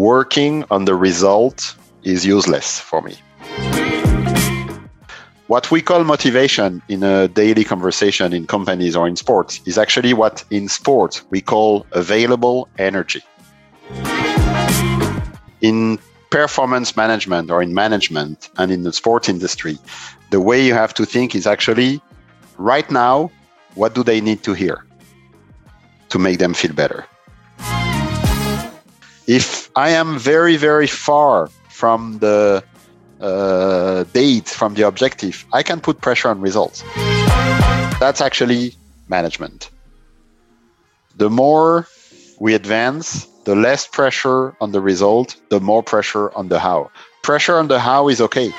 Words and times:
working 0.00 0.64
on 0.70 0.86
the 0.86 0.94
result 0.94 1.76
is 2.04 2.24
useless 2.24 2.80
for 2.80 3.02
me. 3.02 3.14
What 5.48 5.70
we 5.70 5.82
call 5.82 6.04
motivation 6.04 6.80
in 6.88 7.02
a 7.02 7.28
daily 7.28 7.64
conversation 7.64 8.32
in 8.32 8.46
companies 8.46 8.96
or 8.96 9.06
in 9.06 9.16
sports 9.16 9.60
is 9.66 9.76
actually 9.76 10.14
what 10.14 10.42
in 10.50 10.68
sports 10.68 11.22
we 11.28 11.42
call 11.42 11.86
available 11.92 12.66
energy. 12.78 13.22
In 15.60 15.98
performance 16.30 16.96
management 16.96 17.50
or 17.50 17.62
in 17.62 17.74
management 17.74 18.48
and 18.56 18.72
in 18.72 18.84
the 18.84 18.94
sports 18.94 19.28
industry, 19.28 19.76
the 20.30 20.40
way 20.40 20.64
you 20.64 20.72
have 20.72 20.94
to 20.94 21.04
think 21.04 21.34
is 21.34 21.46
actually 21.46 22.00
right 22.56 22.90
now, 22.90 23.30
what 23.74 23.94
do 23.94 24.02
they 24.02 24.22
need 24.22 24.42
to 24.44 24.54
hear 24.54 24.86
to 26.08 26.18
make 26.18 26.38
them 26.38 26.54
feel 26.54 26.72
better? 26.72 27.04
If 29.30 29.70
I 29.76 29.90
am 29.90 30.18
very, 30.18 30.56
very 30.56 30.88
far 30.88 31.50
from 31.68 32.18
the 32.18 32.64
uh, 33.20 34.02
date, 34.12 34.48
from 34.48 34.74
the 34.74 34.82
objective, 34.82 35.46
I 35.52 35.62
can 35.62 35.80
put 35.80 36.00
pressure 36.00 36.30
on 36.30 36.40
results. 36.40 36.82
That's 38.00 38.20
actually 38.20 38.74
management. 39.08 39.70
The 41.16 41.30
more 41.30 41.86
we 42.40 42.54
advance, 42.54 43.26
the 43.44 43.54
less 43.54 43.86
pressure 43.86 44.56
on 44.60 44.72
the 44.72 44.80
result, 44.80 45.36
the 45.48 45.60
more 45.60 45.84
pressure 45.84 46.34
on 46.34 46.48
the 46.48 46.58
how. 46.58 46.90
Pressure 47.22 47.56
on 47.56 47.68
the 47.68 47.78
how 47.78 48.08
is 48.08 48.20
okay. 48.20 48.50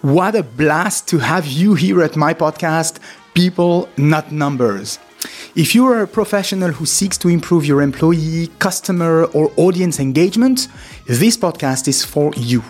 What 0.00 0.34
a 0.34 0.42
blast 0.42 1.06
to 1.10 1.18
have 1.18 1.46
you 1.46 1.74
here 1.74 2.02
at 2.02 2.16
my 2.16 2.34
podcast, 2.34 2.98
People 3.34 3.88
Not 3.96 4.32
Numbers. 4.32 4.98
If 5.54 5.74
you 5.74 5.86
are 5.86 6.02
a 6.02 6.06
professional 6.06 6.72
who 6.72 6.86
seeks 6.86 7.18
to 7.18 7.28
improve 7.28 7.66
your 7.66 7.82
employee, 7.82 8.48
customer, 8.58 9.24
or 9.26 9.52
audience 9.56 10.00
engagement, 10.00 10.68
this 11.06 11.36
podcast 11.36 11.88
is 11.88 12.04
for 12.04 12.32
you. 12.36 12.62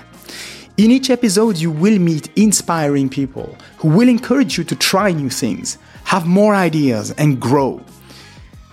In 0.76 0.90
each 0.90 1.10
episode, 1.10 1.58
you 1.58 1.70
will 1.70 1.98
meet 1.98 2.30
inspiring 2.36 3.08
people 3.08 3.56
who 3.78 3.88
will 3.88 4.08
encourage 4.08 4.58
you 4.58 4.64
to 4.64 4.74
try 4.74 5.12
new 5.12 5.30
things, 5.30 5.78
have 6.04 6.26
more 6.26 6.54
ideas, 6.54 7.12
and 7.12 7.38
grow. 7.38 7.80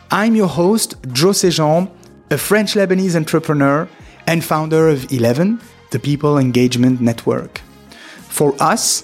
I'm 0.09 0.35
your 0.35 0.47
host, 0.47 0.95
Joe 1.11 1.33
Sejean, 1.33 1.91
a 2.31 2.37
French 2.37 2.73
Lebanese 2.73 3.15
entrepreneur 3.15 3.87
and 4.25 4.43
founder 4.43 4.87
of 4.87 5.11
Eleven, 5.11 5.59
the 5.91 5.99
People 5.99 6.37
Engagement 6.37 7.01
Network. 7.01 7.59
For 8.27 8.55
us, 8.61 9.03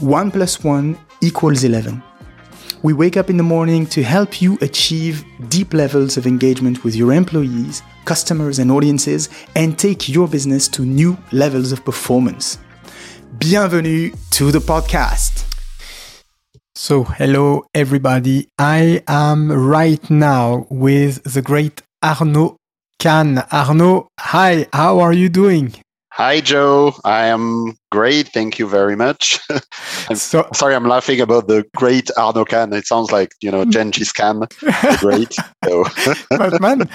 1 0.00 0.30
plus 0.30 0.62
1 0.62 0.98
equals 1.20 1.64
11. 1.64 2.02
We 2.86 2.92
wake 2.92 3.16
up 3.16 3.30
in 3.30 3.36
the 3.36 3.42
morning 3.42 3.84
to 3.86 4.04
help 4.04 4.40
you 4.40 4.58
achieve 4.60 5.24
deep 5.48 5.74
levels 5.74 6.16
of 6.16 6.24
engagement 6.24 6.84
with 6.84 6.94
your 6.94 7.12
employees, 7.12 7.82
customers, 8.04 8.60
and 8.60 8.70
audiences 8.70 9.28
and 9.56 9.76
take 9.76 10.08
your 10.08 10.28
business 10.28 10.68
to 10.68 10.82
new 10.82 11.18
levels 11.32 11.72
of 11.72 11.84
performance. 11.84 12.58
Bienvenue 13.40 14.12
to 14.30 14.52
the 14.52 14.60
podcast. 14.60 15.46
So, 16.76 17.02
hello 17.02 17.64
everybody. 17.74 18.46
I 18.56 19.02
am 19.08 19.50
right 19.50 20.08
now 20.08 20.68
with 20.70 21.24
the 21.24 21.42
great 21.42 21.82
Arnaud 22.04 22.56
Kahn. 23.00 23.38
Arnaud, 23.50 24.06
hi, 24.20 24.68
how 24.72 25.00
are 25.00 25.12
you 25.12 25.28
doing? 25.28 25.74
Hi, 26.16 26.40
Joe. 26.40 26.94
I 27.04 27.26
am 27.26 27.76
great. 27.92 28.28
Thank 28.28 28.58
you 28.58 28.66
very 28.66 28.96
much. 28.96 29.38
I'm 30.08 30.16
so, 30.16 30.48
sorry, 30.54 30.74
I'm 30.74 30.88
laughing 30.88 31.20
about 31.20 31.46
the 31.46 31.62
great 31.76 32.10
Arnaud 32.16 32.46
Kahn. 32.46 32.72
It 32.72 32.86
sounds 32.86 33.12
like, 33.12 33.32
you 33.42 33.50
know, 33.50 33.66
mm. 33.66 33.70
Genghis 33.70 34.12
Khan, 34.12 34.48
great. 35.00 35.36
So. 35.66 35.84
but 36.30 36.58
man, 36.58 36.88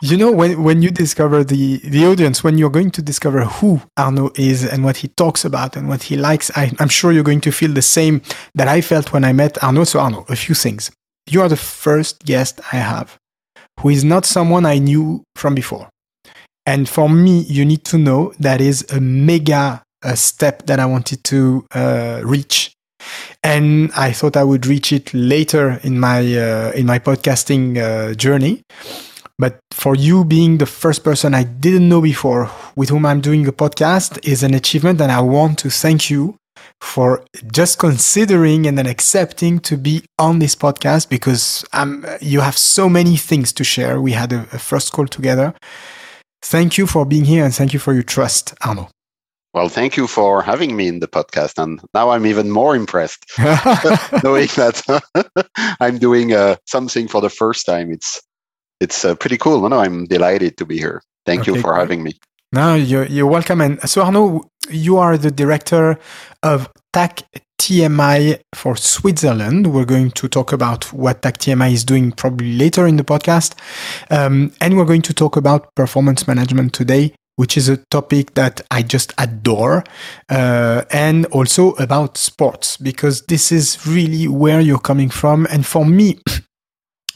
you 0.00 0.16
know, 0.16 0.30
when, 0.30 0.62
when 0.62 0.80
you 0.80 0.92
discover 0.92 1.42
the, 1.42 1.78
the 1.78 2.06
audience, 2.06 2.44
when 2.44 2.56
you're 2.56 2.70
going 2.70 2.92
to 2.92 3.02
discover 3.02 3.46
who 3.46 3.82
Arnaud 3.96 4.30
is 4.36 4.64
and 4.64 4.84
what 4.84 4.98
he 4.98 5.08
talks 5.08 5.44
about 5.44 5.74
and 5.76 5.88
what 5.88 6.04
he 6.04 6.16
likes, 6.16 6.48
I, 6.54 6.70
I'm 6.78 6.88
sure 6.88 7.10
you're 7.10 7.24
going 7.24 7.40
to 7.40 7.50
feel 7.50 7.72
the 7.72 7.82
same 7.82 8.22
that 8.54 8.68
I 8.68 8.80
felt 8.80 9.12
when 9.12 9.24
I 9.24 9.32
met 9.32 9.60
Arnaud. 9.60 9.84
So, 9.84 9.98
Arnaud, 9.98 10.26
a 10.28 10.36
few 10.36 10.54
things. 10.54 10.92
You 11.28 11.42
are 11.42 11.48
the 11.48 11.56
first 11.56 12.24
guest 12.24 12.60
I 12.72 12.76
have 12.76 13.18
who 13.80 13.88
is 13.88 14.04
not 14.04 14.24
someone 14.24 14.64
I 14.64 14.78
knew 14.78 15.24
from 15.34 15.56
before. 15.56 15.88
And 16.68 16.86
for 16.86 17.08
me, 17.08 17.40
you 17.48 17.64
need 17.64 17.84
to 17.84 17.96
know 17.96 18.34
that 18.40 18.60
is 18.60 18.84
a 18.92 19.00
mega 19.00 19.82
uh, 20.02 20.14
step 20.14 20.66
that 20.66 20.78
I 20.78 20.84
wanted 20.84 21.24
to 21.24 21.64
uh, 21.74 22.20
reach. 22.22 22.74
And 23.42 23.90
I 23.96 24.12
thought 24.12 24.36
I 24.36 24.44
would 24.44 24.66
reach 24.66 24.92
it 24.92 25.14
later 25.14 25.80
in 25.82 25.98
my 25.98 26.18
uh, 26.18 26.72
in 26.72 26.84
my 26.84 26.98
podcasting 26.98 27.78
uh, 27.78 28.12
journey. 28.14 28.60
But 29.38 29.60
for 29.70 29.94
you 29.94 30.26
being 30.26 30.58
the 30.58 30.66
first 30.66 31.04
person 31.04 31.32
I 31.32 31.44
didn't 31.44 31.88
know 31.88 32.02
before 32.02 32.50
with 32.76 32.90
whom 32.90 33.06
I'm 33.06 33.22
doing 33.22 33.46
a 33.48 33.52
podcast 33.52 34.18
is 34.22 34.42
an 34.42 34.52
achievement, 34.52 35.00
and 35.00 35.10
I 35.10 35.22
want 35.22 35.58
to 35.60 35.70
thank 35.70 36.10
you 36.10 36.36
for 36.82 37.24
just 37.50 37.78
considering 37.78 38.66
and 38.66 38.76
then 38.76 38.86
accepting 38.86 39.58
to 39.60 39.78
be 39.78 40.04
on 40.18 40.38
this 40.38 40.54
podcast 40.54 41.08
because 41.08 41.64
um, 41.72 42.04
you 42.20 42.40
have 42.42 42.58
so 42.58 42.90
many 42.90 43.16
things 43.16 43.54
to 43.54 43.64
share. 43.64 44.02
We 44.02 44.12
had 44.12 44.34
a, 44.34 44.40
a 44.52 44.58
first 44.58 44.92
call 44.92 45.06
together 45.06 45.54
Thank 46.42 46.78
you 46.78 46.86
for 46.86 47.04
being 47.04 47.24
here 47.24 47.44
and 47.44 47.54
thank 47.54 47.72
you 47.72 47.78
for 47.78 47.92
your 47.92 48.02
trust, 48.02 48.54
Arnaud. 48.64 48.88
Well, 49.54 49.68
thank 49.68 49.96
you 49.96 50.06
for 50.06 50.42
having 50.42 50.76
me 50.76 50.88
in 50.88 51.00
the 51.00 51.08
podcast. 51.08 51.60
And 51.62 51.80
now 51.94 52.10
I'm 52.10 52.26
even 52.26 52.50
more 52.50 52.76
impressed 52.76 53.24
knowing 53.38 54.48
that 54.56 54.82
I'm 55.80 55.98
doing 55.98 56.32
uh, 56.32 56.56
something 56.66 57.08
for 57.08 57.20
the 57.20 57.30
first 57.30 57.66
time. 57.66 57.90
It's 57.92 58.20
it's 58.80 59.04
uh, 59.04 59.14
pretty 59.16 59.38
cool. 59.38 59.60
No, 59.62 59.68
no, 59.68 59.78
I'm 59.80 60.04
delighted 60.04 60.56
to 60.58 60.66
be 60.66 60.78
here. 60.78 61.02
Thank 61.26 61.42
okay, 61.42 61.52
you 61.52 61.60
for 61.60 61.72
great. 61.72 61.80
having 61.80 62.02
me. 62.02 62.12
No, 62.52 62.74
you're, 62.74 63.06
you're 63.06 63.26
welcome. 63.26 63.60
And 63.60 63.80
so, 63.88 64.02
Arnaud, 64.02 64.48
you 64.70 64.96
are 64.98 65.18
the 65.18 65.30
director 65.30 65.98
of 66.42 66.70
TAC 66.92 67.22
TMI 67.58 68.40
for 68.54 68.76
Switzerland. 68.76 69.72
We're 69.72 69.84
going 69.84 70.10
to 70.12 70.28
talk 70.28 70.52
about 70.52 70.92
what 70.92 71.22
TAC 71.22 71.38
TMI 71.38 71.72
is 71.72 71.84
doing 71.84 72.12
probably 72.12 72.56
later 72.56 72.86
in 72.86 72.96
the 72.96 73.04
podcast. 73.04 73.54
Um, 74.10 74.52
and 74.60 74.76
we're 74.76 74.84
going 74.84 75.02
to 75.02 75.14
talk 75.14 75.36
about 75.36 75.74
performance 75.74 76.26
management 76.26 76.72
today, 76.72 77.14
which 77.36 77.56
is 77.56 77.68
a 77.68 77.76
topic 77.90 78.34
that 78.34 78.60
I 78.70 78.82
just 78.82 79.12
adore. 79.18 79.84
Uh, 80.28 80.84
and 80.90 81.26
also 81.26 81.72
about 81.72 82.16
sports, 82.16 82.76
because 82.76 83.22
this 83.26 83.52
is 83.52 83.86
really 83.86 84.28
where 84.28 84.60
you're 84.60 84.78
coming 84.78 85.10
from. 85.10 85.46
And 85.50 85.66
for 85.66 85.84
me, 85.84 86.18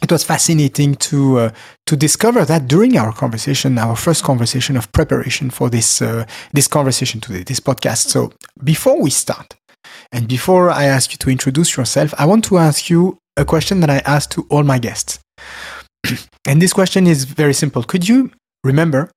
it 0.02 0.10
was 0.10 0.24
fascinating 0.24 0.96
to 0.96 1.38
uh, 1.38 1.50
to 1.86 1.96
discover 1.96 2.44
that 2.44 2.66
during 2.66 2.96
our 2.96 3.12
conversation, 3.12 3.78
our 3.78 3.96
first 3.96 4.24
conversation 4.24 4.76
of 4.76 4.90
preparation 4.92 5.50
for 5.50 5.70
this 5.70 6.02
uh, 6.02 6.26
this 6.52 6.66
conversation 6.66 7.20
today, 7.20 7.44
this 7.44 7.60
podcast. 7.60 8.08
So 8.08 8.32
before 8.62 9.00
we 9.00 9.10
start, 9.10 9.54
and 10.12 10.28
before 10.28 10.70
I 10.70 10.84
ask 10.84 11.12
you 11.12 11.18
to 11.18 11.30
introduce 11.30 11.76
yourself, 11.76 12.14
I 12.18 12.26
want 12.26 12.44
to 12.46 12.58
ask 12.58 12.90
you 12.90 13.18
a 13.36 13.44
question 13.44 13.80
that 13.80 13.90
I 13.90 13.98
ask 13.98 14.30
to 14.30 14.46
all 14.50 14.62
my 14.62 14.78
guests. 14.78 15.18
and 16.46 16.60
this 16.60 16.72
question 16.72 17.06
is 17.06 17.24
very 17.24 17.54
simple. 17.54 17.82
Could 17.82 18.08
you 18.08 18.30
remember 18.64 19.10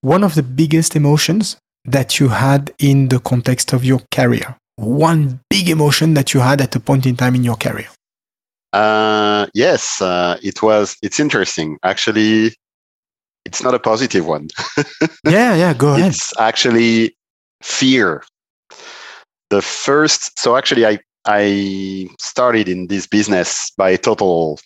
one 0.00 0.24
of 0.24 0.34
the 0.34 0.42
biggest 0.42 0.96
emotions 0.96 1.56
that 1.84 2.18
you 2.20 2.28
had 2.28 2.72
in 2.78 3.08
the 3.08 3.20
context 3.20 3.72
of 3.72 3.84
your 3.84 4.00
career? 4.12 4.56
One 4.76 5.40
big 5.50 5.68
emotion 5.68 6.14
that 6.14 6.32
you 6.34 6.40
had 6.40 6.60
at 6.60 6.76
a 6.76 6.80
point 6.80 7.04
in 7.06 7.16
time 7.16 7.34
in 7.34 7.44
your 7.44 7.56
career? 7.56 7.88
Uh, 8.72 9.46
yes, 9.54 10.00
uh, 10.00 10.38
it 10.42 10.62
was. 10.62 10.96
It's 11.02 11.18
interesting. 11.18 11.78
Actually, 11.82 12.54
it's 13.44 13.62
not 13.62 13.74
a 13.74 13.78
positive 13.78 14.26
one. 14.26 14.48
yeah, 15.24 15.54
yeah, 15.54 15.74
go 15.74 15.94
ahead. 15.94 16.10
It's 16.10 16.38
actually 16.38 17.16
fear 17.62 18.22
the 19.50 19.62
first 19.62 20.38
so 20.38 20.56
actually 20.56 20.86
i 20.86 20.98
i 21.26 22.08
started 22.18 22.68
in 22.68 22.86
this 22.86 23.06
business 23.06 23.70
by 23.76 23.96
total 23.96 24.58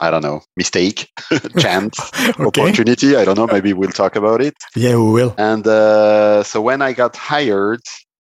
i 0.00 0.10
don't 0.10 0.22
know 0.22 0.40
mistake 0.56 1.08
chance 1.58 1.98
okay. 2.40 2.62
opportunity 2.62 3.16
i 3.16 3.24
don't 3.24 3.36
know 3.36 3.46
maybe 3.46 3.72
we'll 3.72 3.90
talk 3.90 4.16
about 4.16 4.40
it. 4.40 4.54
Yeah 4.74 4.96
we 4.96 5.10
will. 5.10 5.34
And 5.38 5.66
uh, 5.66 6.42
so 6.42 6.60
when 6.60 6.82
i 6.82 6.92
got 6.92 7.16
hired 7.16 7.82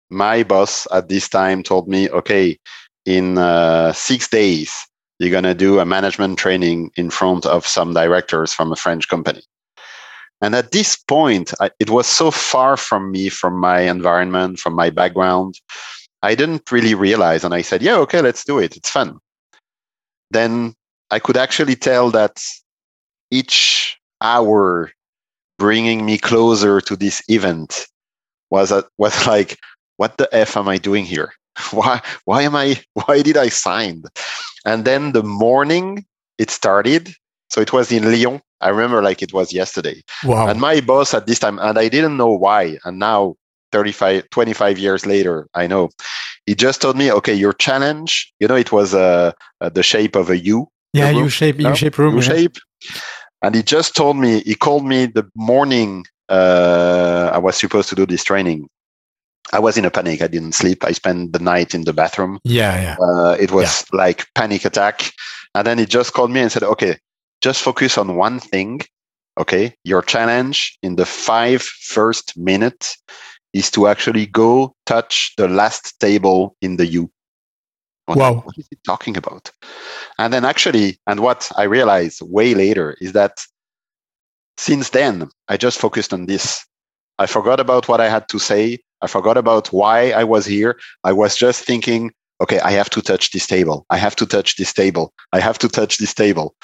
my 0.09 0.43
boss 0.43 0.87
at 0.91 1.09
this 1.09 1.27
time 1.27 1.63
told 1.63 1.87
me 1.87 2.09
okay 2.09 2.57
in 3.05 3.37
uh, 3.37 3.93
six 3.93 4.27
days 4.27 4.73
you're 5.19 5.31
going 5.31 5.43
to 5.43 5.55
do 5.55 5.79
a 5.79 5.85
management 5.85 6.37
training 6.37 6.91
in 6.95 7.09
front 7.09 7.45
of 7.45 7.65
some 7.65 7.93
directors 7.93 8.53
from 8.53 8.71
a 8.71 8.75
french 8.75 9.07
company 9.07 9.41
and 10.41 10.55
at 10.55 10.71
this 10.71 10.95
point, 10.95 11.53
I, 11.59 11.71
it 11.79 11.89
was 11.89 12.07
so 12.07 12.31
far 12.31 12.77
from 12.77 13.11
me, 13.11 13.29
from 13.29 13.59
my 13.59 13.81
environment, 13.81 14.59
from 14.59 14.73
my 14.73 14.89
background. 14.89 15.55
I 16.21 16.35
didn't 16.35 16.71
really 16.71 16.93
realize. 16.93 17.43
And 17.43 17.53
I 17.53 17.61
said, 17.61 17.81
yeah, 17.81 17.95
okay, 17.97 18.21
let's 18.21 18.43
do 18.43 18.59
it. 18.59 18.75
It's 18.75 18.89
fun. 18.89 19.19
Then 20.31 20.75
I 21.09 21.19
could 21.19 21.37
actually 21.37 21.75
tell 21.75 22.11
that 22.11 22.41
each 23.31 23.97
hour 24.21 24.91
bringing 25.57 26.05
me 26.05 26.17
closer 26.17 26.81
to 26.81 26.95
this 26.95 27.23
event 27.29 27.87
was 28.49 28.71
a, 28.71 28.83
was 28.97 29.27
like, 29.27 29.57
what 29.97 30.17
the 30.17 30.29
f 30.33 30.55
am 30.55 30.67
I 30.67 30.77
doing 30.77 31.05
here? 31.05 31.33
Why 31.71 32.01
why 32.25 32.43
am 32.43 32.55
I 32.55 32.79
why 32.93 33.23
did 33.23 33.35
I 33.35 33.49
sign? 33.49 34.03
And 34.63 34.85
then 34.85 35.13
the 35.13 35.23
morning 35.23 36.05
it 36.37 36.51
started. 36.51 37.15
So 37.49 37.61
it 37.61 37.73
was 37.73 37.91
in 37.91 38.11
Lyon 38.11 38.41
I 38.61 38.69
remember 38.69 39.01
like 39.01 39.21
it 39.21 39.33
was 39.33 39.53
yesterday. 39.53 40.01
Wow. 40.23 40.47
And 40.47 40.59
my 40.59 40.81
boss 40.81 41.13
at 41.13 41.27
this 41.27 41.39
time, 41.39 41.59
and 41.59 41.77
I 41.77 41.89
didn't 41.89 42.17
know 42.17 42.31
why. 42.31 42.77
And 42.85 42.99
now 42.99 43.35
35, 43.71 44.29
25 44.29 44.79
years 44.79 45.05
later, 45.05 45.47
I 45.53 45.67
know. 45.67 45.89
He 46.45 46.55
just 46.55 46.81
told 46.81 46.97
me, 46.97 47.11
okay, 47.11 47.33
your 47.33 47.53
challenge, 47.53 48.31
you 48.39 48.47
know, 48.47 48.55
it 48.55 48.71
was 48.71 48.93
uh, 48.93 49.33
uh 49.61 49.69
the 49.69 49.83
shape 49.83 50.15
of 50.15 50.29
a 50.29 50.37
U. 50.37 50.67
Yeah, 50.93 51.09
U 51.11 51.29
shape, 51.29 51.57
no? 51.57 51.69
U 51.69 51.75
shape 51.75 51.97
room. 51.97 52.15
U 52.15 52.21
yeah. 52.21 52.27
shape. 52.27 52.57
And 53.41 53.53
he 53.53 53.61
just 53.61 53.95
told 53.95 54.17
me, 54.17 54.39
he 54.41 54.55
called 54.55 54.85
me 54.85 55.05
the 55.05 55.29
morning 55.35 56.05
uh, 56.29 57.29
I 57.33 57.37
was 57.37 57.57
supposed 57.57 57.89
to 57.89 57.95
do 57.95 58.05
this 58.05 58.23
training. 58.23 58.67
I 59.53 59.59
was 59.59 59.77
in 59.77 59.85
a 59.85 59.91
panic. 59.91 60.21
I 60.21 60.27
didn't 60.27 60.53
sleep. 60.53 60.83
I 60.83 60.91
spent 60.91 61.31
the 61.31 61.39
night 61.39 61.73
in 61.73 61.83
the 61.83 61.93
bathroom. 61.93 62.39
Yeah, 62.43 62.81
yeah. 62.81 62.95
Uh, 62.99 63.37
it 63.39 63.51
was 63.51 63.85
like 63.93 64.27
panic 64.35 64.65
attack. 64.65 65.11
And 65.55 65.65
then 65.65 65.77
he 65.77 65.85
just 65.85 66.13
called 66.13 66.31
me 66.31 66.41
and 66.41 66.51
said, 66.51 66.63
okay, 66.63 66.97
just 67.41 67.61
focus 67.61 67.97
on 67.97 68.15
one 68.15 68.39
thing. 68.39 68.81
Okay. 69.39 69.75
Your 69.83 70.01
challenge 70.01 70.77
in 70.81 70.95
the 70.95 71.05
five 71.05 71.61
first 71.61 72.37
minutes 72.37 72.97
is 73.53 73.69
to 73.71 73.87
actually 73.87 74.25
go 74.25 74.75
touch 74.85 75.33
the 75.37 75.47
last 75.47 75.99
table 75.99 76.55
in 76.61 76.77
the 76.77 76.85
U. 76.87 77.11
What, 78.05 78.17
Wow. 78.17 78.33
what 78.45 78.57
is 78.57 78.67
he 78.69 78.77
talking 78.85 79.17
about? 79.17 79.51
And 80.17 80.33
then 80.33 80.45
actually, 80.45 80.99
and 81.07 81.19
what 81.19 81.51
I 81.57 81.63
realized 81.63 82.21
way 82.21 82.53
later 82.55 82.95
is 83.01 83.13
that 83.13 83.45
since 84.57 84.89
then, 84.89 85.29
I 85.47 85.57
just 85.57 85.77
focused 85.77 86.13
on 86.13 86.25
this. 86.25 86.65
I 87.19 87.25
forgot 87.25 87.59
about 87.59 87.87
what 87.87 88.01
I 88.01 88.09
had 88.09 88.27
to 88.29 88.39
say. 88.39 88.79
I 89.01 89.07
forgot 89.07 89.37
about 89.37 89.67
why 89.71 90.11
I 90.11 90.23
was 90.23 90.45
here. 90.45 90.79
I 91.03 91.13
was 91.13 91.35
just 91.35 91.63
thinking, 91.63 92.11
okay, 92.41 92.59
I 92.59 92.71
have 92.71 92.89
to 92.91 93.01
touch 93.01 93.31
this 93.31 93.47
table. 93.47 93.85
I 93.89 93.97
have 93.97 94.15
to 94.17 94.25
touch 94.25 94.55
this 94.55 94.73
table. 94.73 95.13
I 95.33 95.39
have 95.39 95.57
to 95.59 95.67
touch 95.67 95.97
this 95.97 96.13
table. 96.13 96.55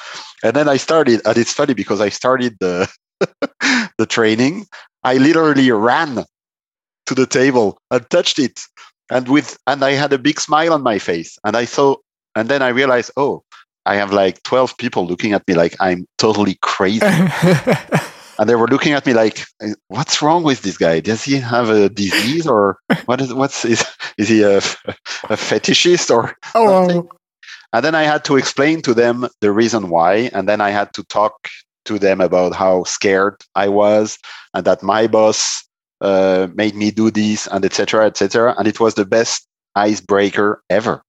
And 0.44 0.56
then 0.56 0.70
I 0.70 0.78
started, 0.78 1.22
and 1.26 1.38
it's 1.38 1.54
funny 1.54 1.74
because 1.74 2.02
I 2.02 2.10
started 2.10 2.58
the 2.60 2.92
the 3.98 4.06
training. 4.06 4.66
I 5.04 5.18
literally 5.18 5.72
ran 5.72 6.26
to 7.06 7.16
the 7.16 7.28
table 7.28 7.78
and 7.92 8.10
touched 8.10 8.40
it. 8.40 8.60
And 9.12 9.28
with 9.28 9.58
and 9.68 9.84
I 9.84 9.92
had 9.92 10.14
a 10.14 10.18
big 10.18 10.40
smile 10.40 10.74
on 10.74 10.82
my 10.82 11.00
face. 11.00 11.38
And 11.44 11.56
I 11.56 11.66
thought, 11.66 12.02
and 12.36 12.50
then 12.50 12.62
I 12.62 12.70
realized, 12.70 13.12
oh, 13.18 13.44
I 13.86 13.96
have 13.96 14.14
like 14.14 14.42
12 14.44 14.78
people 14.78 15.06
looking 15.06 15.34
at 15.34 15.48
me 15.48 15.56
like 15.56 15.76
I'm 15.80 16.08
totally 16.18 16.58
crazy. 16.62 17.06
and 18.40 18.50
they 18.50 18.56
were 18.56 18.68
looking 18.68 18.94
at 18.94 19.06
me 19.06 19.14
like, 19.14 19.44
"What's 19.88 20.22
wrong 20.22 20.44
with 20.44 20.62
this 20.62 20.78
guy? 20.78 21.00
Does 21.00 21.24
he 21.24 21.36
have 21.36 21.70
a 21.70 21.90
disease, 21.90 22.48
or 22.48 22.78
what 23.06 23.22
is 23.22 23.34
what's 23.34 23.66
is 23.66 23.86
is 24.18 24.30
he 24.30 24.44
a, 24.44 24.58
a 24.58 25.38
fetishist 25.38 26.14
or?" 26.14 26.36
oh, 26.56 26.88
something? 26.88 27.10
And 27.74 27.84
then 27.84 27.96
I 27.96 28.04
had 28.04 28.24
to 28.26 28.38
explain 28.38 28.82
to 28.84 28.94
them 28.94 29.28
the 29.42 29.52
reason 29.52 29.90
why, 29.90 30.30
and 30.34 30.48
then 30.48 30.62
I 30.62 30.70
had 30.70 30.94
to 30.94 31.04
talk 31.06 31.50
to 31.86 31.98
them 31.98 32.22
about 32.22 32.54
how 32.54 32.84
scared 32.84 33.42
I 33.56 33.68
was, 33.68 34.20
and 34.54 34.66
that 34.66 34.84
my 34.84 35.08
boss 35.08 35.64
uh, 36.02 36.48
made 36.54 36.76
me 36.76 36.92
do 36.92 37.10
this, 37.10 37.48
and 37.48 37.66
etc. 37.66 38.06
etc. 38.06 38.56
And 38.58 38.68
it 38.68 38.80
was 38.80 38.94
the 38.94 39.06
best 39.06 39.48
icebreaker 39.76 40.62
ever. 40.70 41.02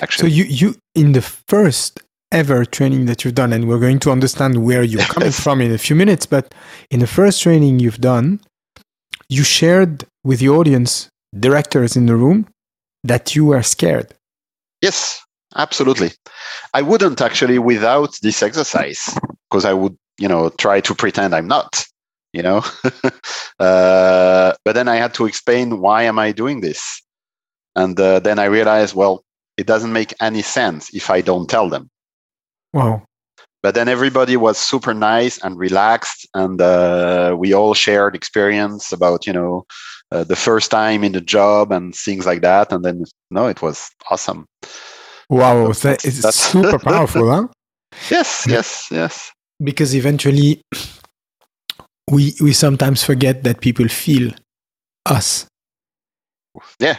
Actually 0.00 0.30
so 0.30 0.34
you 0.34 0.44
you 0.44 0.74
in 0.94 1.12
the 1.12 1.22
first 1.22 2.00
ever 2.32 2.64
training 2.64 3.06
that 3.06 3.24
you've 3.24 3.34
done, 3.34 3.52
and 3.52 3.68
we're 3.68 3.78
going 3.78 3.98
to 4.00 4.10
understand 4.10 4.64
where 4.64 4.82
you're 4.82 5.02
coming 5.14 5.32
from 5.32 5.60
in 5.60 5.72
a 5.72 5.78
few 5.78 5.96
minutes, 5.96 6.26
but 6.26 6.54
in 6.90 7.00
the 7.00 7.06
first 7.06 7.42
training 7.42 7.78
you've 7.78 8.00
done, 8.00 8.40
you 9.28 9.42
shared 9.42 10.04
with 10.24 10.40
the 10.40 10.48
audience, 10.48 11.08
directors 11.38 11.96
in 11.96 12.06
the 12.06 12.16
room, 12.16 12.46
that 13.04 13.34
you 13.34 13.44
were 13.46 13.62
scared. 13.62 14.12
Yes, 14.82 15.20
absolutely. 15.54 16.10
I 16.74 16.82
wouldn't 16.82 17.20
actually 17.20 17.58
without 17.58 18.14
this 18.22 18.42
exercise 18.42 19.16
because 19.48 19.64
I 19.64 19.72
would, 19.72 19.96
you 20.18 20.28
know, 20.28 20.50
try 20.50 20.80
to 20.80 20.94
pretend 20.94 21.34
I'm 21.34 21.48
not, 21.48 21.84
you 22.32 22.42
know. 22.42 22.64
uh, 23.58 24.52
but 24.64 24.74
then 24.74 24.88
I 24.88 24.96
had 24.96 25.14
to 25.14 25.26
explain 25.26 25.80
why 25.80 26.02
am 26.04 26.18
I 26.18 26.32
doing 26.32 26.60
this, 26.60 27.02
and 27.74 27.98
uh, 27.98 28.20
then 28.20 28.38
I 28.38 28.44
realized, 28.44 28.94
well, 28.94 29.22
it 29.56 29.66
doesn't 29.66 29.92
make 29.92 30.12
any 30.20 30.42
sense 30.42 30.92
if 30.94 31.10
I 31.10 31.20
don't 31.20 31.48
tell 31.48 31.68
them. 31.68 31.88
Wow. 32.72 33.04
But 33.62 33.74
then 33.74 33.88
everybody 33.88 34.36
was 34.36 34.58
super 34.58 34.94
nice 34.94 35.38
and 35.42 35.58
relaxed, 35.58 36.28
and 36.34 36.60
uh, 36.60 37.34
we 37.38 37.52
all 37.52 37.74
shared 37.74 38.14
experience 38.14 38.92
about, 38.92 39.26
you 39.26 39.32
know, 39.32 39.66
uh, 40.12 40.24
the 40.24 40.36
first 40.36 40.70
time 40.70 41.04
in 41.04 41.12
the 41.12 41.20
job 41.20 41.72
and 41.72 41.94
things 41.94 42.26
like 42.26 42.42
that. 42.42 42.72
And 42.72 42.84
then, 42.84 43.04
no, 43.30 43.46
it 43.46 43.62
was 43.62 43.90
awesome. 44.10 44.46
Wow, 45.28 45.72
That's- 45.72 45.82
that 45.82 46.04
is 46.04 46.22
that's- 46.22 46.34
super 46.36 46.78
powerful, 46.78 47.30
huh? 47.30 47.48
Yes, 48.10 48.46
yes, 48.48 48.88
yes. 48.90 49.32
Because 49.62 49.94
eventually, 49.94 50.60
we 52.10 52.34
we 52.40 52.52
sometimes 52.52 53.02
forget 53.02 53.42
that 53.44 53.60
people 53.60 53.88
feel 53.88 54.32
us. 55.06 55.46
Yeah, 56.78 56.98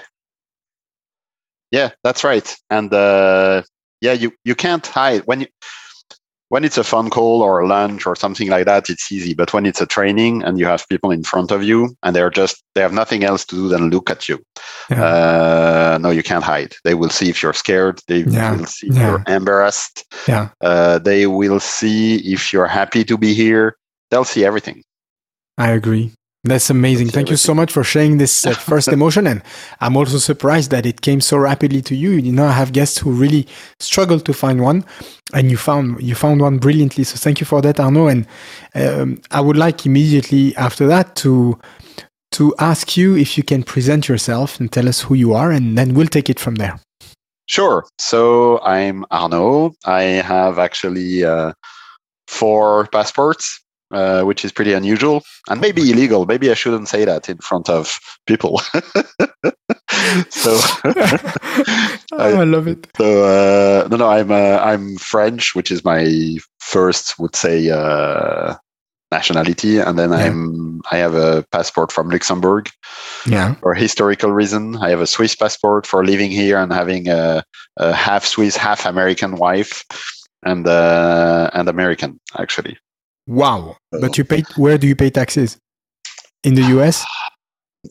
yeah, 1.72 1.92
that's 2.04 2.24
right. 2.24 2.56
And 2.70 2.92
uh, 2.94 3.62
yeah, 4.02 4.14
you 4.14 4.34
you 4.44 4.56
can't 4.56 4.86
hide 4.86 5.22
when 5.26 5.42
you 5.42 5.48
when 6.50 6.64
it's 6.64 6.78
a 6.78 6.84
phone 6.84 7.10
call 7.10 7.42
or 7.42 7.60
a 7.60 7.68
lunch 7.68 8.06
or 8.06 8.16
something 8.16 8.50
like 8.50 8.66
that. 8.66 8.90
It's 8.90 9.12
easy, 9.12 9.34
but 9.34 9.54
when 9.54 9.66
it's 9.66 9.82
a 9.82 9.86
training 9.86 10.44
and 10.44 10.58
you 10.58 10.66
have 10.66 10.88
people 10.88 11.12
in 11.12 11.24
front 11.24 11.52
of 11.52 11.64
you 11.64 11.96
and 12.04 12.16
they're 12.16 12.30
just 12.30 12.64
they 12.76 12.82
have 12.82 12.94
nothing 12.94 13.24
else 13.24 13.46
to 13.46 13.56
do 13.56 13.68
than 13.68 13.90
look 13.90 14.10
at 14.10 14.30
you. 14.30 14.40
Yeah. 14.90 15.04
Uh, 15.04 15.98
no, 16.02 16.10
you 16.10 16.24
can't 16.24 16.44
hide. 16.44 16.76
They 16.84 16.94
will 16.94 17.10
see 17.10 17.30
if 17.30 17.44
you're 17.44 17.54
scared. 17.54 18.00
They 18.08 18.20
Yeah, 18.20 18.56
will 18.56 18.66
see 18.66 18.88
if 18.88 18.96
yeah. 18.96 19.10
you're 19.10 19.24
embarrassed. 19.28 20.06
Yeah. 20.28 20.50
Uh, 20.62 21.00
they 21.00 21.28
will 21.28 21.60
see 21.60 22.18
if 22.34 22.54
you're 22.54 22.68
happy 22.68 23.04
to 23.06 23.18
be 23.18 23.34
here. 23.34 23.76
They'll 24.10 24.24
see 24.24 24.46
everything. 24.46 24.84
I 25.58 25.72
agree. 25.72 26.14
That's 26.48 26.70
amazing. 26.70 27.08
That's 27.08 27.16
Thank 27.16 27.30
you 27.30 27.38
so 27.38 27.54
much 27.54 27.72
for 27.72 27.84
sharing 27.84 28.18
this 28.18 28.46
uh, 28.46 28.54
first 28.72 28.88
emotion. 28.88 29.28
And 29.28 29.42
I'm 29.82 29.98
also 29.98 30.18
surprised 30.18 30.72
that 30.72 30.86
it 30.86 31.02
came 31.02 31.22
so 31.22 31.38
rapidly 31.38 31.82
to 31.84 31.96
you. 31.96 32.12
You 32.12 32.32
know, 32.32 32.46
I 32.46 32.52
have 32.52 32.72
guests 32.74 32.98
who 32.98 33.12
really 33.12 33.48
struggle 33.80 34.20
to 34.20 34.34
find 34.34 34.62
one, 34.62 34.86
and 35.34 35.52
you 35.52 35.58
found 35.58 36.02
you 36.02 36.16
found 36.16 36.42
one 36.42 36.58
brilliantly. 36.58 37.04
So 37.04 37.18
thank 37.18 37.40
you 37.40 37.46
for 37.46 37.62
that, 37.62 37.80
Arnaud. 37.80 38.08
And 38.08 38.28
um, 38.76 39.22
I 39.32 39.42
would 39.42 39.58
like 39.58 39.86
immediately 39.86 40.56
after 40.56 40.88
that 40.88 41.16
to 41.18 41.60
to 42.32 42.54
ask 42.60 42.98
you 42.98 43.16
if 43.16 43.38
you 43.38 43.44
can 43.44 43.64
present 43.64 44.08
yourself 44.08 44.60
and 44.60 44.72
tell 44.72 44.88
us 44.88 45.02
who 45.02 45.16
you 45.16 45.34
are, 45.34 45.52
and 45.52 45.78
then 45.78 45.94
we'll 45.94 46.08
take 46.08 46.30
it 46.30 46.40
from 46.40 46.56
there. 46.56 46.80
Sure. 47.48 47.86
So 47.98 48.60
I'm 48.62 49.06
Arnaud. 49.10 49.76
I 49.86 50.02
have 50.02 50.60
actually 50.60 51.24
uh, 51.24 51.54
four 52.28 52.88
passports, 52.88 53.62
uh, 53.92 54.24
which 54.24 54.44
is 54.46 54.52
pretty 54.52 54.74
unusual 54.74 55.24
and 55.50 55.62
maybe 55.62 55.90
illegal. 55.92 56.26
Maybe 56.26 56.50
I 56.52 56.54
shouldn't 56.56 56.88
say 56.90 57.06
that 57.06 57.30
in 57.30 57.38
front 57.38 57.70
of 57.70 58.00
people. 58.26 58.60
so, 60.30 60.58
Oh, 62.20 62.40
I 62.40 62.44
love 62.44 62.68
it. 62.68 62.88
so 62.98 63.24
uh, 63.26 63.88
no, 63.90 63.98
no, 63.98 64.08
I'm 64.10 64.32
uh, 64.32 64.58
I'm 64.64 64.98
French, 64.98 65.56
which 65.56 65.72
is 65.72 65.84
my 65.84 66.38
first, 66.60 67.20
would 67.20 67.36
say, 67.36 67.70
uh, 67.70 68.56
nationality, 69.12 69.78
and 69.80 69.98
then 70.00 70.12
Yeah. 70.12 70.26
I'm 70.26 70.82
I 70.92 70.98
have 70.98 71.14
a 71.16 71.44
passport 71.52 71.92
from 71.92 72.10
Luxembourg 72.10 72.70
Yeah. 73.28 73.56
for 73.56 73.74
historical 73.74 74.32
reason. 74.32 74.78
I 74.78 74.90
have 74.90 75.02
a 75.02 75.08
Swiss 75.08 75.36
passport 75.36 75.86
for 75.86 76.04
living 76.06 76.32
here 76.32 76.58
and 76.58 76.72
having 76.74 77.08
a, 77.08 77.44
a 77.78 77.94
half 77.94 78.26
Swiss, 78.26 78.58
half 78.58 78.86
American 78.86 79.36
wife, 79.36 79.84
and 80.44 80.66
uh, 80.68 81.50
and 81.54 81.68
American 81.70 82.20
actually. 82.38 82.78
Wow. 83.28 83.78
But 83.92 84.18
you 84.18 84.24
pay. 84.24 84.44
Where 84.56 84.78
do 84.78 84.88
you 84.88 84.96
pay 84.96 85.10
taxes? 85.10 85.58
In 86.44 86.56
the 86.56 86.64
US? 86.80 87.06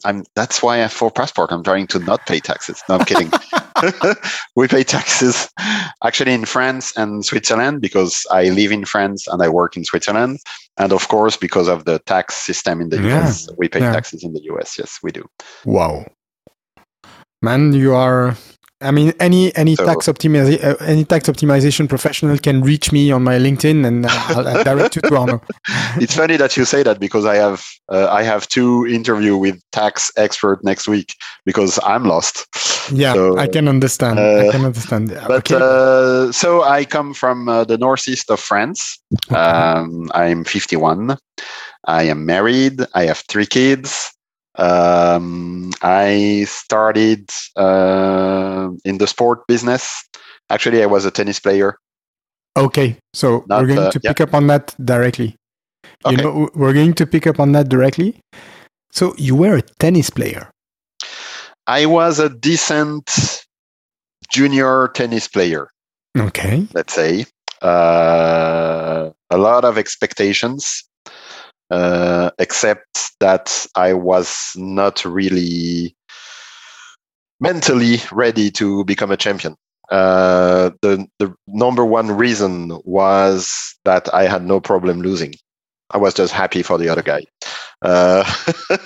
I'm 0.05 0.25
that's 0.35 0.63
why 0.63 0.75
I 0.75 0.79
have 0.79 0.93
four 0.93 1.11
passport. 1.11 1.53
I'm 1.53 1.63
trying 1.63 1.87
to 1.89 1.99
not 2.01 2.27
pay 2.27 2.41
taxes. 2.41 2.83
No, 2.89 2.97
I'm 2.97 3.05
kidding. 3.05 3.31
we 4.57 4.69
pay 4.69 4.83
taxes 4.83 5.49
actually 6.05 6.33
in 6.33 6.45
France 6.45 6.97
and 6.97 7.25
Switzerland 7.25 7.81
because 7.83 8.27
I 8.31 8.49
live 8.49 8.73
in 8.73 8.85
France 8.85 9.27
and 9.27 9.43
I 9.43 9.49
work 9.49 9.77
in 9.77 9.85
Switzerland, 9.85 10.39
and 10.79 10.93
of 10.93 11.09
course 11.09 11.37
because 11.37 11.69
of 11.69 11.85
the 11.85 11.99
tax 12.01 12.35
system 12.35 12.81
in 12.81 12.89
the 12.89 13.01
Yeah. 13.01 13.21
US, 13.21 13.49
we 13.59 13.69
pay 13.69 13.81
Yeah. 13.81 13.93
taxes 13.93 14.25
in 14.25 14.33
the 14.33 14.41
US. 14.45 14.79
Yes, 14.79 14.99
we 15.03 15.13
do. 15.13 15.25
Wow, 15.65 16.07
man, 17.43 17.73
you 17.73 17.95
are. 17.95 18.37
I 18.83 18.91
mean, 18.91 19.15
any 19.21 19.55
any 19.57 19.75
So- 19.75 19.87
tax 19.87 20.07
optimiza- 20.07 20.63
uh, 20.63 20.77
any 20.85 21.05
tax 21.05 21.29
optimization 21.29 21.89
professional 21.89 22.37
can 22.39 22.61
reach 22.61 22.93
me 22.93 23.11
on 23.11 23.23
my 23.25 23.39
LinkedIn, 23.39 23.87
and 23.87 24.05
uh, 24.05 24.09
I'll, 24.11 24.47
I'll 24.49 24.65
direct 24.65 24.97
you 24.97 25.03
to 25.03 25.17
Arnaud. 25.17 25.41
it's 25.97 26.15
funny 26.15 26.37
that 26.37 26.57
you 26.59 26.67
say 26.67 26.83
that 26.83 27.01
because 27.01 27.25
I 27.25 27.37
have 27.37 27.65
uh, 27.91 28.09
I 28.11 28.23
have 28.23 28.47
two 28.49 28.87
interview 28.87 29.35
with 29.37 29.59
tax 29.73 30.11
expert 30.19 30.63
next 30.63 30.89
week 30.89 31.15
because 31.47 31.79
I'm 31.85 32.05
lost. 32.05 32.47
Yeah, 32.93 33.15
So, 33.15 33.39
I 33.39 33.49
can 33.49 33.67
understand. 33.67 34.21
I 34.21 34.49
uh, 34.49 34.53
can 34.53 34.65
understand. 34.65 35.09
But 35.27 35.51
okay. 35.51 35.57
uh, 35.59 36.31
so 36.33 36.63
I 36.63 36.85
come 36.85 37.15
from 37.15 37.49
uh, 37.49 37.65
the 37.65 37.79
northeast 37.79 38.31
of 38.31 38.41
France. 38.41 38.99
Um, 39.31 40.11
I'm 40.15 40.45
51. 40.45 41.17
I 41.89 42.03
am 42.05 42.27
married. 42.27 42.81
I 42.95 43.07
have 43.07 43.25
three 43.29 43.47
kids. 43.47 44.13
Um, 44.59 45.71
I 45.83 46.45
started 46.49 47.31
uh, 47.57 48.69
in 48.85 48.99
the 48.99 49.07
sport 49.07 49.47
business. 49.47 50.03
Actually, 50.51 50.83
I 50.83 50.87
was 50.87 51.05
a 51.05 51.11
tennis 51.11 51.41
player. 51.41 51.77
Okay, 52.57 52.97
so 53.13 53.45
Not, 53.49 53.61
we're 53.61 53.67
going 53.75 53.87
uh, 53.89 53.91
to 53.91 54.01
yeah. 54.03 54.11
pick 54.13 54.21
up 54.21 54.35
on 54.35 54.47
that 54.47 54.75
directly. 54.85 55.37
You 56.07 56.13
Okay. 56.15 56.23
know, 56.23 56.49
we're 56.55 56.73
going 56.73 56.95
to 56.95 57.07
pick 57.07 57.27
up 57.27 57.39
on 57.39 57.53
that 57.53 57.69
directly. 57.69 58.19
So 58.93 59.15
you 59.19 59.35
were 59.35 59.57
a 59.57 59.63
tennis 59.79 60.09
player. 60.11 60.51
I 61.67 61.85
was 61.87 62.19
a 62.19 62.29
decent 62.31 63.11
junior 64.31 64.89
tennis 64.95 65.29
player. 65.29 65.69
Okay. 66.17 66.67
let's 66.73 66.95
say. 66.95 67.27
Uh, 67.61 69.11
a 69.31 69.37
lot 69.39 69.65
of 69.65 69.77
expectations, 69.77 70.85
uh, 71.71 72.31
except 72.39 73.11
that 73.21 73.67
I 73.75 73.93
was 73.95 74.53
not 74.57 75.05
really 75.05 75.97
mentally 77.41 77.99
ready 78.13 78.51
to 78.53 78.85
become 78.85 79.11
a 79.11 79.17
champion. 79.17 79.57
Uh, 79.91 80.71
the 80.83 81.07
the 81.19 81.33
number 81.47 81.85
one 81.85 82.11
reason 82.11 82.79
was 82.85 83.75
that 83.85 84.13
I 84.13 84.27
had 84.27 84.45
no 84.45 84.61
problem 84.61 85.01
losing. 85.01 85.35
I 85.91 85.99
was 85.99 86.15
just 86.15 86.33
happy 86.33 86.63
for 86.63 86.79
the 86.79 86.89
other 86.89 87.03
guy, 87.03 87.25
uh, 87.83 88.25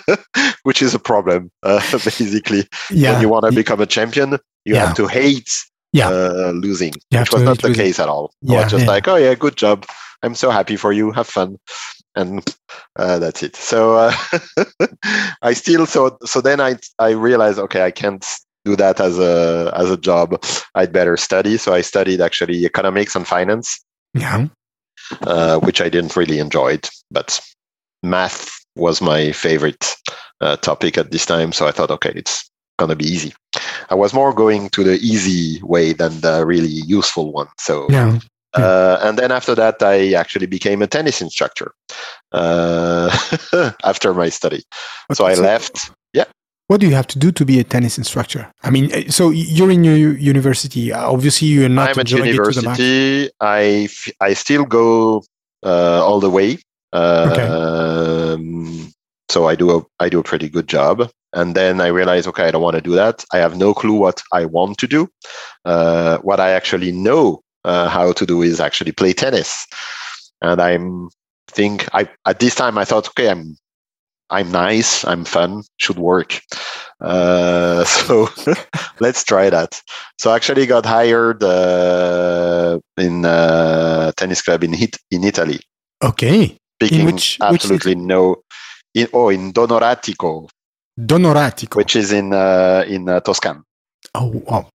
which 0.65 0.83
is 0.83 0.95
a 0.95 0.99
problem. 0.99 1.51
Uh, 1.63 1.81
basically, 1.93 2.69
Yeah. 2.91 3.13
when 3.13 3.23
you 3.23 3.31
want 3.31 3.47
to 3.47 3.53
become 3.53 3.81
a 3.81 3.87
champion, 3.87 4.39
you 4.67 4.75
Yeah. 4.75 4.81
have 4.87 4.95
to 4.97 5.07
hate 5.07 5.51
Yeah. 5.93 6.09
uh, 6.11 6.53
losing, 6.55 6.93
You 7.11 7.21
which 7.21 7.33
was 7.33 7.43
not 7.43 7.63
the 7.63 7.69
losing. 7.69 7.85
case 7.85 7.99
at 7.99 8.09
all. 8.09 8.35
I 8.47 8.53
Yeah, 8.53 8.63
was 8.65 8.71
just 8.73 8.87
like, 8.87 9.09
oh 9.09 9.17
yeah, 9.17 9.35
good 9.35 9.57
job. 9.57 9.87
I'm 10.23 10.35
so 10.35 10.51
happy 10.51 10.77
for 10.77 10.93
you. 10.93 11.11
Have 11.13 11.29
fun, 11.29 11.57
and 12.21 12.57
uh, 12.97 13.19
that's 13.19 13.43
it. 13.43 13.57
So 13.57 13.95
uh, 13.95 14.15
I 15.43 15.55
still 15.55 15.87
so 15.87 16.19
so 16.25 16.41
then 16.41 16.61
I 16.61 16.77
I 16.99 17.11
realized 17.11 17.59
okay, 17.59 17.83
I 17.85 17.91
can't 17.91 18.25
do 18.65 18.77
that 18.77 19.01
as 19.01 19.19
a 19.19 19.73
as 19.77 19.91
a 19.91 19.97
job. 19.97 20.43
I'd 20.75 20.93
better 20.93 21.17
study. 21.17 21.57
So 21.57 21.73
I 21.73 21.81
studied 21.81 22.21
actually 22.21 22.65
economics 22.65 23.17
and 23.17 23.27
finance, 23.27 23.81
yeah. 24.15 24.47
uh, 25.23 25.59
which 25.61 25.81
I 25.81 25.89
didn't 25.89 26.17
really 26.17 26.39
enjoy, 26.39 26.75
it, 26.75 26.91
but 27.11 27.41
math 28.03 28.61
was 28.77 29.01
my 29.01 29.33
favorite 29.33 29.95
uh, 30.41 30.57
topic 30.57 30.99
at 30.99 31.11
this 31.11 31.27
time. 31.27 31.53
So 31.53 31.67
I 31.67 31.73
thought, 31.73 31.91
okay, 31.91 32.13
it's 32.15 32.49
gonna 32.79 32.97
be 32.97 33.05
easy. 33.07 33.35
I 33.91 33.95
was 33.95 34.15
more 34.15 34.33
going 34.33 34.71
to 34.71 34.85
the 34.85 34.99
easy 34.99 35.61
way 35.63 35.93
than 35.93 36.21
the 36.21 36.47
really 36.47 36.69
useful 36.69 37.33
one. 37.33 37.49
So, 37.59 37.87
Yeah. 37.91 38.19
uh, 38.55 38.99
and 39.03 39.19
then 39.19 39.33
after 39.33 39.55
that, 39.57 39.83
I 39.83 40.15
actually 40.15 40.47
became 40.47 40.81
a 40.83 40.87
tennis 40.87 41.21
instructor 41.21 41.73
after 43.85 44.15
my 44.15 44.29
study. 44.29 44.63
So 45.13 45.27
I 45.27 45.33
Okay, 45.33 45.41
left. 45.43 45.91
Yeah. 46.13 46.25
What 46.69 46.81
do 46.81 46.87
you 46.87 46.95
have 46.95 47.09
to 47.09 47.19
do 47.19 47.33
to 47.33 47.45
be 47.45 47.59
a 47.59 47.65
tennis 47.65 47.99
instructor? 47.99 48.49
I 48.63 48.71
mean, 48.71 48.93
uh, 48.95 49.11
so 49.11 49.31
you're 49.31 49.73
in 49.73 49.83
your 49.83 50.17
university. 50.17 50.93
Uh, 50.93 51.11
Obviously, 51.11 51.49
you're 51.49 51.69
not 51.69 51.89
I'm 51.89 51.99
at 51.99 51.99
enjoying 51.99 52.27
it 52.27 52.27
to 52.27 52.33
university. 52.53 53.31
I 53.41 53.89
f- 53.91 54.13
I 54.21 54.35
still 54.35 54.65
go 54.65 55.25
uh, 55.65 56.05
all 56.07 56.21
the 56.21 56.31
way. 56.31 56.59
Um, 56.93 58.93
So 59.31 59.49
I 59.49 59.55
do 59.55 59.71
a 59.77 60.05
I 60.05 60.09
do 60.09 60.19
a 60.19 60.25
pretty 60.25 60.49
good 60.49 60.69
job, 60.69 61.09
and 61.33 61.55
then 61.55 61.81
I 61.81 61.87
realize, 61.87 62.27
okay, 62.29 62.49
I 62.49 62.51
don't 62.51 62.63
want 62.63 62.77
to 62.77 62.83
do 62.91 62.95
that. 62.97 63.25
I 63.33 63.39
have 63.39 63.57
no 63.57 63.73
clue 63.75 63.95
what 63.95 64.23
I 64.33 64.45
want 64.45 64.79
to 64.79 64.89
do. 64.89 65.09
Uh, 65.65 66.19
what 66.19 66.41
I 66.41 66.51
actually 66.51 66.91
know 66.91 67.41
uh, 67.65 67.89
how 67.89 68.13
to 68.13 68.27
do 68.27 68.43
is 68.43 68.61
actually 68.61 68.93
play 68.93 69.13
tennis, 69.13 69.67
and 70.41 70.61
I'm 70.61 71.11
think 71.51 71.89
I 71.93 72.09
at 72.27 72.39
this 72.41 72.55
time 72.55 72.79
I 72.79 72.85
thought, 72.85 73.09
okay, 73.09 73.29
I'm 73.31 73.57
I'm 74.31 74.51
nice, 74.53 75.05
I'm 75.05 75.25
fun, 75.25 75.63
should 75.79 75.99
work. 75.99 76.41
Uh, 77.01 77.85
so 77.99 78.29
let's 79.01 79.25
try 79.25 79.51
that. 79.51 79.81
So 80.19 80.31
I 80.31 80.37
actually 80.37 80.67
got 80.67 80.87
hired 80.87 81.43
uh, 81.43 82.79
in 82.97 83.25
a 83.25 84.13
tennis 84.17 84.43
club 84.43 84.63
in 84.65 84.73
Hit- 84.73 84.99
in 85.11 85.25
Italy, 85.25 85.61
Okay. 86.03 86.57
speaking 86.79 87.07
which- 87.07 87.39
which 87.41 87.55
absolutely 87.55 87.95
no. 87.97 88.37
In, 88.95 89.07
oh, 89.13 89.29
in 89.31 89.53
Donoratico, 89.53 90.49
Donoratico. 90.99 91.77
which 91.77 91.95
is 91.97 92.11
in 92.13 92.33
uh, 92.33 92.85
in 92.89 93.09
uh, 93.09 93.21
Toscan. 93.21 93.63
oh, 94.15 94.33
wow. 94.47 94.69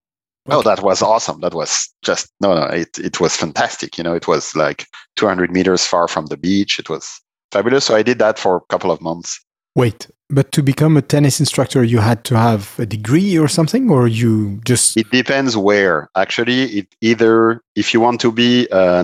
Oh, 0.47 0.61
that 0.61 0.81
was 0.83 1.01
awesome. 1.01 1.41
That 1.41 1.53
was 1.53 1.89
just 2.03 2.27
no, 2.39 2.53
no. 2.55 2.63
It 2.65 2.97
it 2.99 3.19
was 3.19 3.35
fantastic. 3.35 3.97
You 3.97 4.03
know, 4.03 4.13
it 4.13 4.27
was 4.27 4.55
like 4.55 4.85
200 5.15 5.51
meters 5.51 5.85
far 5.85 6.07
from 6.07 6.27
the 6.27 6.37
beach. 6.37 6.77
It 6.79 6.89
was 6.89 7.19
fabulous. 7.51 7.85
So 7.85 7.95
I 7.95 8.03
did 8.03 8.19
that 8.19 8.37
for 8.37 8.57
a 8.57 8.61
couple 8.69 8.91
of 8.91 9.01
months. 9.01 9.39
Wait, 9.75 10.07
but 10.29 10.51
to 10.53 10.63
become 10.63 10.95
a 10.95 11.01
tennis 11.01 11.39
instructor, 11.39 11.83
you 11.83 11.97
had 11.99 12.23
to 12.25 12.37
have 12.37 12.75
a 12.79 12.85
degree 12.85 13.37
or 13.37 13.47
something, 13.49 13.89
or 13.89 14.07
you 14.07 14.61
just. 14.65 14.95
It 14.95 15.09
depends 15.11 15.57
where. 15.57 16.09
Actually, 16.15 16.63
it 16.77 16.87
either 17.01 17.61
if 17.75 17.93
you 17.93 17.99
want 17.99 18.21
to 18.21 18.31
be 18.31 18.67
a 18.71 19.03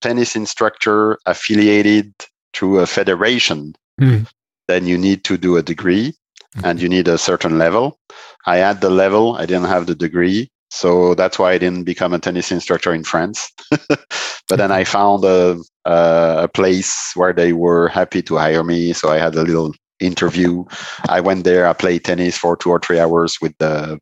tennis 0.00 0.36
instructor 0.36 1.18
affiliated 1.26 2.12
to 2.54 2.78
a 2.80 2.86
federation, 2.86 3.74
Hmm. 3.98 4.24
then 4.66 4.86
you 4.86 4.98
need 4.98 5.22
to 5.24 5.36
do 5.38 5.56
a 5.56 5.62
degree 5.62 6.14
and 6.62 6.80
you 6.80 6.88
need 6.88 7.08
a 7.08 7.18
certain 7.18 7.58
level. 7.58 7.98
I 8.46 8.58
had 8.58 8.80
the 8.80 8.90
level, 8.90 9.34
I 9.36 9.46
didn't 9.46 9.68
have 9.68 9.86
the 9.86 9.94
degree. 9.94 10.50
So 10.70 11.14
that's 11.14 11.38
why 11.38 11.52
I 11.52 11.58
didn't 11.58 11.84
become 11.84 12.12
a 12.12 12.18
tennis 12.18 12.50
instructor 12.50 12.92
in 12.92 13.04
France. 13.04 13.50
but 13.88 14.56
then 14.56 14.72
I 14.72 14.84
found 14.84 15.24
a, 15.24 15.58
a, 15.84 16.44
a 16.44 16.48
place 16.48 17.12
where 17.14 17.32
they 17.32 17.52
were 17.52 17.88
happy 17.88 18.22
to 18.22 18.36
hire 18.36 18.64
me. 18.64 18.92
So 18.92 19.08
I 19.08 19.18
had 19.18 19.34
a 19.34 19.42
little 19.42 19.72
interview. 20.00 20.64
I 21.08 21.20
went 21.20 21.44
there, 21.44 21.66
I 21.66 21.72
played 21.72 22.04
tennis 22.04 22.36
for 22.36 22.56
two 22.56 22.70
or 22.70 22.80
three 22.80 22.98
hours 22.98 23.38
with 23.40 23.56
the 23.58 23.98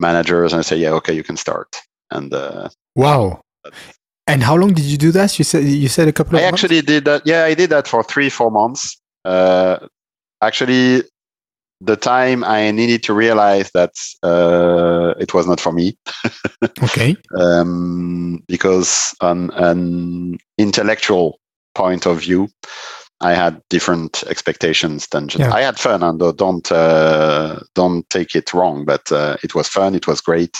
managers 0.00 0.52
and 0.52 0.60
I 0.60 0.62
said, 0.62 0.78
yeah, 0.78 0.90
okay, 0.90 1.14
you 1.14 1.22
can 1.22 1.36
start. 1.36 1.80
And 2.10 2.32
uh, 2.34 2.68
Wow. 2.94 3.40
And 4.26 4.42
how 4.42 4.54
long 4.54 4.72
did 4.72 4.84
you 4.84 4.98
do 4.98 5.10
that? 5.12 5.38
You 5.38 5.44
said 5.44 5.64
you 5.64 5.88
said 5.88 6.08
a 6.08 6.12
couple 6.12 6.36
of 6.36 6.42
I 6.42 6.50
months? 6.50 6.62
actually 6.62 6.82
did 6.82 7.04
that. 7.06 7.22
Yeah, 7.26 7.44
I 7.44 7.54
did 7.54 7.70
that 7.70 7.88
for 7.88 8.04
three, 8.04 8.30
four 8.30 8.50
months. 8.50 9.00
Uh, 9.24 9.78
actually, 10.40 11.02
the 11.84 11.96
time 11.96 12.44
I 12.44 12.70
needed 12.70 13.02
to 13.04 13.14
realize 13.14 13.70
that 13.72 13.92
uh, 14.22 15.14
it 15.18 15.34
was 15.34 15.46
not 15.46 15.60
for 15.60 15.72
me, 15.72 15.96
Okay. 16.82 17.16
um, 17.38 18.42
because 18.48 19.14
on 19.20 19.50
an 19.54 20.38
intellectual 20.58 21.38
point 21.74 22.06
of 22.06 22.20
view, 22.20 22.48
I 23.20 23.34
had 23.34 23.60
different 23.70 24.24
expectations 24.28 25.06
than 25.08 25.28
just. 25.28 25.40
Yeah. 25.40 25.52
I 25.54 25.62
had 25.62 25.78
fun, 25.78 26.02
and 26.02 26.22
uh, 26.22 26.32
don't 26.32 26.70
uh, 26.70 27.60
don't 27.74 28.08
take 28.10 28.34
it 28.34 28.52
wrong, 28.54 28.84
but 28.84 29.10
uh, 29.12 29.36
it 29.42 29.54
was 29.54 29.68
fun. 29.68 29.94
It 29.94 30.06
was 30.06 30.20
great, 30.20 30.58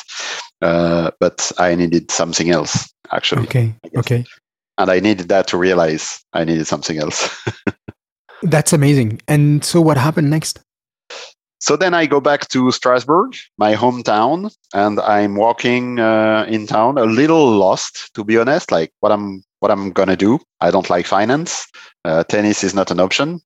uh, 0.61 1.11
but 1.21 1.53
I 1.59 1.75
needed 1.75 2.11
something 2.11 2.51
else 2.51 2.89
actually, 3.13 3.43
Okay. 3.43 3.75
Okay. 3.97 4.25
and 4.79 4.91
I 4.91 5.01
needed 5.01 5.29
that 5.29 5.47
to 5.49 5.59
realize 5.59 6.21
I 6.33 6.45
needed 6.45 6.67
something 6.67 6.99
else. 6.99 7.29
That's 8.43 8.73
amazing. 8.73 9.21
And 9.29 9.65
so 9.65 9.81
what 9.81 9.97
happened 9.97 10.31
next? 10.31 10.59
So 11.63 11.77
then 11.77 11.95
I 11.95 12.07
go 12.07 12.21
back 12.21 12.49
to 12.49 12.73
Strasbourg, 12.73 13.37
my 13.57 13.77
hometown, 13.77 14.53
and 14.75 14.99
I'm 14.99 15.37
walking 15.37 16.01
uh, 16.01 16.45
in 16.49 16.67
town, 16.67 16.99
a 16.99 17.05
little 17.05 17.53
lost, 17.53 18.13
to 18.15 18.25
be 18.25 18.37
honest. 18.37 18.73
Like 18.73 18.93
what 18.99 19.13
I'm 19.13 19.45
what 19.61 19.71
I'm 19.71 19.93
gonna 19.93 20.17
do. 20.17 20.41
I 20.61 20.73
don't 20.73 20.91
like 20.91 21.07
finance. 21.07 21.69
Uh, 22.05 22.25
tennis 22.25 22.65
is 22.65 22.75
not 22.75 22.91
an 22.91 22.99
option. 22.99 23.41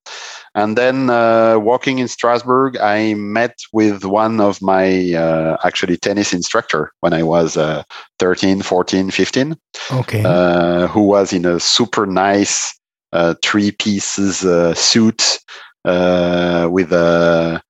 And 0.55 0.79
then 0.79 1.11
uh, 1.11 1.59
walking 1.59 1.99
in 1.99 2.09
Strasbourg, 2.09 2.79
I 2.79 3.13
met 3.13 3.59
with 3.75 4.07
one 4.07 4.41
of 4.41 4.63
my 4.63 5.13
uh, 5.13 5.59
actually 5.63 5.99
tennis 5.99 6.33
instructor 6.33 6.93
when 7.01 7.13
I 7.13 7.23
was 7.23 7.59
uh, 7.59 7.83
13, 8.19 8.63
14, 8.63 9.11
15 9.11 9.57
Okay. 9.93 10.23
uh, 10.25 10.87
who 10.87 11.03
was 11.03 11.35
in 11.35 11.45
a 11.45 11.61
super 11.61 12.07
nice 12.07 12.75
uh, 13.13 13.35
three 13.45 13.73
pieces 13.73 14.43
uh, 14.43 14.73
suit 14.73 15.39
uh, 15.85 16.67
with 16.71 16.93
a, 16.95 17.63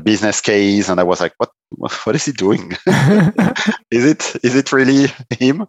business 0.00 0.40
case, 0.40 0.88
and 0.88 1.00
I 1.00 1.02
was 1.02 1.20
like, 1.20 1.34
"What? 1.38 1.50
What 2.04 2.14
is 2.14 2.26
he 2.26 2.32
doing? 2.32 2.72
is 3.90 4.04
it? 4.04 4.36
Is 4.42 4.54
it 4.54 4.72
really 4.72 5.08
him?" 5.38 5.66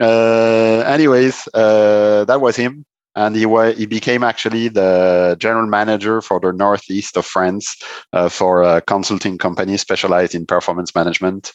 Uh, 0.00 0.82
anyways, 0.86 1.48
uh, 1.54 2.24
that 2.24 2.40
was 2.40 2.56
him. 2.56 2.84
And 3.16 3.36
he 3.36 3.46
was, 3.46 3.78
he 3.78 3.86
became 3.86 4.24
actually 4.24 4.66
the 4.66 5.36
general 5.38 5.68
manager 5.68 6.20
for 6.20 6.40
the 6.40 6.52
northeast 6.52 7.16
of 7.16 7.24
France 7.24 7.76
uh, 8.12 8.28
for 8.28 8.62
a 8.62 8.80
consulting 8.80 9.38
company 9.38 9.76
specialized 9.76 10.34
in 10.34 10.46
performance 10.46 10.92
management 10.96 11.52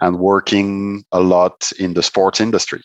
and 0.00 0.18
working 0.18 1.04
a 1.12 1.20
lot 1.20 1.70
in 1.78 1.92
the 1.92 2.02
sports 2.02 2.40
industry 2.40 2.80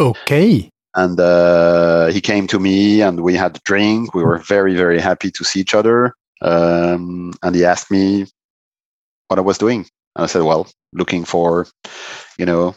okay. 0.00 0.70
and 0.94 1.20
uh, 1.20 2.06
he 2.06 2.20
came 2.20 2.46
to 2.46 2.58
me 2.58 3.02
and 3.02 3.20
we 3.20 3.34
had 3.34 3.56
a 3.56 3.60
drink 3.64 4.14
we 4.14 4.22
were 4.22 4.38
very 4.38 4.74
very 4.74 5.00
happy 5.00 5.30
to 5.30 5.44
see 5.44 5.60
each 5.60 5.74
other 5.74 6.14
um, 6.42 7.32
and 7.42 7.54
he 7.54 7.64
asked 7.64 7.90
me 7.90 8.26
what 9.28 9.38
i 9.38 9.42
was 9.42 9.58
doing 9.58 9.80
and 10.16 10.24
i 10.24 10.26
said 10.26 10.42
well 10.42 10.68
looking 10.92 11.24
for 11.24 11.66
you 12.38 12.46
know 12.46 12.74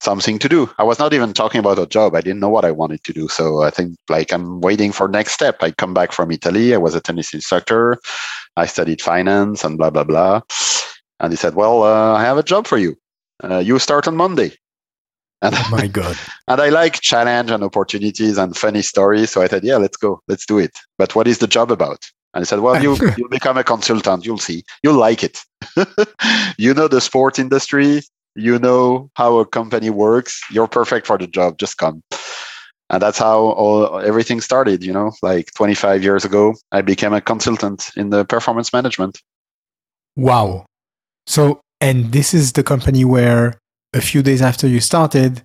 something 0.00 0.38
to 0.38 0.48
do 0.48 0.70
i 0.78 0.84
was 0.84 0.98
not 0.98 1.12
even 1.12 1.32
talking 1.32 1.58
about 1.58 1.78
a 1.78 1.86
job 1.86 2.14
i 2.14 2.20
didn't 2.20 2.40
know 2.40 2.48
what 2.48 2.64
i 2.64 2.70
wanted 2.70 3.02
to 3.02 3.12
do 3.12 3.28
so 3.28 3.62
i 3.62 3.70
think 3.70 3.96
like 4.08 4.32
i'm 4.32 4.60
waiting 4.60 4.92
for 4.92 5.08
next 5.08 5.32
step 5.32 5.56
i 5.62 5.70
come 5.70 5.94
back 5.94 6.12
from 6.12 6.30
italy 6.30 6.74
i 6.74 6.76
was 6.76 6.94
a 6.94 7.00
tennis 7.00 7.32
instructor 7.32 7.98
i 8.56 8.66
studied 8.66 9.00
finance 9.00 9.64
and 9.64 9.78
blah 9.78 9.90
blah 9.90 10.04
blah 10.04 10.40
and 11.20 11.32
he 11.32 11.36
said 11.36 11.54
well 11.54 11.82
uh, 11.82 12.12
i 12.14 12.22
have 12.22 12.36
a 12.36 12.42
job 12.42 12.66
for 12.66 12.78
you 12.78 12.94
uh, 13.42 13.58
you 13.58 13.78
start 13.78 14.06
on 14.06 14.16
monday 14.16 14.52
And, 15.42 15.54
oh 15.54 15.68
my 15.70 15.86
God. 15.86 16.16
and 16.48 16.60
I 16.62 16.70
like 16.70 17.00
challenge 17.02 17.50
and 17.50 17.62
opportunities 17.62 18.38
and 18.38 18.56
funny 18.56 18.80
stories. 18.80 19.30
So 19.30 19.42
I 19.42 19.48
said, 19.48 19.64
yeah, 19.64 19.76
let's 19.76 19.98
go. 19.98 20.20
Let's 20.28 20.46
do 20.46 20.58
it. 20.58 20.72
But 20.96 21.14
what 21.14 21.28
is 21.28 21.38
the 21.38 21.46
job 21.46 21.70
about? 21.70 22.10
And 22.36 22.42
I 22.42 22.44
said, 22.44 22.60
well, 22.60 22.82
you, 22.82 22.98
you'll 23.16 23.30
become 23.30 23.56
a 23.56 23.64
consultant. 23.64 24.26
You'll 24.26 24.36
see. 24.36 24.62
You'll 24.82 24.98
like 24.98 25.24
it. 25.24 25.38
you 26.58 26.74
know 26.74 26.86
the 26.86 27.00
sports 27.00 27.38
industry. 27.38 28.02
You 28.34 28.58
know 28.58 29.10
how 29.14 29.38
a 29.38 29.46
company 29.46 29.88
works. 29.88 30.42
You're 30.50 30.66
perfect 30.66 31.06
for 31.06 31.16
the 31.16 31.26
job. 31.26 31.56
Just 31.56 31.78
come. 31.78 32.02
And 32.90 33.00
that's 33.00 33.16
how 33.16 33.38
all, 33.38 33.98
everything 34.00 34.42
started. 34.42 34.84
You 34.84 34.92
know, 34.92 35.12
like 35.22 35.54
25 35.54 36.04
years 36.04 36.26
ago, 36.26 36.54
I 36.72 36.82
became 36.82 37.14
a 37.14 37.22
consultant 37.22 37.90
in 37.96 38.10
the 38.10 38.26
performance 38.26 38.70
management. 38.70 39.18
Wow. 40.14 40.66
So, 41.26 41.60
and 41.80 42.12
this 42.12 42.34
is 42.34 42.52
the 42.52 42.62
company 42.62 43.02
where 43.06 43.58
a 43.94 44.02
few 44.02 44.22
days 44.22 44.42
after 44.42 44.68
you 44.68 44.80
started, 44.80 45.42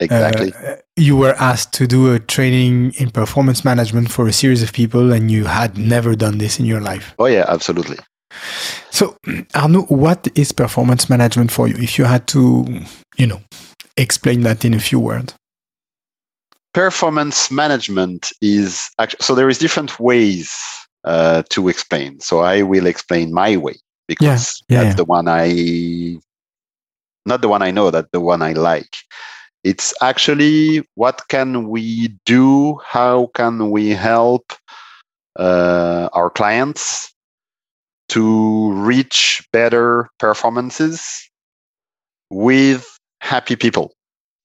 exactly, 0.00 0.52
uh, 0.54 0.76
you 0.96 1.16
were 1.16 1.34
asked 1.34 1.72
to 1.74 1.86
do 1.86 2.12
a 2.12 2.18
training 2.18 2.92
in 2.98 3.10
performance 3.10 3.64
management 3.64 4.10
for 4.10 4.26
a 4.26 4.32
series 4.32 4.62
of 4.62 4.72
people, 4.72 5.12
and 5.12 5.30
you 5.30 5.44
had 5.44 5.78
never 5.78 6.14
done 6.14 6.38
this 6.38 6.58
in 6.58 6.66
your 6.66 6.80
life. 6.80 7.14
Oh 7.18 7.26
yeah, 7.26 7.44
absolutely. 7.48 7.98
So, 8.90 9.16
Arnaud, 9.54 9.86
what 9.88 10.28
is 10.34 10.52
performance 10.52 11.08
management 11.08 11.50
for 11.50 11.68
you? 11.68 11.76
If 11.76 11.98
you 11.98 12.04
had 12.04 12.26
to, 12.28 12.82
you 13.16 13.26
know, 13.26 13.40
explain 13.96 14.42
that 14.42 14.64
in 14.64 14.74
a 14.74 14.80
few 14.80 15.00
words. 15.00 15.34
Performance 16.74 17.50
management 17.50 18.30
is 18.40 18.90
actually 18.98 19.18
so 19.22 19.34
there 19.34 19.48
is 19.48 19.58
different 19.58 19.98
ways 19.98 20.54
uh, 21.04 21.42
to 21.50 21.68
explain. 21.68 22.20
So 22.20 22.40
I 22.40 22.62
will 22.62 22.86
explain 22.86 23.32
my 23.32 23.56
way 23.56 23.76
because 24.06 24.62
yeah, 24.68 24.76
yeah, 24.76 24.84
that's 24.84 24.92
yeah. 24.92 24.96
the 24.96 25.04
one 25.04 25.26
I 25.28 26.18
not 27.28 27.42
the 27.42 27.48
one 27.48 27.62
I 27.62 27.70
know, 27.70 27.90
that 27.90 28.10
the 28.10 28.20
one 28.20 28.42
I 28.42 28.52
like. 28.52 28.96
It's 29.68 29.92
actually 30.00 30.82
what 30.94 31.28
can 31.28 31.68
we 31.68 32.08
do? 32.24 32.80
How 32.86 33.30
can 33.34 33.70
we 33.70 33.90
help 33.90 34.54
uh, 35.38 36.08
our 36.14 36.30
clients 36.30 37.12
to 38.08 38.72
reach 38.72 39.46
better 39.52 40.08
performances 40.18 41.28
with 42.30 42.98
happy 43.20 43.56
people? 43.56 43.92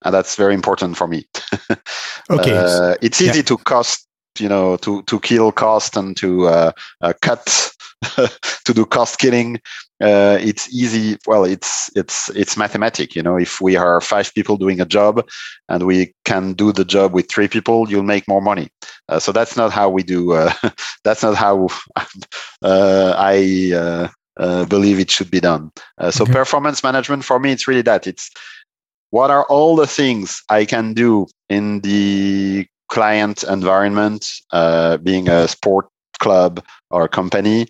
And 0.04 0.14
that's 0.14 0.36
very 0.36 0.54
important 0.54 0.98
for 0.98 1.08
me. 1.08 1.26
okay. 2.30 2.58
Uh, 2.58 2.96
it's 3.02 3.22
easy 3.22 3.38
yeah. 3.38 3.44
to 3.44 3.58
cost 3.60 4.06
you 4.40 4.50
know 4.50 4.76
to 4.78 5.04
to 5.04 5.22
kill 5.22 5.54
cost 5.54 5.96
and 5.96 6.18
to 6.18 6.48
uh, 6.48 6.72
uh, 7.00 7.14
cut 7.22 7.72
to 8.66 8.74
do 8.74 8.86
cost 8.86 9.20
killing 9.20 9.62
uh, 10.04 10.38
it's 10.42 10.72
easy 10.74 11.18
well 11.26 11.46
it's 11.46 11.90
it's 11.96 12.30
it's 12.32 12.58
mathematic 12.58 13.16
you 13.16 13.24
know. 13.24 13.38
If 13.38 13.62
we 13.62 13.78
are 13.78 14.02
five 14.02 14.34
people 14.34 14.58
doing 14.58 14.82
a 14.82 14.86
job 14.86 15.26
and 15.70 15.84
we 15.84 16.14
can 16.26 16.54
do 16.54 16.74
the 16.74 16.84
job 16.84 17.14
with 17.14 17.32
three 17.32 17.48
people 17.48 17.90
you'll 17.90 18.04
make 18.04 18.28
more 18.28 18.42
money. 18.42 18.70
Uh, 19.08 19.20
so 19.20 19.32
that's 19.32 19.56
not 19.56 19.72
how 19.72 19.90
we 19.90 20.04
do 20.04 20.34
uh, 20.34 20.52
that's 21.04 21.24
not 21.24 21.36
how 21.36 21.68
uh, 22.62 23.16
i 23.18 24.10
believe 24.68 25.00
it 25.00 25.10
should 25.10 25.32
be 25.32 25.40
done. 25.40 25.72
So 26.12 26.24
okay. 26.24 26.34
performance 26.34 26.84
management 26.84 27.24
for 27.24 27.40
me 27.40 27.52
it's 27.52 27.68
really 27.68 27.84
that. 27.84 28.06
It's 28.06 28.30
what 29.12 29.30
are 29.30 29.46
all 29.46 29.76
the 29.76 29.88
things 29.88 30.42
i 30.50 30.66
can 30.66 30.94
do 30.94 31.28
in 31.48 31.82
the 31.82 32.68
client 32.94 33.44
environment, 33.44 34.28
uh, 34.52 34.98
being 34.98 35.28
a 35.28 35.48
sport 35.48 35.88
club 36.24 36.64
or 36.90 37.08
company, 37.08 37.68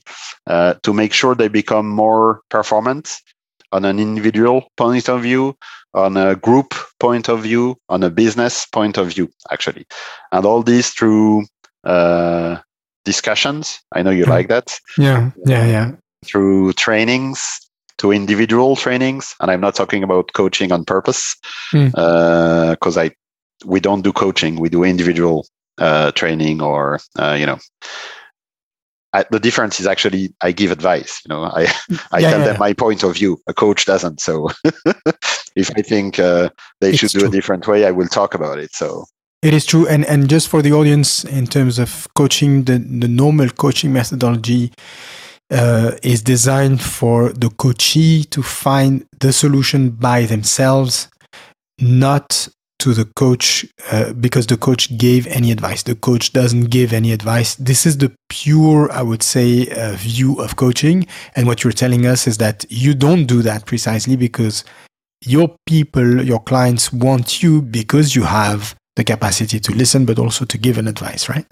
uh, 0.47 0.73
to 0.83 0.93
make 0.93 1.13
sure 1.13 1.35
they 1.35 1.49
become 1.49 1.87
more 1.89 2.41
performant 2.49 3.05
on 3.71 3.85
an 3.85 3.99
individual 3.99 4.63
point 4.77 5.09
of 5.09 5.21
view, 5.21 5.55
on 5.93 6.17
a 6.17 6.35
group 6.35 6.73
point 6.99 7.29
of 7.29 7.41
view, 7.41 7.75
on 7.89 8.03
a 8.03 8.09
business 8.09 8.65
point 8.67 8.97
of 8.97 9.07
view, 9.13 9.27
actually. 9.51 9.85
And 10.31 10.45
all 10.45 10.63
these 10.63 10.89
through 10.89 11.45
uh, 11.83 12.57
discussions. 13.03 13.79
I 13.91 14.03
know 14.03 14.11
you 14.11 14.25
like 14.25 14.47
that. 14.47 14.79
Yeah, 14.97 15.31
yeah, 15.45 15.65
yeah. 15.65 15.91
Through 16.25 16.73
trainings, 16.73 17.59
to 17.97 18.11
individual 18.11 18.75
trainings, 18.75 19.35
and 19.39 19.51
I'm 19.51 19.61
not 19.61 19.75
talking 19.75 20.03
about 20.03 20.33
coaching 20.33 20.71
on 20.71 20.85
purpose, 20.85 21.35
because 21.71 21.93
mm. 21.93 22.97
uh, 22.97 23.01
I 23.01 23.11
we 23.65 23.79
don't 23.79 24.03
do 24.03 24.11
coaching 24.11 24.59
we 24.59 24.69
do 24.69 24.83
individual 24.83 25.45
uh, 25.77 26.11
training 26.11 26.61
or 26.61 26.99
uh, 27.17 27.35
you 27.39 27.45
know 27.45 27.59
I, 29.13 29.25
the 29.29 29.39
difference 29.39 29.79
is 29.79 29.87
actually 29.87 30.33
i 30.41 30.51
give 30.51 30.71
advice 30.71 31.21
you 31.25 31.29
know 31.29 31.43
i 31.43 31.61
i 32.11 32.19
yeah, 32.19 32.31
tell 32.31 32.39
yeah. 32.39 32.45
them 32.45 32.59
my 32.59 32.73
point 32.73 33.03
of 33.03 33.13
view 33.13 33.39
a 33.47 33.53
coach 33.53 33.85
doesn't 33.85 34.19
so 34.19 34.49
if 35.55 35.71
i 35.77 35.81
think 35.81 36.19
uh, 36.19 36.49
they 36.81 36.89
it's 36.89 36.99
should 36.99 37.11
do 37.11 37.19
true. 37.19 37.27
a 37.29 37.31
different 37.31 37.67
way 37.67 37.85
i 37.85 37.91
will 37.91 38.07
talk 38.07 38.33
about 38.33 38.59
it 38.59 38.73
so 38.73 39.05
it 39.41 39.53
is 39.53 39.65
true 39.65 39.87
and 39.87 40.05
and 40.05 40.29
just 40.29 40.47
for 40.47 40.61
the 40.61 40.71
audience 40.71 41.23
in 41.25 41.45
terms 41.45 41.79
of 41.79 42.07
coaching 42.15 42.63
the 42.63 42.77
the 42.77 43.07
normal 43.07 43.49
coaching 43.49 43.93
methodology 43.93 44.71
uh, 45.51 45.91
is 46.01 46.23
designed 46.23 46.81
for 46.81 47.31
the 47.33 47.49
coachee 47.49 48.23
to 48.23 48.41
find 48.41 49.05
the 49.19 49.31
solution 49.31 49.89
by 49.91 50.25
themselves 50.25 51.09
not 51.79 52.47
to 52.83 52.93
the 52.93 53.05
coach 53.15 53.65
uh, 53.91 54.11
because 54.13 54.47
the 54.47 54.57
coach 54.57 54.95
gave 54.97 55.25
any 55.27 55.51
advice. 55.51 55.83
The 55.83 55.95
coach 55.95 56.33
doesn't 56.33 56.65
give 56.65 56.91
any 56.91 57.13
advice. 57.13 57.55
This 57.55 57.85
is 57.85 57.97
the 57.97 58.11
pure, 58.27 58.91
I 58.91 59.01
would 59.01 59.23
say, 59.23 59.69
uh, 59.69 59.93
view 59.93 60.41
of 60.41 60.57
coaching. 60.57 61.07
And 61.37 61.47
what 61.47 61.63
you're 61.63 61.71
telling 61.71 62.05
us 62.05 62.27
is 62.27 62.39
that 62.39 62.65
you 62.69 62.93
don't 62.93 63.25
do 63.25 63.41
that 63.41 63.65
precisely 63.65 64.17
because 64.17 64.65
your 65.25 65.55
people, 65.65 66.25
your 66.25 66.41
clients 66.41 66.91
want 66.91 67.41
you 67.41 67.61
because 67.61 68.17
you 68.17 68.23
have 68.23 68.75
the 68.97 69.05
capacity 69.05 69.61
to 69.61 69.71
listen, 69.71 70.05
but 70.05 70.19
also 70.19 70.43
to 70.43 70.57
give 70.57 70.77
an 70.77 70.89
advice, 70.89 71.29
right? 71.29 71.45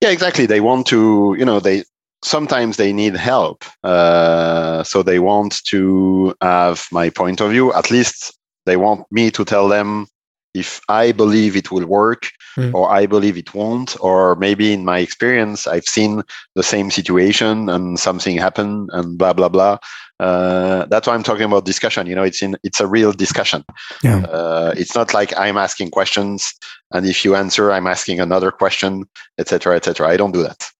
Yeah, 0.00 0.10
exactly. 0.10 0.46
They 0.46 0.60
want 0.60 0.88
to, 0.88 1.36
you 1.38 1.44
know, 1.44 1.60
they 1.60 1.84
sometimes 2.24 2.76
they 2.78 2.92
need 2.92 3.14
help. 3.14 3.64
Uh, 3.84 4.82
so 4.82 5.04
they 5.04 5.20
want 5.20 5.62
to 5.66 6.34
have 6.40 6.84
my 6.90 7.10
point 7.10 7.40
of 7.40 7.52
view. 7.52 7.72
At 7.72 7.92
least 7.92 8.36
they 8.66 8.76
want 8.76 9.06
me 9.12 9.30
to 9.30 9.44
tell 9.44 9.68
them 9.68 10.08
if 10.54 10.80
I 10.88 11.12
believe 11.12 11.56
it 11.56 11.70
will 11.70 11.86
work 11.86 12.30
mm. 12.56 12.72
or 12.74 12.90
I 12.90 13.06
believe 13.06 13.36
it 13.36 13.54
won't, 13.54 13.96
or 14.00 14.36
maybe 14.36 14.72
in 14.72 14.84
my 14.84 14.98
experience, 14.98 15.66
I've 15.66 15.86
seen 15.86 16.22
the 16.54 16.62
same 16.62 16.90
situation 16.90 17.68
and 17.68 17.98
something 17.98 18.36
happen 18.36 18.88
and 18.92 19.16
blah, 19.16 19.32
blah, 19.32 19.48
blah. 19.48 19.78
Uh, 20.20 20.86
that's 20.86 21.08
why 21.08 21.14
I'm 21.14 21.22
talking 21.22 21.44
about 21.44 21.64
discussion. 21.64 22.06
You 22.06 22.14
know, 22.14 22.22
it's 22.22 22.42
in, 22.42 22.56
it's 22.62 22.80
a 22.80 22.86
real 22.86 23.12
discussion. 23.12 23.64
Yeah. 24.02 24.24
Uh, 24.24 24.74
it's 24.76 24.94
not 24.94 25.14
like 25.14 25.36
I'm 25.38 25.56
asking 25.56 25.90
questions 25.90 26.54
and 26.92 27.06
if 27.06 27.24
you 27.24 27.34
answer, 27.34 27.72
I'm 27.72 27.86
asking 27.86 28.20
another 28.20 28.50
question, 28.50 29.04
etc., 29.38 29.76
etc. 29.76 30.08
I 30.08 30.16
don't 30.16 30.32
do 30.32 30.42
that. 30.42 30.70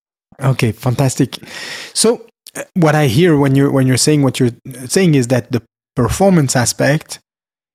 Okay, 0.40 0.72
fantastic. 0.72 1.38
So 1.94 2.26
uh, 2.56 2.64
what 2.74 2.94
I 2.94 3.06
hear 3.06 3.36
when 3.36 3.54
you're, 3.54 3.70
when 3.70 3.86
you're 3.86 3.96
saying 3.96 4.22
what 4.22 4.38
you're 4.38 4.50
saying 4.86 5.14
is 5.14 5.28
that 5.28 5.50
the 5.50 5.62
performance 5.96 6.54
aspect 6.56 7.18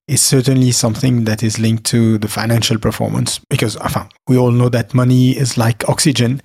is 0.07 0.21
certainly 0.21 0.71
something 0.71 1.25
that 1.25 1.43
is 1.43 1.59
linked 1.59 1.83
to 1.83 2.17
the 2.17 2.27
financial 2.29 2.77
performance 2.79 3.39
because 3.49 3.77
we 4.27 4.37
all 4.37 4.51
know 4.51 4.69
that 4.69 4.93
money 4.93 5.31
is 5.31 5.57
like 5.57 5.87
oxygen. 5.89 6.41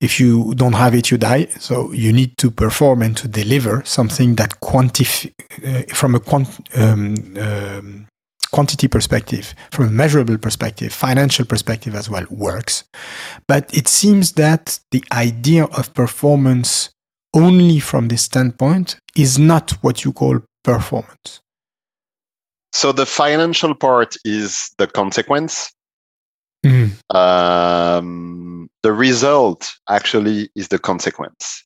If 0.00 0.18
you 0.18 0.54
don't 0.54 0.72
have 0.72 0.94
it, 0.94 1.10
you 1.10 1.18
die. 1.18 1.46
So 1.58 1.92
you 1.92 2.12
need 2.12 2.38
to 2.38 2.50
perform 2.50 3.02
and 3.02 3.16
to 3.18 3.28
deliver 3.28 3.82
something 3.84 4.36
that 4.36 4.60
quantify 4.60 5.32
uh, 5.64 5.94
from 5.94 6.14
a 6.14 6.20
quant 6.20 6.48
um, 6.76 7.36
um, 7.38 8.06
quantity 8.50 8.86
perspective, 8.86 9.52
from 9.72 9.88
a 9.88 9.90
measurable 9.90 10.38
perspective, 10.38 10.92
financial 10.92 11.44
perspective 11.44 11.94
as 11.94 12.08
well 12.08 12.24
works. 12.30 12.84
But 13.48 13.76
it 13.76 13.88
seems 13.88 14.32
that 14.32 14.78
the 14.92 15.04
idea 15.12 15.64
of 15.64 15.92
performance 15.92 16.90
only 17.34 17.80
from 17.80 18.08
this 18.08 18.22
standpoint 18.22 18.96
is 19.16 19.38
not 19.38 19.72
what 19.82 20.04
you 20.04 20.12
call 20.12 20.40
performance. 20.62 21.40
So 22.74 22.90
the 22.90 23.06
financial 23.06 23.72
part 23.72 24.16
is 24.24 24.68
the 24.78 24.88
consequence. 24.88 25.72
Mm. 26.66 26.90
Um, 27.14 28.68
the 28.82 28.92
result 28.92 29.72
actually 29.88 30.50
is 30.56 30.68
the 30.68 30.80
consequence. 30.80 31.64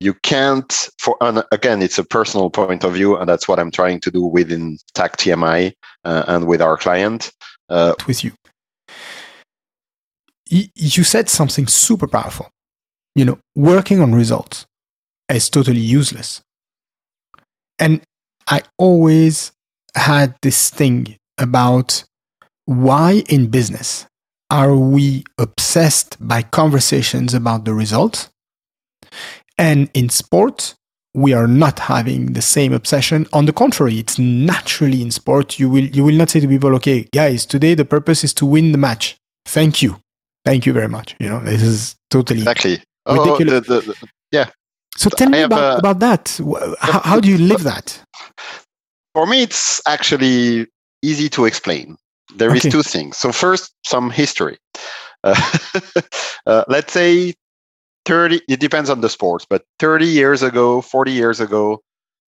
You 0.00 0.14
can't, 0.14 0.88
for 0.98 1.16
again, 1.52 1.82
it's 1.82 1.98
a 1.98 2.04
personal 2.04 2.48
point 2.48 2.84
of 2.84 2.94
view, 2.94 3.16
and 3.16 3.28
that's 3.28 3.46
what 3.46 3.58
I'm 3.58 3.70
trying 3.70 4.00
to 4.00 4.10
do 4.10 4.22
within 4.24 4.78
TAC 4.94 5.18
TMI 5.18 5.72
uh, 6.04 6.24
and 6.26 6.46
with 6.46 6.62
our 6.62 6.78
client. 6.78 7.30
Uh, 7.68 7.94
with 8.06 8.24
you, 8.24 8.32
you 10.48 11.04
said 11.04 11.28
something 11.28 11.66
super 11.66 12.08
powerful. 12.08 12.50
You 13.14 13.26
know, 13.26 13.38
working 13.54 14.00
on 14.00 14.14
results 14.14 14.64
is 15.28 15.50
totally 15.50 15.80
useless. 15.80 16.40
And 17.78 18.02
I 18.48 18.62
always 18.78 19.53
had 19.96 20.34
this 20.42 20.70
thing 20.70 21.16
about 21.38 22.04
why 22.66 23.22
in 23.28 23.48
business 23.48 24.06
are 24.50 24.76
we 24.76 25.24
obsessed 25.38 26.16
by 26.20 26.42
conversations 26.42 27.34
about 27.34 27.64
the 27.64 27.74
results? 27.74 28.30
And 29.58 29.90
in 29.94 30.08
sport, 30.08 30.74
we 31.14 31.32
are 31.32 31.46
not 31.46 31.78
having 31.78 32.32
the 32.32 32.42
same 32.42 32.72
obsession. 32.72 33.26
On 33.32 33.46
the 33.46 33.52
contrary, 33.52 33.98
it's 33.98 34.18
naturally 34.18 35.00
in 35.00 35.10
sport. 35.10 35.58
You 35.58 35.70
will 35.70 35.84
you 35.84 36.04
will 36.04 36.14
not 36.14 36.30
say 36.30 36.40
to 36.40 36.48
people, 36.48 36.74
"Okay, 36.76 37.08
guys, 37.14 37.46
today 37.46 37.74
the 37.74 37.84
purpose 37.84 38.24
is 38.24 38.34
to 38.34 38.46
win 38.46 38.72
the 38.72 38.78
match." 38.78 39.16
Thank 39.46 39.82
you, 39.82 40.00
thank 40.44 40.66
you 40.66 40.72
very 40.72 40.88
much. 40.88 41.14
You 41.20 41.28
know, 41.28 41.40
this 41.40 41.62
is 41.62 41.96
totally 42.10 42.40
exactly 42.40 42.80
oh, 43.06 43.18
oh, 43.18 43.24
ridiculous. 43.24 43.70
Oh, 43.70 43.80
the, 43.80 43.86
the, 43.92 44.08
yeah. 44.32 44.50
So 44.96 45.10
tell 45.10 45.28
I 45.28 45.30
me 45.30 45.42
about, 45.42 45.74
a- 45.74 45.78
about 45.78 45.98
that. 46.00 46.40
How, 46.80 47.00
how 47.00 47.20
do 47.20 47.28
you 47.28 47.38
live 47.38 47.62
that? 47.64 48.00
For 49.14 49.26
me, 49.26 49.42
it's 49.42 49.80
actually 49.86 50.66
easy 51.02 51.28
to 51.30 51.44
explain. 51.44 51.96
There 52.36 52.54
is 52.54 52.64
Okay. 52.64 52.70
two 52.70 52.82
things. 52.82 53.16
So 53.16 53.32
first, 53.32 53.72
some 53.84 54.10
history. 54.10 54.58
Uh, 55.22 55.40
uh, 56.46 56.64
let's 56.68 56.92
say 56.92 57.34
30, 58.06 58.42
it 58.48 58.60
depends 58.60 58.90
on 58.90 59.00
the 59.00 59.08
sports, 59.08 59.46
but 59.48 59.64
30 59.78 60.06
years 60.06 60.42
ago, 60.42 60.80
40 60.80 61.12
years 61.12 61.40
ago, 61.40 61.80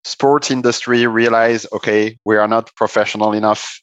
sports 0.03 0.51
industry 0.51 1.07
realized, 1.07 1.67
okay, 1.73 2.17
we 2.25 2.37
are 2.37 2.47
not 2.47 2.73
professional 2.75 3.33
enough. 3.33 3.81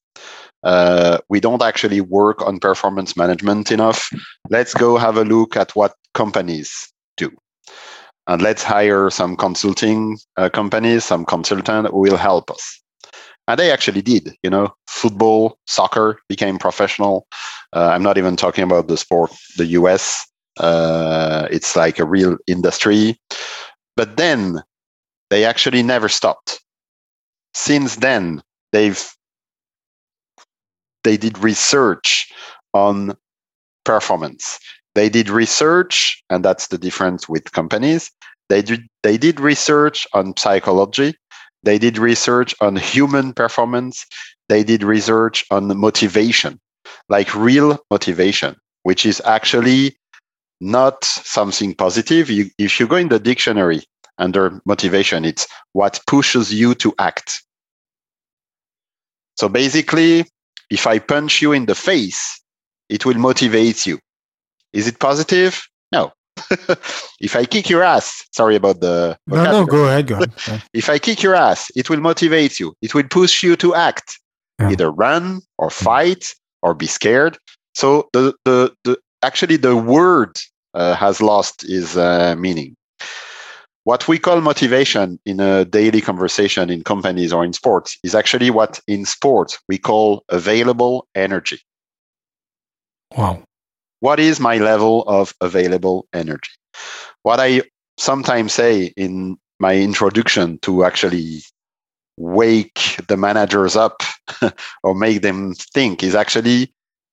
Uh, 0.63 1.19
we 1.29 1.41
don't 1.41 1.63
actually 1.63 2.01
work 2.01 2.41
on 2.47 2.61
performance 2.61 3.17
management 3.17 3.73
enough. 3.73 4.11
Let's 4.49 4.75
go 4.75 4.97
have 4.97 5.17
a 5.17 5.25
look 5.25 5.57
at 5.57 5.75
what 5.75 5.95
companies 6.15 6.93
do. 7.17 7.31
And 8.29 8.41
let's 8.41 8.63
hire 8.63 9.11
some 9.11 9.37
consulting 9.37 10.19
uh, 10.37 10.49
companies, 10.49 11.05
some 11.05 11.25
consultant 11.25 11.89
who 11.89 11.99
will 11.99 12.17
help 12.17 12.51
us. 12.51 12.82
And 13.49 13.59
they 13.59 13.73
actually 13.73 14.03
did, 14.03 14.37
you 14.43 14.51
know, 14.51 14.75
football, 14.87 15.59
soccer 15.67 16.21
became 16.29 16.59
professional. 16.59 17.27
Uh, 17.73 17.89
I'm 17.89 18.03
not 18.03 18.19
even 18.19 18.37
talking 18.37 18.65
about 18.65 18.89
the 18.89 18.97
sport, 18.97 19.33
the 19.57 19.67
US. 19.67 20.27
Uh, 20.59 21.49
it's 21.51 21.75
like 21.75 21.99
a 21.99 22.05
real 22.05 22.37
industry. 22.47 23.19
But 23.97 24.17
then 24.17 24.63
they 25.31 25.45
actually 25.45 25.83
never 25.83 26.09
stopped. 26.09 26.61
Since 27.55 27.97
then, 27.97 28.43
they've 28.73 29.03
they 31.05 31.17
did 31.17 31.39
research 31.39 32.31
on 32.75 33.17
performance. 33.85 34.59
They 34.95 35.09
did 35.09 35.29
research, 35.29 36.23
and 36.31 36.45
that's 36.45 36.69
the 36.69 36.79
difference 36.79 37.29
with 37.29 37.53
companies. 37.53 38.11
They 38.49 38.63
did 38.63 38.87
they 39.03 39.17
did 39.17 39.41
research 39.41 40.07
on 40.13 40.37
psychology. 40.37 41.15
They 41.63 41.79
did 41.79 41.99
research 41.99 42.55
on 42.61 42.77
human 42.77 43.33
performance. 43.33 44.07
They 44.49 44.65
did 44.65 44.83
research 44.83 45.45
on 45.51 45.77
motivation, 45.79 46.61
like 47.09 47.35
real 47.35 47.79
motivation, 47.91 48.57
which 48.83 49.07
is 49.07 49.23
actually 49.25 49.97
not 50.61 51.05
something 51.05 51.75
positive. 51.75 52.31
You, 52.31 52.51
if 52.59 52.79
you 52.81 52.87
go 52.87 52.97
in 52.97 53.09
the 53.09 53.19
dictionary 53.19 53.83
under 54.19 54.61
motivation, 54.65 55.25
it's 55.25 55.47
what 55.73 56.01
pushes 56.07 56.53
you 56.53 56.75
to 56.77 56.95
act. 56.99 57.43
So 59.37 59.49
basically, 59.49 60.27
if 60.71 60.87
I 60.87 60.99
punch 60.99 61.43
you 61.43 61.53
in 61.53 61.67
the 61.67 61.75
face, 61.75 62.41
it 62.89 63.07
will 63.07 63.19
motivate 63.19 63.87
you. 63.87 63.99
Is 64.73 64.87
it 64.87 64.99
positive? 64.99 65.63
No. 65.91 66.13
if 67.21 67.37
I 67.37 67.45
kick 67.45 67.69
your 67.71 67.83
ass, 67.83 68.25
sorry 68.33 68.57
about 68.57 68.81
the 68.81 69.19
No, 69.27 69.45
no, 69.45 69.67
go 69.67 69.85
ahead, 69.87 70.07
go 70.07 70.15
ahead. 70.17 70.63
If 70.75 70.89
I 70.89 70.99
kick 70.99 71.23
your 71.23 71.35
ass, 71.35 71.71
it 71.77 71.89
will 71.91 72.01
motivate 72.01 72.59
you. 72.61 72.75
It 72.83 72.95
will 72.95 73.09
push 73.09 73.43
you 73.43 73.57
to 73.57 73.75
act, 73.75 74.19
Yeah. 74.61 74.71
either 74.71 74.91
run 74.91 75.41
or 75.59 75.71
fight 75.71 76.35
or 76.63 76.75
be 76.75 76.87
scared. 76.87 77.39
So 77.75 78.09
the 78.13 78.35
the, 78.45 78.73
the 78.85 78.99
actually 79.23 79.57
the 79.59 79.77
word 79.77 80.37
uh, 80.75 80.95
has 80.95 81.21
lost 81.21 81.65
its 81.65 81.97
uh, 81.97 82.35
meaning. 82.39 82.77
What 83.85 84.07
we 84.07 84.19
call 84.19 84.41
motivation 84.41 85.19
in 85.27 85.41
a 85.41 85.65
daily 85.65 86.01
conversation 86.01 86.71
in 86.71 86.85
companies 86.85 87.33
or 87.33 87.45
in 87.45 87.53
sports 87.53 87.99
is 88.05 88.15
actually 88.15 88.51
what 88.51 88.81
in 88.87 89.05
sports 89.05 89.59
we 89.69 89.77
call 89.79 90.23
available 90.29 91.09
energy. 91.17 91.59
Wow. 93.17 93.43
What 94.03 94.21
is 94.21 94.41
my 94.41 94.59
level 94.59 95.05
of 95.09 95.35
available 95.41 96.09
energy? 96.13 96.53
What 97.23 97.41
I 97.41 97.63
sometimes 97.99 98.53
say 98.53 98.93
in 98.97 99.39
my 99.61 99.77
introduction 99.77 100.59
to 100.61 100.85
actually 100.85 101.43
wake 102.17 102.97
the 103.09 103.17
managers 103.17 103.77
up 103.77 104.03
or 104.85 104.95
make 104.95 105.23
them 105.23 105.55
think 105.55 106.03
is 106.03 106.15
actually 106.15 106.73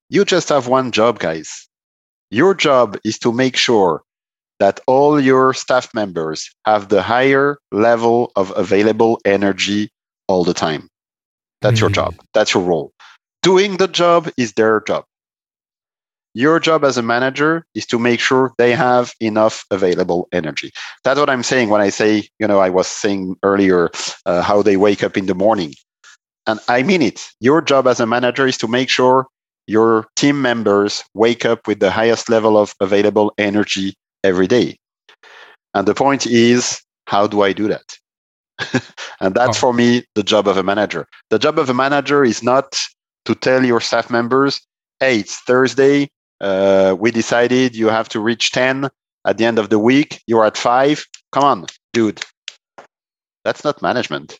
you 0.09 0.25
just 0.25 0.49
have 0.49 0.67
one 0.67 0.91
job, 0.91 1.19
guys. 1.19 1.67
Your 2.31 2.53
job 2.55 2.97
is 3.05 3.19
to 3.19 3.31
make 3.33 3.57
sure 3.57 4.03
that 4.59 4.79
all 4.87 5.19
your 5.19 5.53
staff 5.53 5.93
members 5.93 6.49
have 6.65 6.89
the 6.89 7.01
higher 7.03 7.59
level 7.71 8.31
of 8.35 8.53
available 8.57 9.19
energy 9.25 9.91
all 10.27 10.43
the 10.45 10.53
time. 10.53 10.89
That's 11.61 11.81
your 11.81 11.89
Mhm. 11.89 11.93
job. 11.93 12.15
That's 12.33 12.53
your 12.53 12.63
role. 12.63 12.93
Doing 13.43 13.77
the 13.77 13.87
job 13.87 14.29
is 14.37 14.53
their 14.53 14.81
job. 14.81 15.05
Your 16.35 16.59
job 16.59 16.83
as 16.83 16.97
a 16.97 17.01
manager 17.01 17.65
is 17.73 17.85
to 17.87 17.99
make 17.99 18.19
sure 18.19 18.53
they 18.57 18.73
have 18.75 19.13
enough 19.19 19.65
available 19.71 20.27
energy. 20.31 20.71
That's 21.03 21.19
what 21.19 21.29
I'm 21.29 21.43
saying 21.43 21.69
when 21.69 21.81
I 21.81 21.89
say, 21.89 22.27
you 22.39 22.47
know, 22.47 22.59
I 22.59 22.69
was 22.69 22.87
saying 22.87 23.35
earlier 23.43 23.89
uh, 24.25 24.41
how 24.41 24.61
they 24.61 24.77
wake 24.77 25.03
up 25.03 25.17
in 25.17 25.25
the 25.25 25.33
morning. 25.35 25.73
And 26.45 26.59
I 26.67 26.83
mean 26.83 27.01
it. 27.01 27.27
Your 27.39 27.61
job 27.61 27.87
as 27.87 27.99
a 27.99 28.05
manager 28.05 28.47
is 28.47 28.57
to 28.57 28.67
make 28.67 28.89
sure 28.89 29.27
your 29.67 30.07
team 30.15 30.41
members 30.41 31.03
wake 31.13 31.45
up 31.45 31.67
with 31.67 31.79
the 31.79 31.91
highest 31.91 32.29
level 32.29 32.57
of 32.57 32.73
available 32.79 33.33
energy 33.37 33.95
every 34.23 34.47
day. 34.47 34.77
And 35.73 35.87
the 35.87 35.93
point 35.93 36.25
is, 36.25 36.81
how 37.07 37.27
do 37.27 37.41
I 37.41 37.53
do 37.53 37.67
that? 37.67 37.97
and 39.19 39.33
that's 39.35 39.57
Oh. 39.57 39.61
for 39.61 39.73
me 39.73 40.03
the 40.15 40.23
job 40.23 40.47
of 40.47 40.57
a 40.57 40.63
manager. 40.63 41.07
The 41.29 41.39
job 41.39 41.59
of 41.59 41.69
a 41.69 41.73
manager 41.73 42.23
is 42.23 42.43
not 42.43 42.77
to 43.25 43.35
tell 43.35 43.63
your 43.65 43.79
staff 43.81 44.09
members, 44.09 44.61
hey, 44.99 45.19
it's 45.19 45.37
Thursday. 45.41 46.09
Uh, 46.41 46.95
we 46.97 47.11
decided 47.11 47.75
you 47.75 47.89
have 47.89 48.09
to 48.09 48.19
reach 48.19 48.51
10 48.51 48.89
at 49.25 49.37
the 49.37 49.45
end 49.45 49.59
of 49.59 49.69
the 49.69 49.79
week. 49.79 50.21
You're 50.27 50.45
at 50.45 50.57
five. 50.57 51.05
Come 51.31 51.43
on, 51.43 51.65
dude. 51.93 52.21
That's 53.43 53.63
not 53.63 53.81
management. 53.81 54.39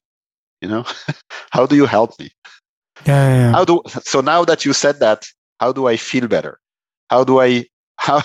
You 0.62 0.70
know, 0.70 0.86
how 1.52 1.66
do 1.66 1.76
you 1.76 1.86
help 1.86 2.20
me? 2.20 2.32
Yeah, 3.06 3.30
yeah, 3.30 3.36
yeah. 3.36 3.52
how 3.52 3.66
do 3.66 3.82
so 4.04 4.22
now 4.22 4.44
that 4.46 4.66
you 4.66 4.74
said 4.74 5.00
that 5.00 5.26
how 5.60 5.72
do 5.72 5.88
i 5.88 5.96
feel 5.96 6.28
better 6.28 6.60
how 7.10 7.24
do 7.24 7.40
i 7.40 7.66
how 7.98 8.22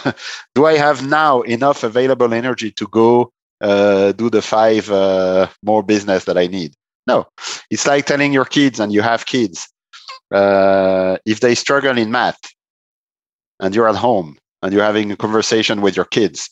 do 0.54 0.66
i 0.66 0.76
have 0.76 1.06
now 1.06 1.42
enough 1.42 1.82
available 1.84 2.32
energy 2.32 2.70
to 2.72 2.86
go 2.88 3.30
uh, 3.60 4.12
do 4.12 4.28
the 4.28 4.42
five 4.42 4.90
uh, 4.90 5.46
more 5.62 5.82
business 5.82 6.24
that 6.24 6.36
i 6.36 6.46
need 6.46 6.74
no 7.06 7.26
it's 7.70 7.86
like 7.86 8.06
telling 8.06 8.32
your 8.32 8.44
kids 8.44 8.80
and 8.80 8.92
you 8.92 9.00
have 9.00 9.26
kids 9.26 9.68
uh, 10.34 11.16
if 11.24 11.40
they 11.40 11.54
struggle 11.54 11.96
in 11.96 12.10
math 12.10 12.40
and 13.60 13.74
you're 13.74 13.88
at 13.88 13.96
home 13.96 14.36
and 14.62 14.72
you're 14.72 14.84
having 14.84 15.10
a 15.10 15.16
conversation 15.16 15.80
with 15.80 15.96
your 15.96 16.06
kids 16.06 16.48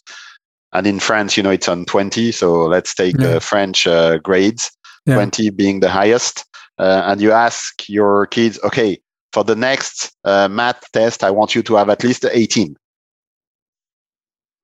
and 0.73 0.87
in 0.87 0.99
france 1.01 1.37
you 1.37 1.43
know 1.43 1.51
it's 1.51 1.69
on 1.69 1.85
20 1.85 2.33
so 2.33 2.65
let's 2.67 2.95
take 2.95 3.17
Yeah. 3.19 3.35
the 3.35 3.41
french 3.41 3.87
uh, 3.87 4.19
grades 4.19 4.71
Yeah. 5.07 5.15
20 5.17 5.51
being 5.51 5.81
the 5.81 5.91
highest 5.91 6.45
uh, 6.79 7.03
and 7.07 7.21
you 7.21 7.33
ask 7.33 7.88
your 7.88 8.27
kids, 8.27 8.59
okay, 8.65 8.99
for 9.33 9.45
the 9.45 9.55
next 9.55 10.11
uh, 10.25 10.49
math 10.49 10.83
test, 10.93 11.23
I 11.23 11.31
want 11.31 11.55
you 11.55 11.62
to 11.62 11.75
have 11.77 11.88
at 11.88 12.03
least 12.03 12.25
18. 12.25 12.77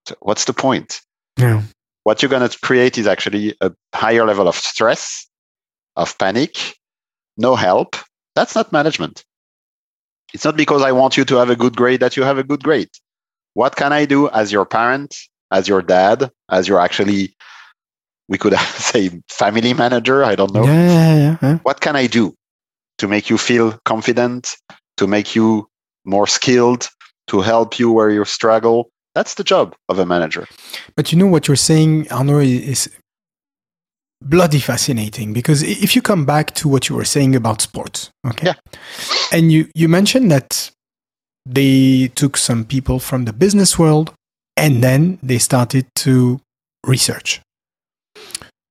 So 0.07 0.17
what's 0.21 0.45
the 0.45 0.53
point? 0.53 1.01
Yeah. 1.39 1.63
What 2.05 2.23
you're 2.23 2.31
going 2.31 2.49
to 2.49 2.59
create 2.61 2.99
is 2.99 3.07
actually 3.07 3.55
a 3.61 3.73
higher 3.95 4.25
level 4.25 4.49
of 4.49 4.57
stress, 4.57 5.29
of 5.97 6.17
panic, 6.19 6.75
no 7.37 7.55
help. 7.55 7.97
That's 8.35 8.55
not 8.55 8.73
management. 8.73 9.25
It's 10.35 10.45
not 10.45 10.57
because 10.57 10.83
I 10.83 10.93
want 10.93 11.17
you 11.17 11.25
to 11.25 11.37
have 11.37 11.51
a 11.51 11.57
good 11.57 11.77
grade 11.77 12.01
that 12.01 12.17
you 12.17 12.23
have 12.23 12.39
a 12.39 12.45
good 12.45 12.63
grade. 12.63 12.91
What 13.55 13.77
can 13.77 13.93
I 13.93 14.05
do 14.05 14.29
as 14.29 14.53
your 14.53 14.65
parent, 14.65 15.17
as 15.51 15.69
your 15.69 15.83
dad, 15.83 16.31
as 16.51 16.69
your 16.69 16.81
actually, 16.81 17.35
we 18.29 18.39
could 18.39 18.55
say 18.59 19.11
family 19.29 19.75
manager? 19.75 20.25
I 20.25 20.35
don't 20.35 20.53
know 20.53 20.65
Yeah, 20.65 20.87
yeah, 20.87 21.17
yeah, 21.17 21.37
yeah. 21.43 21.59
what 21.63 21.81
can 21.81 21.97
I 21.97 22.07
do 22.07 22.35
to 22.99 23.09
make 23.09 23.31
you 23.31 23.39
feel 23.39 23.79
confident, 23.85 24.57
to 24.99 25.07
make 25.07 25.35
you 25.35 25.69
more 26.05 26.27
skilled, 26.27 26.89
to 27.29 27.41
help 27.41 27.79
you 27.79 27.91
where 27.91 28.11
you 28.11 28.25
struggle? 28.25 28.91
That's 29.15 29.35
the 29.35 29.45
job 29.45 29.75
of 29.89 29.99
a 29.99 30.07
manager. 30.07 30.47
But 30.95 31.11
you 31.11 31.19
know 31.19 31.27
what 31.27 31.49
you're 31.49 31.57
saying, 31.57 32.07
Arnaud, 32.13 32.41
is 32.41 32.89
bloody 34.23 34.59
fascinating 34.59 35.33
because 35.33 35.63
if 35.63 35.95
you 35.95 36.03
come 36.03 36.25
back 36.27 36.55
to 36.57 36.69
what 36.69 36.89
you 36.89 36.97
were 36.97 37.05
saying 37.05 37.37
about 37.37 37.61
sports, 37.63 38.11
okay, 38.27 38.47
Yeah. 38.49 38.55
and 39.33 39.53
you 39.53 39.69
you 39.75 39.89
mentioned 39.89 40.31
that 40.31 40.71
they 41.47 42.09
took 42.15 42.37
some 42.37 42.65
people 42.65 42.99
from 42.99 43.25
the 43.25 43.33
business 43.33 43.79
world 43.79 44.13
and 44.57 44.83
then 44.83 45.19
they 45.23 45.39
started 45.39 45.87
to 45.97 46.41
research. 46.87 47.41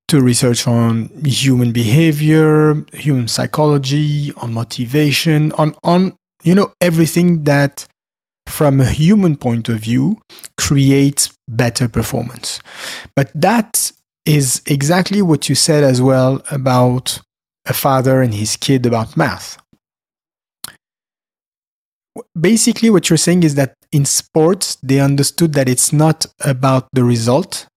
To 0.10 0.22
research 0.22 0.68
on 0.68 1.10
human 1.26 1.72
behavior 1.74 2.86
human 2.94 3.28
psychology 3.28 4.32
on 4.38 4.54
motivation 4.54 5.52
on 5.54 5.76
on 5.84 6.14
you 6.44 6.56
know 6.56 6.72
everything 6.80 7.44
that 7.44 7.86
from 8.48 8.80
a 8.80 8.86
human 8.86 9.36
point 9.36 9.68
of 9.68 9.80
view 9.80 10.18
creates 10.58 11.30
better 11.50 11.90
performance. 11.90 12.62
But 13.16 13.32
that 13.36 13.92
is 14.28 14.62
exactly 14.66 15.22
what 15.22 15.48
you 15.48 15.56
said 15.56 15.84
as 15.84 16.02
well 16.02 16.42
about 16.52 17.20
a 17.66 17.74
father 17.74 18.22
and 18.22 18.34
his 18.34 18.58
kid 18.58 18.86
about 18.86 19.16
math. 19.16 19.58
Basically, 22.40 22.90
what 22.90 23.10
you're 23.10 23.18
saying 23.18 23.44
is 23.44 23.56
that 23.56 23.74
in 23.92 24.04
sports, 24.06 24.78
they 24.84 25.00
understood 25.00 25.54
that 25.54 25.70
it's 25.70 25.94
not 25.94 26.26
about 26.44 26.88
the 26.92 27.04
result, 27.04 27.68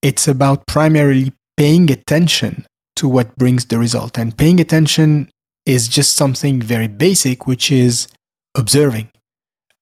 it's 0.00 0.26
about 0.26 0.66
primarily 0.66 1.32
paying 1.56 1.90
attention 1.90 2.66
to 2.96 3.06
what 3.08 3.36
brings 3.36 3.66
the 3.66 3.78
result. 3.78 4.18
And 4.18 4.36
paying 4.36 4.60
attention 4.60 5.30
is 5.66 5.86
just 5.88 6.16
something 6.16 6.60
very 6.60 6.88
basic, 6.88 7.46
which 7.46 7.70
is 7.70 8.08
observing, 8.56 9.10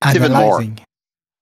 It's 0.04 0.16
even 0.16 0.32
more. 0.32 0.40
analyzing. 0.60 0.80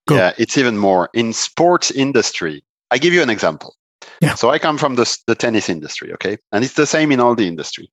Go. 0.07 0.15
Yeah, 0.15 0.33
it's 0.37 0.57
even 0.57 0.77
more 0.77 1.09
in 1.13 1.33
sports 1.33 1.91
industry. 1.91 2.63
I 2.91 2.97
give 2.97 3.13
you 3.13 3.21
an 3.21 3.29
example. 3.29 3.75
Yeah. 4.21 4.35
So 4.35 4.49
I 4.49 4.59
come 4.59 4.77
from 4.77 4.95
the, 4.95 5.17
the 5.27 5.35
tennis 5.35 5.69
industry, 5.69 6.11
okay? 6.13 6.37
And 6.51 6.63
it's 6.63 6.73
the 6.73 6.85
same 6.85 7.11
in 7.11 7.19
all 7.19 7.35
the 7.35 7.47
industry. 7.47 7.89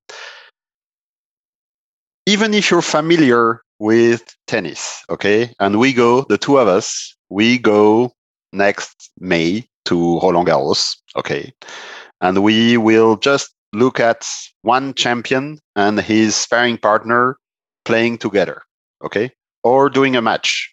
Even 2.27 2.53
if 2.53 2.71
you're 2.71 2.83
familiar 2.83 3.63
with 3.79 4.25
tennis, 4.47 5.05
okay? 5.09 5.55
And 5.61 5.79
we 5.79 5.93
go, 5.93 6.23
the 6.23 6.39
two 6.39 6.59
of 6.59 6.67
us, 6.67 7.15
we 7.29 7.59
go 7.59 8.13
next 8.53 9.11
May 9.21 9.69
to 9.85 10.19
Roland 10.21 10.49
Garros, 10.49 10.97
okay? 11.15 11.53
And 12.21 12.43
we 12.43 12.77
will 12.77 13.17
just 13.17 13.55
look 13.73 14.01
at 14.01 14.27
one 14.63 14.95
champion 14.95 15.59
and 15.77 16.01
his 16.01 16.35
sparring 16.35 16.79
partner 16.79 17.37
playing 17.85 18.19
together, 18.19 18.63
okay? 19.05 19.31
Or 19.63 19.89
doing 19.89 20.17
a 20.17 20.23
match. 20.23 20.73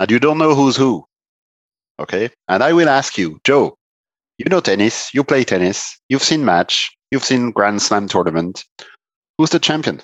And 0.00 0.10
you 0.10 0.18
don't 0.18 0.38
know 0.38 0.54
who's 0.54 0.76
who, 0.76 1.04
okay? 1.98 2.30
And 2.48 2.62
I 2.62 2.72
will 2.72 2.88
ask 2.88 3.18
you, 3.18 3.40
Joe, 3.44 3.76
you 4.38 4.46
know 4.48 4.60
tennis, 4.60 5.12
you 5.14 5.24
play 5.24 5.44
tennis, 5.44 5.98
you've 6.08 6.22
seen 6.22 6.44
match, 6.44 6.90
you've 7.10 7.24
seen 7.24 7.50
Grand 7.50 7.82
Slam 7.82 8.08
tournament. 8.08 8.64
Who's 9.38 9.50
the 9.50 9.58
champion? 9.58 10.00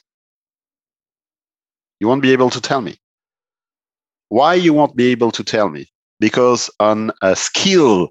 You 2.01 2.09
won't 2.09 2.23
be 2.23 2.33
able 2.33 2.51
to 2.51 2.61
tell 2.61 2.81
me. 2.81 2.97
Why 4.29 4.55
you 4.55 4.73
won't 4.73 4.97
be 4.97 5.11
able 5.11 5.31
to 5.33 5.43
tell 5.43 5.69
me? 5.69 5.87
Because 6.21 6.71
on 6.81 7.11
a 7.23 7.35
skill 7.35 8.11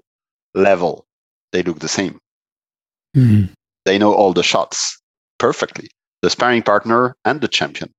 level, 0.54 1.06
they 1.52 1.62
look 1.62 1.78
the 1.78 1.88
same. 1.88 2.18
Mhm. 3.16 3.50
They 3.84 3.98
know 3.98 4.12
all 4.12 4.32
the 4.32 4.42
shots 4.42 5.00
perfectly. 5.38 5.88
The 6.22 6.30
sparring 6.30 6.62
partner 6.62 7.16
and 7.24 7.40
the 7.40 7.48
champion. 7.48 7.92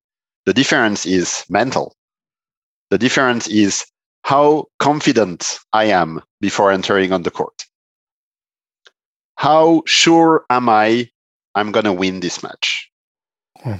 The 0.45 0.53
difference 0.53 1.05
is 1.05 1.45
mental. 1.49 1.95
The 2.89 2.97
difference 2.97 3.47
is 3.47 3.86
how 4.23 4.65
confident 4.79 5.60
I 5.73 5.86
am 5.86 6.21
before 6.41 6.71
entering 6.71 7.13
on 7.13 7.23
the 7.23 7.32
court. 7.32 7.65
How 9.39 9.84
sure 9.86 10.43
am 10.49 10.67
I 10.67 11.10
I'm 11.56 11.71
going 11.71 11.86
to 11.86 11.93
win 11.93 12.19
this 12.19 12.43
match? 12.43 12.91
Hmm. 13.63 13.75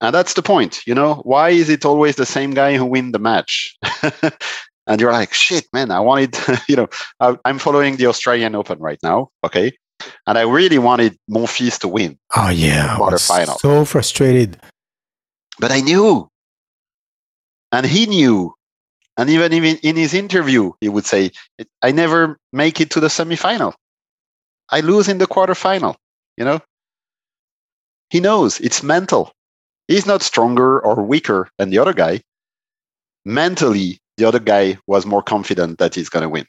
And 0.00 0.12
that's 0.12 0.34
the 0.34 0.42
point. 0.42 0.80
You 0.88 0.94
know, 0.96 1.22
why 1.22 1.50
is 1.50 1.68
it 1.68 1.84
always 1.84 2.16
the 2.16 2.26
same 2.26 2.50
guy 2.50 2.76
who 2.76 2.84
win 2.86 3.12
the 3.12 3.20
match? 3.20 3.76
and 4.88 5.00
you're 5.00 5.12
like, 5.12 5.32
shit, 5.32 5.66
man, 5.72 5.92
I 5.92 6.00
wanted, 6.00 6.36
you 6.68 6.74
know, 6.74 6.88
I, 7.20 7.36
I'm 7.44 7.60
following 7.60 7.94
the 7.96 8.06
Australian 8.06 8.56
Open 8.56 8.80
right 8.80 8.98
now. 9.04 9.28
Okay. 9.44 9.70
And 10.26 10.36
I 10.36 10.42
really 10.42 10.78
wanted 10.78 11.16
Monfils 11.30 11.78
to 11.78 11.88
win, 11.88 12.18
Oh 12.34 12.48
yeah, 12.48 12.96
Quarterfinal. 12.98 13.60
so 13.60 13.84
frustrated. 13.84 14.58
but 15.60 15.70
I 15.70 15.78
knew. 15.80 16.28
And 17.70 17.86
he 17.86 18.06
knew. 18.06 18.52
And 19.16 19.30
even 19.30 19.52
even 19.52 19.76
in 19.84 19.94
his 19.94 20.12
interview, 20.12 20.72
he 20.80 20.88
would 20.88 21.06
say, 21.06 21.30
I 21.82 21.92
never 21.92 22.36
make 22.52 22.80
it 22.80 22.90
to 22.90 23.00
the 23.00 23.06
semifinal. 23.08 23.74
I 24.72 24.80
lose 24.80 25.08
in 25.08 25.18
the 25.18 25.26
quarterfinal, 25.26 25.94
you 26.36 26.44
know? 26.44 26.60
He 28.10 28.20
knows 28.20 28.58
it's 28.60 28.82
mental. 28.82 29.32
He's 29.86 30.06
not 30.06 30.22
stronger 30.22 30.80
or 30.80 31.02
weaker 31.02 31.48
than 31.58 31.70
the 31.70 31.78
other 31.78 31.92
guy. 31.92 32.22
Mentally, 33.24 33.98
the 34.16 34.24
other 34.24 34.38
guy 34.40 34.78
was 34.86 35.06
more 35.06 35.22
confident 35.22 35.78
that 35.78 35.94
he's 35.94 36.08
going 36.08 36.22
to 36.22 36.28
win. 36.28 36.46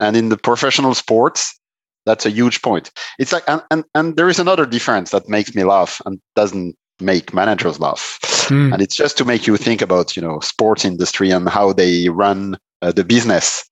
And 0.00 0.16
in 0.16 0.28
the 0.28 0.36
professional 0.36 0.94
sports, 0.94 1.58
that's 2.06 2.26
a 2.26 2.30
huge 2.30 2.62
point. 2.62 2.90
It's 3.18 3.32
like, 3.32 3.44
and, 3.46 3.62
and, 3.70 3.84
and 3.94 4.16
there 4.16 4.28
is 4.28 4.38
another 4.38 4.66
difference 4.66 5.10
that 5.10 5.28
makes 5.28 5.54
me 5.54 5.64
laugh 5.64 6.00
and 6.06 6.20
doesn't 6.34 6.76
make 7.00 7.34
managers 7.34 7.80
laugh. 7.80 8.18
Hmm. 8.48 8.72
And 8.72 8.82
it's 8.82 8.96
just 8.96 9.16
to 9.18 9.24
make 9.24 9.46
you 9.46 9.56
think 9.56 9.82
about, 9.82 10.16
you 10.16 10.22
know, 10.22 10.40
sports 10.40 10.84
industry 10.84 11.30
and 11.30 11.48
how 11.48 11.72
they 11.72 12.08
run 12.08 12.58
uh, 12.80 12.92
the 12.92 13.04
business. 13.04 13.68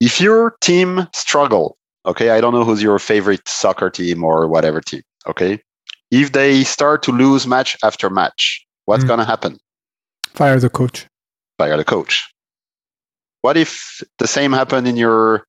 If 0.00 0.20
your 0.20 0.56
team 0.60 1.08
struggle, 1.12 1.76
okay, 2.06 2.30
I 2.30 2.40
don't 2.40 2.52
know 2.52 2.64
who's 2.64 2.82
your 2.82 2.98
favorite 2.98 3.46
soccer 3.48 3.90
team 3.90 4.24
or 4.24 4.46
whatever 4.48 4.80
team, 4.80 5.02
okay? 5.26 5.60
If 6.10 6.32
they 6.32 6.64
start 6.64 7.02
to 7.04 7.12
lose 7.12 7.46
match 7.46 7.76
after 7.82 8.08
match, 8.10 8.64
what's 8.84 9.04
Mm. 9.04 9.08
going 9.08 9.18
to 9.20 9.24
happen? 9.24 9.58
Fire 10.34 10.58
the 10.60 10.70
coach. 10.70 11.06
Fire 11.58 11.76
the 11.76 11.84
coach. 11.84 12.28
What 13.42 13.56
if 13.56 14.02
the 14.18 14.26
same 14.26 14.52
happened 14.52 14.86
in 14.88 14.96
your 14.96 15.44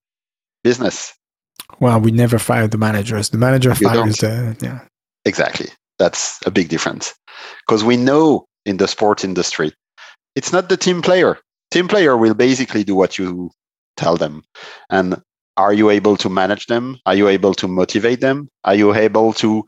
business? 0.64 1.12
Well, 1.80 2.00
we 2.00 2.10
never 2.10 2.38
fire 2.38 2.66
the 2.66 2.78
managers. 2.78 3.30
The 3.30 3.38
manager 3.38 3.70
You 3.70 3.88
fires 3.88 4.16
the 4.18 4.56
yeah. 4.60 4.80
Exactly. 5.24 5.68
That's 5.98 6.38
a 6.46 6.50
big 6.50 6.68
difference. 6.68 7.14
Because 7.66 7.84
we 7.84 7.96
know 7.96 8.46
in 8.64 8.78
the 8.78 8.88
sports 8.88 9.24
industry, 9.24 9.72
it's 10.34 10.52
not 10.52 10.68
the 10.68 10.76
team 10.76 11.02
player. 11.02 11.38
Team 11.70 11.88
player 11.88 12.16
will 12.16 12.34
basically 12.34 12.84
do 12.84 12.94
what 12.94 13.18
you 13.18 13.50
tell 13.96 14.16
them. 14.16 14.42
And 14.90 15.20
are 15.58 15.74
you 15.74 15.90
able 15.90 16.16
to 16.16 16.30
manage 16.30 16.66
them? 16.66 16.98
Are 17.04 17.14
you 17.14 17.28
able 17.28 17.52
to 17.54 17.68
motivate 17.68 18.20
them? 18.20 18.48
Are 18.64 18.74
you 18.74 18.94
able 18.94 19.32
to 19.34 19.66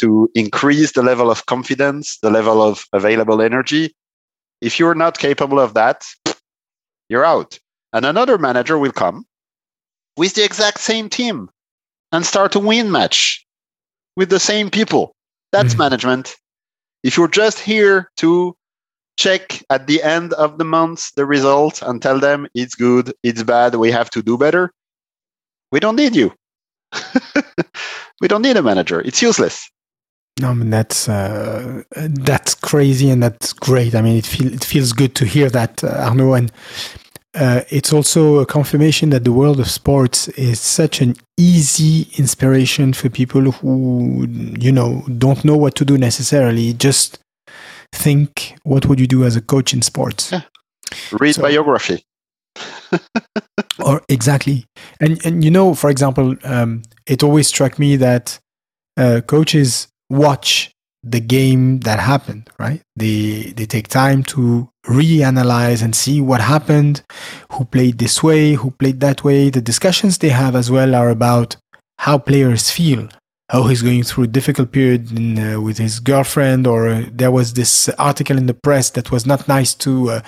to 0.00 0.30
increase 0.34 0.92
the 0.92 1.02
level 1.02 1.30
of 1.30 1.46
confidence, 1.46 2.18
the 2.22 2.30
level 2.30 2.62
of 2.62 2.84
available 2.92 3.42
energy? 3.42 3.94
If 4.60 4.78
you're 4.78 4.94
not 4.94 5.18
capable 5.18 5.60
of 5.60 5.74
that, 5.74 6.04
you're 7.08 7.24
out. 7.24 7.58
And 7.92 8.06
another 8.06 8.38
manager 8.38 8.78
will 8.78 8.92
come 8.92 9.26
with 10.16 10.34
the 10.34 10.44
exact 10.44 10.80
same 10.80 11.08
team 11.08 11.50
and 12.12 12.24
start 12.24 12.54
a 12.54 12.60
win 12.60 12.90
match 12.90 13.44
with 14.16 14.30
the 14.30 14.40
same 14.40 14.70
people. 14.70 15.14
That's 15.52 15.74
Mhm. 15.74 15.78
management. 15.78 16.36
If 17.02 17.16
you're 17.16 17.28
just 17.28 17.58
here 17.60 18.10
to 18.18 18.56
check 19.16 19.62
at 19.70 19.86
the 19.86 20.02
end 20.02 20.32
of 20.34 20.58
the 20.58 20.64
month 20.64 21.14
the 21.16 21.26
result 21.26 21.82
and 21.82 22.02
tell 22.02 22.20
them 22.20 22.46
it's 22.54 22.74
good, 22.74 23.14
it's 23.22 23.42
bad, 23.42 23.74
we 23.74 23.90
have 23.90 24.10
to 24.10 24.22
do 24.22 24.36
better, 24.36 24.72
we 25.72 25.80
don't 25.80 25.96
need 25.96 26.14
you. 26.16 26.32
we 28.20 28.28
don't 28.28 28.42
need 28.42 28.56
a 28.56 28.62
manager. 28.62 29.00
It's 29.00 29.20
useless. 29.22 29.68
No, 30.40 30.50
I 30.50 30.54
mean 30.54 30.70
that's 30.70 31.08
uh, 31.08 31.82
that's 31.96 32.54
crazy 32.54 33.08
and 33.10 33.22
that's 33.22 33.52
great. 33.54 33.94
I 33.94 34.02
mean, 34.02 34.16
it 34.18 34.26
feel 34.26 34.52
it 34.52 34.64
feels 34.64 34.92
good 34.92 35.14
to 35.16 35.24
hear 35.24 35.48
that, 35.50 35.82
uh, 35.82 35.88
Arnaud, 35.88 36.34
and 36.34 36.52
uh, 37.34 37.62
it's 37.70 37.90
also 37.92 38.36
a 38.40 38.46
confirmation 38.46 39.10
that 39.10 39.24
the 39.24 39.32
world 39.32 39.58
of 39.60 39.70
sports 39.70 40.28
is 40.28 40.60
such 40.60 41.00
an 41.00 41.14
easy 41.38 42.08
inspiration 42.18 42.92
for 42.92 43.08
people 43.08 43.50
who 43.50 44.26
you 44.58 44.70
know 44.72 45.02
don't 45.16 45.42
know 45.42 45.56
what 45.56 45.74
to 45.76 45.84
do 45.86 45.96
necessarily. 45.96 46.74
Just 46.74 47.18
think, 47.92 48.54
what 48.64 48.84
would 48.86 49.00
you 49.00 49.06
do 49.06 49.24
as 49.24 49.36
a 49.36 49.40
coach 49.40 49.72
in 49.72 49.80
sports? 49.80 50.32
Yeah. 50.32 50.42
Read 51.12 51.34
So- 51.34 51.42
biography. 51.42 52.04
Or 53.84 54.02
exactly. 54.08 54.66
And 55.00 55.24
and 55.24 55.44
you 55.44 55.50
know 55.50 55.74
for 55.74 55.90
example 55.90 56.36
um, 56.44 56.82
it 57.06 57.22
always 57.22 57.48
struck 57.48 57.78
me 57.78 57.96
that 57.96 58.38
uh, 58.96 59.20
coaches 59.26 59.88
watch 60.10 60.70
the 61.02 61.20
game 61.20 61.80
that 61.80 62.00
happened 62.00 62.50
right? 62.58 62.80
They 62.96 63.52
they 63.56 63.66
take 63.66 63.88
time 63.88 64.22
to 64.24 64.68
reanalyze 64.86 65.82
and 65.82 65.94
see 65.94 66.20
what 66.20 66.40
happened 66.40 67.02
who 67.52 67.64
played 67.64 67.98
this 67.98 68.22
way 68.22 68.54
who 68.54 68.70
played 68.72 69.00
that 69.00 69.24
way. 69.24 69.50
The 69.50 69.60
discussions 69.60 70.18
they 70.18 70.30
have 70.30 70.56
as 70.56 70.70
well 70.70 70.94
are 70.94 71.10
about 71.10 71.56
how 71.98 72.18
players 72.18 72.70
feel 72.70 73.08
how 73.48 73.64
he's 73.64 73.82
going 73.82 74.02
through 74.02 74.24
a 74.24 74.28
difficult 74.28 74.72
period 74.72 75.12
in, 75.16 75.38
uh, 75.38 75.60
with 75.60 75.78
his 75.78 76.00
girlfriend 76.00 76.66
or 76.66 76.88
uh, 76.88 77.04
there 77.12 77.30
was 77.30 77.54
this 77.54 77.88
article 77.90 78.36
in 78.36 78.46
the 78.46 78.54
press 78.54 78.90
that 78.90 79.12
was 79.12 79.24
not 79.24 79.46
nice 79.46 79.74
to 79.74 80.10
uh, 80.10 80.20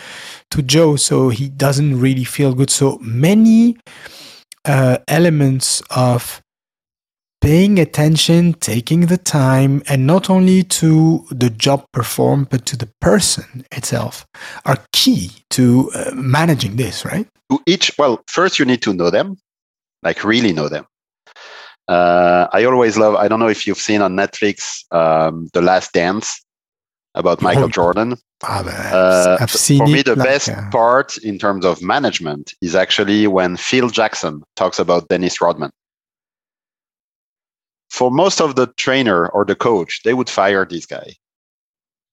to 0.50 0.62
Joe, 0.62 0.96
so 0.96 1.28
he 1.28 1.48
doesn't 1.48 2.00
really 2.00 2.24
feel 2.24 2.54
good. 2.54 2.70
So 2.70 2.98
many 3.00 3.76
uh, 4.64 4.98
elements 5.08 5.82
of 5.90 6.40
paying 7.40 7.78
attention, 7.78 8.54
taking 8.54 9.06
the 9.06 9.18
time, 9.18 9.82
and 9.88 10.06
not 10.06 10.30
only 10.30 10.62
to 10.62 11.24
the 11.30 11.50
job 11.50 11.84
performed, 11.92 12.48
but 12.50 12.66
to 12.66 12.76
the 12.76 12.88
person 13.00 13.64
itself 13.72 14.26
are 14.64 14.78
key 14.92 15.30
to 15.50 15.90
uh, 15.94 16.10
managing 16.14 16.76
this, 16.76 17.04
right? 17.04 17.26
To 17.50 17.60
each, 17.66 17.92
well, 17.98 18.22
first 18.26 18.58
you 18.58 18.64
need 18.64 18.82
to 18.82 18.92
know 18.92 19.10
them, 19.10 19.36
like 20.02 20.24
really 20.24 20.52
know 20.52 20.68
them. 20.68 20.86
Uh, 21.88 22.46
I 22.52 22.64
always 22.64 22.98
love, 22.98 23.14
I 23.14 23.28
don't 23.28 23.40
know 23.40 23.48
if 23.48 23.66
you've 23.66 23.78
seen 23.78 24.02
on 24.02 24.14
Netflix, 24.14 24.84
um, 24.94 25.48
The 25.54 25.62
Last 25.62 25.92
Dance 25.92 26.44
about 27.14 27.40
Michael 27.40 27.64
Oh. 27.64 27.68
Jordan. 27.68 28.16
Ah, 28.44 28.62
uh, 28.92 29.36
I've 29.40 29.50
seen 29.50 29.78
for 29.78 29.88
me, 29.88 30.02
the 30.02 30.14
like, 30.14 30.28
best 30.28 30.48
uh, 30.50 30.70
part 30.70 31.16
in 31.18 31.38
terms 31.38 31.64
of 31.64 31.82
management 31.82 32.54
is 32.62 32.76
actually 32.76 33.26
when 33.26 33.56
Phil 33.56 33.88
Jackson 33.88 34.42
talks 34.54 34.78
about 34.78 35.08
Dennis 35.08 35.40
Rodman. 35.40 35.70
For 37.90 38.10
most 38.10 38.40
of 38.40 38.54
the 38.54 38.68
trainer 38.76 39.26
or 39.28 39.44
the 39.44 39.56
coach, 39.56 40.02
they 40.04 40.14
would 40.14 40.28
fire 40.30 40.64
this 40.64 40.86
guy. 40.86 41.14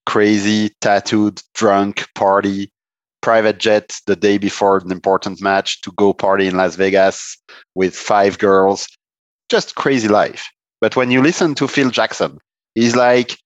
Crazy, 0.08 0.72
tattooed, 0.82 1.42
drunk, 1.54 2.08
party, 2.16 2.72
private 3.22 3.60
jet 3.60 4.00
the 4.08 4.16
day 4.16 4.38
before 4.38 4.78
an 4.78 4.92
important 4.92 5.42
match 5.42 5.82
to 5.82 5.92
go 5.92 6.14
party 6.14 6.48
in 6.48 6.56
Las 6.56 6.76
Vegas 6.76 7.38
with 7.76 7.96
five 7.96 8.40
girls. 8.40 8.88
Just 9.50 9.76
crazy 9.76 10.08
life. 10.08 10.50
But 10.82 10.96
when 10.96 11.12
you 11.12 11.22
listen 11.22 11.56
to 11.56 11.68
Phil 11.68 11.90
Jackson, 11.90 12.40
he's 12.74 12.96
like, 12.96 13.38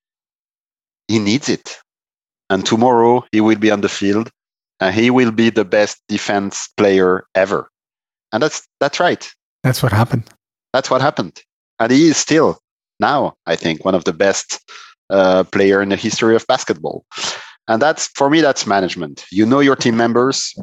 he 1.08 1.20
needs 1.20 1.50
it. 1.50 1.78
And 2.50 2.66
tomorrow 2.66 3.26
he 3.32 3.42
will 3.42 3.58
be 3.58 3.72
on 3.72 3.82
the 3.82 3.90
field 3.90 4.32
and 4.80 4.96
he 4.96 5.10
will 5.10 5.32
be 5.32 5.50
the 5.50 5.66
best 5.66 6.02
defense 6.08 6.70
player 6.78 7.26
ever. 7.36 7.70
And 8.32 8.42
that's 8.42 8.68
that's 8.80 9.00
right. 9.00 9.30
That's 9.64 9.84
what 9.84 9.92
happened. 9.92 10.30
That's 10.74 10.90
what 10.90 11.02
happened. 11.02 11.42
And 11.80 11.92
he 11.92 12.08
is 12.08 12.18
still 12.18 12.60
now, 13.00 13.36
I 13.46 13.56
think, 13.56 13.86
one 13.86 13.96
of 13.96 14.04
the 14.04 14.14
best 14.14 14.60
uh, 15.10 15.44
player 15.46 15.82
in 15.82 15.90
the 15.90 15.96
history 15.96 16.36
of 16.36 16.46
basketball. 16.48 17.06
And 17.68 17.82
that's 17.82 18.08
for 18.16 18.30
me, 18.30 18.42
that's 18.42 18.66
management. 18.66 19.26
You 19.32 19.46
know 19.46 19.60
your 19.60 19.76
team 19.76 19.96
members. 19.96 20.54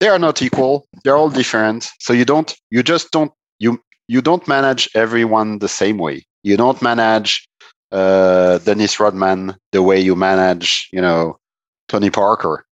They 0.00 0.08
are 0.08 0.18
not 0.18 0.42
equal. 0.42 0.86
They're 1.02 1.16
all 1.16 1.30
different. 1.30 1.90
So 1.98 2.12
you 2.12 2.24
don't, 2.24 2.54
you 2.70 2.82
just 2.82 3.10
don't, 3.10 3.32
you 3.58 3.80
you 4.08 4.22
don't 4.22 4.48
manage 4.48 4.88
everyone 4.94 5.58
the 5.58 5.68
same 5.68 5.98
way. 5.98 6.24
You 6.42 6.56
don't 6.56 6.80
manage 6.82 7.46
uh, 7.92 8.58
Dennis 8.58 8.98
Rodman 8.98 9.56
the 9.72 9.82
way 9.82 10.00
you 10.00 10.16
manage, 10.16 10.88
you 10.92 11.00
know, 11.00 11.38
Tony 11.88 12.10
Parker 12.10 12.64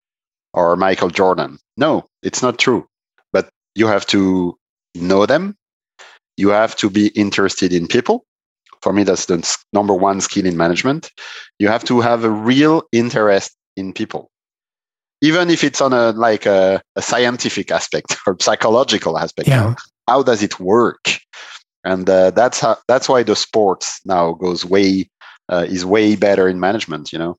or 0.52 0.76
Michael 0.76 1.10
Jordan. 1.10 1.58
No, 1.76 2.06
it's 2.22 2.42
not 2.42 2.58
true. 2.58 2.86
But 3.32 3.48
you 3.74 3.86
have 3.86 4.06
to 4.06 4.56
know 4.94 5.26
them. 5.26 5.56
You 6.36 6.48
have 6.50 6.76
to 6.76 6.90
be 6.90 7.08
interested 7.08 7.72
in 7.72 7.86
people. 7.86 8.24
For 8.82 8.92
me, 8.92 9.02
that's 9.02 9.26
the 9.26 9.56
number 9.72 9.94
one 9.94 10.20
skill 10.20 10.46
in 10.46 10.56
management. 10.56 11.10
You 11.58 11.68
have 11.68 11.84
to 11.84 12.00
have 12.00 12.24
a 12.24 12.30
real 12.30 12.82
interest 12.92 13.56
in 13.76 13.92
people, 13.92 14.30
even 15.22 15.48
if 15.48 15.64
it's 15.64 15.80
on 15.80 15.92
a 15.92 16.10
like 16.10 16.44
a, 16.44 16.82
a 16.94 17.02
scientific 17.02 17.70
aspect 17.70 18.16
or 18.26 18.36
psychological 18.40 19.18
aspect. 19.18 19.48
Yeah. 19.48 19.74
How 20.06 20.22
does 20.22 20.42
it 20.42 20.60
work? 20.60 21.18
And 21.84 22.08
uh, 22.08 22.30
that's 22.30 22.60
how, 22.60 22.76
that's 22.88 23.08
why 23.08 23.22
the 23.22 23.36
sports 23.36 24.00
now 24.04 24.32
goes 24.32 24.64
way 24.64 25.10
uh, 25.50 25.66
is 25.68 25.84
way 25.84 26.16
better 26.16 26.48
in 26.48 26.58
management. 26.60 27.12
You 27.12 27.18
know, 27.18 27.36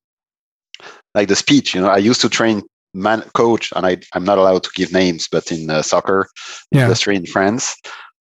like 1.13 1.27
the 1.27 1.35
speech. 1.35 1.73
You 1.73 1.81
know, 1.81 1.89
I 1.89 1.97
used 1.97 2.21
to 2.21 2.29
train 2.29 2.63
man 2.93 3.21
coach, 3.33 3.73
and 3.75 3.85
I 3.85 3.97
I'm 4.13 4.23
not 4.23 4.37
allowed 4.37 4.63
to 4.63 4.69
give 4.75 4.93
names, 4.93 5.27
but 5.31 5.51
in 5.51 5.69
uh, 5.69 5.81
soccer 5.81 6.27
Yeah. 6.71 6.83
industry 6.83 7.15
in 7.15 7.25
France, 7.25 7.75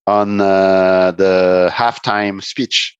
on 0.06 0.40
uh, 0.40 1.12
the 1.12 1.70
halftime 1.72 2.42
speech. 2.42 2.96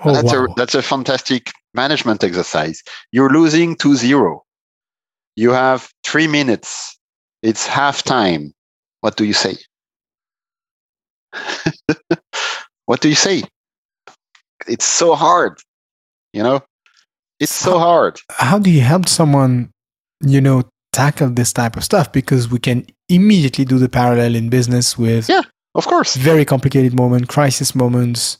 Oh, 0.00 0.12
that's 0.12 0.32
wow. 0.32 0.44
a 0.44 0.54
that's 0.56 0.74
a 0.74 0.82
fantastic 0.82 1.52
management 1.74 2.24
exercise. 2.24 2.82
You're 3.12 3.30
losing 3.30 3.76
2-0. 3.76 4.40
You 5.36 5.50
have 5.52 5.88
three 6.04 6.26
minutes. 6.26 6.98
It's 7.42 7.66
halftime. 7.66 8.52
What 9.00 9.16
do 9.16 9.24
you 9.24 9.34
say? 9.34 9.56
what 12.86 13.00
do 13.00 13.08
you 13.08 13.14
say? 13.14 13.42
It's 14.66 14.84
so 14.86 15.14
hard. 15.14 15.58
You 16.32 16.42
know? 16.42 16.62
It's 17.38 17.54
so 17.54 17.78
hard. 17.78 18.18
How 18.30 18.58
do 18.58 18.70
you 18.70 18.80
help 18.80 19.08
someone, 19.08 19.70
you 20.22 20.40
know, 20.40 20.62
tackle 20.92 21.28
this 21.30 21.52
type 21.52 21.76
of 21.76 21.84
stuff? 21.84 22.10
Because 22.10 22.50
we 22.50 22.58
can 22.58 22.86
immediately 23.08 23.64
do 23.64 23.78
the 23.78 23.88
parallel 23.88 24.34
in 24.34 24.48
business 24.48 24.96
with 24.96 25.28
Yeah. 25.28 25.42
Of 25.74 25.86
course. 25.86 26.16
very 26.16 26.46
complicated 26.46 26.94
moment, 26.94 27.28
crisis 27.28 27.74
moments, 27.74 28.38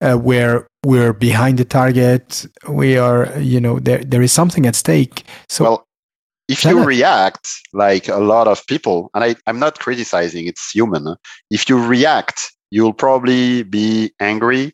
uh, 0.00 0.14
where 0.14 0.68
we're 0.84 1.12
behind 1.12 1.58
the 1.58 1.64
target. 1.64 2.46
We 2.68 2.96
are, 2.96 3.36
you 3.40 3.60
know, 3.60 3.80
there 3.80 3.98
there 4.04 4.22
is 4.22 4.32
something 4.32 4.66
at 4.66 4.76
stake. 4.76 5.24
So 5.48 5.64
well, 5.64 5.86
if 6.48 6.64
you 6.64 6.84
react 6.84 7.48
like 7.72 8.08
a 8.08 8.18
lot 8.18 8.46
of 8.46 8.64
people, 8.66 9.10
and 9.14 9.24
I, 9.24 9.34
I'm 9.48 9.58
not 9.58 9.80
criticizing, 9.80 10.46
it's 10.46 10.70
human. 10.70 11.16
If 11.50 11.68
you 11.68 11.84
react, 11.84 12.52
you'll 12.72 12.94
probably 12.94 13.62
be 13.62 14.12
angry. 14.18 14.72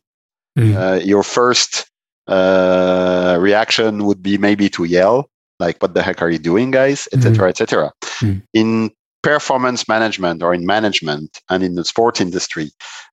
Mm. 0.57 0.75
Uh, 0.75 1.03
your 1.03 1.21
first 1.21 1.91
uh, 2.27 3.37
reaction 3.39 4.05
would 4.05 4.23
be 4.23 4.37
maybe 4.37 4.69
to 4.69 4.85
yell, 4.85 5.29
like, 5.59 5.81
what 5.81 5.93
the 5.93 6.01
heck 6.01 6.21
are 6.21 6.29
you 6.29 6.39
doing, 6.39 6.71
guys? 6.71 7.09
Etc. 7.11 7.49
Etc. 7.49 7.91
Mm. 8.21 8.41
In 8.53 8.91
performance 9.21 9.89
management 9.89 10.41
or 10.41 10.53
in 10.53 10.65
management 10.65 11.41
and 11.49 11.61
in 11.61 11.75
the 11.75 11.83
sport 11.83 12.21
industry, 12.21 12.71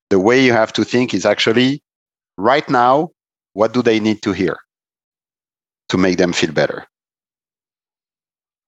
the 0.08 0.20
way 0.20 0.40
you 0.42 0.52
have 0.52 0.72
to 0.74 0.84
think 0.84 1.12
is 1.12 1.26
actually 1.26 1.82
right 2.38 2.68
now, 2.70 3.10
what 3.54 3.72
do 3.72 3.82
they 3.82 3.98
need 3.98 4.22
to 4.22 4.32
hear 4.32 4.56
to 5.88 5.98
make 5.98 6.16
them 6.16 6.32
feel 6.32 6.52
better? 6.52 6.86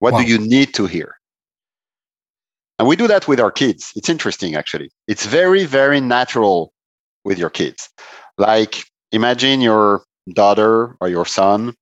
What 0.01 0.15
Wow. 0.15 0.21
do 0.21 0.27
you 0.27 0.39
need 0.39 0.75
to 0.75 0.87
hear? 0.87 1.18
And 2.79 2.87
we 2.87 2.97
do 2.97 3.09
that 3.09 3.27
with 3.27 3.41
our 3.41 3.51
kids. 3.51 3.93
It's 3.97 4.09
interesting, 4.09 4.55
actually. 4.55 4.91
It's 5.09 5.27
very, 5.27 5.65
very 5.65 6.01
natural 6.01 6.73
with 7.25 7.39
your 7.39 7.51
kids. 7.51 7.89
Like, 8.39 8.85
imagine 9.11 9.61
your 9.61 10.05
daughter 10.35 10.97
or 11.01 11.09
your 11.09 11.27
son 11.27 11.75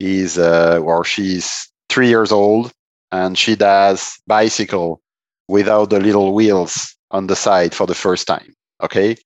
is, 0.00 0.36
uh, 0.38 0.80
or 0.82 1.04
she's 1.04 1.70
three 1.88 2.08
years 2.08 2.30
old 2.30 2.72
and 3.10 3.38
she 3.38 3.56
does 3.56 4.20
bicycle 4.26 5.00
without 5.48 5.90
the 5.90 5.98
little 6.00 6.34
wheels 6.34 6.94
on 7.10 7.26
the 7.26 7.36
side 7.36 7.74
for 7.74 7.86
the 7.86 7.94
first 7.94 8.26
time. 8.26 8.54
Okay. 8.82 9.16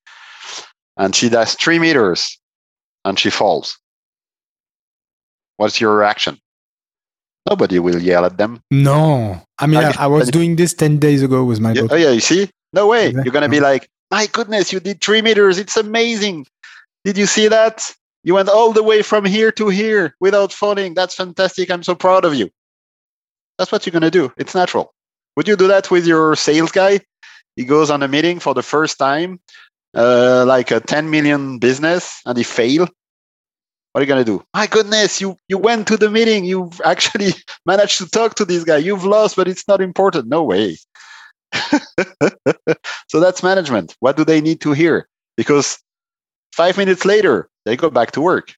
And 0.96 1.14
she 1.16 1.28
does 1.28 1.54
three 1.54 1.78
meters 1.78 2.38
and 3.04 3.18
she 3.18 3.30
falls. 3.30 3.76
What's 5.56 5.80
your 5.80 5.96
reaction? 5.96 6.38
Nobody 7.48 7.78
will 7.81 8.00
yell 8.00 8.24
at 8.24 8.37
them. 8.38 8.61
no, 8.70 9.40
I 9.59 9.66
mean, 9.66 9.83
I, 9.83 9.92
I- 9.98 10.07
was 10.07 10.31
doing 10.31 10.57
this 10.57 10.74
ten 10.74 10.98
days 10.98 11.22
ago 11.22 11.44
with 11.44 11.61
my 11.61 11.72
Yeah, 11.72 11.83
daughter. 11.83 11.94
oh 11.94 11.98
yeah, 11.98 12.11
you 12.11 12.20
see? 12.20 12.48
No 12.72 12.87
way. 12.87 13.09
Exactly. 13.09 13.22
You're 13.24 13.33
gonna 13.33 13.48
be 13.48 13.61
like, 13.61 13.88
my 14.11 14.26
goodness, 14.26 14.72
you 14.72 14.81
did 14.81 15.00
three 15.00 15.22
meters. 15.22 15.59
It's 15.59 15.76
amazing. 15.76 16.46
Did 17.05 17.18
you 17.18 17.26
see 17.26 17.48
that? 17.48 17.90
You 18.24 18.35
went 18.35 18.48
all 18.48 18.72
the 18.72 18.83
way 18.85 19.02
from 19.02 19.24
here 19.24 19.50
to 19.52 19.68
here 19.68 20.14
without 20.20 20.52
falling. 20.52 20.94
That's 20.94 21.14
fantastic. 21.16 21.70
I'm 21.70 21.83
so 21.83 21.94
proud 21.96 22.24
of 22.24 22.35
you. 22.35 22.48
That's 23.59 23.72
what 23.72 23.85
you're 23.85 23.92
gonna 23.92 24.11
do. 24.11 24.33
It's 24.37 24.55
natural. 24.55 24.94
Would 25.37 25.48
you 25.48 25.57
do 25.57 25.66
that 25.68 25.90
with 25.90 26.07
your 26.07 26.37
sales 26.37 26.70
guy? 26.70 27.00
He 27.57 27.64
goes 27.64 27.90
on 27.90 28.02
a 28.02 28.09
meeting 28.09 28.38
for 28.38 28.55
the 28.55 28.62
first 28.62 28.98
time, 28.98 29.40
uh, 29.94 30.44
like 30.46 30.70
a 30.70 30.81
10 30.81 31.11
million 31.11 31.59
business, 31.59 32.20
and 32.24 32.38
he 32.38 32.44
fail. 32.44 32.87
What 33.92 34.00
are 34.00 34.05
you 34.05 34.09
gonna 34.09 34.24
do? 34.24 34.42
My 34.55 34.66
goodness, 34.66 35.20
you 35.20 35.37
you 35.48 35.59
went 35.59 35.87
to 35.88 35.96
the 35.96 36.11
meeting. 36.11 36.44
You've 36.44 36.81
actually 36.85 37.33
managed 37.66 37.98
to 37.98 38.09
talk 38.09 38.35
to 38.37 38.44
this 38.44 38.64
guy. 38.64 38.78
You've 38.78 39.05
lost, 39.05 39.37
but 39.37 39.48
it's 39.48 39.68
not 39.68 39.81
important. 39.81 40.28
No 40.28 40.42
way. 40.42 40.78
so 43.09 43.20
that's 43.20 43.42
management. 43.42 43.94
What 44.00 44.16
do 44.16 44.24
they 44.24 44.40
need 44.40 44.61
to 44.62 44.72
hear? 44.72 45.09
Because 45.37 45.78
five 46.55 46.78
minutes 46.78 47.05
later, 47.05 47.48
they 47.66 47.76
go 47.76 47.90
back 47.90 48.12
to 48.12 48.20
work. 48.22 48.55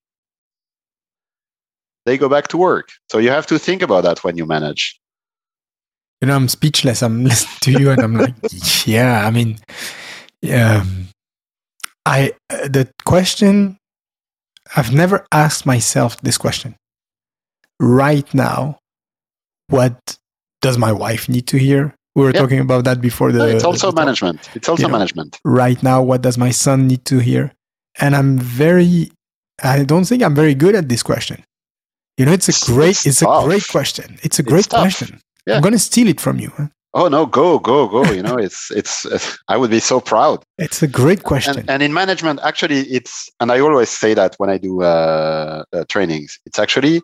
They 2.07 2.17
go 2.19 2.29
back 2.29 2.49
to 2.49 2.57
work. 2.57 2.91
So 3.11 3.19
you 3.19 3.31
have 3.31 3.47
to 3.49 3.59
think 3.59 3.83
about 3.83 4.05
that 4.05 4.23
when 4.23 4.37
you 4.37 4.47
manage. 4.47 5.01
You 6.21 6.29
know, 6.29 6.37
I'm 6.37 6.49
speechless. 6.49 7.03
I'm 7.03 7.25
listening 7.31 7.59
to 7.63 7.83
you, 7.83 7.91
and 7.91 8.01
I'm 8.01 8.15
like, 8.15 8.35
yeah. 8.87 9.27
I 9.27 9.31
mean, 9.31 9.59
um, 10.55 11.09
I 12.07 12.35
uh, 12.51 12.69
the 12.69 12.89
question 13.05 13.79
I've 14.77 14.93
never 14.93 15.27
asked 15.33 15.67
myself 15.67 16.21
this 16.23 16.39
question. 16.39 16.77
Right 17.81 18.33
now, 18.35 18.79
what 19.69 20.17
does 20.63 20.79
my 20.79 20.93
wife 20.93 21.29
need 21.29 21.47
to 21.49 21.57
hear? 21.59 21.95
We 22.15 22.23
were 22.23 22.31
Yeah. 22.33 22.41
talking 22.41 22.61
about 22.61 22.85
that 22.85 23.01
before 23.01 23.33
the. 23.33 23.39
No, 23.39 23.47
it's 23.47 23.65
also 23.65 23.91
the 23.91 23.97
management. 23.97 24.49
It's 24.55 24.69
also 24.69 24.83
you 24.83 24.89
know, 24.89 24.93
management. 24.93 25.39
Right 25.45 25.83
now, 25.83 26.01
what 26.03 26.23
does 26.23 26.39
my 26.39 26.51
son 26.53 26.87
need 26.87 27.05
to 27.07 27.19
hear? 27.19 27.53
And 28.01 28.15
I'm 28.15 28.39
very. 28.39 29.11
I 29.63 29.85
don't 29.85 30.05
think 30.05 30.23
I'm 30.23 30.35
very 30.35 30.55
good 30.55 30.75
at 30.75 30.89
this 30.89 31.03
question. 31.03 31.43
You 32.17 32.27
know, 32.27 32.33
it's 32.33 32.49
a 32.49 32.53
It's- 32.53 32.65
great. 32.65 32.91
it's 32.91 33.07
It's, 33.07 33.23
a 33.23 33.43
great 33.45 33.67
question. 33.69 34.19
It's 34.23 34.39
a 34.39 34.43
great 34.45 34.69
tough. 34.69 34.81
question. 34.83 35.21
Yeah. 35.47 35.57
I'm 35.57 35.63
gonna 35.63 35.79
steal 35.79 36.09
it 36.09 36.21
from 36.21 36.39
you. 36.39 36.51
huh? 36.57 36.69
Oh 36.97 37.09
no, 37.09 37.27
go, 37.27 37.59
go, 37.59 37.89
go. 37.89 38.05
You 38.13 38.23
know, 38.23 38.37
it's 38.37 38.71
it's 38.81 39.07
I 39.49 39.57
would 39.57 39.71
be 39.71 39.81
so 39.81 40.01
proud. 40.01 40.45
It's 40.59 40.83
a 40.83 40.87
great 40.87 41.25
question. 41.25 41.59
And, 41.59 41.71
and 41.71 41.83
in 41.83 41.93
management, 41.93 42.41
actually, 42.43 42.81
it's 42.83 43.29
and 43.41 43.51
I 43.51 43.59
always 43.61 43.91
say 43.91 44.15
that 44.15 44.35
when 44.39 44.49
I 44.49 44.59
do 44.59 44.83
uh, 44.83 45.65
uh, 45.73 45.85
trainings, 45.89 46.39
it's 46.47 46.59
actually 46.59 47.03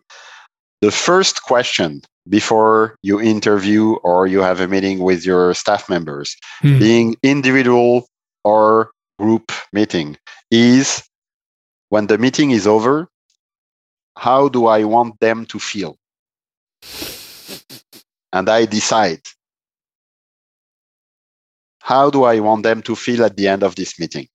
the 0.81 0.91
first 0.91 1.43
question 1.43 2.03
before 2.29 2.97
you 3.03 3.21
interview 3.21 3.95
or 4.05 4.27
you 4.27 4.41
have 4.41 4.61
a 4.61 4.69
meeting 4.69 5.01
with 5.01 5.27
your 5.27 5.55
staff 5.55 5.89
members, 5.89 6.37
Hmm. 6.61 6.79
being 6.79 7.17
individual 7.23 8.07
or 8.45 8.91
group 9.19 9.53
meeting, 9.73 10.17
is 10.51 11.03
when 11.89 12.07
the 12.07 12.17
meeting 12.19 12.53
is 12.53 12.67
over, 12.67 13.09
how 14.17 14.49
do 14.49 14.67
I 14.67 14.85
want 14.85 15.19
them 15.21 15.45
to 15.47 15.59
feel? 15.59 15.97
and 18.33 18.49
I 18.49 18.65
decide 18.65 19.21
how 21.91 22.09
do 22.09 22.23
I 22.23 22.39
want 22.39 22.63
them 22.63 22.83
to 22.83 22.95
feel 22.95 23.25
at 23.25 23.37
the 23.37 23.49
end 23.49 23.65
of 23.65 23.75
this 23.75 23.99
meeting? 23.99 24.29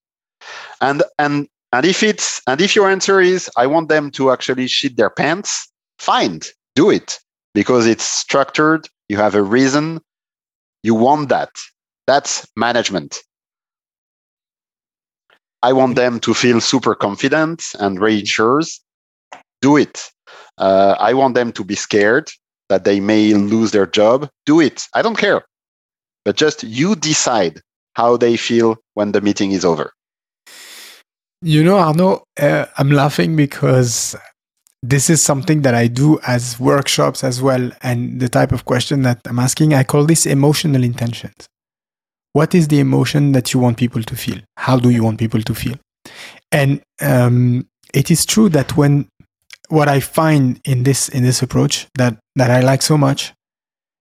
And 0.82 1.03
and 1.18 1.47
and 1.72 1.86
if 1.86 2.03
it's 2.03 2.41
and 2.47 2.60
if 2.60 2.76
your 2.76 2.89
answer 2.89 3.22
is 3.22 3.49
I 3.56 3.66
want 3.66 3.88
them 3.88 4.12
to 4.18 4.32
actually 4.32 4.68
shit 4.68 4.97
their 4.97 5.10
pants, 5.10 5.72
fine, 5.97 6.41
do 6.76 6.89
it 6.89 7.18
because 7.53 7.88
it's 7.88 8.03
structured. 8.03 8.89
You 9.08 9.16
have 9.18 9.36
a 9.36 9.41
reason. 9.41 10.01
You 10.84 10.95
want 10.95 11.30
that. 11.30 11.51
That's 12.08 12.45
management. 12.58 13.16
I 15.64 15.72
want 15.72 15.95
them 15.95 16.20
to 16.20 16.34
feel 16.34 16.60
super 16.60 16.93
confident 16.93 17.64
and 17.80 18.01
reassured. 18.01 18.68
Do 19.62 19.78
it. 19.78 20.12
Uh, 20.58 20.95
I 20.99 21.14
want 21.14 21.36
them 21.36 21.53
to 21.53 21.64
be 21.64 21.76
scared 21.76 22.30
that 22.68 22.84
they 22.84 22.99
may 22.99 23.34
lose 23.34 23.72
their 23.72 23.88
job. 23.88 24.30
Do 24.45 24.60
it. 24.60 24.88
I 24.93 25.01
don't 25.01 25.18
care. 25.18 25.45
But 26.26 26.36
just 26.36 26.64
you 26.64 26.96
decide 26.96 27.62
how 27.94 28.18
they 28.18 28.36
feel 28.36 28.78
when 28.96 29.14
the 29.14 29.22
meeting 29.22 29.52
is 29.52 29.64
over. 29.64 29.94
You 31.42 31.64
know, 31.64 31.78
Arnaud, 31.78 32.24
uh, 32.40 32.66
I'm 32.78 32.90
laughing 32.90 33.36
because 33.36 34.16
this 34.82 35.10
is 35.10 35.22
something 35.22 35.62
that 35.62 35.76
I 35.76 35.88
do 35.88 36.20
as 36.28 36.60
workshops 36.60 37.24
as 37.24 37.42
well. 37.42 37.72
And 37.82 38.20
the 38.20 38.30
type 38.30 38.52
of 38.52 38.66
question 38.66 39.04
that 39.04 39.22
I'm 39.26 39.40
asking, 39.40 39.74
I 39.74 39.84
call 39.84 40.06
this 40.06 40.26
emotional 40.26 40.84
intentions. 40.84 41.48
What 42.34 42.54
is 42.54 42.68
the 42.68 42.80
emotion 42.80 43.32
that 43.32 43.54
you 43.54 43.60
want 43.60 43.78
people 43.78 44.04
to 44.04 44.16
feel? 44.16 44.40
How 44.58 44.78
do 44.78 44.90
you 44.90 45.04
want 45.04 45.20
people 45.20 45.42
to 45.42 45.56
feel? 45.56 45.78
And 46.52 46.82
um, 47.02 47.68
it 47.94 48.12
is 48.12 48.26
true 48.26 48.50
that 48.50 48.76
when 48.76 49.08
what 49.70 49.88
I 49.88 50.00
find 50.00 50.60
in 50.66 50.84
this 50.84 51.10
in 51.10 51.24
this 51.24 51.42
approach 51.42 51.88
that 51.96 52.18
that 52.36 52.52
I 52.52 52.62
like 52.62 52.82
so 52.82 52.98
much 52.98 53.34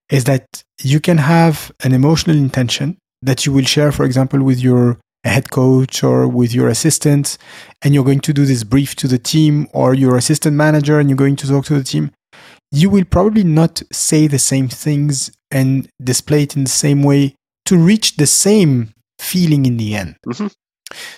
is 0.09 0.25
that 0.25 0.45
you 0.81 0.99
can 0.99 1.17
have 1.17 1.71
an 1.83 1.93
emotional 1.93 2.35
intention 2.35 2.97
that 3.21 3.45
you 3.45 3.51
will 3.53 3.65
share, 3.65 3.91
for 3.91 4.05
example, 4.05 4.43
with 4.43 4.59
your 4.59 4.99
head 5.23 5.49
coach 5.49 6.03
or 6.03 6.27
with 6.27 6.53
your 6.53 6.67
assistant, 6.69 7.37
and 7.81 7.93
you're 7.93 8.03
going 8.03 8.19
to 8.21 8.33
do 8.33 8.45
this 8.45 8.63
brief 8.63 8.95
to 8.95 9.07
the 9.07 9.17
team 9.17 9.67
or 9.73 9.93
your 9.93 10.15
assistant 10.15 10.55
manager, 10.55 10.99
and 10.99 11.09
you're 11.09 11.17
going 11.17 11.35
to 11.37 11.47
talk 11.47 11.65
to 11.65 11.77
the 11.77 11.83
team. 11.83 12.11
You 12.71 12.89
will 12.89 13.05
probably 13.05 13.43
not 13.43 13.81
say 13.91 14.27
the 14.27 14.39
same 14.39 14.67
things 14.67 15.31
and 15.51 15.87
display 16.03 16.43
it 16.43 16.55
in 16.55 16.63
the 16.65 16.69
same 16.69 17.03
way 17.03 17.35
to 17.65 17.77
reach 17.77 18.17
the 18.17 18.27
same 18.27 18.93
feeling 19.19 19.65
in 19.65 19.77
the 19.77 19.95
end. 19.95 20.15
Mm-hmm. 20.27 20.47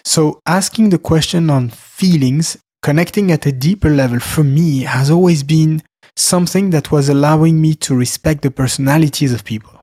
So, 0.05 0.39
asking 0.45 0.89
the 0.89 0.97
question 0.97 1.49
on 1.49 1.70
feelings, 1.70 2.58
connecting 2.82 3.32
at 3.32 3.45
a 3.45 3.51
deeper 3.51 3.89
level 3.89 4.20
for 4.20 4.43
me 4.43 4.82
has 4.82 5.10
always 5.10 5.43
been 5.43 5.82
something 6.18 6.72
that 6.72 6.91
was 6.91 7.09
allowing 7.09 7.61
me 7.61 7.74
to 7.76 7.95
respect 7.95 8.41
the 8.41 8.51
personalities 8.51 9.34
of 9.34 9.43
people, 9.43 9.80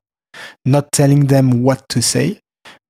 not 0.65 0.91
telling 0.91 1.27
them 1.27 1.63
what 1.63 1.87
to 1.89 2.01
say, 2.01 2.39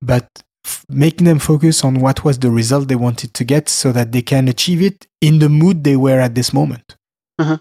but 0.01 0.27
f- 0.65 0.83
making 0.89 1.25
them 1.25 1.39
focus 1.39 1.83
on 1.83 1.99
what 1.99 2.23
was 2.23 2.39
the 2.39 2.51
result 2.51 2.87
they 2.87 2.95
wanted 2.95 3.33
to 3.33 3.43
get 3.43 3.69
so 3.69 3.91
that 3.91 4.11
they 4.11 4.21
can 4.21 4.47
achieve 4.47 4.81
it 4.81 5.07
in 5.21 5.39
the 5.39 5.49
mood 5.49 5.83
they 5.83 5.95
were 5.95 6.19
at 6.19 6.35
this 6.35 6.53
moment. 6.53 6.95
Uh-huh. 7.37 7.57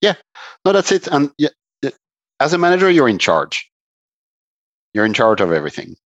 Yeah, 0.00 0.14
no, 0.64 0.72
that's 0.72 0.92
it. 0.92 1.06
And 1.08 1.30
yeah, 1.36 1.50
as 2.40 2.54
a 2.54 2.58
manager, 2.58 2.90
you're 2.90 3.08
in 3.08 3.18
charge. 3.18 3.70
You're 4.94 5.04
in 5.04 5.14
charge 5.14 5.40
of 5.40 5.52
everything. 5.52 5.96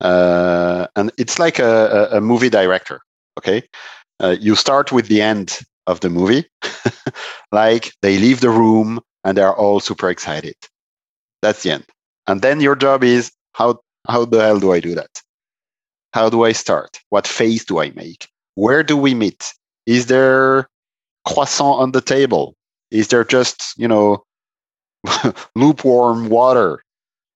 Uh, 0.00 0.86
and 0.96 1.12
it's 1.18 1.38
like 1.38 1.58
a, 1.58 2.08
a, 2.12 2.20
movie 2.20 2.48
director. 2.48 3.00
Okay, 3.38 3.62
uh, 4.20 4.36
you 4.40 4.56
start 4.56 4.90
with 4.90 5.06
the 5.08 5.20
end 5.20 5.60
of 5.86 6.00
the 6.00 6.10
movie, 6.10 6.44
like 7.52 7.92
they 8.02 8.18
leave 8.18 8.40
the 8.40 8.50
room 8.50 9.00
and 9.24 9.36
they're 9.36 9.54
all 9.54 9.80
super 9.80 10.10
excited. 10.10 10.56
That's 11.42 11.62
the 11.62 11.72
end. 11.72 11.86
And 12.26 12.42
then 12.42 12.60
your 12.60 12.76
job 12.76 13.02
is 13.04 13.32
how 13.52 13.80
how 14.08 14.24
the 14.24 14.40
hell 14.40 14.58
do 14.58 14.72
I 14.72 14.80
do 14.80 14.94
that? 14.94 15.10
How 16.12 16.28
do 16.28 16.44
I 16.44 16.52
start? 16.52 17.00
What 17.10 17.26
face 17.26 17.64
do 17.64 17.80
I 17.80 17.90
make? 17.90 18.28
Where 18.54 18.82
do 18.82 18.96
we 18.96 19.14
meet? 19.14 19.52
Is 19.86 20.06
there 20.06 20.68
croissant 21.26 21.80
on 21.80 21.92
the 21.92 22.00
table? 22.00 22.54
Is 22.90 23.08
there 23.08 23.24
just 23.24 23.74
you 23.76 23.88
know 23.88 24.24
lukewarm 25.56 26.28
water? 26.28 26.82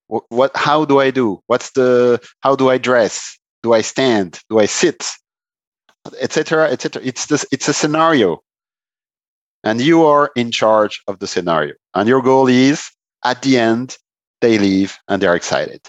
What, 0.09 0.25
what? 0.29 0.57
How 0.57 0.85
do 0.85 1.01
I 1.01 1.11
do? 1.11 1.41
What's 1.47 1.73
the? 1.73 2.21
How 2.41 2.55
do 2.55 2.71
I 2.71 2.79
dress? 2.79 3.39
Do 3.63 3.73
I 3.73 3.81
stand? 3.81 4.39
Do 4.51 4.61
I 4.61 4.67
sit? 4.67 5.05
Etc 6.21 6.71
etc 6.71 7.03
it's 7.05 7.27
this 7.27 7.47
it's 7.53 7.69
a 7.69 7.75
scenario. 7.75 8.43
And 9.65 9.81
you 9.81 10.05
are 10.05 10.31
in 10.37 10.53
charge 10.53 11.03
of 11.09 11.19
the 11.19 11.27
scenario. 11.27 11.75
And 11.95 12.09
your 12.09 12.23
goal 12.23 12.47
is 12.47 12.89
at 13.25 13.43
the 13.43 13.59
end 13.59 13.99
they 14.41 14.59
leave 14.59 14.97
and 15.09 15.21
they're 15.21 15.35
excited. 15.35 15.81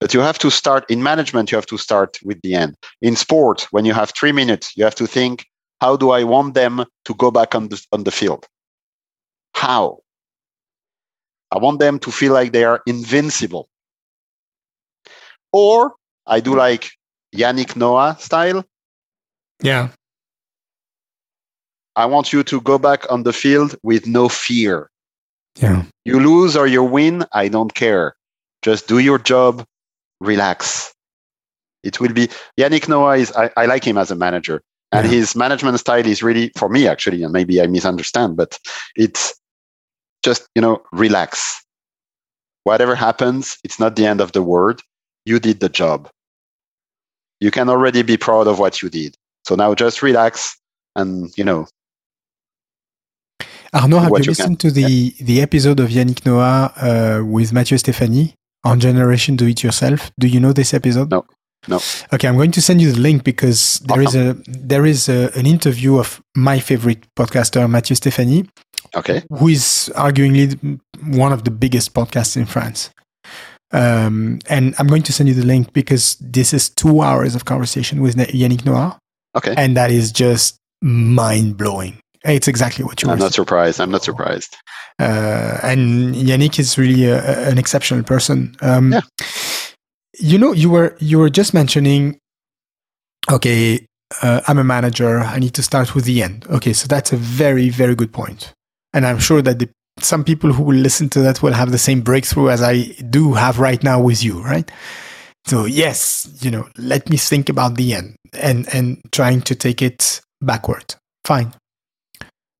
But 0.00 0.14
you 0.14 0.20
have 0.20 0.38
to 0.38 0.50
start 0.50 0.88
in 0.88 1.02
management 1.02 1.50
you 1.50 1.56
have 1.56 1.66
to 1.66 1.78
start 1.78 2.18
with 2.24 2.40
the 2.42 2.54
end. 2.54 2.76
In 3.02 3.16
sport 3.16 3.66
when 3.70 3.84
you 3.84 3.92
have 3.94 4.12
3 4.18 4.32
minutes 4.32 4.76
you 4.76 4.84
have 4.84 4.94
to 4.96 5.06
think 5.06 5.46
how 5.80 5.96
do 5.96 6.10
i 6.10 6.24
want 6.24 6.54
them 6.54 6.84
to 7.04 7.14
go 7.14 7.30
back 7.30 7.54
on 7.54 7.68
the 7.68 7.86
on 7.92 8.04
the 8.04 8.10
field? 8.10 8.46
How? 9.54 9.98
I 11.50 11.58
want 11.58 11.78
them 11.78 11.98
to 12.00 12.10
feel 12.10 12.32
like 12.32 12.52
they 12.52 12.64
are 12.64 12.82
invincible. 12.86 13.68
Or 15.52 15.94
i 16.26 16.40
do 16.40 16.54
like 16.54 16.90
yannick 17.34 17.76
noah 17.76 18.16
style 18.18 18.64
yeah. 19.62 19.88
I 21.96 22.06
want 22.06 22.32
you 22.32 22.42
to 22.44 22.60
go 22.60 22.78
back 22.78 23.10
on 23.10 23.24
the 23.24 23.32
field 23.32 23.74
with 23.82 24.06
no 24.06 24.28
fear. 24.28 24.88
Yeah. 25.56 25.84
You 26.04 26.20
lose 26.20 26.56
or 26.56 26.66
you 26.66 26.84
win, 26.84 27.24
I 27.32 27.48
don't 27.48 27.74
care. 27.74 28.14
Just 28.62 28.86
do 28.86 28.98
your 28.98 29.18
job, 29.18 29.64
relax. 30.20 30.94
It 31.82 32.00
will 32.00 32.12
be 32.12 32.28
Yannick 32.58 32.88
Noah 32.88 33.16
is 33.16 33.32
I, 33.32 33.50
I 33.56 33.66
like 33.66 33.84
him 33.84 33.98
as 33.98 34.10
a 34.10 34.16
manager. 34.16 34.62
And 34.92 35.06
yeah. 35.06 35.16
his 35.16 35.36
management 35.36 35.78
style 35.80 36.06
is 36.06 36.22
really 36.22 36.50
for 36.56 36.68
me 36.68 36.86
actually, 36.88 37.22
and 37.22 37.32
maybe 37.32 37.60
I 37.60 37.66
misunderstand, 37.66 38.36
but 38.36 38.58
it's 38.96 39.34
just, 40.24 40.48
you 40.54 40.62
know, 40.62 40.82
relax. 40.92 41.64
Whatever 42.64 42.94
happens, 42.94 43.58
it's 43.64 43.78
not 43.78 43.96
the 43.96 44.06
end 44.06 44.20
of 44.20 44.32
the 44.32 44.42
world. 44.42 44.80
You 45.24 45.38
did 45.38 45.60
the 45.60 45.68
job. 45.68 46.08
You 47.40 47.50
can 47.50 47.68
already 47.68 48.02
be 48.02 48.16
proud 48.16 48.46
of 48.46 48.58
what 48.58 48.82
you 48.82 48.88
did. 48.88 49.16
So 49.48 49.54
now 49.54 49.74
just 49.74 50.02
relax 50.02 50.58
and, 50.94 51.32
you 51.38 51.42
know. 51.42 51.66
Arnaud, 53.72 54.00
have 54.00 54.10
you, 54.10 54.16
you 54.18 54.22
listened 54.24 54.58
can. 54.60 54.68
to 54.68 54.70
the, 54.70 54.82
yeah. 54.82 55.24
the 55.24 55.40
episode 55.40 55.80
of 55.80 55.88
Yannick 55.88 56.26
Noah 56.26 56.70
uh, 56.76 57.24
with 57.24 57.50
Mathieu 57.54 57.78
Stefani 57.78 58.34
on 58.62 58.78
Generation 58.78 59.36
Do 59.36 59.46
It 59.46 59.62
Yourself? 59.62 60.10
Do 60.18 60.28
you 60.28 60.38
know 60.38 60.52
this 60.52 60.74
episode? 60.74 61.10
No. 61.10 61.24
No. 61.66 61.80
Okay, 62.12 62.28
I'm 62.28 62.36
going 62.36 62.50
to 62.52 62.60
send 62.60 62.82
you 62.82 62.92
the 62.92 63.00
link 63.00 63.24
because 63.24 63.80
there 63.86 64.02
is 64.02 64.14
a 64.14 64.34
there 64.46 64.86
is 64.86 65.08
a, 65.08 65.30
an 65.34 65.44
interview 65.44 65.98
of 65.98 66.22
my 66.36 66.60
favorite 66.60 67.04
podcaster 67.16 67.68
Mathieu 67.68 67.96
Stefani. 67.96 68.48
okay, 68.94 69.22
who 69.30 69.48
is 69.48 69.90
arguably 69.96 70.78
one 71.04 71.32
of 71.32 71.44
the 71.44 71.50
biggest 71.50 71.94
podcasts 71.94 72.36
in 72.36 72.46
France. 72.46 72.90
Um, 73.72 74.38
and 74.48 74.74
I'm 74.78 74.86
going 74.86 75.02
to 75.02 75.12
send 75.12 75.28
you 75.28 75.34
the 75.34 75.44
link 75.44 75.72
because 75.72 76.16
this 76.20 76.52
is 76.52 76.68
two 76.68 77.02
hours 77.02 77.34
of 77.34 77.44
conversation 77.44 78.00
with 78.00 78.14
Yannick 78.14 78.64
Noah, 78.64 78.98
Okay. 79.36 79.54
And 79.56 79.76
that 79.76 79.90
is 79.90 80.12
just 80.12 80.58
mind 80.82 81.56
blowing. 81.56 82.00
It's 82.24 82.48
exactly 82.48 82.84
what 82.84 83.02
you. 83.02 83.10
I'm 83.10 83.18
not 83.18 83.32
surprised. 83.32 83.80
I'm 83.80 83.90
not 83.90 84.02
surprised. 84.02 84.56
Uh, 84.98 85.58
and 85.62 86.14
Yannick 86.14 86.58
is 86.58 86.76
really 86.76 87.04
a, 87.04 87.48
an 87.48 87.58
exceptional 87.58 88.02
person. 88.02 88.56
Um, 88.60 88.92
yeah. 88.92 89.00
You 90.18 90.38
know, 90.38 90.52
you 90.52 90.68
were 90.68 90.96
you 90.98 91.18
were 91.18 91.30
just 91.30 91.54
mentioning. 91.54 92.18
Okay, 93.30 93.86
uh, 94.22 94.40
I'm 94.48 94.58
a 94.58 94.64
manager. 94.64 95.20
I 95.20 95.38
need 95.38 95.54
to 95.54 95.62
start 95.62 95.94
with 95.94 96.06
the 96.06 96.22
end. 96.22 96.44
Okay, 96.50 96.72
so 96.72 96.88
that's 96.88 97.12
a 97.12 97.16
very 97.16 97.68
very 97.68 97.94
good 97.94 98.12
point. 98.12 98.28
point, 98.28 98.54
and 98.92 99.06
I'm 99.06 99.20
sure 99.20 99.42
that 99.42 99.60
the, 99.60 99.68
some 100.00 100.24
people 100.24 100.52
who 100.52 100.64
will 100.64 100.76
listen 100.76 101.08
to 101.10 101.20
that 101.20 101.42
will 101.42 101.52
have 101.52 101.70
the 101.70 101.78
same 101.78 102.00
breakthrough 102.00 102.48
as 102.48 102.62
I 102.62 102.94
do 103.10 103.34
have 103.34 103.60
right 103.60 103.82
now 103.82 104.00
with 104.00 104.24
you, 104.24 104.42
right? 104.42 104.68
So 105.48 105.64
yes, 105.64 106.28
you 106.42 106.50
know, 106.50 106.68
let 106.76 107.08
me 107.08 107.16
think 107.16 107.48
about 107.48 107.76
the 107.76 107.94
end 107.94 108.16
and 108.34 108.68
and 108.74 109.00
trying 109.12 109.40
to 109.42 109.54
take 109.54 109.80
it 109.80 110.20
backward. 110.42 110.94
Fine. 111.24 111.54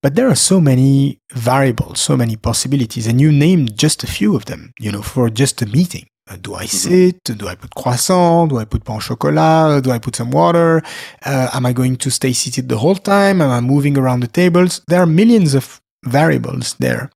But 0.03 0.14
there 0.14 0.28
are 0.28 0.36
so 0.36 0.59
many 0.59 1.18
variables, 1.34 2.01
so 2.01 2.16
many 2.16 2.36
possibilities, 2.36 3.07
and 3.07 3.20
you 3.20 3.30
named 3.30 3.76
just 3.76 4.05
a 4.05 4.07
few 4.07 4.34
of 4.34 4.47
them, 4.47 4.72
you 4.78 4.91
know, 4.91 5.03
for 5.03 5.28
just 5.28 5.61
a 5.61 5.66
meeting. 5.66 6.07
Uh, 6.30 6.36
do 6.41 6.55
I 6.55 6.64
mm-hmm. 6.64 6.89
sit? 6.89 7.24
Do 7.24 7.47
I 7.47 7.57
put 7.57 7.74
croissant? 7.74 8.49
Do 8.49 8.59
I 8.59 8.64
put 8.64 8.84
pain 8.84 8.97
au 8.97 9.01
chocolat? 9.01 9.82
Do 9.82 9.91
I 9.91 9.99
put 9.99 10.16
some 10.16 10.30
water? 10.30 10.82
Uh, 11.26 11.51
am 11.53 11.66
I 11.66 11.74
going 11.74 11.97
to 11.97 12.11
stay 12.11 12.32
seated 12.32 12.68
the 12.70 12.78
whole 12.78 12.97
time? 12.97 13.43
Am 13.43 13.51
I 13.51 13.61
moving 13.61 13.99
around 13.99 14.20
the 14.20 14.28
tables? 14.28 14.80
There 14.89 15.03
are 15.03 15.07
millions 15.07 15.55
of 15.55 15.78
variables 16.05 16.74
there. 16.78 17.11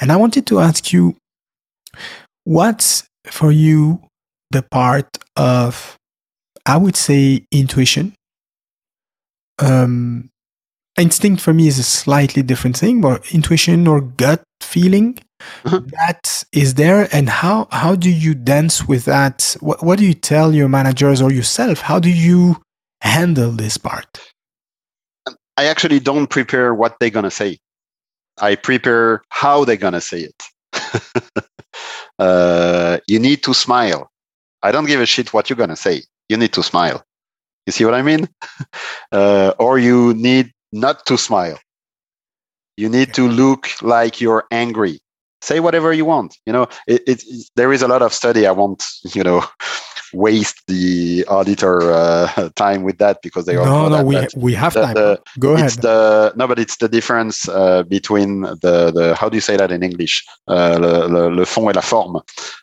And 0.00 0.10
I 0.12 0.16
wanted 0.16 0.46
to 0.46 0.60
ask 0.60 0.92
you, 0.94 1.16
what's 2.44 3.04
for 3.26 3.52
you 3.52 4.00
the 4.50 4.62
part 4.62 5.18
of, 5.36 5.96
I 6.66 6.76
would 6.76 6.96
say, 6.96 7.46
intuition. 7.50 8.14
Um, 9.58 10.30
instinct 10.98 11.42
for 11.42 11.52
me 11.52 11.68
is 11.68 11.78
a 11.78 11.84
slightly 11.84 12.42
different 12.42 12.76
thing, 12.76 13.00
but 13.00 13.32
intuition 13.32 13.86
or 13.86 14.00
gut 14.00 14.42
feeling 14.60 15.18
uh-huh. 15.64 15.80
that 15.98 16.44
is 16.52 16.74
there. 16.74 17.08
And 17.12 17.28
how 17.28 17.68
how 17.70 17.94
do 17.94 18.10
you 18.10 18.34
dance 18.34 18.86
with 18.86 19.04
that? 19.04 19.56
What, 19.60 19.82
what 19.82 19.98
do 19.98 20.04
you 20.04 20.14
tell 20.14 20.54
your 20.54 20.68
managers 20.68 21.22
or 21.22 21.32
yourself? 21.32 21.80
How 21.80 21.98
do 21.98 22.10
you 22.10 22.56
handle 23.00 23.52
this 23.52 23.76
part? 23.76 24.20
I 25.56 25.66
actually 25.66 26.00
don't 26.00 26.26
prepare 26.26 26.74
what 26.74 26.96
they're 26.98 27.10
going 27.10 27.24
to 27.24 27.30
say. 27.30 27.58
I 28.40 28.54
prepare 28.54 29.22
how 29.28 29.64
they're 29.64 29.76
going 29.76 29.94
to 29.94 30.00
say 30.00 30.30
it. 30.30 30.42
Uh, 32.18 32.98
you 33.06 33.18
need 33.18 33.42
to 33.42 33.54
smile 33.54 34.10
i 34.62 34.70
don't 34.72 34.86
give 34.86 35.00
a 35.00 35.06
shit 35.06 35.32
what 35.32 35.48
you're 35.48 35.56
going 35.56 35.70
to 35.70 35.76
say. 35.76 36.02
You 36.28 36.36
need 36.36 36.52
to 36.52 36.62
smile. 36.62 37.02
You 37.66 37.72
see 37.72 37.84
what 37.84 37.94
i 37.94 38.02
mean? 38.02 38.28
Uh, 39.12 39.52
or 39.58 39.76
you 39.76 40.14
need 40.14 40.52
not 40.70 41.04
to 41.04 41.18
smile. 41.18 41.58
You 42.76 42.88
need 42.88 43.12
to 43.14 43.26
look 43.26 43.66
like 43.82 44.20
you're 44.20 44.44
angry. 44.52 45.00
Say 45.42 45.58
whatever 45.58 45.92
you 45.92 46.04
want 46.04 46.36
you 46.46 46.52
know? 46.52 46.68
It, 46.86 47.02
it, 47.08 47.24
there 47.56 47.72
is 47.72 47.82
a 47.82 47.88
lot 47.88 48.02
of 48.02 48.14
study 48.14 48.46
i 48.46 48.52
won't 48.52 48.84
you 49.14 49.24
know 49.24 49.44
waste 50.12 50.66
the 50.66 51.24
auditor 51.28 51.92
uh, 51.92 52.50
time 52.56 52.82
with 52.82 52.98
that 52.98 53.18
because 53.22 53.44
they 53.46 53.56
all 53.56 53.64
no 53.64 53.88
no 53.88 54.10
that, 54.10 54.32
we, 54.34 54.42
we 54.42 54.54
have 54.54 54.74
the, 54.74 54.82
time 54.82 54.94
the, 54.94 55.20
go 55.38 55.54
ahead 55.54 55.70
the 55.82 56.32
no 56.36 56.46
but 56.46 56.58
it's 56.58 56.76
the 56.76 56.88
difference 56.88 57.48
uh, 57.48 57.82
between 57.84 58.42
the 58.42 58.90
the 58.94 59.14
how 59.18 59.28
do 59.28 59.36
you 59.36 59.40
say 59.40 59.56
that 59.56 59.70
in 59.70 59.82
english 59.82 60.24
uh, 60.48 60.76
le, 60.80 61.06
le, 61.06 61.30
le 61.30 61.44
fond 61.44 61.68
et 61.70 61.76
la 61.76 61.82
forme 61.82 62.16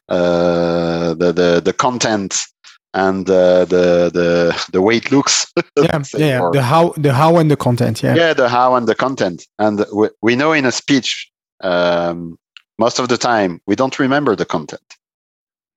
uh, 0.10 1.14
the 1.16 1.32
the 1.32 1.62
the 1.64 1.74
content 1.74 2.48
and 2.94 3.30
uh, 3.30 3.66
the 3.66 4.10
the 4.14 4.68
the 4.72 4.82
way 4.82 4.98
it 4.98 5.12
looks. 5.12 5.46
yeah, 5.78 6.04
yeah, 6.18 6.50
the 6.52 6.64
how 6.64 6.90
the 6.98 7.14
how 7.14 7.38
and 7.38 7.52
the 7.52 7.58
content. 7.58 8.02
Yeah, 8.02 8.16
yeah, 8.16 8.34
the 8.34 8.50
how 8.50 8.76
and 8.76 8.88
the 8.88 8.96
content. 8.96 9.46
And 9.60 9.86
we, 9.94 10.10
we 10.22 10.36
know 10.36 10.54
in 10.54 10.66
a 10.66 10.72
speech, 10.72 11.30
um, 11.62 12.38
most 12.80 13.00
of 13.00 13.10
the 13.10 13.18
time 13.18 13.62
we 13.68 13.76
don't 13.76 14.00
remember 14.00 14.36
the 14.36 14.46
content. 14.46 14.96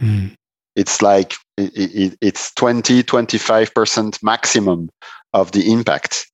Mm. 0.00 0.34
It's 0.81 1.03
like 1.03 1.35
it, 1.57 1.72
it, 1.76 2.18
it's 2.20 2.53
20, 2.55 3.03
25 3.03 3.74
percent 3.74 4.18
maximum 4.22 4.89
of 5.33 5.53
the 5.53 5.72
impact 5.72 6.26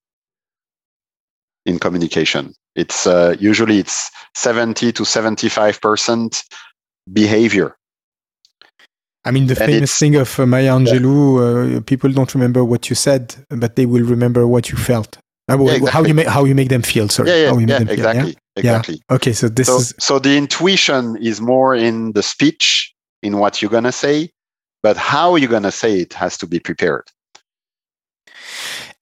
in 1.64 1.78
communication. 1.78 2.54
It's 2.74 3.06
uh, 3.06 3.34
usually 3.40 3.78
it's 3.78 4.10
70 4.34 4.92
to 4.92 5.04
75 5.04 5.80
percent 5.80 6.44
behavior 7.12 7.76
I 9.26 9.32
mean, 9.32 9.48
the 9.48 9.60
and 9.60 9.72
famous 9.72 9.98
thing 9.98 10.14
of 10.14 10.38
uh, 10.38 10.46
Maya 10.46 10.70
Angelou, 10.70 11.78
uh, 11.78 11.80
people 11.80 12.10
don't 12.12 12.32
remember 12.32 12.64
what 12.64 12.88
you 12.88 12.94
said, 12.94 13.34
but 13.48 13.74
they 13.74 13.84
will 13.84 14.04
remember 14.04 14.46
what 14.46 14.70
you 14.70 14.78
felt. 14.78 15.18
Uh, 15.50 15.58
yeah, 15.58 15.72
exactly. 15.72 15.90
How 15.90 16.04
you 16.04 16.14
make 16.14 16.26
how 16.28 16.44
you 16.44 16.54
make 16.54 16.68
them 16.68 16.82
feel. 16.82 17.08
Sorry, 17.08 17.30
yeah, 17.30 17.52
yeah, 17.52 17.58
yeah 17.58 17.80
exactly, 17.80 18.32
feel, 18.32 18.40
exactly. 18.56 19.00
Okay, 19.10 19.32
so 19.32 19.48
this 19.48 19.66
so, 19.66 19.78
is 19.78 19.94
so 19.98 20.20
the 20.20 20.36
intuition 20.36 21.16
is 21.20 21.40
more 21.40 21.74
in 21.74 22.12
the 22.12 22.22
speech, 22.22 22.94
in 23.20 23.38
what 23.38 23.60
you're 23.60 23.70
gonna 23.70 23.90
say, 23.90 24.30
but 24.86 24.96
how 24.96 25.34
you're 25.34 25.50
gonna 25.50 25.72
say 25.72 25.98
it 25.98 26.12
has 26.12 26.38
to 26.38 26.46
be 26.46 26.60
prepared. 26.60 27.06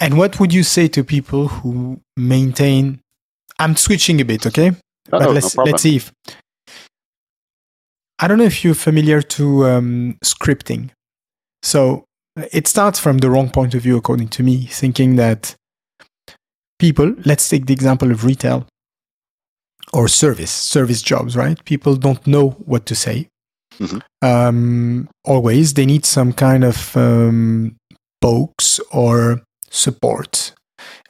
And 0.00 0.16
what 0.16 0.40
would 0.40 0.50
you 0.50 0.62
say 0.62 0.88
to 0.88 1.04
people 1.04 1.48
who 1.48 2.00
maintain? 2.16 3.00
I'm 3.58 3.76
switching 3.76 4.18
a 4.18 4.24
bit, 4.24 4.46
okay? 4.46 4.70
but 5.10 5.20
no, 5.20 5.30
let's 5.32 5.54
no 5.54 5.64
let's 5.64 5.82
see 5.82 5.96
if 5.96 6.10
I 8.18 8.26
don't 8.26 8.38
know 8.38 8.50
if 8.54 8.64
you're 8.64 8.82
familiar 8.88 9.20
to 9.36 9.44
um, 9.66 10.16
scripting. 10.24 10.88
So 11.62 12.06
it 12.58 12.66
starts 12.66 12.98
from 12.98 13.18
the 13.18 13.28
wrong 13.28 13.50
point 13.50 13.74
of 13.74 13.82
view, 13.82 13.98
according 13.98 14.28
to 14.36 14.42
me, 14.42 14.64
thinking 14.64 15.16
that 15.16 15.54
people, 16.78 17.14
let's 17.26 17.46
take 17.46 17.66
the 17.66 17.74
example 17.74 18.10
of 18.10 18.24
retail 18.24 18.66
or 19.92 20.08
service, 20.08 20.50
service 20.50 21.02
jobs, 21.02 21.36
right? 21.36 21.62
People 21.66 21.96
don't 21.96 22.26
know 22.26 22.50
what 22.72 22.86
to 22.86 22.94
say. 22.94 23.28
Mm-hmm. 23.78 23.98
Um, 24.22 25.08
always, 25.24 25.74
they 25.74 25.86
need 25.86 26.04
some 26.04 26.32
kind 26.32 26.64
of 26.64 26.96
um, 26.96 27.76
pokes 28.20 28.80
or 28.92 29.42
support. 29.70 30.52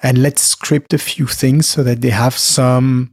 And 0.03 0.19
let's 0.19 0.43
script 0.43 0.93
a 0.93 0.99
few 0.99 1.27
things 1.27 1.67
so 1.67 1.83
that 1.83 2.01
they 2.01 2.11
have 2.11 2.37
some 2.37 3.11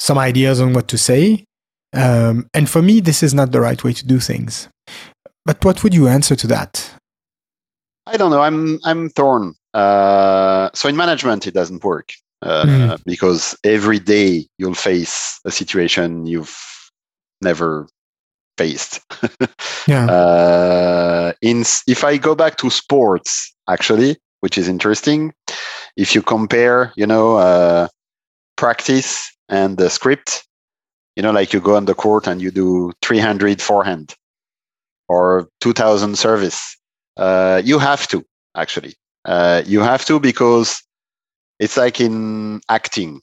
some 0.00 0.18
ideas 0.18 0.60
on 0.60 0.72
what 0.72 0.88
to 0.88 0.98
say 0.98 1.44
um, 1.94 2.48
and 2.52 2.68
for 2.68 2.82
me, 2.82 3.00
this 3.00 3.22
is 3.22 3.32
not 3.32 3.52
the 3.52 3.60
right 3.60 3.82
way 3.82 3.92
to 3.92 4.06
do 4.06 4.18
things. 4.18 4.68
But 5.44 5.64
what 5.64 5.82
would 5.82 5.94
you 5.94 6.08
answer 6.08 6.34
to 6.34 6.46
that? 6.48 6.90
I 8.06 8.16
don't 8.16 8.30
know. 8.30 8.42
I'm 8.42 8.80
I'm 8.84 9.10
torn. 9.10 9.54
Uh, 9.72 10.70
so 10.74 10.88
in 10.88 10.96
management, 10.96 11.46
it 11.46 11.54
doesn't 11.54 11.84
work 11.84 12.12
uh, 12.42 12.64
mm. 12.64 13.04
because 13.04 13.56
every 13.64 13.98
day 13.98 14.46
you'll 14.58 14.74
face 14.74 15.40
a 15.44 15.50
situation 15.50 16.26
you've 16.26 16.56
never 17.40 17.86
faced. 18.56 19.00
yeah. 19.86 20.06
Uh, 20.06 21.32
in 21.42 21.64
if 21.86 22.04
I 22.04 22.16
go 22.16 22.34
back 22.34 22.56
to 22.58 22.70
sports, 22.70 23.54
actually, 23.68 24.16
which 24.40 24.58
is 24.58 24.68
interesting, 24.68 25.32
if 25.96 26.14
you 26.14 26.22
compare, 26.22 26.92
you 26.96 27.06
know, 27.06 27.36
uh, 27.36 27.88
practice 28.56 29.30
and 29.48 29.78
the 29.78 29.90
script, 29.90 30.44
you 31.16 31.22
know 31.22 31.30
like 31.30 31.52
you 31.52 31.60
go 31.60 31.76
on 31.76 31.84
the 31.84 31.94
court 31.94 32.26
and 32.26 32.42
you 32.42 32.50
do 32.50 32.92
300 33.02 33.60
forehand 33.60 34.14
or 35.08 35.48
2000 35.60 36.16
service 36.16 36.76
uh, 37.16 37.60
you 37.64 37.78
have 37.78 38.06
to 38.08 38.24
actually 38.56 38.94
uh, 39.24 39.62
you 39.64 39.80
have 39.80 40.04
to 40.04 40.20
because 40.20 40.82
it's 41.58 41.76
like 41.76 42.00
in 42.00 42.60
acting 42.68 43.20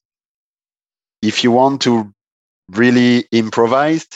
if 1.21 1.43
you 1.43 1.51
want 1.51 1.81
to 1.81 2.11
really 2.69 3.25
improvise 3.31 4.07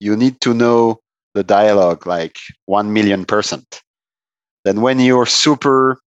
you 0.00 0.16
need 0.16 0.40
to 0.40 0.54
know 0.54 1.00
the 1.34 1.44
dialogue 1.44 2.06
like 2.06 2.38
1 2.66 2.92
million 2.92 3.24
percent 3.24 3.82
then 4.64 4.80
when 4.80 4.98
you're 4.98 5.26
super 5.26 5.98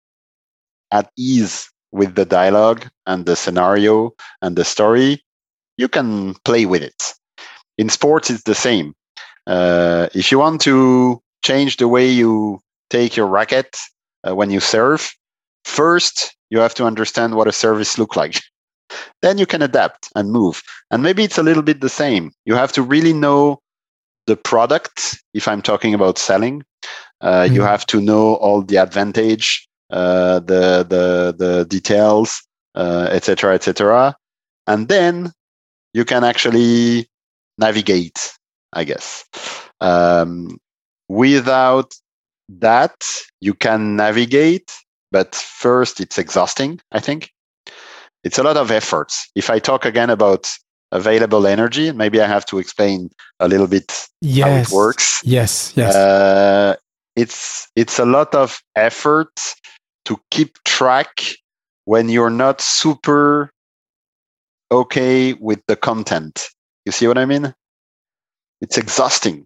at 0.91 1.11
ease 1.17 1.69
with 1.91 2.15
the 2.15 2.25
dialogue 2.25 2.87
and 3.05 3.25
the 3.25 3.35
scenario 3.35 4.11
and 4.41 4.55
the 4.55 4.65
story 4.65 5.23
you 5.77 5.87
can 5.87 6.33
play 6.43 6.65
with 6.65 6.81
it. 6.81 7.13
In 7.77 7.89
sports, 7.89 8.29
it's 8.29 8.43
the 8.43 8.55
same. 8.55 8.93
Uh, 9.45 10.07
if 10.13 10.31
you 10.31 10.39
want 10.39 10.61
to 10.61 11.21
change 11.43 11.77
the 11.77 11.87
way 11.87 12.09
you 12.09 12.59
take 12.89 13.15
your 13.15 13.27
racket 13.27 13.77
uh, 14.27 14.35
when 14.35 14.49
you 14.49 14.59
serve, 14.59 15.13
first 15.63 16.35
you 16.49 16.59
have 16.59 16.73
to 16.75 16.85
understand 16.85 17.35
what 17.35 17.47
a 17.47 17.51
service 17.51 17.97
look 17.97 18.15
like. 18.15 18.41
then 19.21 19.37
you 19.37 19.45
can 19.45 19.61
adapt 19.61 20.09
and 20.15 20.31
move. 20.31 20.61
And 20.91 21.03
maybe 21.03 21.23
it's 21.23 21.37
a 21.37 21.43
little 21.43 21.63
bit 21.63 21.81
the 21.81 21.89
same. 21.89 22.31
You 22.45 22.55
have 22.55 22.71
to 22.73 22.81
really 22.81 23.13
know 23.13 23.59
the 24.27 24.37
product. 24.37 25.17
If 25.33 25.47
I'm 25.47 25.61
talking 25.61 25.93
about 25.93 26.17
selling, 26.17 26.63
uh, 27.21 27.43
mm-hmm. 27.43 27.55
you 27.55 27.61
have 27.61 27.85
to 27.87 27.99
know 27.99 28.35
all 28.35 28.61
the 28.61 28.77
advantage, 28.77 29.67
uh, 29.89 30.39
the 30.39 30.85
the 30.87 31.35
the 31.37 31.65
details, 31.65 32.43
etc., 32.75 33.51
uh, 33.51 33.55
etc. 33.55 34.09
Et 34.09 34.15
and 34.67 34.87
then 34.89 35.31
you 35.93 36.05
can 36.05 36.23
actually 36.23 37.07
navigate, 37.57 38.33
I 38.73 38.83
guess. 38.83 39.25
Um, 39.81 40.59
without 41.07 41.95
that, 42.49 43.03
you 43.41 43.53
can 43.53 43.95
navigate, 43.95 44.71
but 45.11 45.33
first 45.33 45.99
it's 45.99 46.17
exhausting, 46.17 46.79
I 46.91 46.99
think. 46.99 47.31
It's 48.23 48.37
a 48.37 48.43
lot 48.43 48.57
of 48.57 48.71
efforts. 48.71 49.29
If 49.35 49.49
I 49.49 49.59
talk 49.59 49.85
again 49.85 50.09
about 50.09 50.49
available 50.91 51.47
energy, 51.47 51.91
maybe 51.91 52.21
I 52.21 52.27
have 52.27 52.45
to 52.47 52.59
explain 52.59 53.09
a 53.39 53.47
little 53.47 53.67
bit 53.67 54.07
yes. 54.21 54.47
how 54.47 54.55
it 54.55 54.75
works. 54.75 55.21
Yes, 55.23 55.73
yes. 55.75 55.95
Uh, 55.95 56.75
it's 57.15 57.67
it's 57.75 57.99
a 57.99 58.05
lot 58.05 58.33
of 58.35 58.61
effort 58.75 59.33
to 60.05 60.17
keep 60.31 60.63
track 60.63 61.21
when 61.85 62.09
you're 62.09 62.29
not 62.29 62.61
super 62.61 63.51
okay 64.71 65.33
with 65.33 65.61
the 65.67 65.75
content. 65.75 66.49
You 66.85 66.91
see 66.91 67.07
what 67.07 67.17
I 67.17 67.25
mean? 67.25 67.53
It's 68.61 68.77
exhausting 68.77 69.45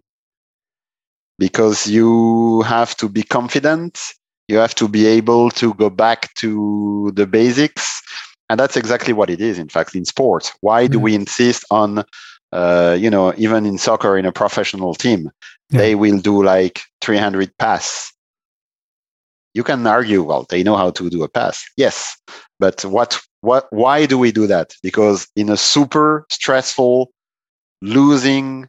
because 1.38 1.86
you 1.86 2.62
have 2.62 2.96
to 2.96 3.08
be 3.08 3.22
confident. 3.22 3.98
You 4.48 4.58
have 4.58 4.74
to 4.76 4.88
be 4.88 5.06
able 5.06 5.50
to 5.50 5.74
go 5.74 5.90
back 5.90 6.32
to 6.34 7.10
the 7.14 7.26
basics. 7.26 8.02
And 8.52 8.60
that's 8.60 8.76
exactly 8.76 9.14
what 9.14 9.30
it 9.30 9.40
is, 9.40 9.58
in 9.58 9.70
fact, 9.70 9.94
in 9.94 10.04
sports. 10.04 10.52
Why 10.60 10.86
do 10.86 10.98
mm. 10.98 11.02
we 11.04 11.14
insist 11.14 11.64
on, 11.70 12.04
uh, 12.52 12.98
you 13.00 13.08
know, 13.08 13.32
even 13.38 13.64
in 13.64 13.78
soccer 13.78 14.18
in 14.18 14.26
a 14.26 14.30
professional 14.30 14.94
team, 14.94 15.30
yeah. 15.70 15.78
they 15.78 15.94
will 15.94 16.18
do 16.18 16.42
like 16.42 16.82
300 17.00 17.56
pass. 17.56 18.12
You 19.54 19.64
can 19.64 19.86
argue, 19.86 20.22
well, 20.22 20.44
they 20.50 20.62
know 20.62 20.76
how 20.76 20.90
to 20.90 21.08
do 21.08 21.22
a 21.22 21.30
pass. 21.30 21.64
Yes. 21.78 22.14
But 22.60 22.84
what 22.84 23.22
what 23.40 23.68
why 23.70 24.04
do 24.04 24.18
we 24.18 24.32
do 24.32 24.46
that 24.48 24.74
because 24.82 25.26
in 25.34 25.48
a 25.48 25.56
super 25.56 26.26
stressful 26.28 27.10
losing 27.80 28.68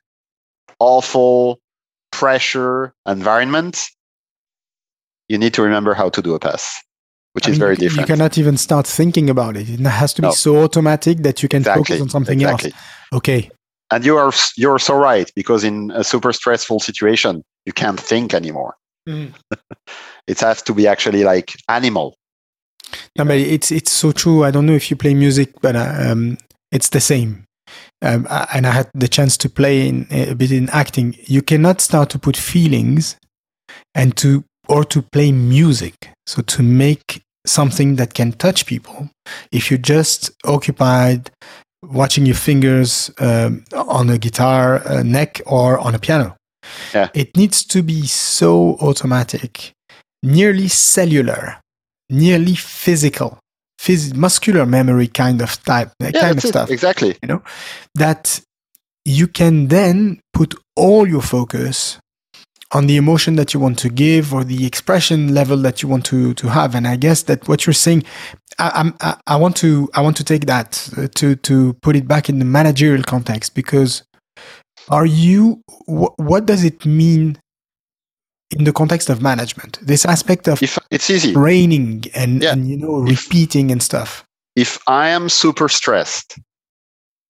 awful 0.79 1.59
pressure 2.09 2.93
environment 3.05 3.83
you 5.27 5.37
need 5.37 5.53
to 5.53 5.61
remember 5.61 5.93
how 5.93 6.09
to 6.09 6.21
do 6.23 6.33
a 6.33 6.39
pass 6.39 6.81
which 7.33 7.47
I 7.47 7.51
is 7.51 7.53
mean, 7.55 7.59
very 7.59 7.75
different 7.75 8.07
you 8.07 8.15
cannot 8.15 8.37
even 8.37 8.57
start 8.57 8.87
thinking 8.87 9.29
about 9.29 9.57
it. 9.57 9.69
It 9.69 9.79
has 9.79 10.13
to 10.15 10.21
be 10.21 10.29
no. 10.29 10.33
so 10.33 10.63
automatic 10.63 11.19
that 11.19 11.43
you 11.43 11.49
can 11.49 11.61
exactly. 11.61 11.83
focus 11.83 12.01
on 12.01 12.09
something 12.09 12.39
exactly. 12.39 12.71
else 12.71 12.81
okay. 13.13 13.49
And 13.91 14.05
you 14.05 14.17
are 14.17 14.31
you're 14.57 14.79
so 14.79 14.95
right 14.95 15.31
because 15.35 15.63
in 15.63 15.91
a 15.91 16.03
super 16.03 16.33
stressful 16.33 16.79
situation 16.79 17.43
you 17.65 17.73
can't 17.73 17.99
think 17.99 18.33
anymore. 18.33 18.75
Mm. 19.07 19.33
it 20.27 20.39
has 20.39 20.61
to 20.63 20.73
be 20.73 20.87
actually 20.87 21.23
like 21.23 21.53
animal. 21.69 22.15
No 23.17 23.25
but 23.25 23.37
it's 23.37 23.71
it's 23.71 23.91
so 23.91 24.11
true. 24.11 24.43
I 24.43 24.51
don't 24.51 24.65
know 24.65 24.73
if 24.73 24.89
you 24.89 24.97
play 24.97 25.13
music 25.13 25.53
but 25.61 25.75
uh, 25.75 25.93
um, 25.97 26.37
it's 26.71 26.89
the 26.89 27.01
same. 27.01 27.45
Um, 28.01 28.27
and 28.53 28.67
i 28.67 28.71
had 28.71 28.89
the 28.93 29.07
chance 29.07 29.37
to 29.37 29.49
play 29.49 29.87
in, 29.87 30.07
a 30.11 30.33
bit 30.35 30.51
in 30.51 30.69
acting. 30.69 31.15
You 31.25 31.41
cannot 31.41 31.79
start 31.79 32.09
to 32.09 32.19
put 32.19 32.35
feelings 32.35 33.15
and 33.95 34.15
to 34.17 34.43
or 34.67 34.83
to 34.85 35.01
play 35.01 35.31
music. 35.31 36.09
So 36.25 36.41
to 36.41 36.63
make 36.63 37.22
something 37.45 37.95
that 37.95 38.13
can 38.13 38.31
touch 38.31 38.65
people 38.65 39.09
if 39.51 39.69
you're 39.69 39.77
just 39.77 40.31
occupied 40.45 41.31
watching 41.83 42.25
your 42.25 42.35
fingers 42.35 43.11
um, 43.19 43.65
on 43.73 44.09
a 44.09 44.17
guitar 44.17 44.85
uh, 44.87 45.03
neck 45.03 45.41
or 45.45 45.79
on 45.79 45.93
a 45.93 45.99
piano. 45.99 46.35
Yeah. 46.93 47.09
It 47.13 47.35
needs 47.35 47.65
to 47.65 47.83
be 47.83 48.07
so 48.07 48.77
automatic, 48.79 49.73
nearly 50.21 50.69
cellular, 50.69 51.59
nearly 52.09 52.55
physical, 52.55 53.37
phys- 53.81 54.15
muscular 54.15 54.65
memory 54.65 55.07
kind 55.07 55.41
of 55.41 55.61
type, 55.63 55.91
yeah, 55.99 56.11
kind 56.11 56.37
of 56.37 56.43
stuff. 56.43 56.71
Exactly. 56.71 57.17
You 57.21 57.27
know, 57.27 57.43
that 57.95 58.39
you 59.05 59.27
can 59.27 59.67
then 59.67 60.21
put 60.31 60.55
all 60.75 61.07
your 61.07 61.21
focus 61.21 61.99
on 62.73 62.87
the 62.87 62.97
emotion 62.97 63.35
that 63.35 63.53
you 63.53 63.59
want 63.59 63.77
to 63.79 63.89
give 63.89 64.33
or 64.33 64.43
the 64.43 64.65
expression 64.65 65.33
level 65.33 65.57
that 65.57 65.81
you 65.81 65.87
want 65.87 66.05
to 66.05 66.33
to 66.35 66.47
have. 66.47 66.75
And 66.75 66.87
i 66.87 66.95
guess 66.95 67.23
that 67.23 67.47
what 67.47 67.65
you're 67.65 67.73
saying 67.73 68.03
i 68.59 68.91
i, 69.01 69.15
I 69.27 69.35
want 69.35 69.55
to 69.57 69.89
i 69.93 70.01
want 70.01 70.17
to 70.17 70.23
take 70.23 70.45
that 70.45 70.89
uh, 70.97 71.07
to 71.15 71.35
to 71.35 71.73
put 71.81 71.95
it 71.95 72.07
back 72.07 72.29
in 72.29 72.39
the 72.39 72.45
managerial 72.45 73.03
context 73.03 73.55
because 73.55 74.03
are 74.89 75.05
you 75.05 75.61
wh- 75.87 76.17
what 76.17 76.45
does 76.45 76.63
it 76.63 76.85
mean 76.85 77.37
in 78.57 78.63
the 78.65 78.73
context 78.73 79.09
of 79.09 79.21
management? 79.21 79.79
This 79.81 80.05
aspect 80.05 80.47
of 80.47 80.61
if 80.61 80.77
it's 80.91 81.09
easy. 81.09 81.33
training 81.33 82.05
and, 82.13 82.43
yeah. 82.43 82.53
and 82.53 82.69
you 82.69 82.77
know 82.77 83.05
if, 83.07 83.25
repeating 83.25 83.71
and 83.71 83.81
stuff. 83.81 84.25
if 84.55 84.77
i 84.87 85.09
am 85.09 85.29
super 85.29 85.67
stressed 85.67 86.37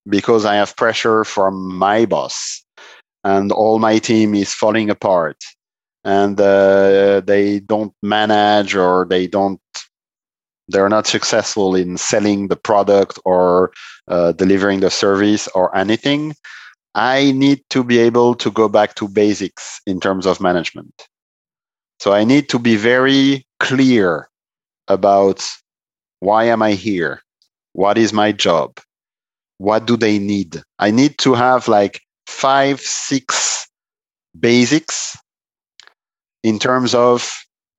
because 0.10 0.44
i 0.46 0.56
have 0.56 0.76
pressure 0.76 1.24
from 1.24 1.78
my 1.78 2.06
boss 2.06 2.63
and 3.24 3.52
all 3.52 3.80
my 3.80 4.00
team 4.00 4.36
is 4.36 4.54
falling 4.54 4.90
apart. 4.90 5.38
And 6.04 6.40
uh, 6.40 7.22
they 7.22 7.60
don't 7.60 7.94
manage 8.02 8.76
or 8.76 9.06
they 9.10 9.28
don't 9.28 9.62
they're 10.70 10.90
not 10.90 11.08
successful 11.08 11.76
in 11.76 11.98
selling 11.98 12.48
the 12.48 12.56
product 12.56 13.20
or 13.26 13.72
uh, 14.08 14.32
delivering 14.32 14.80
the 14.80 14.90
service 14.90 15.48
or 15.50 15.76
anything. 15.76 16.34
I 16.96 17.32
need 17.32 17.64
to 17.72 17.84
be 17.84 18.00
able 18.00 18.36
to 18.36 18.52
go 18.52 18.70
back 18.70 18.96
to 18.96 19.08
basics 19.08 19.82
in 19.86 20.00
terms 20.00 20.26
of 20.26 20.40
management. 20.40 21.08
So 22.00 22.12
i 22.14 22.24
need 22.24 22.50
to 22.50 22.60
be 22.60 22.76
very 22.76 23.46
clear 23.60 24.30
about 24.88 25.42
why 26.20 26.46
am 26.46 26.62
i 26.62 26.74
here? 26.74 27.22
What 27.74 27.98
is 27.98 28.14
my 28.14 28.32
job? 28.32 28.80
What 29.58 29.86
do 29.86 29.98
they 29.98 30.20
need? 30.20 30.62
I 30.80 30.92
need 30.92 31.18
to 31.20 31.34
have 31.34 31.68
like 31.68 32.02
five, 32.34 32.82
six 32.82 33.70
basics 34.38 35.18
in 36.44 36.60
terms 36.60 36.94
of 36.94 37.32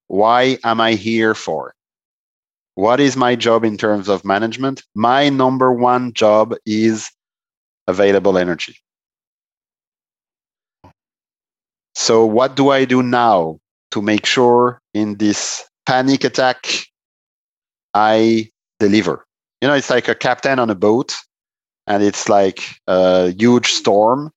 why 0.07 0.59
am 0.65 0.81
I 0.81 0.95
here 0.95 1.35
for? 1.35 1.75
What 2.77 3.01
is 3.01 3.17
my 3.17 3.37
job 3.37 3.65
in 3.65 3.77
terms 3.77 4.09
of 4.09 4.25
management? 4.25 4.83
My 4.95 5.29
number 5.29 5.73
one 5.73 6.13
job 6.13 6.55
is 6.65 7.11
available 7.87 8.39
energy. 8.39 8.77
So, 11.95 12.25
what 12.25 12.57
do 12.57 12.71
I 12.71 12.85
do 12.85 13.03
now 13.03 13.59
to 13.93 14.03
make 14.03 14.27
sure 14.27 14.81
in 14.95 15.17
this 15.19 15.65
panic 15.87 16.25
attack 16.25 16.67
I 17.93 18.51
deliver? 18.81 19.25
You 19.61 19.69
know, 19.69 19.75
it's 19.75 19.91
like 19.91 20.09
a 20.09 20.15
captain 20.15 20.59
on 20.59 20.71
a 20.71 20.75
boat 20.75 21.15
and 21.87 22.03
it's 22.03 22.29
like 22.29 22.61
a 22.87 23.31
huge 23.31 23.69
storm 23.69 24.33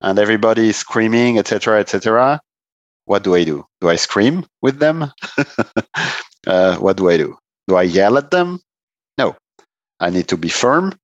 and 0.00 0.18
everybody 0.18 0.68
is 0.68 0.76
screaming, 0.76 1.38
etc., 1.38 1.80
etc. 1.80 2.40
What 3.04 3.24
do 3.24 3.34
I 3.34 3.44
do? 3.44 3.64
Do 3.80 3.88
I 3.88 3.96
scream 3.96 4.46
with 4.62 4.78
them? 4.78 5.10
uh, 6.46 6.76
what 6.76 6.96
do 6.96 7.08
I 7.08 7.16
do? 7.16 7.36
Do 7.66 7.76
I 7.76 7.82
yell 7.82 8.18
at 8.18 8.30
them? 8.30 8.60
No. 9.16 9.36
I 10.00 10.10
need 10.10 10.28
to 10.28 10.36
be 10.36 10.48
firm. 10.48 10.94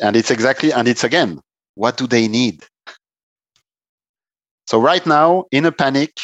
And 0.00 0.16
it's 0.16 0.30
exactly, 0.30 0.72
and 0.72 0.88
it's 0.88 1.04
again, 1.04 1.40
what 1.74 1.96
do 1.96 2.06
they 2.06 2.28
need? 2.28 2.64
So 4.66 4.80
right 4.80 5.04
now, 5.06 5.44
in 5.50 5.66
a 5.66 5.72
panic, 5.72 6.18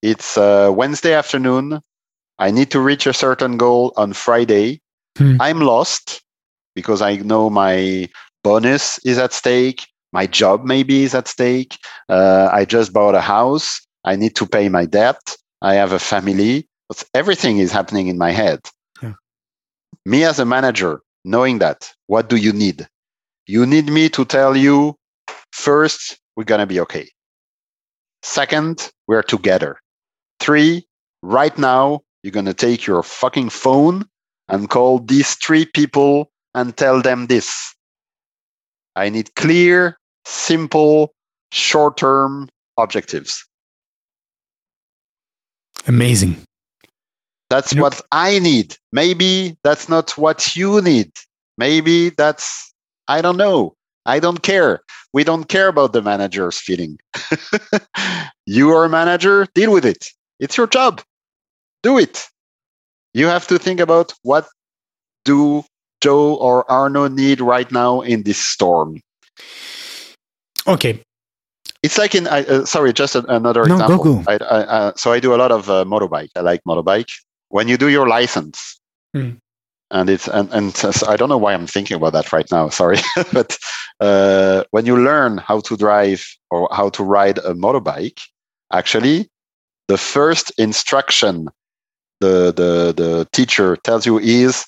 it's 0.00 0.36
uh, 0.36 0.72
Wednesday 0.74 1.14
afternoon. 1.14 1.80
I 2.38 2.50
need 2.50 2.70
to 2.70 2.80
reach 2.80 3.06
a 3.06 3.12
certain 3.12 3.56
goal 3.56 3.92
on 3.96 4.12
Friday. 4.12 4.80
Hmm. 5.18 5.36
I'm 5.40 5.60
lost 5.60 6.22
because 6.74 7.02
I 7.02 7.16
know 7.16 7.50
my 7.50 8.08
bonus 8.42 8.98
is 9.04 9.18
at 9.18 9.32
stake 9.32 9.86
my 10.12 10.26
job 10.26 10.64
maybe 10.64 11.04
is 11.04 11.14
at 11.14 11.28
stake. 11.28 11.78
Uh, 12.08 12.48
I 12.52 12.64
just 12.64 12.92
bought 12.92 13.14
a 13.14 13.20
house. 13.20 13.80
I 14.04 14.16
need 14.16 14.36
to 14.36 14.46
pay 14.46 14.68
my 14.68 14.84
debt. 14.84 15.36
I 15.62 15.74
have 15.74 15.92
a 15.92 15.98
family. 15.98 16.68
Everything 17.14 17.58
is 17.58 17.72
happening 17.72 18.08
in 18.08 18.18
my 18.18 18.30
head. 18.30 18.60
Yeah. 19.02 19.14
Me 20.04 20.24
as 20.24 20.38
a 20.38 20.44
manager, 20.44 21.00
knowing 21.24 21.58
that, 21.60 21.90
what 22.06 22.28
do 22.28 22.36
you 22.36 22.52
need? 22.52 22.86
You 23.46 23.64
need 23.64 23.86
me 23.86 24.08
to 24.10 24.24
tell 24.24 24.56
you 24.56 24.96
first, 25.52 26.18
we're 26.36 26.44
going 26.44 26.60
to 26.60 26.66
be 26.66 26.80
okay. 26.80 27.08
Second, 28.22 28.90
we're 29.08 29.22
together. 29.22 29.78
Three, 30.40 30.86
right 31.22 31.56
now, 31.56 32.02
you're 32.22 32.32
going 32.32 32.46
to 32.46 32.54
take 32.54 32.86
your 32.86 33.02
fucking 33.02 33.50
phone 33.50 34.04
and 34.48 34.68
call 34.68 34.98
these 34.98 35.34
three 35.34 35.64
people 35.64 36.30
and 36.54 36.76
tell 36.76 37.00
them 37.00 37.26
this. 37.26 37.74
I 38.94 39.08
need 39.08 39.34
clear 39.34 39.98
simple, 40.24 41.12
short 41.50 41.96
term 41.96 42.48
objectives. 42.78 43.44
Amazing. 45.86 46.36
That's 47.50 47.72
you 47.74 47.82
what 47.82 47.94
know, 47.94 48.00
I 48.12 48.38
need. 48.38 48.76
Maybe 48.92 49.56
that's 49.62 49.88
not 49.88 50.16
what 50.16 50.56
you 50.56 50.80
need. 50.80 51.12
Maybe 51.58 52.10
that's, 52.10 52.72
I 53.08 53.20
don't 53.20 53.36
know. 53.36 53.74
I 54.06 54.20
don't 54.20 54.42
care. 54.42 54.80
We 55.12 55.22
don't 55.24 55.44
care 55.44 55.68
about 55.68 55.92
the 55.92 56.02
manager's 56.02 56.58
feeling. 56.58 56.98
you 58.46 58.70
are 58.70 58.86
a 58.86 58.88
manager, 58.88 59.46
deal 59.54 59.72
with 59.72 59.84
it. 59.84 60.08
It's 60.40 60.56
your 60.56 60.66
job. 60.66 61.02
Do 61.82 61.98
it. 61.98 62.24
You 63.12 63.26
have 63.26 63.46
to 63.48 63.58
think 63.58 63.80
about 63.80 64.14
what 64.22 64.48
do 65.24 65.64
Joe 66.00 66.34
or 66.34 66.68
Arnaud 66.70 67.08
need 67.08 67.40
right 67.40 67.70
now 67.70 68.00
in 68.00 68.22
this 68.22 68.38
storm. 68.38 69.00
Okay. 70.66 71.02
It's 71.82 71.98
like 71.98 72.14
in, 72.14 72.28
uh, 72.28 72.64
sorry, 72.64 72.92
just 72.92 73.14
a, 73.14 73.24
another 73.26 73.64
no, 73.64 73.74
example. 73.74 73.98
Go, 73.98 74.22
go. 74.22 74.24
I, 74.28 74.34
I, 74.34 74.60
uh, 74.60 74.92
so 74.96 75.12
I 75.12 75.20
do 75.20 75.34
a 75.34 75.36
lot 75.36 75.50
of 75.50 75.68
uh, 75.68 75.84
motorbike. 75.84 76.30
I 76.36 76.40
like 76.40 76.62
motorbike. 76.66 77.10
When 77.48 77.68
you 77.68 77.76
do 77.76 77.88
your 77.88 78.08
license, 78.08 78.80
hmm. 79.12 79.32
and 79.90 80.08
it's 80.08 80.26
and, 80.26 80.50
and 80.52 80.74
so 80.74 80.90
I 81.06 81.16
don't 81.16 81.28
know 81.28 81.36
why 81.36 81.52
I'm 81.52 81.66
thinking 81.66 81.96
about 81.96 82.14
that 82.14 82.32
right 82.32 82.50
now. 82.50 82.70
Sorry, 82.70 82.96
but 83.32 83.58
uh, 84.00 84.64
when 84.70 84.86
you 84.86 84.96
learn 84.96 85.36
how 85.36 85.60
to 85.60 85.76
drive 85.76 86.24
or 86.50 86.68
how 86.72 86.88
to 86.90 87.04
ride 87.04 87.38
a 87.38 87.52
motorbike, 87.52 88.22
actually, 88.72 89.28
the 89.88 89.98
first 89.98 90.50
instruction 90.58 91.48
the 92.20 92.52
the 92.52 92.94
the 92.96 93.28
teacher 93.32 93.76
tells 93.76 94.06
you 94.06 94.18
is 94.18 94.64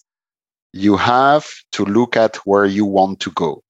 you 0.73 0.97
have 0.97 1.49
to 1.73 1.85
look 1.85 2.17
at 2.17 2.37
where 2.45 2.67
you 2.67 2.85
want 2.85 3.21
to 3.21 3.31
go 3.31 3.63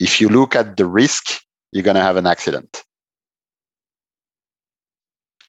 if 0.00 0.20
you 0.20 0.28
look 0.28 0.56
at 0.56 0.76
the 0.76 0.86
risk, 0.86 1.42
you're 1.72 1.84
going 1.84 1.94
to 1.94 2.02
have 2.02 2.16
an 2.16 2.26
accident. 2.26 2.82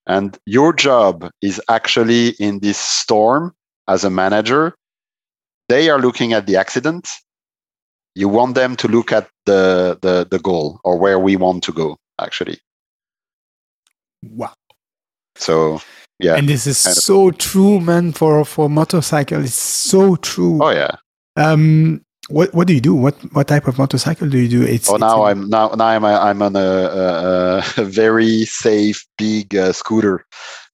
And 0.06 0.38
your 0.45 0.74
job 0.74 1.32
is 1.41 1.62
actually 1.70 2.30
in 2.39 2.60
this 2.60 2.78
storm 2.78 3.56
as 3.88 4.04
a 4.04 4.10
manager. 4.10 4.76
They 5.70 5.89
are 5.89 5.99
looking 5.99 6.34
at 6.34 6.47
the 6.47 6.58
accident. 6.58 7.10
You 8.14 8.28
want 8.28 8.56
them 8.56 8.76
to 8.76 8.88
look 8.89 9.14
at 9.14 9.30
the, 9.45 9.97
the, 10.02 10.28
the 10.30 10.39
goal 10.39 10.82
or 10.84 10.97
where 10.97 11.18
we 11.18 11.38
want 11.38 11.64
to 11.64 11.72
go, 11.72 11.97
actually. 12.20 12.60
Wow. 14.22 14.54
So 15.36 15.80
yeah. 16.20 16.36
And 16.36 16.47
this 16.47 16.68
is 16.68 16.78
so 16.78 17.30
of. 17.30 17.38
true, 17.38 17.80
man, 17.80 18.12
for, 18.12 18.43
for 18.45 18.70
motorcycle. 18.70 19.43
It's 19.43 19.56
so 19.56 20.18
true. 20.18 20.60
Oh 20.62 20.70
yeah. 20.70 20.95
Um, 21.38 22.04
what 22.32 22.54
what 22.54 22.68
do 22.68 22.74
you 22.74 22.82
do? 22.82 22.96
What 22.96 23.16
what 23.34 23.48
type 23.48 23.68
of 23.68 23.78
motorcycle 23.78 24.30
do 24.30 24.38
you 24.38 24.48
do? 24.48 24.62
It's 24.64 24.90
oh 24.90 24.98
now 24.98 25.26
it's 25.26 25.32
I'm 25.32 25.50
now 25.50 25.70
now 25.70 25.86
I'm 25.86 26.06
I'm 26.06 26.42
on 26.42 26.56
a, 26.56 26.60
a, 26.60 27.64
a 27.78 27.84
very 27.84 28.46
safe 28.46 29.06
big 29.18 29.56
uh, 29.56 29.74
scooter 29.74 30.26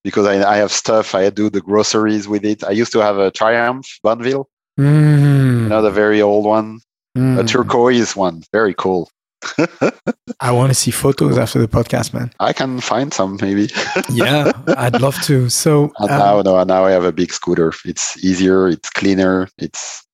because 0.03 0.26
I, 0.26 0.53
I 0.53 0.58
have 0.58 0.72
stuff. 0.72 1.16
I 1.16 1.30
do 1.30 1.49
the 1.49 1.62
groceries 1.62 2.28
with 2.28 2.45
it. 2.45 2.64
I 2.64 2.72
used 2.72 2.91
to 2.93 2.99
have 2.99 3.18
a 3.18 3.32
Triumph 3.32 3.86
Bonneville, 4.03 4.47
mm. 4.80 5.70
the 5.70 5.91
very 5.91 6.22
old 6.22 6.45
one. 6.45 6.80
a 7.16 7.43
turquoise 7.43 8.16
one. 8.16 8.43
Very 8.53 8.74
cool. 8.74 9.10
I 10.39 10.51
want 10.51 10.70
to 10.70 10.76
see 10.76 10.91
photos 10.91 11.38
after 11.38 11.60
the 11.60 11.68
podcast, 11.68 12.14
man. 12.14 12.32
I 12.39 12.53
can 12.53 12.80
find 12.80 13.14
some 13.14 13.38
maybe. 13.41 13.70
yeah, 14.10 14.51
I'd 14.78 15.01
love 15.01 15.20
to. 15.24 15.49
So 15.49 15.91
um, 15.99 16.08
now, 16.08 16.41
no, 16.41 16.64
now 16.64 16.86
I 16.86 16.91
have 16.91 17.03
a 17.05 17.12
big 17.12 17.32
scooter. 17.32 17.74
It's 17.86 18.24
easier. 18.24 18.68
It's 18.68 18.89
cleaner. 18.89 19.47
It's 19.58 20.07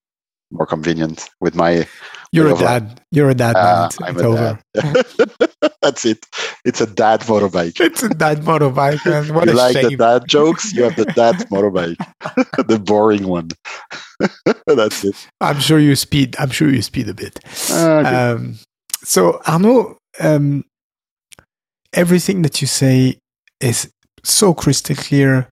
more 0.54 0.66
convenient 0.66 1.30
with 1.42 1.56
my. 1.56 1.88
You're 2.32 2.54
a 2.54 2.58
dad. 2.58 3.02
You're 3.12 3.30
a 3.30 3.36
dad. 3.36 3.56
Uh, 3.56 3.90
I'm 4.02 4.16
it's 4.16 4.24
a 4.24 4.26
over. 4.26 4.60
dad. 4.74 5.06
That's 5.82 6.06
it. 6.06 6.26
It's 6.64 6.82
a 6.82 6.88
dad 6.88 7.22
motorbike. 7.22 7.80
It's 7.80 8.04
a 8.04 8.10
dad 8.10 8.40
motorbike. 8.40 9.06
Man. 9.06 9.34
What 9.34 9.48
you 9.48 9.54
like 9.54 9.74
shame. 9.74 9.90
the 9.90 9.98
dad 9.98 10.28
jokes? 10.28 10.74
You 10.74 10.84
have 10.84 10.96
the 10.96 11.06
dad 11.06 11.36
motorbike, 11.52 11.98
the 12.68 12.80
boring 12.80 13.28
one. 13.28 13.50
That's 14.66 15.04
it. 15.04 15.28
I'm 15.42 15.60
sure 15.60 15.80
you 15.80 15.96
speed. 15.96 16.36
I'm 16.40 16.50
sure 16.50 16.70
you 16.70 16.82
speed 16.82 17.10
a 17.10 17.14
bit. 17.14 17.40
Uh, 17.70 17.74
okay. 17.74 18.10
um, 18.10 18.60
so 19.04 19.42
Arnaud, 19.46 19.98
um, 20.20 20.64
everything 21.92 22.44
that 22.44 22.62
you 22.62 22.68
say 22.68 23.18
is 23.60 23.92
so 24.24 24.54
crystal 24.54 24.96
clear 24.96 25.50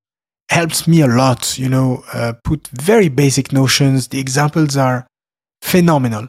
helps 0.52 0.88
me 0.88 1.02
a 1.02 1.08
lot 1.08 1.58
you 1.58 1.70
know 1.70 2.04
uh, 2.14 2.34
put 2.44 2.68
very 2.70 3.10
basic 3.10 3.52
notions 3.52 4.10
the 4.10 4.20
examples 4.20 4.76
are 4.78 5.08
phenomenal 5.62 6.28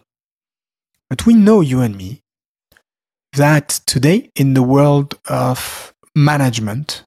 but 1.10 1.26
we 1.26 1.34
know 1.34 1.60
you 1.60 1.80
and 1.80 1.96
me 1.96 2.20
that 3.34 3.68
today 3.86 4.30
in 4.36 4.54
the 4.54 4.62
world 4.62 5.18
of 5.28 5.92
management 6.14 7.04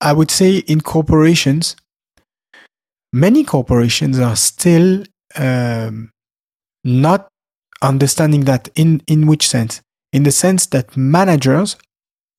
i 0.00 0.12
would 0.12 0.30
say 0.30 0.58
in 0.58 0.80
corporations 0.80 1.76
many 3.14 3.44
corporations 3.44 4.18
are 4.18 4.36
still 4.36 5.04
um, 5.36 6.10
not 6.82 7.28
understanding 7.80 8.42
that 8.42 8.68
in, 8.74 9.02
in 9.06 9.26
which 9.26 9.48
sense? 9.48 9.80
In 10.12 10.24
the 10.24 10.32
sense 10.32 10.66
that 10.66 10.96
managers, 10.96 11.76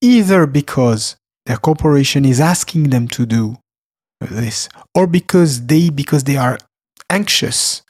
either 0.01 0.45
because 0.45 1.15
their 1.45 1.57
corporation 1.57 2.25
is 2.25 2.39
asking 2.39 2.89
them 2.89 3.07
to 3.09 3.25
do 3.25 3.57
this, 4.25 4.69
or 4.93 5.07
because 5.07 5.67
they 5.67 5.89
because 5.89 6.23
they 6.23 6.37
are 6.37 6.57
anxious, 7.09 7.81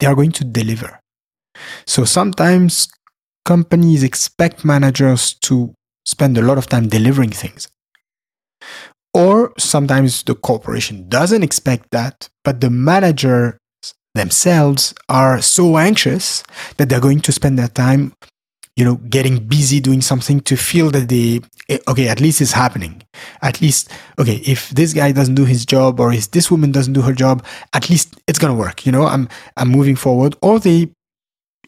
they 0.00 0.06
are 0.06 0.14
going 0.14 0.32
to 0.32 0.44
deliver. 0.44 1.00
So 1.86 2.04
sometimes 2.04 2.88
companies 3.44 4.02
expect 4.02 4.64
managers 4.64 5.34
to 5.34 5.74
spend 6.06 6.38
a 6.38 6.42
lot 6.42 6.58
of 6.58 6.66
time 6.66 6.88
delivering 6.88 7.30
things. 7.30 7.68
Or 9.14 9.52
sometimes 9.58 10.22
the 10.22 10.34
corporation 10.34 11.08
doesn't 11.08 11.42
expect 11.42 11.90
that, 11.90 12.28
but 12.44 12.60
the 12.60 12.70
manager 12.70 13.58
themselves 14.14 14.94
are 15.08 15.40
so 15.42 15.76
anxious 15.76 16.42
that 16.76 16.88
they're 16.88 17.00
going 17.00 17.20
to 17.20 17.32
spend 17.32 17.58
their 17.58 17.68
time 17.68 18.14
you 18.76 18.84
know 18.84 18.96
getting 18.96 19.38
busy 19.46 19.80
doing 19.80 20.00
something 20.00 20.40
to 20.40 20.56
feel 20.56 20.90
that 20.90 21.08
they 21.08 21.40
eh, 21.68 21.78
okay 21.88 22.08
at 22.08 22.20
least 22.20 22.40
it's 22.40 22.52
happening. 22.52 23.02
At 23.42 23.60
least 23.60 23.90
okay 24.18 24.36
if 24.46 24.70
this 24.70 24.92
guy 24.94 25.12
doesn't 25.12 25.34
do 25.34 25.44
his 25.44 25.64
job 25.66 26.00
or 26.00 26.12
if 26.12 26.30
this 26.30 26.50
woman 26.50 26.72
doesn't 26.72 26.92
do 26.92 27.02
her 27.02 27.12
job 27.12 27.44
at 27.72 27.90
least 27.90 28.20
it's 28.26 28.38
going 28.38 28.54
to 28.54 28.58
work 28.58 28.86
you 28.86 28.92
know? 28.92 29.06
I'm 29.06 29.28
i'm 29.56 29.68
moving 29.68 29.96
forward. 29.96 30.36
Or 30.42 30.58
they 30.58 30.90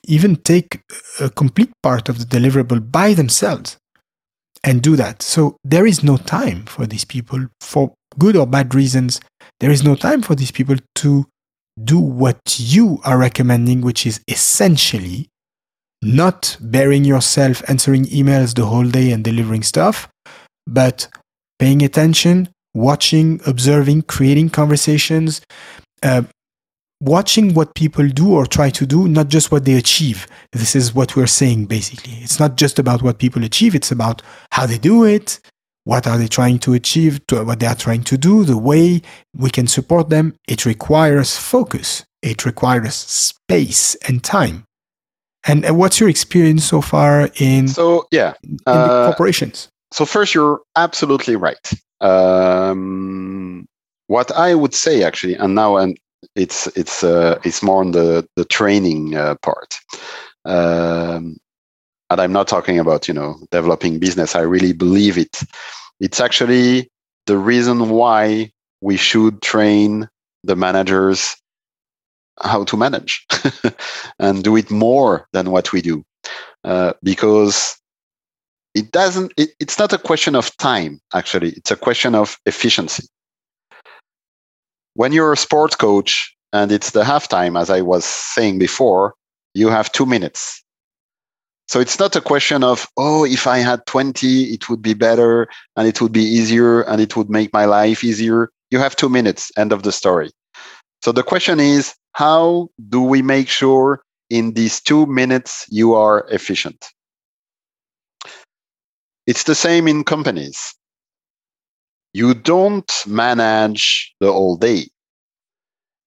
even 0.06 0.36
take 0.36 0.80
a 1.20 1.30
complete 1.30 1.72
part 1.82 2.08
of 2.08 2.18
the 2.18 2.24
deliverable 2.24 2.90
by 2.90 3.14
themselves 3.14 3.78
and 4.62 4.82
do 4.82 4.96
that. 4.96 5.22
So 5.22 5.56
there 5.64 5.86
is 5.86 6.02
no 6.02 6.16
time 6.16 6.64
for 6.64 6.86
these 6.86 7.04
people 7.04 7.46
for 7.60 7.94
good 8.18 8.36
or 8.36 8.46
bad 8.46 8.74
reasons 8.74 9.20
there 9.60 9.70
is 9.70 9.84
no 9.84 9.94
time 9.94 10.22
for 10.22 10.34
these 10.34 10.50
people 10.50 10.76
to 10.96 11.26
do 11.82 11.98
what 11.98 12.38
you 12.58 13.00
are 13.04 13.18
recommending, 13.18 13.80
which 13.80 14.06
is 14.06 14.20
essentially 14.28 15.28
not 16.04 16.56
burying 16.60 17.04
yourself 17.04 17.62
answering 17.68 18.04
emails 18.06 18.54
the 18.54 18.66
whole 18.66 18.88
day 18.88 19.10
and 19.10 19.24
delivering 19.24 19.62
stuff, 19.62 20.08
but 20.66 21.08
paying 21.58 21.82
attention, 21.82 22.48
watching, 22.74 23.40
observing, 23.46 24.02
creating 24.02 24.50
conversations, 24.50 25.40
uh, 26.02 26.22
watching 27.00 27.54
what 27.54 27.74
people 27.74 28.08
do 28.08 28.32
or 28.32 28.46
try 28.46 28.70
to 28.70 28.86
do, 28.86 29.08
not 29.08 29.28
just 29.28 29.52
what 29.52 29.64
they 29.64 29.74
achieve. 29.74 30.26
This 30.52 30.74
is 30.74 30.94
what 30.94 31.16
we're 31.16 31.26
saying 31.26 31.66
basically. 31.66 32.14
It's 32.14 32.40
not 32.40 32.56
just 32.56 32.78
about 32.78 33.02
what 33.02 33.18
people 33.18 33.44
achieve, 33.44 33.74
it's 33.74 33.90
about 33.90 34.22
how 34.52 34.66
they 34.66 34.78
do 34.78 35.04
it, 35.04 35.40
what 35.84 36.06
are 36.06 36.16
they 36.16 36.28
trying 36.28 36.58
to 36.60 36.74
achieve, 36.74 37.20
what 37.30 37.60
they 37.60 37.66
are 37.66 37.74
trying 37.74 38.04
to 38.04 38.16
do, 38.16 38.44
the 38.44 38.56
way 38.56 39.02
we 39.36 39.50
can 39.50 39.66
support 39.66 40.08
them. 40.08 40.34
It 40.48 40.64
requires 40.64 41.36
focus, 41.36 42.04
it 42.22 42.46
requires 42.46 42.94
space 42.94 43.94
and 44.06 44.24
time. 44.24 44.64
And, 45.46 45.64
and 45.64 45.76
what's 45.76 46.00
your 46.00 46.08
experience 46.08 46.64
so 46.64 46.80
far 46.80 47.30
in 47.36 47.68
so 47.68 48.06
yeah 48.10 48.34
in 48.42 48.58
uh, 48.66 49.06
corporations? 49.06 49.68
So 49.92 50.04
first, 50.04 50.34
you're 50.34 50.60
absolutely 50.76 51.36
right. 51.36 51.70
Um, 52.00 53.66
what 54.06 54.32
I 54.32 54.54
would 54.54 54.74
say 54.74 55.02
actually, 55.02 55.34
and 55.34 55.54
now 55.54 55.76
and 55.76 55.98
it's 56.34 56.66
it's 56.76 57.04
uh, 57.04 57.38
it's 57.44 57.62
more 57.62 57.80
on 57.80 57.92
the 57.92 58.26
the 58.36 58.44
training 58.44 59.14
uh, 59.14 59.34
part. 59.42 59.78
Um, 60.44 61.36
and 62.10 62.20
i'm 62.20 62.32
not 62.32 62.48
talking 62.48 62.78
about 62.78 63.08
you 63.08 63.14
know 63.14 63.36
developing 63.50 63.98
business 63.98 64.34
i 64.34 64.40
really 64.40 64.72
believe 64.72 65.18
it 65.18 65.40
it's 66.00 66.20
actually 66.20 66.88
the 67.26 67.36
reason 67.36 67.88
why 67.88 68.50
we 68.80 68.96
should 68.96 69.40
train 69.42 70.08
the 70.42 70.56
managers 70.56 71.36
how 72.40 72.64
to 72.64 72.76
manage 72.76 73.26
and 74.18 74.42
do 74.42 74.56
it 74.56 74.70
more 74.70 75.26
than 75.32 75.50
what 75.50 75.72
we 75.72 75.80
do 75.80 76.04
uh, 76.64 76.92
because 77.02 77.76
it 78.74 78.90
doesn't 78.90 79.32
it, 79.36 79.50
it's 79.60 79.78
not 79.78 79.92
a 79.92 79.98
question 79.98 80.34
of 80.34 80.56
time 80.56 81.00
actually 81.14 81.50
it's 81.50 81.70
a 81.70 81.76
question 81.76 82.14
of 82.14 82.38
efficiency 82.46 83.06
when 84.94 85.12
you're 85.12 85.32
a 85.32 85.36
sports 85.36 85.76
coach 85.76 86.34
and 86.52 86.72
it's 86.72 86.90
the 86.90 87.02
halftime 87.02 87.60
as 87.60 87.70
i 87.70 87.80
was 87.80 88.04
saying 88.04 88.58
before 88.58 89.14
you 89.54 89.68
have 89.68 89.92
two 89.92 90.06
minutes 90.06 90.64
so 91.66 91.80
it's 91.80 91.98
not 91.98 92.14
a 92.14 92.20
question 92.20 92.62
of, 92.62 92.86
oh, 92.96 93.24
if 93.24 93.46
I 93.46 93.58
had 93.58 93.86
20, 93.86 94.44
it 94.44 94.68
would 94.68 94.82
be 94.82 94.94
better 94.94 95.48
and 95.76 95.88
it 95.88 96.00
would 96.00 96.12
be 96.12 96.22
easier 96.22 96.82
and 96.82 97.00
it 97.00 97.16
would 97.16 97.30
make 97.30 97.52
my 97.52 97.64
life 97.64 98.04
easier. 98.04 98.50
You 98.70 98.78
have 98.78 98.96
two 98.96 99.08
minutes, 99.08 99.50
end 99.56 99.72
of 99.72 99.82
the 99.82 99.92
story. 99.92 100.30
So 101.02 101.12
the 101.12 101.22
question 101.22 101.60
is, 101.60 101.94
how 102.14 102.68
do 102.88 103.02
we 103.02 103.22
make 103.22 103.48
sure 103.48 104.02
in 104.30 104.54
these 104.54 104.80
two 104.80 105.06
minutes 105.06 105.66
you 105.70 105.94
are 105.94 106.26
efficient? 106.30 106.86
It's 109.26 109.44
the 109.44 109.54
same 109.54 109.86
in 109.88 110.04
companies. 110.04 110.74
You 112.12 112.34
don't 112.34 112.90
manage 113.06 114.14
the 114.20 114.32
whole 114.32 114.56
day. 114.56 114.88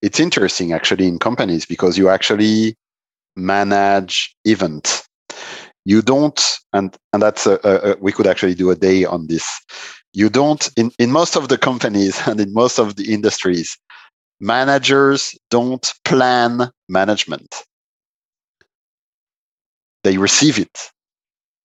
It's 0.02 0.20
interesting 0.20 0.74
actually 0.74 1.08
in 1.08 1.20
companies 1.20 1.66
because 1.66 1.98
you 1.98 2.10
actually 2.10 2.76
manage 3.36 4.36
events 4.46 5.08
you 5.88 6.02
don't 6.02 6.60
and 6.74 6.98
and 7.14 7.22
that's 7.22 7.48
a, 7.48 7.60
a, 7.64 7.96
we 8.02 8.12
could 8.12 8.28
actually 8.28 8.54
do 8.54 8.70
a 8.70 8.76
day 8.76 9.06
on 9.06 9.26
this 9.28 9.48
you 10.14 10.30
don't 10.30 10.70
in, 10.76 10.92
in 11.00 11.12
most 11.12 11.38
of 11.38 11.48
the 11.48 11.58
companies 11.58 12.20
and 12.28 12.40
in 12.42 12.52
most 12.54 12.78
of 12.78 12.98
the 12.98 13.14
industries 13.14 13.78
managers 14.40 15.38
don't 15.50 15.94
plan 16.06 16.70
management. 16.90 17.56
They 20.04 20.18
receive 20.18 20.60
it. 20.60 20.92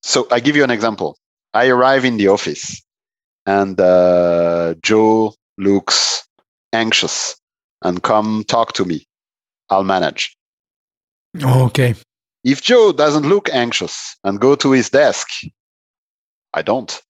So 0.02 0.26
i 0.30 0.40
give 0.40 0.56
you 0.56 0.64
an 0.64 0.70
example. 0.70 1.16
I 1.54 1.68
arrive 1.68 2.04
in 2.04 2.16
the 2.16 2.28
office 2.28 2.82
and 3.46 3.80
uh, 3.80 4.74
joe 4.82 5.34
looks 5.58 6.26
anxious 6.72 7.36
and 7.82 8.02
come 8.02 8.44
talk 8.48 8.72
to 8.74 8.84
me. 8.84 9.06
I'll 9.68 9.84
manage. 9.84 10.36
Okay. 11.40 11.94
If 12.44 12.62
Joe 12.62 12.92
doesn't 12.92 13.28
look 13.28 13.48
anxious 13.50 14.16
and 14.24 14.40
go 14.40 14.54
to 14.56 14.72
his 14.72 14.90
desk, 14.90 15.28
I 16.52 16.62
don't. 16.62 17.00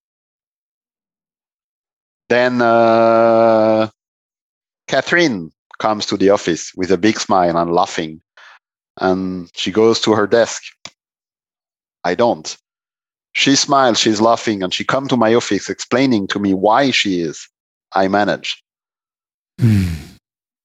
Then 2.29 2.63
uh, 2.63 3.89
Catherine 4.93 5.51
comes 5.79 6.05
to 6.05 6.19
the 6.19 6.29
office 6.29 6.71
with 6.77 6.91
a 6.91 6.99
big 6.99 7.19
smile 7.19 7.57
and 7.57 7.73
laughing, 7.73 8.21
and 9.01 9.51
she 9.55 9.71
goes 9.71 9.99
to 10.03 10.13
her 10.13 10.27
desk. 10.27 10.63
I 12.05 12.15
don't. 12.15 12.55
She 13.33 13.57
smiles, 13.57 13.99
she's 13.99 14.21
laughing, 14.21 14.63
and 14.63 14.75
she 14.75 14.85
comes 14.85 15.09
to 15.09 15.17
my 15.17 15.33
office 15.33 15.71
explaining 15.71 16.27
to 16.27 16.39
me 16.39 16.53
why 16.53 16.91
she 16.91 17.23
is. 17.23 17.49
I 17.95 18.09
manage. 18.09 18.63
Mm. 19.59 20.19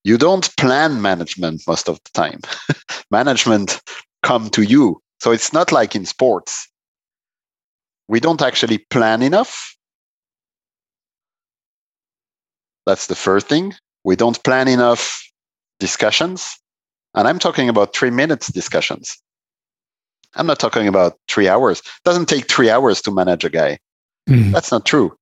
You 0.04 0.18
don't 0.18 0.54
plan 0.58 1.00
management 1.00 1.62
most 1.66 1.88
of 1.88 1.98
the 2.04 2.10
time. 2.12 2.40
management 3.10 3.80
come 4.22 4.50
to 4.50 4.60
you. 4.60 5.00
So 5.20 5.32
it's 5.32 5.54
not 5.54 5.72
like 5.72 5.96
in 5.96 6.04
sports. 6.04 6.68
We 8.08 8.20
don't 8.20 8.42
actually 8.42 8.84
plan 8.90 9.22
enough. 9.22 9.74
That's 12.84 13.06
the 13.06 13.14
first 13.14 13.46
thing. 13.46 13.72
We 14.08 14.16
don't 14.16 14.42
plan 14.42 14.68
enough 14.68 15.22
discussions. 15.78 16.58
And 17.14 17.28
I'm 17.28 17.38
talking 17.38 17.68
about 17.68 17.94
three 17.94 18.08
minutes 18.08 18.50
discussions. 18.50 19.18
I'm 20.34 20.46
not 20.46 20.58
talking 20.58 20.88
about 20.88 21.18
three 21.28 21.46
hours. 21.46 21.80
It 21.80 22.04
doesn't 22.06 22.26
take 22.26 22.50
three 22.50 22.70
hours 22.70 23.02
to 23.02 23.10
manage 23.10 23.44
a 23.44 23.50
guy. 23.50 23.78
Mm. 24.26 24.52
That's 24.52 24.72
not 24.72 24.86
true. 24.86 25.14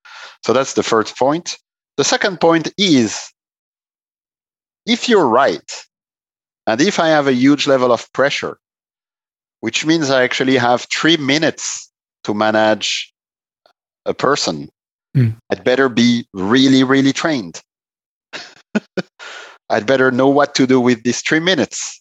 So 0.44 0.52
that's 0.52 0.74
the 0.74 0.84
first 0.84 1.18
point. 1.18 1.58
The 1.96 2.04
second 2.04 2.40
point 2.40 2.72
is 2.78 3.28
if 4.86 5.08
you're 5.08 5.26
right, 5.26 5.84
and 6.68 6.80
if 6.80 7.00
I 7.00 7.08
have 7.08 7.26
a 7.26 7.34
huge 7.34 7.66
level 7.66 7.90
of 7.90 8.12
pressure, 8.12 8.56
which 9.62 9.84
means 9.84 10.10
I 10.10 10.22
actually 10.22 10.58
have 10.58 10.86
three 10.94 11.16
minutes 11.16 11.90
to 12.22 12.34
manage 12.34 13.12
a 14.04 14.14
person, 14.14 14.68
mm. 15.16 15.34
I'd 15.50 15.64
better 15.64 15.88
be 15.88 16.28
really, 16.32 16.84
really 16.84 17.12
trained. 17.12 17.60
I'd 19.70 19.86
better 19.86 20.10
know 20.10 20.28
what 20.28 20.54
to 20.56 20.66
do 20.66 20.80
with 20.80 21.02
these 21.02 21.20
three 21.22 21.40
minutes. 21.40 22.00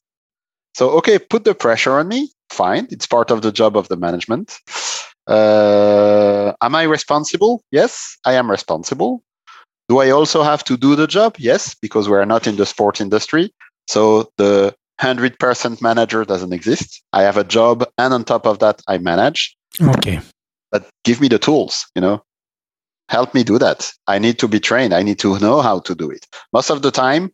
So, 0.76 0.90
okay, 0.92 1.18
put 1.18 1.46
the 1.46 1.56
pressure 1.56 1.98
on 1.98 2.08
me. 2.08 2.32
Fine. 2.50 2.88
It's 2.92 3.08
part 3.08 3.32
of 3.32 3.42
the 3.42 3.52
job 3.52 3.78
of 3.78 3.88
the 3.88 3.96
management. 3.96 4.58
Uh, 5.28 6.54
am 6.62 6.76
I 6.76 6.84
responsible? 6.84 7.64
Yes, 7.72 8.18
I 8.26 8.34
am 8.34 8.52
responsible. 8.52 9.24
Do 9.90 10.00
I 10.00 10.10
also 10.10 10.44
have 10.44 10.64
to 10.66 10.78
do 10.78 10.96
the 10.96 11.08
job? 11.08 11.36
Yes, 11.38 11.76
because 11.76 12.10
we're 12.10 12.26
not 12.26 12.48
in 12.48 12.58
the 12.58 12.66
sport 12.66 13.00
industry. 13.00 13.52
So 13.88 14.30
the 14.38 14.76
100% 15.02 15.82
manager 15.82 16.26
doesn't 16.26 16.54
exist. 16.54 17.02
I 17.14 17.24
have 17.24 17.38
a 17.38 17.44
job, 17.44 17.86
and 17.98 18.14
on 18.14 18.24
top 18.24 18.46
of 18.46 18.60
that, 18.60 18.82
I 18.88 18.98
manage. 18.98 19.56
Okay. 19.82 20.20
But 20.72 20.88
give 21.04 21.22
me 21.22 21.28
the 21.28 21.40
tools, 21.40 21.86
you 21.96 22.02
know, 22.02 22.24
help 23.10 23.34
me 23.34 23.44
do 23.44 23.60
that. 23.60 23.92
I 24.08 24.20
need 24.20 24.40
to 24.40 24.48
be 24.48 24.60
trained. 24.60 24.94
I 24.94 25.04
need 25.04 25.20
to 25.20 25.40
know 25.40 25.62
how 25.62 25.80
to 25.80 25.96
do 25.96 26.10
it. 26.10 26.26
Most 26.54 26.70
of 26.70 26.82
the 26.82 26.92
time, 26.92 27.32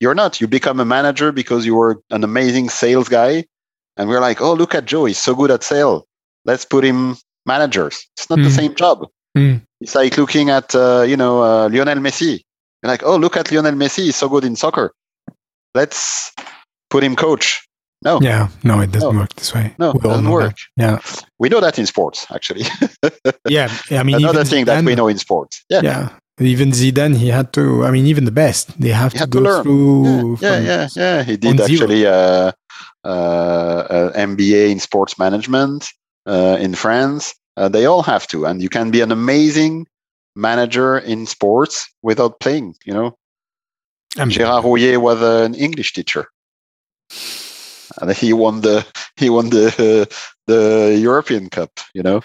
you're 0.00 0.14
not. 0.14 0.40
You 0.40 0.46
become 0.46 0.80
a 0.80 0.84
manager 0.84 1.32
because 1.32 1.64
you 1.64 1.74
were 1.74 2.00
an 2.10 2.24
amazing 2.24 2.68
sales 2.68 3.08
guy. 3.08 3.44
And 3.96 4.08
we're 4.08 4.20
like, 4.20 4.40
oh, 4.40 4.52
look 4.52 4.74
at 4.74 4.84
Joe. 4.84 5.06
He's 5.06 5.18
so 5.18 5.34
good 5.34 5.50
at 5.50 5.62
sales. 5.62 6.04
Let's 6.44 6.64
put 6.64 6.84
him 6.84 7.16
managers. 7.46 8.06
It's 8.16 8.28
not 8.28 8.38
mm. 8.38 8.44
the 8.44 8.50
same 8.50 8.74
job. 8.74 9.08
Mm. 9.36 9.62
It's 9.80 9.94
like 9.94 10.16
looking 10.18 10.50
at, 10.50 10.74
uh, 10.74 11.04
you 11.06 11.16
know, 11.16 11.42
uh, 11.42 11.68
Lionel 11.68 11.98
Messi. 11.98 12.42
You're 12.82 12.90
like, 12.90 13.02
oh, 13.04 13.16
look 13.16 13.36
at 13.36 13.50
Lionel 13.50 13.72
Messi. 13.72 14.04
He's 14.04 14.16
so 14.16 14.28
good 14.28 14.44
in 14.44 14.54
soccer. 14.54 14.92
Let's 15.74 16.32
put 16.90 17.02
him 17.02 17.16
coach. 17.16 17.65
No. 18.02 18.20
Yeah. 18.20 18.48
No, 18.62 18.80
it 18.80 18.92
doesn't 18.92 19.14
no. 19.14 19.20
work 19.20 19.34
this 19.34 19.54
way. 19.54 19.74
No, 19.78 19.92
it 19.92 20.02
doesn't 20.02 20.28
work. 20.28 20.56
That. 20.76 21.02
Yeah. 21.04 21.22
We 21.38 21.48
know 21.48 21.60
that 21.60 21.78
in 21.78 21.86
sports, 21.86 22.26
actually. 22.32 22.64
yeah. 23.48 23.72
I 23.90 24.02
mean, 24.02 24.16
another 24.16 24.44
thing 24.44 24.64
Zidane, 24.64 24.66
that 24.66 24.84
we 24.84 24.94
know 24.94 25.08
in 25.08 25.18
sports. 25.18 25.64
Yeah. 25.68 25.80
Yeah. 25.82 26.10
Even 26.38 26.70
Zidane, 26.70 27.16
he 27.16 27.28
had 27.28 27.54
to. 27.54 27.84
I 27.86 27.90
mean, 27.90 28.06
even 28.06 28.26
the 28.26 28.30
best, 28.30 28.78
they 28.78 28.90
have 28.90 29.12
he 29.12 29.18
to 29.20 29.26
go 29.26 29.42
to 29.42 29.62
through. 29.62 30.38
Yeah, 30.42 30.58
yeah, 30.58 30.60
yeah, 30.60 30.88
yeah, 30.96 31.22
He 31.22 31.36
did 31.38 31.58
actually 31.58 32.06
uh, 32.06 32.52
uh, 33.04 33.08
uh, 33.08 34.12
MBA 34.12 34.70
in 34.70 34.78
sports 34.78 35.18
management 35.18 35.88
uh, 36.26 36.58
in 36.60 36.74
France. 36.74 37.34
Uh, 37.56 37.70
they 37.70 37.86
all 37.86 38.02
have 38.02 38.26
to, 38.26 38.44
and 38.44 38.62
you 38.62 38.68
can 38.68 38.90
be 38.90 39.00
an 39.00 39.10
amazing 39.10 39.86
manager 40.34 40.98
in 40.98 41.24
sports 41.24 41.88
without 42.02 42.38
playing. 42.40 42.74
You 42.84 42.92
know, 42.92 43.16
I 44.18 44.26
mean, 44.26 44.36
Gérard 44.36 44.62
Houllier 44.62 45.00
was 45.00 45.22
an 45.22 45.54
English 45.54 45.94
teacher, 45.94 46.26
and 48.00 48.12
he 48.12 48.32
won 48.32 48.60
the 48.60 48.86
he 49.16 49.30
won 49.30 49.50
the 49.50 50.08
the 50.46 50.98
European 51.00 51.48
Cup. 51.50 51.70
You 51.94 52.02
know. 52.02 52.20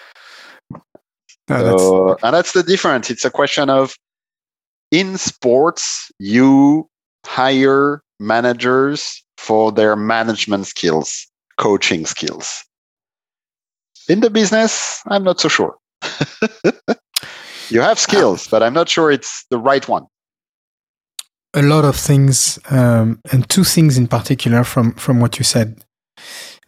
No, 1.48 1.76
so, 1.76 2.16
and 2.22 2.34
that's 2.34 2.52
the 2.52 2.62
difference. 2.62 3.10
It's 3.10 3.24
a 3.24 3.30
question 3.30 3.68
of 3.68 3.94
in 4.90 5.18
sports, 5.18 6.12
you 6.18 6.88
hire 7.26 8.02
managers 8.20 9.22
for 9.38 9.72
their 9.72 9.96
management 9.96 10.66
skills, 10.66 11.26
coaching 11.58 12.06
skills. 12.06 12.64
In 14.08 14.20
the 14.20 14.30
business, 14.30 15.02
I'm 15.06 15.24
not 15.24 15.40
so 15.40 15.48
sure. 15.48 15.76
you 17.70 17.80
have 17.80 17.98
skills, 17.98 18.46
but 18.48 18.62
I'm 18.62 18.74
not 18.74 18.88
sure 18.88 19.10
it's 19.10 19.44
the 19.50 19.58
right 19.58 19.86
one. 19.88 20.06
A 21.54 21.62
lot 21.62 21.84
of 21.84 21.96
things, 21.96 22.58
um, 22.70 23.20
and 23.30 23.48
two 23.48 23.64
things 23.64 23.98
in 23.98 24.08
particular 24.08 24.64
from 24.64 24.94
from 24.94 25.20
what 25.20 25.38
you 25.38 25.44
said. 25.44 25.84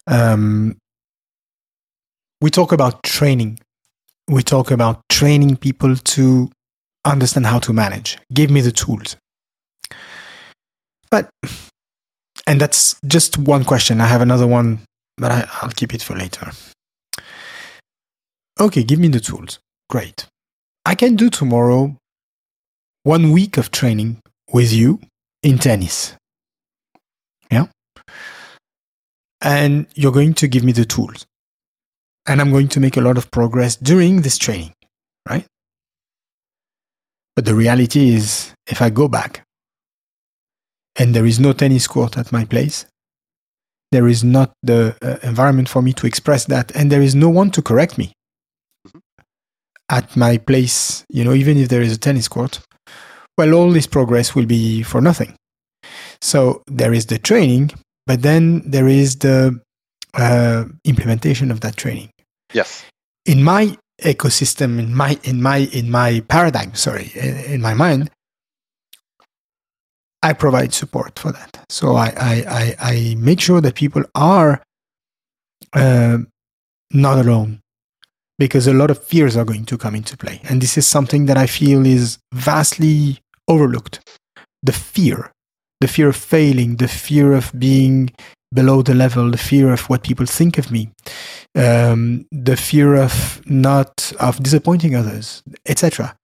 Um, 0.06 0.76
we 2.40 2.50
talk 2.50 2.72
about 2.72 3.02
training 3.02 3.58
we 4.28 4.42
talk 4.42 4.70
about 4.70 5.02
training 5.08 5.56
people 5.56 5.96
to 5.96 6.50
understand 7.04 7.46
how 7.46 7.58
to 7.60 7.72
manage. 7.72 8.18
Give 8.32 8.50
me 8.50 8.60
the 8.60 8.72
tools. 8.72 9.16
But, 11.10 11.28
and 12.46 12.60
that's 12.60 12.96
just 13.06 13.38
one 13.38 13.64
question. 13.64 14.00
I 14.00 14.06
have 14.06 14.22
another 14.22 14.46
one, 14.46 14.80
but 15.16 15.30
I, 15.30 15.48
I'll 15.62 15.70
keep 15.70 15.94
it 15.94 16.02
for 16.02 16.16
later. 16.16 16.50
Okay, 18.58 18.82
give 18.82 18.98
me 18.98 19.08
the 19.08 19.20
tools. 19.20 19.58
Great. 19.90 20.26
I 20.86 20.94
can 20.94 21.16
do 21.16 21.28
tomorrow 21.28 21.96
one 23.02 23.32
week 23.32 23.56
of 23.58 23.70
training 23.70 24.20
with 24.52 24.72
you 24.72 25.00
in 25.42 25.58
tennis. 25.58 26.14
Yeah. 27.50 27.66
And 29.40 29.86
you're 29.94 30.12
going 30.12 30.34
to 30.34 30.48
give 30.48 30.64
me 30.64 30.72
the 30.72 30.84
tools 30.84 31.26
and 32.26 32.40
I'm 32.40 32.50
going 32.50 32.68
to 32.68 32.80
make 32.80 32.96
a 32.96 33.00
lot 33.00 33.18
of 33.18 33.30
progress 33.30 33.76
during 33.76 34.22
this 34.22 34.38
training, 34.38 34.72
right? 35.28 35.46
But 37.36 37.44
the 37.44 37.54
reality 37.54 38.14
is, 38.14 38.54
if 38.66 38.80
I 38.80 38.90
go 38.90 39.08
back 39.08 39.42
and 40.96 41.14
there 41.14 41.26
is 41.26 41.40
no 41.40 41.52
tennis 41.52 41.86
court 41.86 42.16
at 42.16 42.32
my 42.32 42.44
place, 42.44 42.86
there 43.92 44.08
is 44.08 44.24
not 44.24 44.52
the 44.62 44.96
uh, 45.02 45.18
environment 45.26 45.68
for 45.68 45.82
me 45.82 45.92
to 45.94 46.06
express 46.06 46.46
that, 46.46 46.74
and 46.74 46.90
there 46.90 47.02
is 47.02 47.14
no 47.14 47.28
one 47.28 47.50
to 47.52 47.62
correct 47.62 47.98
me 47.98 48.12
mm-hmm. 48.86 48.98
at 49.90 50.16
my 50.16 50.38
place, 50.38 51.04
you 51.08 51.24
know, 51.24 51.34
even 51.34 51.58
if 51.58 51.68
there 51.68 51.82
is 51.82 51.92
a 51.92 51.98
tennis 51.98 52.28
court, 52.28 52.60
well, 53.36 53.54
all 53.54 53.70
this 53.70 53.86
progress 53.86 54.34
will 54.34 54.46
be 54.46 54.82
for 54.82 55.00
nothing. 55.00 55.36
So 56.20 56.62
there 56.66 56.92
is 56.92 57.06
the 57.06 57.18
training, 57.18 57.72
but 58.06 58.22
then 58.22 58.62
there 58.68 58.88
is 58.88 59.16
the 59.16 59.60
uh, 60.14 60.64
implementation 60.84 61.50
of 61.50 61.60
that 61.60 61.76
training. 61.76 62.10
Yes. 62.52 62.84
In 63.26 63.42
my 63.42 63.76
ecosystem, 64.02 64.78
in 64.78 64.94
my 64.94 65.18
in 65.24 65.42
my 65.42 65.68
in 65.72 65.90
my 65.90 66.20
paradigm, 66.28 66.74
sorry, 66.74 67.10
in, 67.14 67.36
in 67.54 67.60
my 67.60 67.74
mind, 67.74 68.10
I 70.22 70.32
provide 70.32 70.72
support 70.72 71.18
for 71.18 71.32
that. 71.32 71.64
So 71.68 71.96
I 71.96 72.12
I 72.16 72.44
I, 72.48 72.74
I 72.78 73.14
make 73.18 73.40
sure 73.40 73.60
that 73.60 73.74
people 73.74 74.04
are 74.14 74.62
uh, 75.72 76.18
not 76.92 77.18
alone 77.18 77.60
because 78.38 78.66
a 78.66 78.72
lot 78.72 78.90
of 78.90 79.02
fears 79.02 79.36
are 79.36 79.44
going 79.44 79.64
to 79.66 79.78
come 79.78 79.94
into 79.94 80.16
play, 80.16 80.40
and 80.44 80.60
this 80.60 80.78
is 80.78 80.86
something 80.86 81.26
that 81.26 81.36
I 81.36 81.46
feel 81.46 81.84
is 81.86 82.18
vastly 82.32 83.18
overlooked. 83.48 84.00
The 84.62 84.72
fear, 84.72 85.32
the 85.80 85.88
fear 85.88 86.08
of 86.08 86.16
failing, 86.16 86.76
the 86.76 86.88
fear 86.88 87.32
of 87.32 87.52
being 87.58 88.10
below 88.52 88.82
the 88.82 88.94
level, 88.94 89.30
the 89.30 89.38
fear 89.38 89.72
of 89.72 89.88
what 89.90 90.04
people 90.04 90.26
think 90.26 90.58
of 90.58 90.70
me, 90.70 90.90
um, 91.56 92.26
the 92.30 92.56
fear 92.56 92.94
of 92.94 93.42
not 93.46 94.12
of 94.20 94.42
disappointing 94.42 94.94
others, 94.94 95.42
etc. 95.66 96.16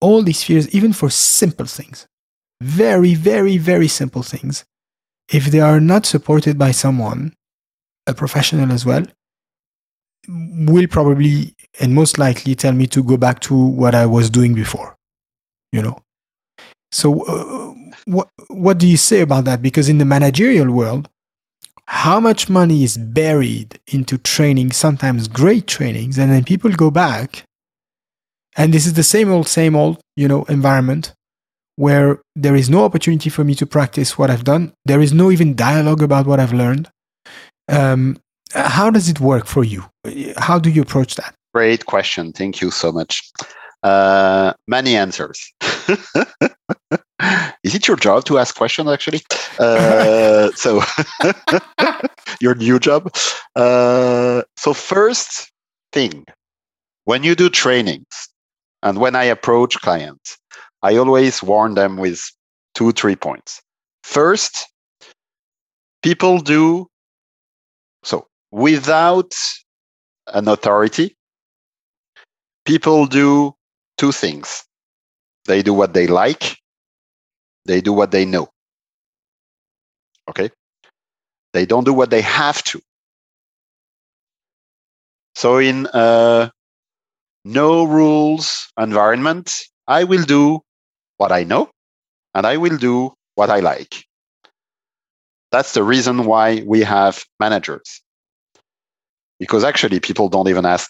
All 0.00 0.22
these 0.22 0.44
fears, 0.44 0.68
even 0.74 0.92
for 0.92 1.08
simple 1.10 1.66
things, 1.66 2.06
very, 2.60 3.14
very, 3.14 3.56
very 3.56 3.88
simple 3.88 4.22
things, 4.22 4.64
if 5.32 5.46
they 5.46 5.60
are 5.60 5.80
not 5.80 6.06
supported 6.06 6.58
by 6.58 6.70
someone, 6.70 7.32
a 8.06 8.14
professional 8.14 8.70
as 8.70 8.84
well, 8.84 9.06
will 10.28 10.86
probably 10.86 11.54
and 11.80 11.94
most 11.94 12.18
likely 12.18 12.54
tell 12.54 12.72
me 12.72 12.86
to 12.86 13.02
go 13.02 13.16
back 13.16 13.40
to 13.40 13.54
what 13.54 13.94
I 13.94 14.06
was 14.06 14.30
doing 14.30 14.54
before. 14.54 14.96
You 15.72 15.82
know. 15.82 16.03
So, 16.94 17.24
uh, 17.24 17.74
what 18.04 18.28
what 18.48 18.78
do 18.78 18.86
you 18.86 18.96
say 18.96 19.20
about 19.20 19.44
that? 19.46 19.60
Because 19.60 19.88
in 19.88 19.98
the 19.98 20.04
managerial 20.04 20.70
world, 20.70 21.08
how 21.86 22.20
much 22.20 22.48
money 22.48 22.84
is 22.84 22.96
buried 22.96 23.80
into 23.88 24.16
training, 24.16 24.70
sometimes 24.70 25.26
great 25.26 25.66
trainings, 25.66 26.18
and 26.18 26.30
then 26.30 26.44
people 26.44 26.70
go 26.70 26.92
back, 26.92 27.44
and 28.56 28.72
this 28.72 28.86
is 28.86 28.92
the 28.92 29.02
same 29.02 29.28
old, 29.32 29.48
same 29.48 29.74
old, 29.74 29.98
you 30.14 30.28
know, 30.28 30.44
environment 30.44 31.12
where 31.74 32.20
there 32.36 32.54
is 32.54 32.70
no 32.70 32.84
opportunity 32.84 33.28
for 33.28 33.42
me 33.42 33.56
to 33.56 33.66
practice 33.66 34.16
what 34.16 34.30
I've 34.30 34.44
done. 34.44 34.72
There 34.84 35.00
is 35.00 35.12
no 35.12 35.32
even 35.32 35.56
dialogue 35.56 36.00
about 36.00 36.28
what 36.28 36.38
I've 36.38 36.52
learned. 36.52 36.88
Um, 37.68 38.18
how 38.52 38.88
does 38.90 39.08
it 39.08 39.18
work 39.18 39.46
for 39.46 39.64
you? 39.64 39.84
How 40.36 40.60
do 40.60 40.70
you 40.70 40.82
approach 40.82 41.16
that? 41.16 41.34
Great 41.52 41.86
question. 41.86 42.32
Thank 42.32 42.60
you 42.60 42.70
so 42.70 42.92
much. 42.92 43.32
Uh, 43.82 44.52
many 44.68 44.94
answers. 44.94 45.52
Is 47.64 47.74
it 47.74 47.88
your 47.88 47.96
job 47.96 48.24
to 48.26 48.38
ask 48.38 48.54
questions? 48.54 48.88
Actually, 48.88 49.22
uh, 49.58 50.50
so 50.54 50.82
your 52.40 52.54
new 52.54 52.78
job. 52.78 53.14
Uh, 53.56 54.42
so 54.56 54.74
first 54.74 55.50
thing, 55.92 56.24
when 57.04 57.22
you 57.22 57.34
do 57.34 57.48
trainings, 57.50 58.28
and 58.82 58.98
when 58.98 59.16
I 59.16 59.24
approach 59.24 59.80
clients, 59.80 60.38
I 60.82 60.96
always 60.96 61.42
warn 61.42 61.74
them 61.74 61.96
with 61.96 62.22
two, 62.74 62.92
three 62.92 63.16
points. 63.16 63.62
First, 64.02 64.68
people 66.02 66.38
do 66.40 66.88
So 68.04 68.26
without 68.52 69.34
an 70.28 70.48
authority, 70.48 71.16
people 72.64 73.06
do 73.06 73.54
two 73.98 74.12
things. 74.12 74.64
They 75.46 75.62
do 75.62 75.74
what 75.74 75.92
they 75.94 76.06
like, 76.06 76.58
they 77.66 77.80
do 77.80 77.92
what 77.92 78.10
they 78.10 78.24
know. 78.24 78.48
Okay? 80.28 80.50
They 81.52 81.66
don't 81.66 81.84
do 81.84 81.92
what 81.92 82.10
they 82.10 82.22
have 82.22 82.62
to. 82.64 82.80
So 85.34 85.58
in 85.58 85.86
a 85.92 86.50
no 87.44 87.84
rules 87.84 88.68
environment, 88.78 89.52
I 89.86 90.04
will 90.04 90.22
do 90.22 90.60
what 91.18 91.32
I 91.32 91.44
know 91.44 91.70
and 92.34 92.46
I 92.46 92.56
will 92.56 92.76
do 92.76 93.14
what 93.34 93.50
I 93.50 93.60
like. 93.60 94.04
That's 95.52 95.72
the 95.72 95.82
reason 95.82 96.24
why 96.24 96.62
we 96.66 96.80
have 96.80 97.24
managers. 97.38 98.02
Because 99.38 99.64
actually, 99.64 100.00
people 100.00 100.28
don't 100.28 100.48
even 100.48 100.64
ask 100.64 100.88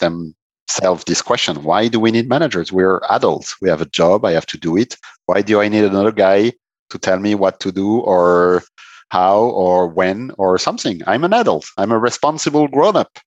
themselves 0.67 1.05
this 1.05 1.23
question 1.23 1.63
why 1.63 1.89
do 1.89 2.01
we 2.01 2.11
need 2.11 2.29
managers? 2.29 2.73
We're 2.73 3.01
adults. 3.11 3.57
We 3.61 3.69
have 3.69 3.81
a 3.81 3.87
job. 3.87 4.25
I 4.25 4.33
have 4.33 4.47
to 4.47 4.59
do 4.59 4.77
it. 4.77 4.97
Why 5.27 5.43
do 5.43 5.61
I 5.61 5.69
need 5.69 5.85
another 5.85 6.13
guy 6.13 6.53
to 6.91 6.99
tell 6.99 7.19
me 7.19 7.35
what 7.35 7.61
to 7.61 7.73
do 7.73 8.01
or 8.01 8.63
how 9.11 9.39
or 9.39 9.87
when 9.87 10.33
or 10.39 10.59
something? 10.59 11.03
I'm 11.07 11.25
an 11.25 11.33
adult. 11.33 11.67
I'm 11.77 11.93
a 11.93 11.99
responsible 11.99 12.69
grown 12.69 12.97
up. 12.97 13.19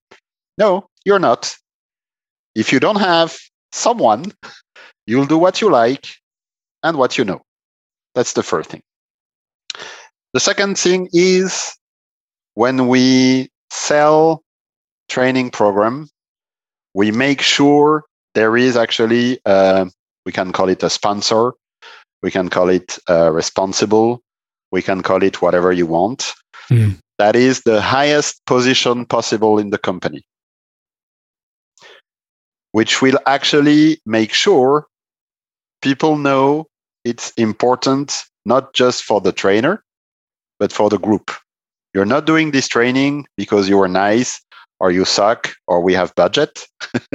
No, 0.58 0.90
you're 1.06 1.20
not. 1.20 1.56
If 2.56 2.72
you 2.72 2.80
don't 2.80 3.00
have 3.00 3.38
someone, 3.72 4.32
you'll 5.06 5.28
do 5.28 5.38
what 5.38 5.62
you 5.62 5.70
like 5.70 6.08
and 6.84 6.98
what 6.98 7.18
you 7.18 7.26
know. 7.26 7.42
That's 8.16 8.34
the 8.34 8.44
first 8.44 8.70
thing. 8.70 8.82
The 10.34 10.40
second 10.40 10.78
thing 10.78 11.10
is 11.14 11.76
when 12.56 12.88
we 12.88 13.50
sell 13.70 14.44
training 15.08 15.52
program, 15.52 16.10
we 16.94 17.12
make 17.12 17.42
sure 17.42 18.04
there 18.34 18.58
is 18.58 18.78
actually 18.78 19.40
uh, 19.46 19.86
we 20.26 20.32
can 20.32 20.52
call 20.52 20.70
it 20.70 20.84
a 20.84 20.90
sponsor, 20.90 21.54
we 22.22 22.32
can 22.32 22.50
call 22.50 22.70
it 22.70 23.00
uh, 23.10 23.32
responsible, 23.32 24.22
we 24.72 24.82
can 24.82 25.02
call 25.02 25.24
it 25.24 25.42
whatever 25.42 25.72
you 25.72 25.86
want. 25.86 26.34
Mm. 26.70 27.00
That 27.18 27.36
is 27.36 27.62
the 27.62 27.82
highest 27.82 28.46
position 28.46 29.06
possible 29.06 29.58
in 29.58 29.70
the 29.70 29.78
company, 29.78 30.24
which 32.74 33.02
will 33.02 33.18
actually 33.26 34.00
make 34.06 34.34
sure 34.34 34.86
people 35.82 36.18
know 36.18 36.68
it's 37.06 37.32
important 37.38 38.24
not 38.46 38.74
just 38.74 39.04
for 39.04 39.22
the 39.22 39.32
trainer, 39.32 39.84
but 40.60 40.72
for 40.72 40.90
the 40.90 41.00
group. 41.00 41.32
You're 41.94 42.06
not 42.06 42.26
doing 42.26 42.52
this 42.52 42.68
training 42.68 43.28
because 43.38 43.70
you 43.70 43.82
are 43.82 43.88
nice 43.88 44.42
or 44.80 44.92
you 44.92 45.06
suck 45.06 45.54
or 45.68 45.82
we 45.82 45.94
have 45.94 46.14
budget. 46.16 46.68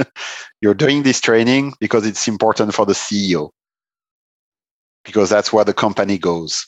You're 0.61 0.73
doing 0.73 1.03
this 1.03 1.19
training 1.21 1.73
because 1.79 2.05
it's 2.05 2.27
important 2.27 2.73
for 2.73 2.85
the 2.85 2.93
CEO, 2.93 3.49
because 5.05 5.29
that's 5.29 5.51
where 5.53 5.65
the 5.65 5.73
company 5.73 6.17
goes. 6.17 6.65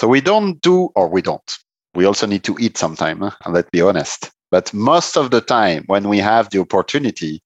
So 0.00 0.06
we 0.06 0.20
don't 0.20 0.60
do, 0.60 0.90
or 0.94 1.08
we 1.08 1.22
don't. 1.22 1.58
We 1.94 2.04
also 2.04 2.26
need 2.26 2.44
to 2.44 2.56
eat 2.60 2.78
sometime, 2.78 3.20
huh? 3.20 3.32
and 3.44 3.54
let's 3.54 3.70
be 3.70 3.80
honest. 3.80 4.30
But 4.50 4.72
most 4.72 5.16
of 5.16 5.30
the 5.30 5.40
time, 5.40 5.84
when 5.86 6.08
we 6.08 6.18
have 6.18 6.50
the 6.50 6.60
opportunity, 6.60 7.42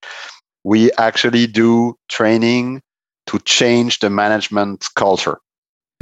we 0.64 0.92
actually 0.92 1.46
do 1.46 1.96
training 2.08 2.82
to 3.26 3.38
change 3.40 4.00
the 4.00 4.10
management 4.10 4.86
culture. 4.94 5.38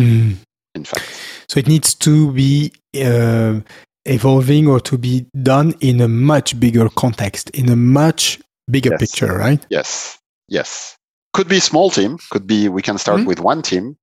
Mm. 0.01 0.37
In 0.75 0.85
fact, 0.85 1.05
so 1.49 1.59
it 1.59 1.67
needs 1.67 1.95
to 1.97 2.33
be 2.33 2.73
uh, 2.97 3.61
evolving 4.11 4.67
or 4.67 4.81
to 4.81 4.99
be 4.99 5.27
done 5.43 5.75
in 5.81 6.01
a 6.01 6.09
much 6.09 6.59
bigger 6.59 6.89
context, 6.89 7.51
in 7.51 7.69
a 7.69 7.77
much 7.77 8.41
bigger 8.71 8.91
yes. 8.91 9.01
picture, 9.01 9.39
right? 9.39 9.65
Yes, 9.71 10.19
yes. 10.49 10.97
Could 11.33 11.49
be 11.49 11.61
small 11.61 11.91
team. 11.91 12.19
Could 12.31 12.47
be 12.47 12.69
we 12.69 12.83
can 12.83 12.99
start 12.99 13.21
mm-hmm. 13.21 13.29
with 13.29 13.41
one 13.41 13.63
team, 13.63 13.97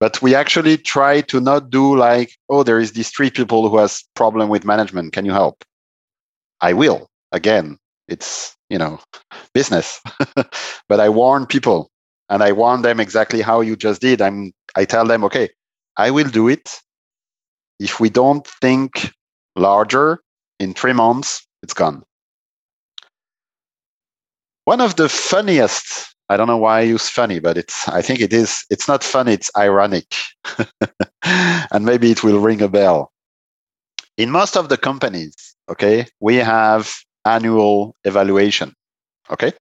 but 0.00 0.20
we 0.22 0.34
actually 0.34 0.78
try 0.78 1.20
to 1.22 1.40
not 1.40 1.70
do 1.70 1.96
like, 1.96 2.32
oh, 2.48 2.62
there 2.62 2.80
is 2.80 2.92
these 2.92 3.10
three 3.10 3.30
people 3.30 3.68
who 3.68 3.78
has 3.78 4.02
problem 4.14 4.48
with 4.48 4.64
management. 4.64 5.12
Can 5.12 5.24
you 5.24 5.32
help? 5.32 5.64
I 6.60 6.72
will. 6.72 7.08
Again, 7.32 7.78
it's 8.08 8.56
you 8.70 8.78
know 8.78 9.00
business, 9.52 10.00
but 10.88 11.00
I 11.00 11.08
warn 11.08 11.46
people 11.46 11.90
and 12.28 12.42
I 12.42 12.52
warn 12.52 12.82
them 12.82 13.00
exactly 13.00 13.42
how 13.42 13.60
you 13.60 13.76
just 13.76 14.00
did. 14.00 14.22
I'm 14.22 14.52
I 14.76 14.86
tell 14.86 15.06
them, 15.06 15.24
okay, 15.24 15.50
I 15.96 16.10
will 16.10 16.28
do 16.28 16.48
it. 16.48 16.80
If 17.78 18.00
we 18.00 18.08
don't 18.08 18.46
think 18.46 19.12
larger 19.56 20.20
in 20.58 20.74
three 20.74 20.92
months, 20.92 21.46
it's 21.62 21.74
gone. 21.74 22.02
One 24.64 24.80
of 24.80 24.96
the 24.96 25.08
funniest, 25.08 26.14
I 26.28 26.36
don't 26.36 26.46
know 26.46 26.56
why 26.56 26.78
I 26.78 26.82
use 26.82 27.08
funny, 27.08 27.40
but 27.40 27.56
it's 27.56 27.88
I 27.88 28.00
think 28.00 28.20
it 28.20 28.32
is, 28.32 28.64
it's 28.70 28.86
not 28.86 29.02
funny, 29.02 29.32
it's 29.32 29.50
ironic. 29.56 30.06
and 31.24 31.84
maybe 31.84 32.10
it 32.10 32.22
will 32.22 32.38
ring 32.38 32.62
a 32.62 32.68
bell. 32.68 33.10
In 34.16 34.30
most 34.30 34.56
of 34.56 34.68
the 34.68 34.76
companies, 34.76 35.34
okay, 35.68 36.06
we 36.20 36.36
have 36.36 36.94
annual 37.24 37.96
evaluation. 38.04 38.74
Okay. 39.30 39.52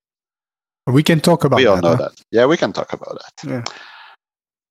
We 0.87 1.03
can 1.03 1.19
talk 1.19 1.43
about 1.43 1.57
we 1.57 1.65
all 1.65 1.75
that, 1.75 1.81
know 1.81 1.95
huh? 1.95 2.09
that. 2.09 2.21
Yeah, 2.31 2.45
we 2.45 2.57
can 2.57 2.73
talk 2.73 2.91
about 2.93 3.19
that. 3.21 3.49
Yeah. 3.49 3.63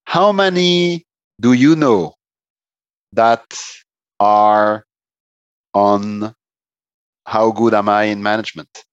How 0.04 0.32
many 0.32 1.06
do 1.40 1.52
you 1.52 1.76
know 1.76 2.14
that 3.12 3.44
are 4.18 4.84
on 5.74 6.34
how 7.26 7.50
good 7.52 7.74
am 7.74 7.88
I 7.88 8.04
in 8.04 8.22
management? 8.22 8.84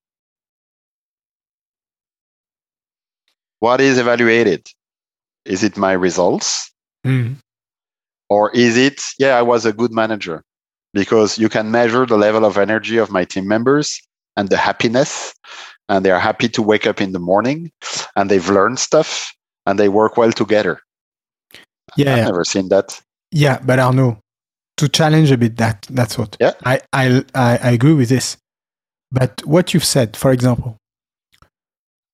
What 3.60 3.82
is 3.82 3.98
evaluated? 3.98 4.68
Is 5.46 5.64
it 5.64 5.78
my 5.78 5.94
results? 5.94 6.72
Mm. 7.06 7.38
Or 8.30 8.52
is 8.52 8.78
it, 8.78 9.02
yeah, 9.18 9.38
I 9.38 9.42
was 9.42 9.66
a 9.66 9.74
good 9.74 9.92
manager? 9.92 10.44
Because 10.94 11.38
you 11.38 11.50
can 11.50 11.72
measure 11.72 12.06
the 12.06 12.18
level 12.18 12.46
of 12.46 12.58
energy 12.58 12.98
of 12.98 13.12
my 13.12 13.26
team 13.26 13.48
members 13.48 14.00
and 14.36 14.50
the 14.50 14.58
happiness, 14.58 15.34
and 15.90 16.06
they're 16.06 16.20
happy 16.20 16.50
to 16.50 16.62
wake 16.62 16.86
up 16.86 17.02
in 17.02 17.12
the 17.14 17.20
morning 17.20 17.72
and 18.16 18.30
they've 18.30 18.50
learned 18.50 18.80
stuff 18.80 19.34
and 19.66 19.80
they 19.80 19.90
work 19.90 20.18
well 20.18 20.32
together. 20.32 20.82
Yeah, 21.96 22.16
I've 22.16 22.26
never 22.26 22.44
seen 22.44 22.70
that. 22.70 23.00
Yeah, 23.32 23.60
but 23.64 23.80
Arnaud, 23.80 24.22
to 24.78 24.88
challenge 24.88 25.32
a 25.32 25.38
bit 25.38 25.58
that 25.58 25.88
that's 25.90 26.18
what 26.18 26.38
yeah. 26.40 26.54
I, 26.64 26.80
I 26.94 27.24
I 27.34 27.72
agree 27.72 27.94
with 27.94 28.10
this. 28.10 28.38
But 29.12 29.42
what 29.46 29.74
you've 29.74 29.86
said, 29.86 30.18
for 30.18 30.32
example, 30.32 30.78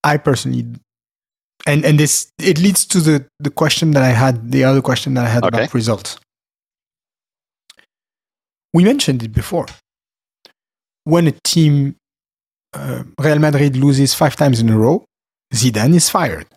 I 0.04 0.18
personally 0.18 0.66
and 1.66 1.86
and 1.86 2.00
this 2.00 2.32
it 2.40 2.60
leads 2.60 2.86
to 2.88 3.00
the 3.00 3.26
the 3.40 3.50
question 3.50 3.92
that 3.92 4.04
I 4.04 4.10
had, 4.10 4.52
the 4.52 4.64
other 4.64 4.82
question 4.82 5.14
that 5.16 5.26
I 5.26 5.30
had 5.30 5.44
okay. 5.44 5.58
about 5.58 5.74
results. 5.74 6.18
We 8.74 8.84
mentioned 8.84 9.24
it 9.24 9.34
before. 9.34 9.68
When 11.04 11.28
a 11.28 11.34
team, 11.44 11.96
uh, 12.74 13.04
Real 13.20 13.40
Madrid 13.40 13.76
loses 13.76 14.14
five 14.14 14.36
times 14.36 14.60
in 14.60 14.70
a 14.70 14.78
row, 14.78 15.06
Zidane 15.54 15.94
is 15.94 16.10
fired. 16.10 16.48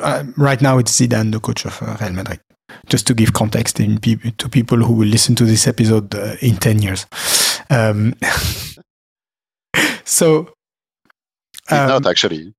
Uh, 0.00 0.24
right 0.36 0.62
now, 0.62 0.78
it's 0.78 0.98
Zidane, 0.98 1.32
the 1.32 1.40
coach 1.40 1.66
of 1.66 1.82
uh, 1.82 1.96
Real 2.00 2.12
Madrid. 2.12 2.40
Just 2.86 3.06
to 3.06 3.14
give 3.14 3.32
context 3.32 3.78
in 3.80 3.98
pe- 3.98 4.30
to 4.38 4.48
people 4.48 4.78
who 4.78 4.94
will 4.94 5.08
listen 5.08 5.34
to 5.36 5.44
this 5.44 5.66
episode 5.66 6.14
uh, 6.14 6.36
in 6.40 6.56
10 6.56 6.82
years. 6.82 7.06
Um, 7.70 8.14
so. 10.04 10.48
Um, 11.70 11.78
he's 11.78 11.88
not 11.88 12.06
actually. 12.06 12.54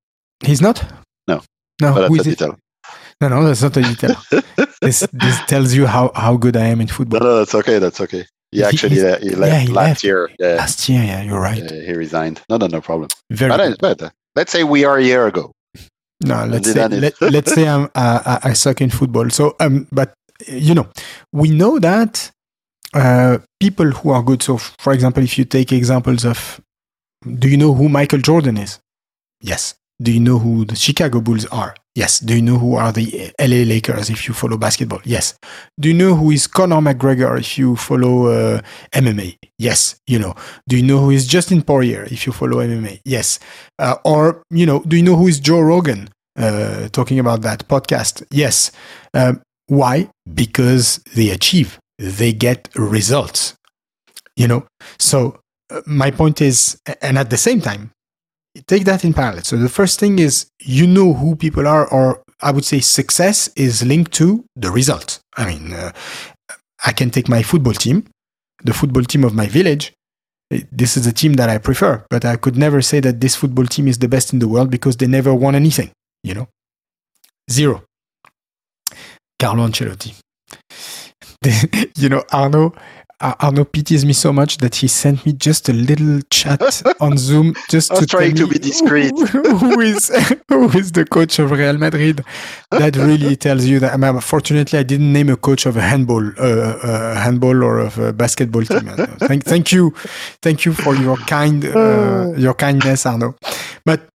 He's 0.45 0.61
not? 0.61 0.83
No. 1.27 1.41
No, 1.81 1.93
but 1.93 2.09
that's 2.09 2.27
a 2.27 2.29
detail. 2.29 2.59
No, 3.21 3.29
no, 3.29 3.43
that's 3.45 3.61
not 3.61 3.77
a 3.77 3.81
detail. 3.81 4.15
this, 4.81 5.07
this 5.11 5.45
tells 5.45 5.73
you 5.73 5.87
how, 5.87 6.11
how 6.15 6.37
good 6.37 6.55
I 6.55 6.67
am 6.67 6.81
in 6.81 6.87
football. 6.87 7.19
No, 7.19 7.25
no, 7.25 7.37
that's 7.37 7.55
okay. 7.55 7.79
That's 7.79 8.01
okay. 8.01 8.25
He 8.51 8.63
actually 8.63 9.01
uh, 9.01 9.17
he 9.19 9.31
left 9.31 9.53
yeah, 9.53 9.59
he 9.59 9.67
last 9.67 9.87
left. 9.87 10.03
year. 10.03 10.29
Yeah. 10.39 10.55
Last 10.55 10.87
year, 10.87 11.03
yeah, 11.03 11.21
you're 11.23 11.39
right. 11.39 11.69
he 11.69 11.93
resigned. 11.93 12.41
No, 12.49 12.57
no, 12.57 12.67
no 12.67 12.79
problem. 12.79 13.09
Very 13.29 13.49
but, 13.49 13.79
but 13.79 14.01
uh, 14.01 14.09
let's 14.35 14.51
say 14.51 14.63
we 14.63 14.85
are 14.85 14.97
a 14.97 15.03
year 15.03 15.27
ago. 15.27 15.51
No, 16.23 16.45
let's 16.45 16.71
say, 16.71 16.87
let, 16.87 17.21
us 17.21 17.53
say 17.53 17.67
I'm, 17.67 17.89
uh, 17.93 18.39
I 18.43 18.53
suck 18.53 18.81
in 18.81 18.89
football. 18.89 19.29
So, 19.29 19.55
um, 19.59 19.87
but 19.91 20.13
you 20.47 20.73
know, 20.73 20.87
we 21.33 21.49
know 21.49 21.79
that 21.79 22.31
uh, 22.93 23.39
people 23.59 23.91
who 23.91 24.11
are 24.11 24.23
good. 24.23 24.41
So, 24.41 24.57
for 24.57 24.93
example, 24.93 25.23
if 25.23 25.37
you 25.37 25.45
take 25.45 25.71
examples 25.71 26.25
of, 26.25 26.61
do 27.39 27.49
you 27.49 27.57
know 27.57 27.73
who 27.73 27.89
Michael 27.89 28.19
Jordan 28.19 28.57
is? 28.57 28.79
Yes. 29.41 29.75
Do 30.01 30.11
you 30.11 30.19
know 30.19 30.39
who 30.39 30.65
the 30.65 30.75
Chicago 30.75 31.21
Bulls 31.21 31.45
are? 31.47 31.75
Yes. 31.93 32.19
Do 32.19 32.35
you 32.35 32.41
know 32.41 32.57
who 32.57 32.75
are 32.75 32.91
the 32.91 33.31
LA 33.39 33.63
Lakers 33.63 34.09
if 34.09 34.27
you 34.27 34.33
follow 34.33 34.57
basketball? 34.57 34.99
Yes. 35.05 35.37
Do 35.79 35.87
you 35.89 35.93
know 35.93 36.15
who 36.15 36.31
is 36.31 36.47
Conor 36.47 36.81
McGregor 36.81 37.39
if 37.39 37.57
you 37.57 37.75
follow 37.75 38.27
uh, 38.27 38.61
MMA? 38.91 39.37
Yes. 39.57 39.95
You 40.07 40.19
know. 40.19 40.35
Do 40.67 40.77
you 40.77 40.83
know 40.83 40.99
who 40.99 41.11
is 41.11 41.27
Dustin 41.27 41.61
Poirier 41.61 42.03
if 42.11 42.25
you 42.25 42.33
follow 42.33 42.57
MMA? 42.57 43.01
Yes. 43.05 43.39
Uh, 43.79 43.95
or, 44.03 44.43
you 44.49 44.65
know, 44.65 44.81
do 44.81 44.97
you 44.97 45.03
know 45.03 45.15
who 45.15 45.27
is 45.27 45.39
Joe 45.39 45.61
Rogan 45.61 46.09
uh, 46.37 46.89
talking 46.89 47.19
about 47.19 47.41
that 47.41 47.67
podcast? 47.67 48.25
Yes. 48.31 48.71
Um, 49.13 49.41
why? 49.67 50.09
Because 50.33 50.97
they 51.15 51.29
achieve, 51.29 51.79
they 51.97 52.33
get 52.33 52.69
results. 52.75 53.55
You 54.35 54.47
know, 54.49 54.67
so 54.99 55.39
uh, 55.69 55.81
my 55.85 56.11
point 56.11 56.41
is, 56.41 56.77
and 57.01 57.17
at 57.17 57.29
the 57.29 57.37
same 57.37 57.61
time, 57.61 57.91
take 58.67 58.85
that 58.85 59.03
in 59.05 59.13
parallel. 59.13 59.43
So 59.43 59.57
the 59.57 59.69
first 59.69 59.99
thing 59.99 60.19
is 60.19 60.47
you 60.59 60.87
know 60.87 61.13
who 61.13 61.35
people 61.35 61.67
are, 61.67 61.87
or 61.87 62.21
I 62.41 62.51
would 62.51 62.65
say 62.65 62.79
success 62.79 63.49
is 63.55 63.83
linked 63.83 64.11
to 64.13 64.43
the 64.55 64.71
result. 64.71 65.19
I 65.37 65.45
mean, 65.45 65.73
uh, 65.73 65.91
I 66.85 66.91
can 66.91 67.09
take 67.09 67.29
my 67.29 67.41
football 67.43 67.73
team, 67.73 68.07
the 68.65 68.73
football 68.73 69.03
team 69.03 69.23
of 69.23 69.33
my 69.33 69.47
village. 69.47 69.93
Eh, 70.51 70.61
this 70.71 70.97
is 70.97 71.05
the 71.05 71.11
team 71.11 71.33
that 71.33 71.49
I 71.49 71.57
prefer, 71.57 72.03
but 72.09 72.25
I 72.25 72.35
could 72.35 72.55
never 72.55 72.81
say 72.81 72.99
that 72.99 73.21
this 73.21 73.35
football 73.35 73.65
team 73.65 73.87
is 73.87 73.97
the 73.99 74.07
best 74.07 74.33
in 74.33 74.39
the 74.39 74.47
world 74.47 74.69
because 74.69 74.97
they 74.97 75.07
never 75.07 75.33
won 75.33 75.55
anything, 75.55 75.91
you 76.23 76.33
know? 76.33 76.47
Zero. 77.49 77.83
Carlo 79.39 79.67
Ancelotti. 79.67 80.13
you 81.97 82.09
know, 82.09 82.23
Arnaud, 82.31 82.73
Arnaud 83.39 83.65
pities 83.65 84.05
me 84.05 84.13
so 84.13 84.31
much 84.31 84.57
that 84.57 84.75
he 84.75 84.87
sent 84.87 85.25
me 85.25 85.33
just 85.33 85.69
a 85.69 85.73
little 85.73 86.21
chat 86.29 86.61
on 86.99 87.17
Zoom 87.27 87.55
just 87.69 87.95
to 87.95 88.05
try 88.05 88.31
to 88.31 88.47
be 88.47 88.59
discreet. 88.59 89.17
who 89.29 89.79
is 89.79 90.11
who 90.49 90.69
is 90.77 90.91
the 90.91 91.05
coach 91.05 91.39
of 91.39 91.51
Real 91.51 91.77
Madrid? 91.77 92.23
That 92.71 92.95
really 92.95 93.35
tells 93.35 93.65
you 93.65 93.79
that. 93.79 93.93
I 93.93 93.97
mean, 93.97 94.19
fortunately, 94.19 94.77
I 94.77 94.83
didn't 94.83 95.11
name 95.11 95.29
a 95.29 95.37
coach 95.37 95.65
of 95.65 95.77
a 95.77 95.81
handball, 95.81 96.25
uh, 96.37 96.41
uh, 96.41 97.15
handball 97.15 97.63
or 97.63 97.79
of 97.79 97.97
a 97.97 98.13
basketball 98.13 98.63
team. 98.63 98.87
thank, 99.19 99.43
thank 99.43 99.71
you, 99.71 99.91
thank 100.41 100.65
you 100.65 100.73
for 100.73 100.95
your 100.95 101.17
kind, 101.17 101.65
uh, 101.65 102.33
your 102.37 102.53
kindness, 102.53 103.05
Arnaud. 103.05 103.35
But 103.85 104.07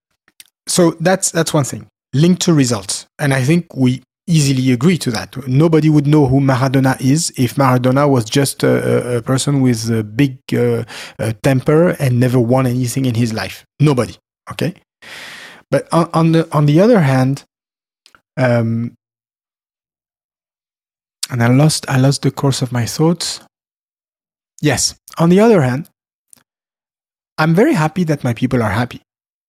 so 0.68 0.92
that's 1.00 1.30
that's 1.32 1.52
one 1.52 1.64
thing 1.64 1.88
linked 2.12 2.42
to 2.42 2.52
results, 2.52 3.06
and 3.18 3.32
I 3.34 3.42
think 3.42 3.66
we 3.74 4.02
easily 4.30 4.72
agree 4.72 4.98
to 4.98 5.10
that. 5.10 5.36
Nobody 5.48 5.88
would 5.88 6.06
know 6.06 6.26
who 6.26 6.40
Maradona 6.40 7.00
is 7.00 7.32
if 7.36 7.56
Maradona 7.56 8.08
was 8.08 8.24
just 8.24 8.62
a, 8.62 9.18
a 9.18 9.22
person 9.22 9.60
with 9.60 9.90
a 9.90 10.02
big 10.02 10.38
uh, 10.52 10.84
uh, 11.18 11.32
temper 11.42 11.90
and 11.98 12.20
never 12.20 12.38
won 12.38 12.66
anything 12.66 13.04
in 13.04 13.14
his 13.14 13.32
life. 13.32 13.64
Nobody. 13.78 14.16
Okay. 14.50 14.74
But 15.70 15.88
on, 15.92 16.10
on 16.12 16.32
the 16.32 16.48
on 16.52 16.66
the 16.66 16.80
other 16.80 17.00
hand, 17.00 17.44
um, 18.36 18.96
and 21.30 21.42
I 21.42 21.48
lost 21.48 21.88
I 21.88 21.98
lost 21.98 22.22
the 22.22 22.30
course 22.30 22.62
of 22.62 22.72
my 22.72 22.86
thoughts. 22.86 23.40
Yes. 24.60 24.94
On 25.18 25.30
the 25.30 25.40
other 25.40 25.62
hand, 25.62 25.88
I'm 27.38 27.54
very 27.54 27.74
happy 27.74 28.04
that 28.04 28.24
my 28.24 28.34
people 28.34 28.62
are 28.62 28.70
happy. 28.70 29.00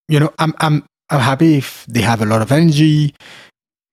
You 0.08 0.20
know, 0.20 0.32
I'm 0.38 0.54
I'm 0.58 0.84
I'm 1.10 1.20
happy 1.20 1.58
if 1.58 1.84
they 1.86 2.00
have 2.00 2.22
a 2.22 2.26
lot 2.26 2.40
of 2.40 2.52
energy, 2.52 3.14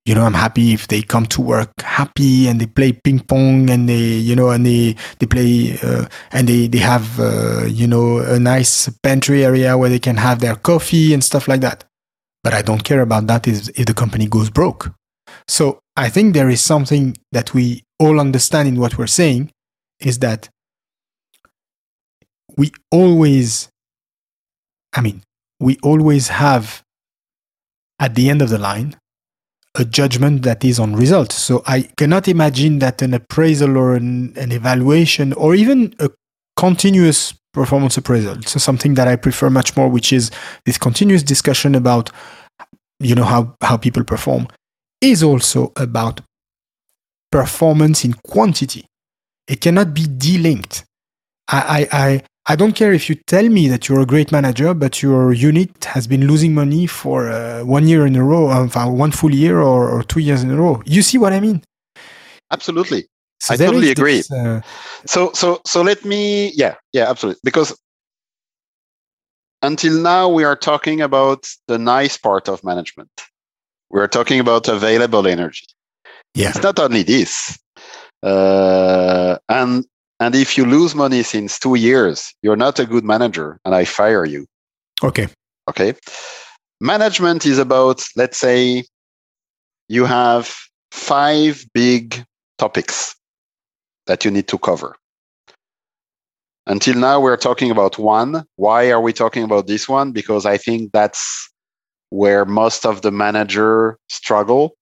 you 0.06 0.16
know, 0.16 0.24
I'm 0.24 0.34
happy 0.34 0.74
if 0.74 0.88
they 0.88 1.02
come 1.02 1.26
to 1.28 1.41
work 1.41 1.72
happy 1.82 2.47
and 2.47 2.60
they 2.60 2.66
play 2.66 2.93
ping 2.93 3.20
pong 3.20 3.70
and 3.70 3.88
they, 3.88 3.95
you 3.97 4.36
know, 4.36 4.50
and 4.50 4.66
they 4.66 4.95
they 5.20 5.28
play 5.28 5.78
uh, 5.84 6.06
and 6.32 6.47
they 6.47 6.68
they 6.68 6.80
have 6.80 7.20
uh, 7.20 7.66
you 7.66 7.88
know 7.88 8.20
a 8.20 8.39
nice 8.39 8.89
pantry 9.04 9.45
area 9.45 9.78
where 9.78 9.89
they 9.89 10.00
can 10.00 10.18
have 10.18 10.39
their 10.39 10.56
coffee 10.56 11.14
and 11.14 11.24
stuff 11.24 11.47
like 11.47 11.62
that. 11.62 11.84
But 12.43 12.54
I 12.54 12.62
don't 12.62 12.84
care 12.84 13.02
about 13.02 13.28
that 13.28 13.47
if, 13.47 13.70
if 13.78 13.86
the 13.86 13.93
company 13.93 14.28
goes 14.28 14.50
broke. 14.50 14.91
So 15.47 15.80
I 15.95 16.10
think 16.10 16.34
there 16.34 16.50
is 16.50 16.62
something 16.62 17.18
that 17.32 17.54
we 17.54 17.84
all 18.00 18.20
understand 18.20 18.68
in 18.68 18.80
what 18.80 18.97
we're 18.97 19.08
saying 19.08 19.52
is 20.00 20.20
that 20.20 20.50
we 22.58 22.72
always, 22.91 23.70
I 24.93 25.02
mean, 25.02 25.24
we 25.60 25.78
always 25.84 26.30
have 26.30 26.84
at 28.00 28.16
the 28.16 28.30
end 28.30 28.41
of 28.41 28.50
the 28.50 28.58
line 28.58 28.95
a 29.76 29.86
judgment 29.86 30.41
that 30.43 30.65
is 30.65 30.80
on 30.80 30.95
results. 30.95 31.36
So 31.36 31.63
I 31.65 31.84
cannot 31.97 32.28
imagine 32.28 32.80
that 32.80 33.01
an 33.01 33.13
appraisal 33.13 33.78
or 33.78 33.95
an, 33.95 34.34
an 34.38 34.51
evaluation 34.51 35.34
or 35.34 35.55
even 35.55 35.93
a 35.99 36.09
continuous 36.57 37.34
performance 37.53 37.97
appraisal. 37.97 38.41
So 38.43 38.59
something 38.59 38.95
that 38.95 39.07
I 39.07 39.15
prefer 39.15 39.49
much 39.49 39.78
more, 39.78 39.88
which 39.88 40.11
is 40.11 40.32
this 40.65 40.78
continuous 40.78 41.24
discussion 41.24 41.76
about, 41.76 42.11
you 42.99 43.15
know, 43.15 43.24
how, 43.24 43.55
how 43.61 43.78
people 43.78 44.03
perform 44.03 44.47
is 45.01 45.24
also 45.24 45.72
about 45.76 46.22
performance 47.32 48.03
in 48.03 48.13
quantity. 48.13 48.86
It 49.47 49.61
cannot 49.61 49.93
be 49.93 50.03
delinked. 50.03 50.84
I, 51.47 51.88
I, 51.91 52.05
I, 52.05 52.24
I 52.50 52.56
don't 52.56 52.74
care 52.74 52.91
if 52.91 53.08
you 53.10 53.16
tell 53.16 53.47
me 53.47 53.68
that 53.68 53.88
you're 53.88 54.00
a 54.00 54.08
great 54.08 54.32
manager, 54.32 54.74
but 54.74 55.04
your 55.04 55.32
unit 55.34 55.86
has 55.86 56.08
been 56.08 56.26
losing 56.26 56.56
money 56.56 56.88
for 56.88 57.30
uh, 57.30 57.64
one 57.64 57.88
year 57.88 58.08
in 58.08 58.16
a 58.16 58.24
row, 58.24 58.50
um, 58.50 58.70
one 58.97 59.12
full 59.12 59.36
year 59.36 59.60
or, 59.60 59.88
or, 59.88 60.02
two 60.02 60.20
years 60.20 60.41
in 60.41 60.50
a 60.50 60.56
row. 60.56 60.82
You 60.84 61.04
see 61.04 61.20
what 61.20 61.32
I 61.32 61.39
mean? 61.39 61.62
Absolutely. 62.52 63.08
So 63.39 63.54
I 63.54 63.58
totally 63.58 63.91
agree. 63.91 64.18
This, 64.18 64.32
uh, 64.32 64.62
so, 65.06 65.32
so, 65.34 65.62
so 65.64 65.84
let 65.84 66.04
me, 66.04 66.52
yeah, 66.56 66.74
yeah, 66.91 67.08
absolutely. 67.08 67.39
Because 67.43 67.80
until 69.62 70.02
now, 70.02 70.28
we 70.28 70.43
are 70.43 70.56
talking 70.56 71.02
about 71.02 71.47
the 71.68 71.78
nice 71.78 72.18
part 72.18 72.50
of 72.50 72.64
management. 72.64 73.12
We're 73.91 74.08
talking 74.08 74.39
about 74.39 74.68
available 74.68 75.28
energy. 75.28 75.68
Yeah. 76.34 76.50
It's 76.50 76.64
not 76.64 76.80
only 76.80 77.04
this. 77.04 77.60
Uh, 78.24 79.38
and 79.50 79.86
and 80.20 80.36
if 80.36 80.57
you 80.57 80.65
lose 80.65 80.95
money 80.95 81.24
since 81.24 81.57
two 81.57 81.76
years, 81.76 82.34
you're 82.41 82.55
not 82.55 82.80
a 82.80 82.86
good 82.86 83.03
manager 83.03 83.59
and 83.63 83.74
I 83.74 83.86
fire 83.86 84.26
you. 84.26 84.45
Okay. 85.03 85.28
Okay. 85.70 85.93
Management 86.82 87.45
is 87.45 87.57
about, 87.57 88.03
let's 88.15 88.38
say, 88.38 88.84
you 89.88 90.05
have 90.05 90.55
five 90.91 91.65
big 91.74 92.24
topics 92.57 93.15
that 94.07 94.26
you 94.26 94.32
need 94.32 94.47
to 94.49 94.57
cover. 94.57 94.95
Until 96.67 96.95
now, 96.95 97.20
we're 97.20 97.38
talking 97.38 97.72
about 97.72 97.97
one. 97.97 98.45
Why 98.57 98.91
are 98.91 99.01
we 99.01 99.13
talking 99.13 99.43
about 99.43 99.67
this 99.67 99.89
one? 99.89 100.11
Because 100.11 100.45
I 100.45 100.57
think 100.57 100.91
that's 100.91 101.49
where 102.09 102.45
most 102.45 102.86
of 102.86 103.01
the 103.01 103.11
manager 103.11 103.97
struggle. 104.09 104.76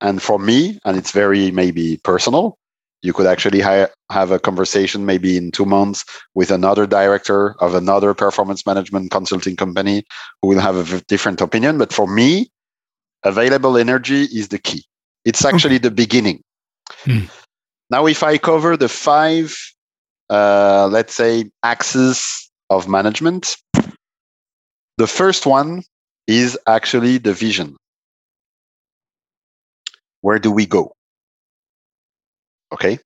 And 0.00 0.22
for 0.22 0.38
me, 0.38 0.78
and 0.84 0.96
it's 0.96 1.10
very 1.10 1.50
maybe 1.50 1.98
personal, 2.04 2.56
you 3.04 3.12
could 3.12 3.26
actually 3.26 3.60
ha- 3.60 3.88
have 4.10 4.30
a 4.30 4.38
conversation 4.38 5.04
maybe 5.04 5.36
in 5.36 5.52
two 5.52 5.66
months 5.66 6.06
with 6.34 6.50
another 6.50 6.86
director 6.86 7.54
of 7.60 7.74
another 7.74 8.14
performance 8.14 8.64
management 8.64 9.10
consulting 9.10 9.56
company 9.56 10.02
who 10.40 10.48
will 10.48 10.58
have 10.58 10.76
a 10.90 11.00
different 11.02 11.42
opinion. 11.42 11.76
But 11.76 11.92
for 11.92 12.06
me, 12.06 12.48
available 13.22 13.76
energy 13.76 14.22
is 14.22 14.48
the 14.48 14.58
key. 14.58 14.84
It's 15.26 15.44
actually 15.44 15.76
the 15.76 15.90
beginning. 15.90 16.42
Hmm. 17.04 17.26
Now, 17.90 18.06
if 18.06 18.22
I 18.22 18.38
cover 18.38 18.74
the 18.74 18.88
five, 18.88 19.54
uh, 20.30 20.88
let's 20.90 21.14
say, 21.14 21.50
axes 21.62 22.50
of 22.70 22.88
management, 22.88 23.56
the 24.96 25.06
first 25.06 25.44
one 25.44 25.82
is 26.26 26.58
actually 26.66 27.18
the 27.18 27.34
vision. 27.34 27.76
Where 30.22 30.38
do 30.38 30.50
we 30.50 30.64
go? 30.64 30.94
Okay. 32.74 32.98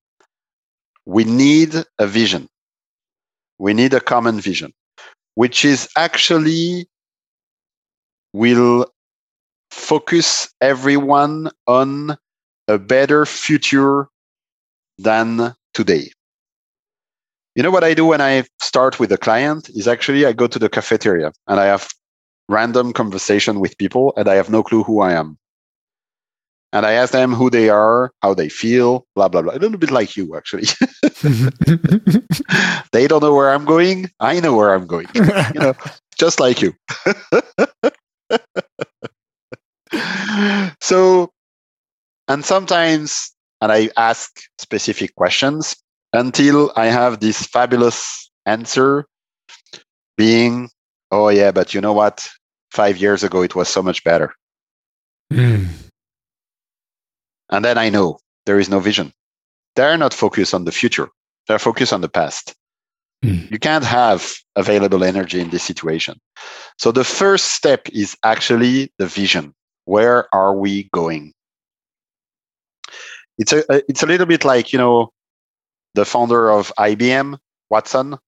We 1.05 1.25
need 1.25 1.75
a 1.99 2.07
vision. 2.07 2.49
We 3.59 3.75
need 3.75 3.93
a 3.93 4.01
common 4.01 4.41
vision, 4.41 4.73
which 5.35 5.65
is 5.65 5.89
actually 5.97 6.87
will 8.33 8.87
focus 9.71 10.49
everyone 10.63 11.51
on 11.67 12.17
a 12.67 12.79
better 12.79 13.27
future 13.27 14.09
than 14.97 15.55
today. 15.75 16.11
You 17.55 17.63
know 17.63 17.71
what 17.71 17.85
I 17.85 17.93
do 17.93 18.07
when 18.07 18.21
I 18.23 18.45
start 18.61 18.99
with 18.99 19.13
a 19.13 19.19
client 19.19 19.69
is 19.71 19.87
actually 19.87 20.25
I 20.25 20.33
go 20.33 20.47
to 20.47 20.59
the 20.59 20.69
cafeteria 20.69 21.33
and 21.47 21.61
I 21.61 21.67
have 21.67 21.89
random 22.49 22.93
conversation 22.93 23.61
with 23.61 23.77
people 23.77 24.15
and 24.17 24.29
I 24.29 24.37
have 24.37 24.49
no 24.49 24.63
clue 24.63 24.83
who 24.83 25.01
I 25.01 25.13
am 25.13 25.37
and 26.73 26.85
I 26.85 26.93
ask 26.93 27.13
them 27.13 27.33
who 27.33 27.51
they 27.51 27.71
are, 27.71 28.13
how 28.23 28.35
they 28.35 28.49
feel, 28.49 29.07
blah 29.15 29.29
blah 29.29 29.43
blah. 29.43 29.55
A 29.55 29.59
little 29.59 29.79
bit 29.79 29.91
like 29.91 30.17
you, 30.17 30.37
actually. 30.37 30.65
they 32.93 33.09
don't 33.09 33.23
know 33.23 33.35
where 33.35 33.51
I'm 33.51 33.65
going. 33.65 34.11
I 34.21 34.41
know 34.41 34.57
where 34.57 34.75
I'm 34.75 34.87
going. 34.87 35.07
You 35.15 35.61
know, 35.61 35.75
just 36.19 36.41
like 36.41 36.61
you. 36.61 36.75
so, 40.81 41.31
and 42.29 42.45
sometimes, 42.45 43.33
and 43.61 43.73
I 43.73 43.91
ask 43.97 44.31
specific 44.59 45.15
questions 45.15 45.77
until 46.13 46.73
I 46.77 46.87
have 46.87 47.21
this 47.21 47.47
fabulous 47.47 48.31
answer, 48.45 49.07
being, 50.17 50.69
"Oh 51.11 51.31
yeah, 51.31 51.51
but 51.51 51.73
you 51.73 51.81
know 51.81 51.95
what? 51.95 52.29
Five 52.73 52.99
years 52.99 53.25
ago, 53.25 53.41
it 53.43 53.55
was 53.55 53.69
so 53.69 53.83
much 53.83 54.05
better." 54.05 54.35
Mm 55.33 55.88
and 57.51 57.65
then 57.65 57.79
I 57.79 57.89
know 57.91 58.19
there 58.47 58.59
is 58.59 58.69
no 58.69 58.81
vision. 58.81 59.13
They're 59.77 59.97
not 59.97 60.15
focused 60.15 60.55
on 60.55 60.65
the 60.65 60.73
future. 60.73 61.09
They're 61.47 61.59
focused 61.59 61.93
on 61.93 62.01
the 62.01 62.09
past. 62.09 62.55
Mm. 63.25 63.51
You 63.51 63.59
can't 63.59 63.85
have 63.85 64.35
available 64.57 65.03
energy 65.05 65.41
in 65.41 65.51
this 65.51 65.63
situation. 65.63 66.21
So 66.79 66.93
the 66.93 67.05
first 67.05 67.55
step 67.55 67.89
is 67.93 68.17
actually 68.25 68.93
the 68.99 69.07
vision. 69.07 69.55
Where 69.85 70.33
are 70.35 70.55
we 70.55 70.89
going? 70.93 71.33
It's 73.39 73.53
a 73.53 73.65
it's 73.89 74.03
a 74.03 74.07
little 74.07 74.27
bit 74.27 74.45
like, 74.45 74.73
you 74.73 74.79
know, 74.79 75.11
the 75.95 76.05
founder 76.05 76.51
of 76.51 76.73
IBM, 76.79 77.39
Watson, 77.71 78.19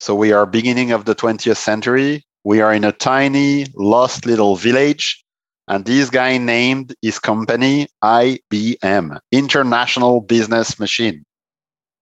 So 0.00 0.14
we 0.14 0.32
are 0.32 0.46
beginning 0.46 0.92
of 0.92 1.04
the 1.04 1.14
20th 1.14 1.56
century. 1.56 2.24
We 2.44 2.60
are 2.62 2.72
in 2.72 2.84
a 2.84 2.92
tiny, 2.92 3.66
lost 3.74 4.24
little 4.24 4.56
village. 4.56 5.22
And 5.70 5.84
this 5.84 6.10
guy 6.10 6.36
named 6.36 6.96
his 7.00 7.20
company 7.20 7.86
IBM, 8.02 9.20
International 9.30 10.20
Business 10.20 10.80
Machine. 10.80 11.24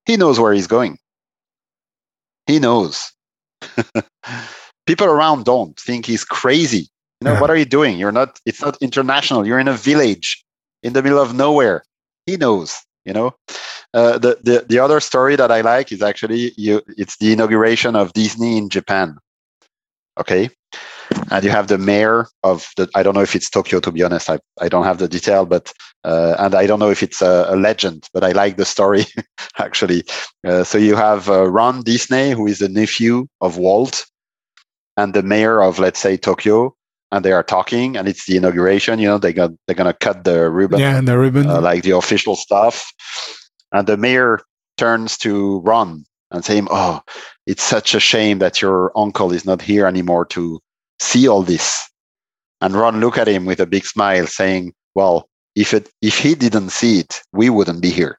He 0.07 0.17
knows 0.17 0.41
where 0.41 0.55
he's 0.55 0.67
going. 0.67 0.99
He 2.47 2.61
knows. 2.61 3.13
People 4.87 5.07
around 5.07 5.45
don't 5.45 5.79
think 5.79 6.07
he's 6.07 6.25
crazy. 6.25 6.89
You 7.21 7.27
know, 7.27 7.33
yeah. 7.35 7.41
what 7.43 7.51
are 7.51 7.57
you 7.57 7.67
doing? 7.67 7.99
You're 7.99 8.11
not, 8.11 8.41
it's 8.47 8.63
not 8.63 8.79
international. 8.81 9.47
You're 9.47 9.59
in 9.59 9.69
a 9.69 9.75
village 9.75 10.43
in 10.83 10.95
the 10.95 11.03
middle 11.03 11.21
of 11.21 11.35
nowhere. 11.35 11.85
He 12.25 12.39
knows, 12.39 12.75
you 13.05 13.13
know. 13.13 13.35
Uh, 13.93 14.17
the, 14.17 14.39
the 14.43 14.67
the 14.69 14.79
other 14.79 15.01
story 15.01 15.35
that 15.37 15.51
I 15.51 15.63
like 15.63 15.93
is 15.93 16.03
actually 16.03 16.53
you. 16.57 16.83
It's 16.99 17.17
the 17.17 17.33
inauguration 17.33 17.97
of 17.97 18.13
Disney 18.13 18.59
in 18.59 18.69
Japan. 18.69 19.17
Okay, 20.19 20.51
and 21.31 21.45
you 21.45 21.51
have 21.51 21.69
the 21.69 21.79
mayor 21.79 22.27
of 22.43 22.69
the. 22.77 22.89
I 22.95 23.03
don't 23.03 23.15
know 23.15 23.23
if 23.23 23.35
it's 23.35 23.51
Tokyo. 23.51 23.81
To 23.81 23.93
be 23.93 24.03
honest, 24.03 24.31
I 24.31 24.39
I 24.61 24.69
don't 24.69 24.85
have 24.85 24.99
the 24.99 25.09
detail, 25.09 25.47
but 25.47 25.73
uh, 26.05 26.37
and 26.39 26.55
I 26.55 26.67
don't 26.67 26.79
know 26.79 26.91
if 26.91 27.03
it's 27.03 27.23
a, 27.23 27.47
a, 27.49 27.57
legend, 27.57 28.09
but 28.13 28.25
I 28.25 28.33
like 28.33 28.57
the 28.57 28.65
story 28.65 29.05
actually. 29.59 30.05
Uh, 30.47 30.65
so 30.65 30.79
you 30.79 30.97
have 30.97 31.29
uh, 31.29 31.51
Ron 31.51 31.83
Disney, 31.83 32.31
who 32.31 32.47
is 32.47 32.59
the 32.59 32.69
nephew 32.69 33.27
of 33.41 33.59
Walt, 33.59 34.07
and 34.97 35.15
the 35.15 35.23
mayor 35.23 35.63
of 35.63 35.79
let's 35.79 36.01
say 36.01 36.17
Tokyo, 36.17 36.75
and 37.13 37.25
they 37.25 37.33
are 37.33 37.43
talking 37.43 37.97
and 37.97 38.09
it's 38.09 38.27
the 38.27 38.37
inauguration 38.37 38.99
you 38.99 39.07
know 39.09 39.19
they 39.19 39.33
got 39.33 39.51
they're 39.67 39.77
gonna 39.77 39.95
cut 39.95 40.25
the 40.25 40.51
ribbon 40.51 40.79
yeah 40.79 40.99
and 40.99 41.09
the 41.09 41.19
ribbon 41.19 41.47
uh, 41.47 41.61
like 41.61 41.83
the 41.83 41.97
official 41.97 42.37
stuff 42.37 42.93
and 43.73 43.87
the 43.87 43.97
mayor 43.97 44.41
turns 44.77 45.17
to 45.17 45.61
ron 45.61 46.05
and 46.31 46.45
say 46.45 46.63
oh 46.71 47.01
it's 47.47 47.63
such 47.63 47.95
a 47.95 48.01
shame 48.01 48.39
that 48.39 48.61
your 48.61 48.93
uncle 48.97 49.33
is 49.33 49.45
not 49.45 49.63
here 49.63 49.87
anymore 49.87 50.25
to 50.27 50.61
see 51.01 51.29
all 51.29 51.43
this 51.43 51.89
and 52.61 52.75
ron 52.75 53.01
look 53.01 53.19
at 53.19 53.29
him 53.29 53.45
with 53.45 53.61
a 53.61 53.67
big 53.67 53.85
smile 53.85 54.27
saying 54.27 54.73
well 54.95 55.29
if 55.55 55.73
it 55.75 55.89
if 56.03 56.19
he 56.19 56.35
didn't 56.35 56.71
see 56.71 57.01
it 57.01 57.23
we 57.33 57.51
wouldn't 57.51 57.83
be 57.83 57.91
here 57.91 58.19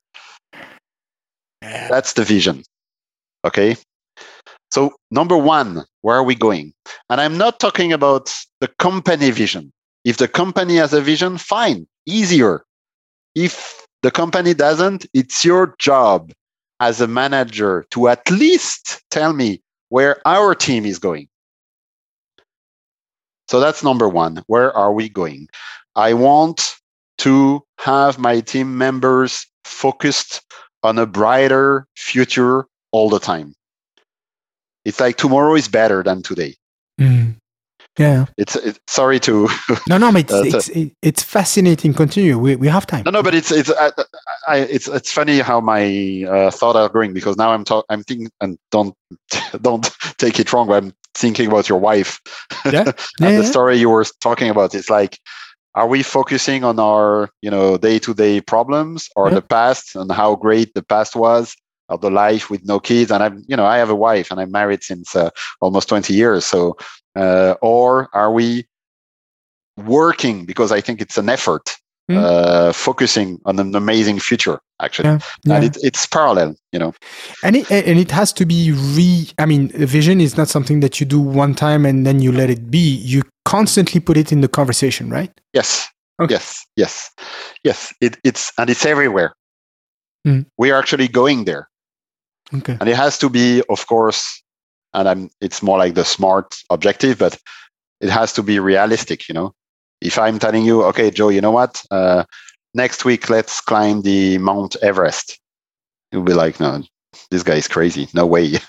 that's 1.62 2.14
the 2.14 2.24
vision 2.24 2.64
okay 3.46 3.76
so, 4.72 4.94
number 5.10 5.38
one, 5.38 5.84
where 6.02 6.16
are 6.16 6.24
we 6.24 6.36
going? 6.36 6.74
And 7.10 7.20
I'm 7.20 7.38
not 7.38 7.60
talking 7.60 7.92
about 7.92 8.32
the 8.60 8.68
company 8.68 9.32
vision. 9.32 9.72
If 10.06 10.18
the 10.18 10.28
company 10.28 10.76
has 10.76 10.94
a 10.94 11.02
vision, 11.02 11.38
fine, 11.38 11.88
easier. 12.06 12.64
If 13.36 13.86
the 14.04 14.12
company 14.12 14.54
doesn't, 14.54 15.08
it's 15.14 15.44
your 15.44 15.76
job 15.80 16.32
as 16.80 17.02
a 17.02 17.08
manager 17.08 17.86
to 17.92 18.08
at 18.08 18.30
least 18.30 19.02
tell 19.10 19.34
me 19.34 19.62
where 19.90 20.22
our 20.26 20.54
team 20.54 20.86
is 20.86 21.00
going. 21.00 21.28
So 23.50 23.60
that's 23.60 23.84
number 23.84 24.08
one. 24.08 24.44
Where 24.46 24.72
are 24.78 24.94
we 24.94 25.10
going? 25.10 25.48
I 25.96 26.14
want 26.14 26.76
to 27.18 27.64
have 27.80 28.20
my 28.20 28.42
team 28.42 28.78
members 28.78 29.48
focused 29.64 30.42
on 30.84 31.00
a 31.00 31.08
brighter 31.08 31.88
future 31.96 32.66
all 32.92 33.10
the 33.10 33.20
time. 33.20 33.56
It's 34.86 35.00
like 35.00 35.18
tomorrow 35.18 35.56
is 35.56 35.68
better 35.68 36.04
than 36.04 36.22
today. 36.22 36.58
Mm. 37.02 37.38
Yeah. 37.98 38.28
It's, 38.38 38.56
it's, 38.56 38.80
sorry 38.88 39.20
to. 39.22 39.50
no, 39.90 39.98
no, 39.98 40.12
but 40.12 40.30
it's, 40.30 40.32
uh, 40.32 40.44
it's, 40.46 40.94
it's 41.02 41.24
fascinating. 41.24 41.96
Continue. 41.96 42.38
We, 42.38 42.56
we 42.56 42.68
have 42.68 42.86
time. 42.86 43.02
No, 43.06 43.12
no, 43.12 43.24
but 43.24 43.34
it's 43.34 43.52
it's 43.52 43.72
I, 43.72 43.92
I, 44.48 44.58
it's 44.60 44.88
it's 44.88 45.12
funny 45.12 45.40
how 45.40 45.60
my 45.60 46.24
uh, 46.30 46.52
thought 46.52 46.76
are 46.76 46.88
going 46.88 47.14
because 47.14 47.36
now 47.36 47.52
I'm 47.52 47.66
talking. 47.66 47.86
I'm 47.90 48.04
thinking 48.04 48.30
and 48.40 48.58
don't 48.72 48.96
don't 49.62 49.90
take 50.18 50.40
it 50.40 50.54
wrong. 50.54 50.68
But 50.68 50.84
I'm 50.84 50.94
thinking 51.16 51.48
about 51.48 51.70
your 51.70 51.80
wife. 51.80 52.20
Yeah. 52.66 52.82
and 52.86 52.96
yeah, 53.20 53.38
the 53.38 53.44
story 53.44 53.78
you 53.78 53.90
were 53.90 54.06
talking 54.22 54.50
about. 54.50 54.76
It's 54.76 54.90
like, 54.90 55.20
are 55.76 55.88
we 55.88 56.04
focusing 56.04 56.64
on 56.64 56.80
our 56.80 57.30
you 57.42 57.50
know 57.50 57.78
day 57.78 58.00
to 58.00 58.14
day 58.14 58.42
problems 58.42 59.10
or 59.16 59.30
yeah. 59.30 59.36
the 59.36 59.42
past 59.42 59.96
and 59.96 60.12
how 60.12 60.36
great 60.36 60.74
the 60.74 60.84
past 60.84 61.16
was? 61.16 61.56
of 61.90 62.02
the 62.02 62.10
life 62.10 62.50
with 62.50 62.66
no 62.66 62.80
kids 62.80 63.12
and 63.12 63.24
i'm 63.24 63.44
you 63.48 63.56
know 63.56 63.66
i 63.66 63.78
have 63.78 63.90
a 63.90 63.96
wife 63.96 64.32
and 64.32 64.40
i'm 64.40 64.52
married 64.52 64.84
since 64.84 65.16
uh, 65.16 65.30
almost 65.60 65.90
20 65.90 66.14
years 66.14 66.46
so 66.46 66.78
uh, 67.16 67.56
or 67.62 68.10
are 68.14 68.32
we 68.32 68.66
working 69.78 70.46
because 70.46 70.72
i 70.72 70.80
think 70.80 71.02
it's 71.02 71.18
an 71.18 71.30
effort 71.30 71.78
mm. 72.10 72.18
uh, 72.18 72.74
focusing 72.74 73.40
on 73.46 73.60
an 73.60 73.76
amazing 73.76 74.20
future 74.20 74.60
actually 74.82 75.10
yeah, 75.10 75.20
yeah. 75.44 75.56
and 75.56 75.66
it, 75.66 75.78
it's 75.82 76.06
parallel 76.06 76.56
you 76.72 76.80
know 76.80 76.94
and 77.44 77.56
it, 77.56 77.72
and 77.72 78.00
it 78.00 78.12
has 78.12 78.34
to 78.34 78.46
be 78.46 78.72
re 78.72 79.28
i 79.38 79.46
mean 79.46 79.70
vision 79.70 80.20
is 80.20 80.38
not 80.38 80.48
something 80.48 80.80
that 80.80 81.00
you 81.00 81.06
do 81.06 81.20
one 81.20 81.54
time 81.54 81.86
and 81.86 82.06
then 82.06 82.20
you 82.20 82.32
let 82.32 82.50
it 82.50 82.72
be 82.72 82.96
you 82.98 83.22
constantly 83.46 84.00
put 84.00 84.18
it 84.18 84.32
in 84.32 84.42
the 84.42 84.48
conversation 84.48 85.10
right 85.10 85.32
yes 85.54 85.90
okay. 86.22 86.34
yes 86.34 86.66
yes 86.76 87.12
yes 87.64 87.94
it, 88.02 88.18
it's 88.24 88.52
and 88.58 88.70
it's 88.70 88.86
everywhere 88.86 89.34
mm. 90.28 90.46
we 90.58 90.72
are 90.72 90.80
actually 90.80 91.08
going 91.08 91.46
there 91.46 91.70
Okay. 92.54 92.78
And 92.80 92.90
it 92.90 92.96
has 92.96 93.18
to 93.20 93.30
be, 93.30 93.62
of 93.70 93.86
course, 93.88 94.42
and 94.94 95.08
I'm 95.08 95.30
it's 95.40 95.62
more 95.62 95.78
like 95.78 95.94
the 95.94 96.06
smart 96.06 96.56
objective, 96.70 97.20
but 97.20 97.38
it 98.02 98.10
has 98.10 98.34
to 98.34 98.44
be 98.44 98.60
realistic, 98.60 99.28
you 99.28 99.34
know. 99.34 99.54
If 100.02 100.18
I'm 100.18 100.40
telling 100.40 100.66
you, 100.66 100.84
okay, 100.86 101.12
Joe, 101.12 101.30
you 101.30 101.42
know 101.42 101.52
what? 101.52 101.82
Uh, 101.92 102.24
next 102.74 103.06
week 103.06 103.30
let's 103.30 103.62
climb 103.62 104.02
the 104.02 104.38
Mount 104.38 104.76
Everest. 104.82 105.40
You'll 106.12 106.24
be 106.24 106.34
like, 106.34 106.60
no, 106.60 106.84
this 107.32 107.44
guy 107.44 107.56
is 107.56 107.68
crazy. 107.68 108.08
No 108.14 108.26
way. 108.26 108.58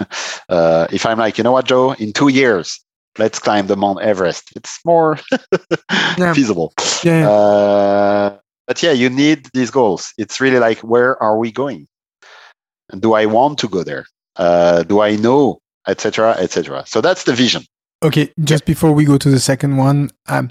Uh, 0.48 0.88
if 0.90 1.06
I'm 1.06 1.16
like, 1.16 1.38
you 1.38 1.44
know 1.44 1.52
what, 1.52 1.64
Joe, 1.64 1.92
in 1.92 2.12
two 2.12 2.26
years, 2.26 2.80
let's 3.18 3.38
climb 3.38 3.68
the 3.68 3.76
Mount 3.76 4.00
Everest. 4.00 4.50
It's 4.56 4.80
more 4.84 5.16
yeah. 6.18 6.34
feasible. 6.34 6.74
Yeah. 7.04 7.30
Uh, 7.30 8.36
but 8.66 8.82
yeah, 8.82 8.90
you 8.90 9.08
need 9.08 9.46
these 9.54 9.70
goals. 9.70 10.12
It's 10.18 10.40
really 10.40 10.58
like, 10.58 10.80
where 10.80 11.22
are 11.22 11.38
we 11.38 11.52
going? 11.52 11.86
do 12.98 13.12
i 13.12 13.26
want 13.26 13.58
to 13.58 13.68
go 13.68 13.84
there 13.84 14.04
uh, 14.36 14.82
do 14.82 15.00
i 15.00 15.16
know 15.16 15.60
etc 15.86 16.32
etc 16.38 16.84
so 16.86 17.00
that's 17.00 17.24
the 17.24 17.32
vision 17.32 17.62
okay 18.02 18.32
just 18.42 18.64
before 18.64 18.92
we 18.92 19.04
go 19.04 19.16
to 19.16 19.30
the 19.30 19.40
second 19.40 19.76
one 19.76 20.10
um, 20.28 20.50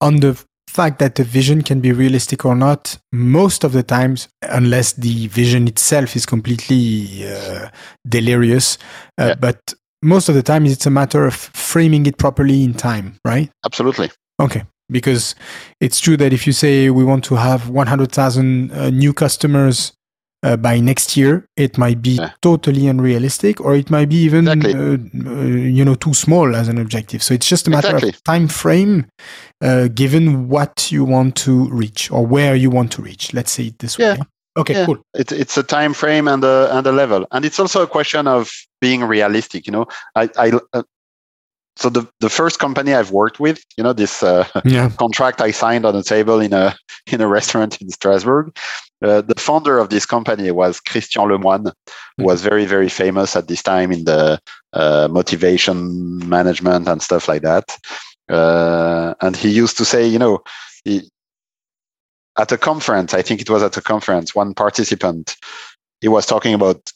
on 0.00 0.16
the 0.16 0.42
fact 0.68 0.98
that 0.98 1.14
the 1.14 1.24
vision 1.24 1.62
can 1.62 1.80
be 1.80 1.92
realistic 1.92 2.44
or 2.44 2.54
not 2.54 2.98
most 3.12 3.64
of 3.64 3.72
the 3.72 3.82
times 3.82 4.28
unless 4.42 4.92
the 4.94 5.28
vision 5.28 5.66
itself 5.68 6.16
is 6.16 6.26
completely 6.26 7.26
uh, 7.26 7.68
delirious 8.06 8.76
uh, 9.18 9.28
yeah. 9.28 9.34
but 9.36 9.72
most 10.02 10.28
of 10.28 10.34
the 10.34 10.42
time 10.42 10.66
it's 10.66 10.86
a 10.86 10.90
matter 10.90 11.24
of 11.24 11.34
framing 11.34 12.06
it 12.06 12.18
properly 12.18 12.62
in 12.62 12.74
time 12.74 13.18
right? 13.24 13.50
Absolutely. 13.64 14.10
Okay. 14.40 14.64
Because 14.88 15.34
it's 15.80 15.98
true 15.98 16.16
that 16.18 16.32
if 16.32 16.46
you 16.46 16.52
say 16.52 16.90
we 16.90 17.04
want 17.04 17.24
to 17.24 17.34
have 17.34 17.68
100,000 17.68 18.70
uh, 18.70 18.90
new 18.90 19.12
customers 19.12 19.92
uh, 20.46 20.56
by 20.56 20.78
next 20.78 21.16
year, 21.16 21.48
it 21.56 21.76
might 21.76 22.00
be 22.00 22.10
yeah. 22.10 22.30
totally 22.40 22.86
unrealistic, 22.86 23.60
or 23.60 23.74
it 23.74 23.90
might 23.90 24.08
be 24.08 24.16
even 24.16 24.46
exactly. 24.46 24.74
uh, 24.74 25.30
uh, 25.30 25.42
you 25.42 25.84
know 25.84 25.96
too 25.96 26.14
small 26.14 26.54
as 26.54 26.68
an 26.68 26.78
objective. 26.78 27.22
So 27.22 27.34
it's 27.34 27.48
just 27.48 27.66
a 27.66 27.70
matter 27.70 27.88
exactly. 27.88 28.10
of 28.10 28.22
time 28.24 28.46
frame, 28.46 29.06
uh, 29.60 29.88
given 29.88 30.48
what 30.48 30.92
you 30.92 31.04
want 31.04 31.34
to 31.46 31.68
reach 31.70 32.10
or 32.10 32.24
where 32.24 32.54
you 32.54 32.70
want 32.70 32.92
to 32.92 33.02
reach. 33.02 33.34
Let's 33.34 33.50
say 33.50 33.66
it 33.66 33.78
this 33.80 33.98
yeah. 33.98 34.14
way. 34.14 34.20
Okay, 34.56 34.74
yeah. 34.74 34.86
cool. 34.86 34.98
It's 35.14 35.32
it's 35.32 35.56
a 35.58 35.62
time 35.62 35.92
frame 35.92 36.28
and 36.28 36.44
a 36.44 36.68
and 36.76 36.86
a 36.86 36.92
level, 36.92 37.26
and 37.32 37.44
it's 37.44 37.58
also 37.58 37.82
a 37.82 37.86
question 37.86 38.28
of 38.28 38.50
being 38.80 39.02
realistic. 39.02 39.66
You 39.66 39.72
know, 39.72 39.86
I 40.14 40.30
I 40.38 40.52
so 41.76 41.90
the, 41.90 42.08
the 42.20 42.30
first 42.30 42.58
company 42.58 42.94
I've 42.94 43.10
worked 43.10 43.38
with, 43.38 43.62
you 43.76 43.84
know, 43.84 43.92
this 43.92 44.22
uh, 44.22 44.48
yeah. 44.64 44.90
contract 44.98 45.40
I 45.40 45.50
signed 45.50 45.84
on 45.84 45.94
a 45.94 46.02
table 46.02 46.40
in 46.40 46.52
a 46.52 46.74
in 47.12 47.20
a 47.20 47.28
restaurant 47.28 47.80
in 47.80 47.90
Strasbourg. 47.90 48.56
Uh, 49.02 49.20
the 49.20 49.34
founder 49.38 49.78
of 49.78 49.90
this 49.90 50.06
company 50.06 50.50
was 50.50 50.80
Christian 50.80 51.22
Lemoine, 51.22 51.64
who 51.64 51.70
mm-hmm. 51.70 52.24
was 52.24 52.42
very 52.42 52.64
very 52.64 52.88
famous 52.88 53.36
at 53.36 53.48
this 53.48 53.62
time 53.62 53.92
in 53.92 54.04
the 54.04 54.40
uh, 54.72 55.08
motivation 55.10 56.26
management 56.28 56.88
and 56.88 57.02
stuff 57.02 57.28
like 57.28 57.42
that. 57.42 57.76
Uh, 58.28 59.14
and 59.20 59.36
he 59.36 59.50
used 59.50 59.76
to 59.76 59.84
say, 59.84 60.06
you 60.06 60.18
know, 60.18 60.42
he, 60.84 61.08
at 62.38 62.50
a 62.50 62.58
conference, 62.58 63.14
I 63.14 63.22
think 63.22 63.40
it 63.40 63.50
was 63.50 63.62
at 63.62 63.76
a 63.76 63.82
conference, 63.82 64.34
one 64.34 64.52
participant, 64.52 65.36
he 66.00 66.08
was 66.08 66.26
talking 66.26 66.52
about 66.52 66.90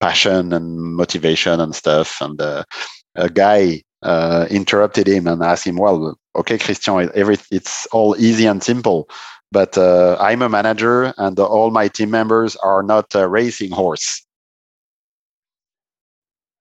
passion 0.00 0.52
and 0.52 0.78
motivation 0.94 1.60
and 1.60 1.74
stuff, 1.74 2.20
and 2.20 2.40
uh, 2.40 2.62
a 3.16 3.28
guy 3.28 3.82
uh, 4.02 4.46
interrupted 4.50 5.08
him 5.08 5.26
and 5.26 5.42
asked 5.42 5.66
him, 5.66 5.76
"Well, 5.76 6.18
okay, 6.36 6.58
Christian, 6.58 7.10
every, 7.14 7.36
it's 7.50 7.86
all 7.86 8.16
easy 8.18 8.46
and 8.46 8.62
simple, 8.62 9.08
but 9.50 9.76
uh, 9.76 10.16
I'm 10.20 10.42
a 10.42 10.48
manager, 10.48 11.14
and 11.18 11.38
all 11.38 11.70
my 11.70 11.88
team 11.88 12.10
members 12.10 12.56
are 12.56 12.82
not 12.82 13.14
a 13.14 13.28
racing 13.28 13.72
horse. 13.72 14.24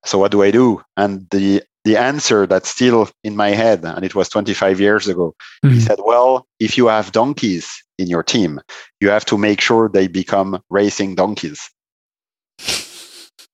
So 0.06 0.18
what 0.18 0.32
do 0.32 0.44
I 0.44 0.52
do?" 0.52 0.82
And 0.96 1.28
the 1.30 1.64
the 1.84 1.98
answer 1.98 2.46
that's 2.46 2.70
still 2.70 3.10
in 3.24 3.36
my 3.36 3.50
head, 3.50 3.86
and 3.86 4.04
it 4.04 4.14
was 4.14 4.28
25 4.28 4.82
years 4.82 5.08
ago, 5.08 5.34
mm-hmm. 5.64 5.76
he 5.76 5.82
said, 5.82 6.00
"Well, 6.04 6.48
if 6.60 6.78
you 6.78 6.88
have 6.88 7.12
donkeys 7.12 7.70
in 7.98 8.08
your 8.08 8.24
team, 8.24 8.60
you 9.00 9.10
have 9.10 9.26
to 9.26 9.38
make 9.38 9.62
sure 9.62 9.90
they 9.90 10.08
become 10.08 10.62
racing 10.70 11.16
donkeys." 11.16 11.70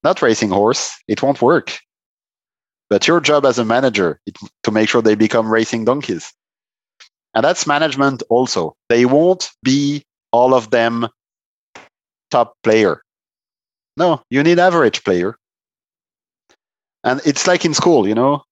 Not 0.03 0.21
racing 0.21 0.49
horse. 0.49 0.91
It 1.07 1.23
won't 1.23 1.41
work 1.41 1.79
But 2.89 3.07
your 3.07 3.19
job 3.19 3.45
as 3.45 3.57
a 3.59 3.65
manager 3.65 4.19
is 4.25 4.33
to 4.63 4.71
make 4.71 4.89
sure 4.89 5.01
they 5.01 5.15
become 5.15 5.49
racing 5.49 5.85
donkeys. 5.85 6.33
And 7.33 7.43
that's 7.43 7.65
management 7.65 8.23
also. 8.29 8.75
They 8.89 9.05
won't 9.05 9.49
be 9.63 10.03
all 10.31 10.53
of 10.53 10.69
them 10.69 11.07
top 12.29 12.55
player. 12.63 13.01
No, 13.97 14.21
you 14.29 14.43
need 14.43 14.59
average 14.59 15.03
player. 15.03 15.35
And 17.03 17.21
it's 17.25 17.47
like 17.47 17.65
in 17.65 17.73
school, 17.73 18.07
you 18.07 18.15
know, 18.15 18.43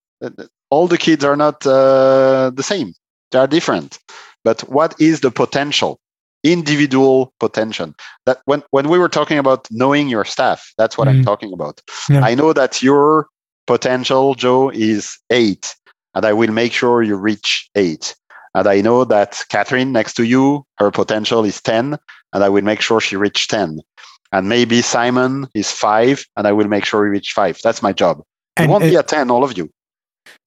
all 0.69 0.87
the 0.87 0.97
kids 0.97 1.23
are 1.23 1.35
not 1.35 1.65
uh, 1.65 2.51
the 2.53 2.63
same. 2.63 2.93
They 3.31 3.39
are 3.39 3.47
different. 3.47 3.99
But 4.43 4.61
what 4.61 4.99
is 4.99 5.21
the 5.21 5.31
potential? 5.31 5.99
Individual 6.43 7.33
potential. 7.39 7.93
That 8.25 8.41
when, 8.45 8.63
when 8.71 8.89
we 8.89 8.97
were 8.97 9.09
talking 9.09 9.37
about 9.37 9.67
knowing 9.71 10.09
your 10.09 10.25
staff, 10.25 10.73
that's 10.77 10.97
what 10.97 11.07
mm. 11.07 11.11
I'm 11.11 11.23
talking 11.23 11.53
about. 11.53 11.81
Yeah. 12.09 12.21
I 12.21 12.35
know 12.35 12.51
that 12.53 12.81
your 12.81 13.27
potential, 13.71 14.35
Joe, 14.35 14.69
is 14.69 15.17
eight, 15.29 15.75
and 16.13 16.25
I 16.25 16.33
will 16.33 16.51
make 16.51 16.73
sure 16.73 17.01
you 17.03 17.15
reach 17.15 17.69
eight. 17.75 18.15
And 18.53 18.67
I 18.67 18.81
know 18.81 19.05
that 19.05 19.39
Catherine 19.47 19.93
next 19.93 20.13
to 20.15 20.23
you, 20.23 20.65
her 20.77 20.91
potential 20.91 21.45
is 21.45 21.61
10, 21.61 21.97
and 22.33 22.43
I 22.43 22.49
will 22.49 22.63
make 22.63 22.81
sure 22.81 22.99
she 22.99 23.15
reach 23.15 23.47
10. 23.47 23.79
And 24.33 24.49
maybe 24.49 24.81
Simon 24.81 25.47
is 25.53 25.71
five, 25.71 26.25
and 26.35 26.47
I 26.47 26.51
will 26.51 26.67
make 26.67 26.83
sure 26.83 27.05
he 27.05 27.11
reach 27.11 27.31
five. 27.31 27.59
That's 27.63 27.81
my 27.81 27.93
job. 27.93 28.21
And, 28.57 28.65
it 28.65 28.71
won't 28.71 28.83
uh, 28.83 28.89
be 28.89 28.95
a 28.95 29.03
10, 29.03 29.31
all 29.31 29.45
of 29.45 29.57
you 29.57 29.69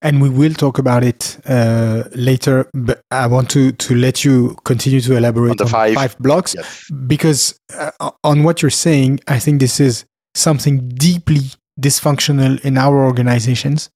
and 0.03 0.23
we 0.23 0.29
will 0.29 0.55
talk 0.55 0.79
about 0.79 1.03
it 1.03 1.39
uh, 1.47 2.05
later. 2.15 2.69
But 2.73 3.01
I 3.11 3.27
want 3.27 3.51
to 3.51 3.73
to 3.73 3.95
let 3.95 4.25
you 4.25 4.57
continue 4.65 5.01
to 5.01 5.17
elaborate 5.17 5.51
on 5.51 5.57
the 5.57 5.65
on 5.65 5.71
five. 5.71 5.95
five 5.95 6.19
blocks 6.19 6.55
yes. 6.55 6.91
because 7.07 7.59
uh, 7.77 8.11
on 8.23 8.45
what 8.45 8.63
you're 8.63 8.71
saying, 8.71 9.21
I 9.27 9.41
think 9.41 9.61
this 9.61 9.81
is 9.81 10.05
something 10.35 10.89
deeply 10.91 11.51
dysfunctional 11.81 12.61
in 12.65 12.79
our 12.79 13.05
organizations. 13.05 13.91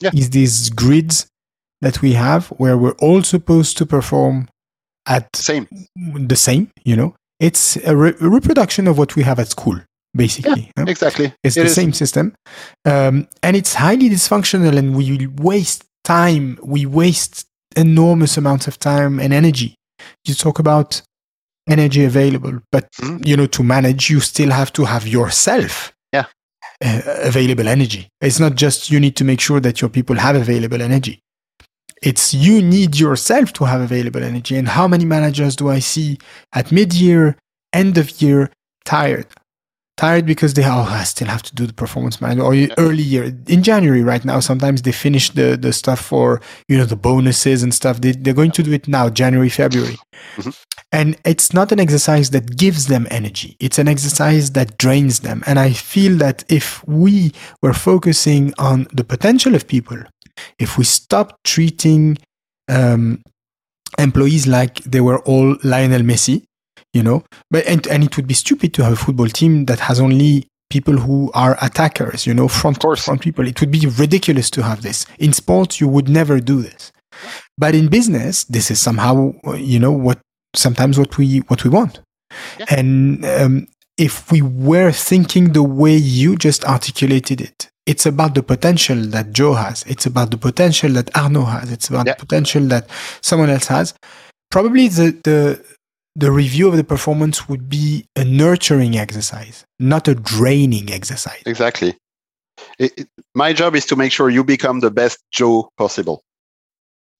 Yeah. 0.00 0.10
Is 0.14 0.30
these 0.30 0.70
grids 0.70 1.26
that 1.80 2.02
we 2.02 2.12
have 2.12 2.48
where 2.48 2.76
we're 2.76 2.96
all 3.00 3.22
supposed 3.22 3.78
to 3.78 3.86
perform 3.86 4.48
at 5.06 5.34
same 5.34 5.68
the 5.94 6.36
same, 6.36 6.70
you 6.84 6.96
know? 6.96 7.14
It's 7.40 7.76
a, 7.76 7.96
re- 7.96 8.14
a 8.20 8.28
reproduction 8.28 8.88
of 8.88 8.98
what 8.98 9.16
we 9.16 9.22
have 9.22 9.38
at 9.38 9.48
school 9.48 9.80
basically. 10.16 10.70
Yeah, 10.76 10.84
exactly. 10.86 11.32
It's 11.44 11.56
it 11.56 11.60
the 11.60 11.66
is. 11.66 11.74
same 11.74 11.92
system. 11.92 12.34
Um, 12.84 13.28
and 13.42 13.56
it's 13.56 13.74
highly 13.74 14.08
dysfunctional 14.08 14.76
and 14.76 14.96
we 14.96 15.26
waste 15.26 15.84
time. 16.04 16.58
We 16.62 16.86
waste 16.86 17.46
enormous 17.76 18.36
amounts 18.36 18.66
of 18.66 18.78
time 18.78 19.20
and 19.20 19.32
energy. 19.32 19.74
You 20.24 20.34
talk 20.34 20.58
about 20.58 21.02
energy 21.68 22.04
available, 22.04 22.60
but 22.72 22.88
mm-hmm. 23.00 23.24
you 23.24 23.36
know, 23.36 23.46
to 23.46 23.62
manage, 23.62 24.10
you 24.10 24.20
still 24.20 24.50
have 24.50 24.72
to 24.74 24.84
have 24.84 25.06
yourself. 25.06 25.92
Uh, 26.84 27.00
available 27.22 27.66
energy. 27.68 28.06
It's 28.20 28.38
not 28.38 28.54
just 28.54 28.90
you 28.90 29.00
need 29.00 29.16
to 29.16 29.24
make 29.24 29.40
sure 29.40 29.60
that 29.60 29.80
your 29.80 29.88
people 29.88 30.16
have 30.16 30.36
available 30.36 30.82
energy. 30.82 31.22
It's 32.02 32.34
you 32.34 32.60
need 32.60 32.98
yourself 32.98 33.54
to 33.54 33.64
have 33.64 33.80
available 33.80 34.22
energy. 34.22 34.56
And 34.58 34.68
how 34.68 34.86
many 34.86 35.06
managers 35.06 35.56
do 35.56 35.70
I 35.70 35.78
see 35.78 36.18
at 36.52 36.70
mid 36.70 36.92
year, 36.92 37.38
end 37.72 37.96
of 37.96 38.20
year, 38.20 38.52
tired? 38.84 39.26
Tired 39.96 40.26
because 40.26 40.54
they 40.54 40.64
oh 40.64 40.86
I 40.88 41.04
still 41.04 41.28
have 41.28 41.42
to 41.44 41.54
do 41.54 41.66
the 41.66 41.72
performance 41.72 42.20
management 42.20 42.46
or 42.46 42.54
yeah. 42.54 42.74
early 42.78 43.02
year 43.02 43.24
in 43.46 43.62
January 43.62 44.02
right 44.02 44.24
now 44.24 44.40
sometimes 44.40 44.82
they 44.82 44.92
finish 44.92 45.30
the 45.30 45.56
the 45.56 45.72
stuff 45.72 46.00
for 46.00 46.40
you 46.68 46.76
know 46.76 46.84
the 46.84 46.96
bonuses 46.96 47.62
and 47.62 47.72
stuff. 47.72 48.00
They, 48.00 48.12
they're 48.12 48.34
going 48.34 48.52
to 48.52 48.62
do 48.62 48.72
it 48.72 48.88
now 48.88 49.08
January 49.08 49.48
February. 49.48 49.98
Mm-hmm. 50.36 50.50
and 50.92 51.16
it's 51.24 51.52
not 51.52 51.72
an 51.72 51.80
exercise 51.80 52.30
that 52.30 52.56
gives 52.56 52.86
them 52.86 53.06
energy. 53.10 53.56
It's 53.60 53.78
an 53.78 53.86
exercise 53.86 54.52
that 54.52 54.78
drains 54.78 55.20
them. 55.20 55.42
And 55.46 55.58
I 55.58 55.72
feel 55.72 56.16
that 56.18 56.44
if 56.48 56.86
we 56.86 57.32
were 57.62 57.74
focusing 57.74 58.54
on 58.58 58.86
the 58.92 59.04
potential 59.04 59.54
of 59.54 59.66
people 59.66 59.98
if 60.58 60.78
we 60.78 60.84
stop 60.84 61.38
treating 61.44 62.18
um, 62.68 63.22
employees 63.98 64.46
like 64.46 64.78
they 64.80 65.00
were 65.00 65.20
all 65.20 65.56
Lionel 65.62 66.02
Messi 66.02 66.44
you 66.96 67.02
know? 67.02 67.24
But 67.50 67.66
and, 67.66 67.86
and 67.86 68.04
it 68.04 68.16
would 68.16 68.26
be 68.26 68.34
stupid 68.34 68.74
to 68.74 68.84
have 68.84 68.94
a 68.94 68.96
football 69.04 69.28
team 69.28 69.66
that 69.66 69.80
has 69.80 70.00
only 70.00 70.48
people 70.68 70.96
who 70.96 71.30
are 71.32 71.56
attackers 71.62 72.26
you 72.26 72.34
know 72.34 72.48
front 72.48 72.82
front 72.98 73.20
people. 73.20 73.46
It 73.46 73.60
would 73.60 73.70
be 73.70 73.86
ridiculous 73.86 74.50
to 74.50 74.62
have 74.62 74.82
this. 74.82 75.06
In 75.18 75.32
sports 75.32 75.80
you 75.80 75.88
would 75.88 76.08
never 76.08 76.40
do 76.40 76.62
this. 76.62 76.92
But 77.56 77.74
in 77.74 77.88
business 77.88 78.44
this 78.44 78.70
is 78.70 78.80
somehow 78.80 79.32
you 79.54 79.78
know 79.78 79.92
what 79.92 80.18
sometimes 80.54 80.98
what 80.98 81.16
we 81.18 81.38
what 81.48 81.64
we 81.64 81.70
want. 81.70 82.00
Yeah. 82.58 82.66
and 82.70 83.24
um, 83.24 83.68
if 83.96 84.30
we 84.32 84.42
were 84.42 84.90
thinking 84.90 85.52
the 85.52 85.62
way 85.62 85.94
you 85.96 86.36
just 86.36 86.64
articulated 86.64 87.40
it 87.40 87.70
it's 87.86 88.04
about 88.04 88.34
the 88.34 88.42
potential 88.42 88.96
that 88.96 89.32
joe 89.32 89.54
has. 89.54 89.84
It's 89.84 90.06
about 90.06 90.32
the 90.32 90.36
potential 90.36 90.90
that 90.94 91.16
arnaud 91.16 91.44
has. 91.44 91.70
It's 91.70 91.88
about 91.88 92.06
yeah. 92.06 92.14
the 92.14 92.26
potential 92.26 92.64
that 92.66 92.90
someone 93.22 93.48
else 93.48 93.68
has. 93.68 93.94
Probably 94.50 94.88
the 94.88 95.16
the 95.22 95.64
the 96.16 96.32
review 96.32 96.66
of 96.66 96.76
the 96.76 96.84
performance 96.84 97.46
would 97.46 97.68
be 97.68 98.06
a 98.16 98.24
nurturing 98.24 98.96
exercise, 98.96 99.66
not 99.78 100.08
a 100.08 100.14
draining 100.14 100.90
exercise. 100.90 101.42
Exactly. 101.44 101.94
It, 102.78 102.92
it, 102.96 103.08
my 103.34 103.52
job 103.52 103.76
is 103.76 103.84
to 103.86 103.96
make 103.96 104.12
sure 104.12 104.30
you 104.30 104.42
become 104.42 104.80
the 104.80 104.90
best 104.90 105.18
Joe 105.30 105.70
possible. 105.76 106.22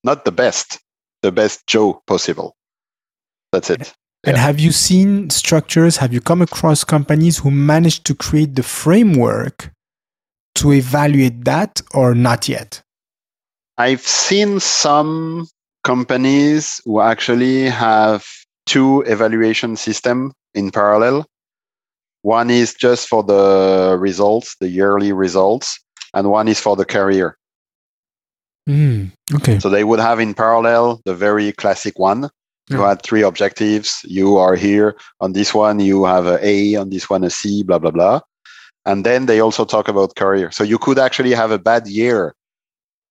Not 0.03 0.25
the 0.25 0.33
best, 0.33 0.81
the 1.21 1.31
best 1.31 1.67
Joe 1.67 2.03
possible. 2.07 2.57
That's 3.53 3.69
it. 3.69 3.93
And 4.25 4.37
yeah. 4.37 4.43
have 4.43 4.59
you 4.59 4.73
seen 4.73 5.29
structures? 5.29 5.99
Have 5.99 6.15
you 6.15 6.23
come 6.23 6.41
across 6.41 6.83
companies 6.83 7.39
who 7.39 7.51
managed 7.51 8.07
to 8.07 8.15
create 8.15 8.55
the 8.55 8.63
framework 8.63 9.73
to 10.55 10.73
evaluate 10.73 11.45
that 11.45 11.83
or 11.93 12.15
not 12.15 12.49
yet? 12.49 12.83
I've 13.77 14.01
seen 14.01 14.59
some 14.59 15.49
companies 15.85 16.81
who 16.87 17.01
actually 17.01 17.65
have 17.69 18.27
two 18.67 19.03
evaluation 19.07 19.77
system 19.77 20.33
in 20.55 20.71
parallel. 20.71 21.27
One 22.23 22.51
is 22.51 22.75
just 22.75 23.09
for 23.09 23.23
the 23.23 23.97
results, 23.99 24.57
the 24.61 24.69
yearly 24.69 25.13
results, 25.13 25.79
and 26.13 26.31
one 26.31 26.49
is 26.49 26.61
for 26.61 26.77
the 26.77 26.85
career. 26.85 27.39
Mm, 28.69 29.13
okay. 29.33 29.61
So 29.61 29.71
they 29.71 29.85
would 29.85 30.01
have 30.01 30.19
in 30.19 30.35
parallel 30.35 31.01
the 31.05 31.15
very 31.15 31.53
classic 31.53 31.99
one. 31.99 32.29
You 32.69 32.81
yeah. 32.81 32.89
had 32.89 33.03
three 33.03 33.23
objectives. 33.23 34.01
You 34.03 34.39
are 34.39 34.57
here 34.57 34.97
on 35.21 35.35
this 35.35 35.55
one. 35.55 35.79
You 35.79 36.05
have 36.05 36.27
a 36.27 36.45
A 36.45 36.75
on 36.75 36.91
this 36.91 37.09
one, 37.09 37.23
a 37.23 37.31
C, 37.31 37.63
blah 37.63 37.79
blah 37.79 37.93
blah. 37.93 38.21
And 38.85 39.07
then 39.07 39.27
they 39.27 39.39
also 39.41 39.65
talk 39.65 39.87
about 39.87 40.17
career. 40.17 40.51
So 40.51 40.65
you 40.65 40.79
could 40.79 40.99
actually 40.99 41.33
have 41.33 41.53
a 41.53 41.59
bad 41.59 41.87
year, 41.87 42.35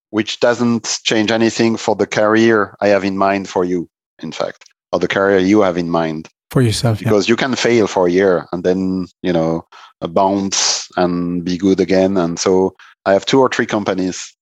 which 0.10 0.42
doesn't 0.42 1.00
change 1.04 1.32
anything 1.32 1.78
for 1.78 1.96
the 1.96 2.08
career 2.08 2.76
I 2.82 2.90
have 2.90 3.06
in 3.06 3.18
mind 3.18 3.48
for 3.48 3.64
you. 3.64 3.88
In 4.20 4.34
fact 4.34 4.66
or 4.96 5.00
the 5.00 5.08
career 5.08 5.40
you 5.40 5.62
have 5.62 5.78
in 5.78 5.90
mind 5.90 6.30
for 6.50 6.62
yourself 6.62 7.00
because 7.00 7.28
yeah. 7.28 7.34
you 7.34 7.36
can 7.36 7.56
fail 7.56 7.86
for 7.86 8.08
a 8.08 8.12
year 8.12 8.48
and 8.54 8.64
then 8.64 9.08
you 9.22 9.34
know 9.34 9.66
bounce 10.10 10.88
and 10.96 11.44
be 11.44 11.58
good 11.58 11.80
again 11.80 12.16
and 12.18 12.40
so 12.40 12.74
i 13.06 13.12
have 13.12 13.26
two 13.26 13.42
or 13.42 13.50
three 13.50 13.66
companies 13.66 14.34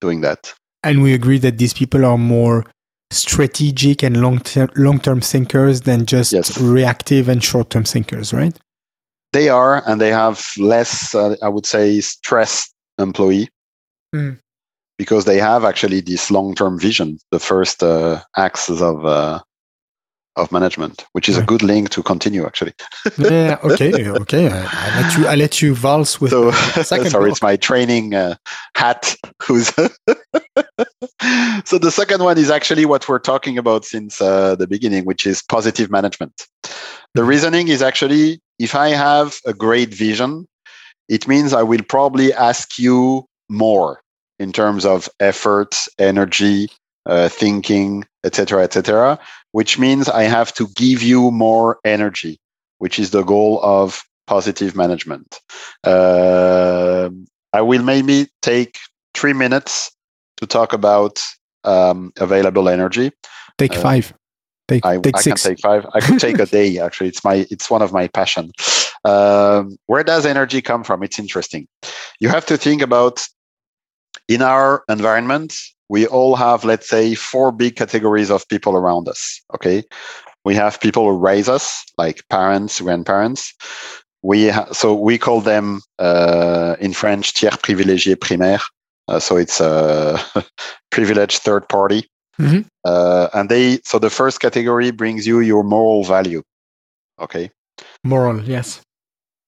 doing 0.00 0.20
that 0.20 0.52
and 0.82 1.02
we 1.02 1.14
agree 1.14 1.38
that 1.38 1.58
these 1.58 1.72
people 1.72 2.04
are 2.04 2.18
more 2.18 2.64
strategic 3.10 4.02
and 4.02 4.20
long-term 4.20 4.68
long-term 4.76 5.20
thinkers 5.20 5.82
than 5.82 6.04
just 6.04 6.32
yes. 6.32 6.60
reactive 6.60 7.28
and 7.28 7.42
short-term 7.42 7.84
thinkers 7.84 8.34
right 8.34 8.58
they 9.32 9.48
are 9.48 9.82
and 9.88 10.00
they 10.00 10.10
have 10.10 10.44
less 10.58 11.14
uh, 11.14 11.34
i 11.42 11.48
would 11.48 11.64
say 11.64 12.00
stress 12.00 12.70
employee 12.98 13.48
mm. 14.14 14.38
because 14.98 15.24
they 15.24 15.38
have 15.38 15.64
actually 15.64 16.00
this 16.00 16.30
long-term 16.30 16.78
vision 16.78 17.18
the 17.30 17.38
first 17.38 17.82
uh, 17.82 18.20
axis 18.36 18.82
of 18.82 19.06
uh, 19.06 19.40
of 20.38 20.50
management, 20.52 21.04
which 21.12 21.28
is 21.28 21.36
a 21.36 21.42
good 21.42 21.62
link 21.62 21.90
to 21.90 22.02
continue 22.02 22.46
actually. 22.46 22.72
yeah. 23.18 23.58
Okay. 23.68 24.08
Okay. 24.08 24.48
I, 24.48 24.66
I, 24.72 25.00
let 25.00 25.18
you. 25.18 25.26
I 25.26 25.34
let 25.34 25.62
you 25.62 25.74
valse 25.74 26.20
with. 26.20 26.30
So, 26.30 26.50
sorry, 26.82 27.10
block. 27.10 27.28
it's 27.28 27.42
my 27.42 27.56
training 27.56 28.14
uh, 28.14 28.36
hat. 28.74 29.14
Who's 29.42 29.68
so 31.64 31.78
the 31.78 31.90
second 31.90 32.22
one 32.22 32.38
is 32.38 32.50
actually 32.50 32.86
what 32.86 33.08
we're 33.08 33.18
talking 33.18 33.58
about 33.58 33.84
since 33.84 34.20
uh, 34.20 34.54
the 34.54 34.66
beginning, 34.66 35.04
which 35.04 35.26
is 35.26 35.42
positive 35.42 35.90
management. 35.90 36.46
The 36.62 36.70
mm-hmm. 37.20 37.28
reasoning 37.28 37.68
is 37.68 37.82
actually 37.82 38.40
if 38.58 38.74
I 38.74 38.88
have 38.90 39.38
a 39.46 39.52
great 39.52 39.92
vision, 39.94 40.46
it 41.08 41.28
means 41.28 41.52
I 41.52 41.62
will 41.62 41.82
probably 41.82 42.32
ask 42.32 42.78
you 42.78 43.26
more 43.48 44.00
in 44.38 44.52
terms 44.52 44.84
of 44.84 45.08
effort, 45.20 45.74
energy, 45.98 46.68
uh, 47.06 47.28
thinking, 47.28 48.04
etc., 48.24 48.62
etc 48.62 49.18
which 49.52 49.78
means 49.78 50.08
I 50.08 50.24
have 50.24 50.52
to 50.54 50.68
give 50.76 51.02
you 51.02 51.30
more 51.30 51.78
energy, 51.84 52.38
which 52.78 52.98
is 52.98 53.10
the 53.10 53.22
goal 53.22 53.60
of 53.62 54.02
positive 54.26 54.76
management. 54.76 55.40
Uh, 55.84 57.10
I 57.52 57.62
will 57.62 57.82
maybe 57.82 58.28
take 58.42 58.78
three 59.14 59.32
minutes 59.32 59.90
to 60.36 60.46
talk 60.46 60.72
about 60.72 61.20
um, 61.64 62.12
available 62.18 62.68
energy. 62.68 63.10
Take 63.56 63.76
uh, 63.76 63.80
five. 63.80 64.14
Take, 64.68 64.84
I, 64.84 64.98
take 64.98 65.16
I 65.16 65.20
six. 65.20 65.42
can 65.42 65.50
take 65.52 65.60
five. 65.60 65.86
I 65.94 66.00
could 66.00 66.20
take 66.20 66.38
a 66.38 66.46
day. 66.58 66.78
Actually, 66.78 67.08
it's 67.08 67.24
my 67.24 67.46
it's 67.50 67.70
one 67.70 67.82
of 67.82 67.92
my 67.92 68.06
passion. 68.08 68.52
Um, 69.04 69.78
where 69.86 70.04
does 70.04 70.26
energy 70.26 70.60
come 70.60 70.84
from? 70.84 71.02
It's 71.02 71.18
interesting. 71.18 71.66
You 72.20 72.28
have 72.28 72.44
to 72.46 72.56
think 72.56 72.82
about 72.82 73.26
in 74.28 74.42
our 74.42 74.84
environment, 74.88 75.54
we 75.88 76.06
all 76.06 76.36
have, 76.36 76.64
let's 76.64 76.88
say, 76.88 77.14
four 77.14 77.52
big 77.52 77.76
categories 77.76 78.30
of 78.30 78.46
people 78.48 78.76
around 78.76 79.08
us. 79.08 79.40
Okay. 79.54 79.82
We 80.44 80.54
have 80.54 80.80
people 80.80 81.04
who 81.04 81.16
raise 81.16 81.48
us, 81.48 81.84
like 81.98 82.22
parents, 82.28 82.80
grandparents. 82.80 83.54
We 84.22 84.48
ha- 84.48 84.72
so 84.72 84.94
we 84.94 85.18
call 85.18 85.40
them 85.40 85.80
uh, 85.98 86.76
in 86.80 86.92
French 86.92 87.34
tiers 87.34 87.56
privilégié 87.56 88.16
primaire. 88.16 88.62
Uh, 89.08 89.18
so 89.18 89.36
it's 89.36 89.60
a 89.60 90.18
privileged 90.90 91.42
third 91.42 91.68
party. 91.68 92.06
Mhm. 92.38 92.66
Uh, 92.84 93.28
and 93.34 93.48
they 93.48 93.80
so 93.84 93.98
the 93.98 94.10
first 94.10 94.40
category 94.40 94.90
brings 94.92 95.26
you 95.26 95.40
your 95.40 95.64
moral 95.64 96.04
value. 96.04 96.42
Okay. 97.20 97.50
Moral, 98.04 98.42
yes. 98.44 98.80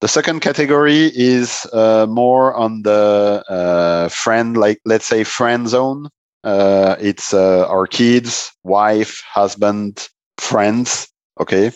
The 0.01 0.09
second 0.09 0.41
category 0.41 1.12
is 1.15 1.67
uh, 1.73 2.07
more 2.09 2.55
on 2.55 2.83
the 2.83 3.45
uh, 3.49 4.09
friend, 4.09 4.57
like 4.57 4.81
let's 4.85 5.07
say 5.07 5.25
friend 5.25 5.69
zone. 5.69 6.09
Uh, 6.45 6.97
it's 7.01 7.35
uh, 7.35 7.67
our 7.69 7.87
kids, 7.87 8.53
wife, 8.65 9.23
husband, 9.27 10.09
friends. 10.39 11.09
Okay, 11.41 11.73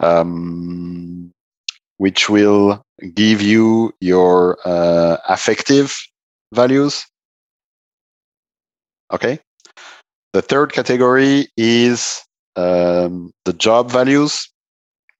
um, 0.00 1.32
which 1.98 2.28
will 2.28 2.82
give 3.14 3.40
you 3.40 3.92
your 4.00 4.58
uh, 4.64 5.16
affective 5.28 5.96
values. 6.52 7.04
Okay. 9.12 9.38
The 10.32 10.42
third 10.42 10.72
category 10.72 11.48
is 11.56 12.22
um, 12.56 13.32
the 13.44 13.52
job 13.52 13.90
values, 13.90 14.48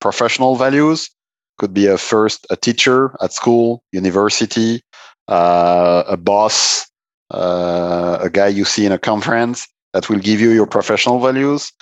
professional 0.00 0.56
values 0.56 1.10
could 1.58 1.72
be 1.72 1.86
a 1.86 1.96
first 1.96 2.46
a 2.50 2.56
teacher 2.56 3.14
at 3.22 3.32
school 3.32 3.84
university 3.92 4.80
uh, 5.28 6.02
a 6.08 6.16
boss 6.16 6.90
uh, 7.32 8.18
a 8.20 8.30
guy 8.30 8.48
you 8.48 8.64
see 8.64 8.86
in 8.86 8.92
a 8.92 8.98
conference 8.98 9.66
that 9.92 10.08
will 10.08 10.18
give 10.18 10.40
you 10.40 10.50
your 10.50 10.66
professional 10.66 11.18
values. 11.18 11.72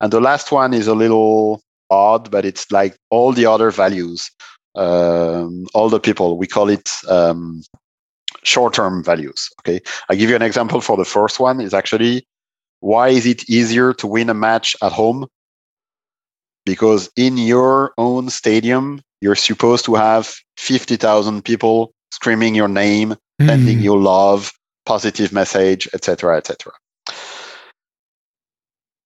And 0.00 0.12
the 0.12 0.20
last 0.20 0.50
one 0.50 0.72
is 0.72 0.86
a 0.86 0.94
little 0.94 1.60
odd 1.90 2.30
but 2.30 2.44
it's 2.44 2.70
like 2.70 2.96
all 3.10 3.32
the 3.32 3.46
other 3.46 3.70
values 3.70 4.30
um, 4.76 5.66
all 5.74 5.88
the 5.88 6.00
people 6.00 6.38
we 6.38 6.46
call 6.46 6.68
it 6.68 6.88
um, 7.08 7.62
short-term 8.44 9.02
values 9.02 9.50
okay? 9.60 9.80
I 10.08 10.14
give 10.14 10.30
you 10.30 10.36
an 10.36 10.42
example 10.42 10.80
for 10.80 10.96
the 10.96 11.04
first 11.04 11.40
one. 11.40 11.60
Is 11.60 11.74
actually 11.74 12.24
why 12.80 13.08
is 13.08 13.26
it 13.26 13.50
easier 13.50 13.92
to 13.94 14.06
win 14.06 14.30
a 14.30 14.34
match 14.34 14.76
at 14.82 14.92
home? 14.92 15.26
Because 16.64 17.10
in 17.16 17.36
your 17.36 17.92
own 17.98 18.30
stadium 18.30 19.02
you're 19.20 19.34
supposed 19.34 19.84
to 19.84 19.96
have 19.96 20.34
50,000 20.56 21.44
people 21.44 21.92
screaming 22.10 22.54
your 22.54 22.68
name, 22.68 23.16
sending 23.40 23.78
Mm. 23.78 23.82
you 23.82 24.00
love, 24.00 24.50
positive 24.92 25.30
message, 25.40 25.82
etc., 25.94 26.36
etc. 26.40 26.72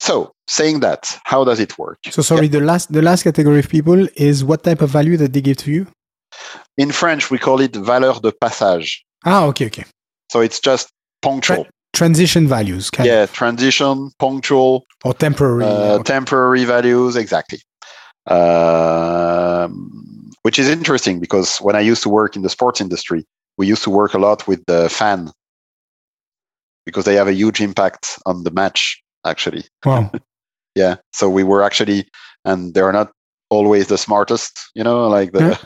So, 0.09 0.15
saying 0.59 0.81
that, 0.86 1.02
how 1.32 1.40
does 1.48 1.61
it 1.66 1.73
work? 1.78 1.98
So 2.16 2.23
sorry, 2.23 2.48
the 2.56 2.61
last 2.70 2.93
the 2.98 3.05
last 3.09 3.23
category 3.28 3.61
of 3.65 3.69
people 3.77 4.01
is 4.31 4.36
what 4.51 4.61
type 4.69 4.81
of 4.86 4.90
value 4.98 5.16
that 5.23 5.31
they 5.35 5.43
give 5.48 5.59
to 5.65 5.70
you? 5.77 5.82
In 6.85 6.90
French, 7.01 7.23
we 7.32 7.39
call 7.47 7.59
it 7.66 7.73
valeur 7.90 8.16
de 8.27 8.32
passage. 8.44 8.89
Ah, 9.24 9.43
okay, 9.51 9.66
okay. 9.70 9.86
So 10.32 10.39
it's 10.47 10.61
just 10.69 10.85
punctual. 11.23 11.66
Transition 12.02 12.44
values, 12.48 12.85
yeah, 13.11 13.23
of, 13.23 13.32
transition, 13.32 13.94
punctual, 14.19 14.73
or 15.06 15.15
temporary. 15.27 15.65
uh, 15.65 15.94
okay. 15.94 16.15
temporary 16.15 16.65
values, 16.77 17.15
exactly. 17.24 17.61
Um, 18.36 19.74
which 20.44 20.59
is 20.62 20.69
interesting 20.78 21.16
because 21.24 21.51
when 21.66 21.77
I 21.81 21.82
used 21.90 22.02
to 22.06 22.11
work 22.20 22.32
in 22.36 22.43
the 22.43 22.52
sports 22.56 22.81
industry, 22.81 23.20
we 23.59 23.65
used 23.73 23.85
to 23.85 23.93
work 24.01 24.12
a 24.19 24.20
lot 24.27 24.40
with 24.48 24.61
the 24.66 24.81
fan 24.89 25.19
because 26.86 27.05
they 27.05 27.15
have 27.15 27.28
a 27.28 27.35
huge 27.35 27.61
impact 27.61 28.19
on 28.27 28.44
the 28.44 28.51
match, 28.51 29.02
actually. 29.24 29.65
wow. 29.85 30.11
Yeah. 30.77 30.97
So 31.12 31.31
we 31.31 31.44
were 31.44 31.62
actually, 31.62 32.09
and 32.44 32.74
they're 32.74 32.90
not 32.93 33.12
always 33.48 33.86
the 33.86 33.97
smartest, 33.97 34.59
you 34.74 34.82
know, 34.82 35.06
like 35.06 35.31
the, 35.31 35.56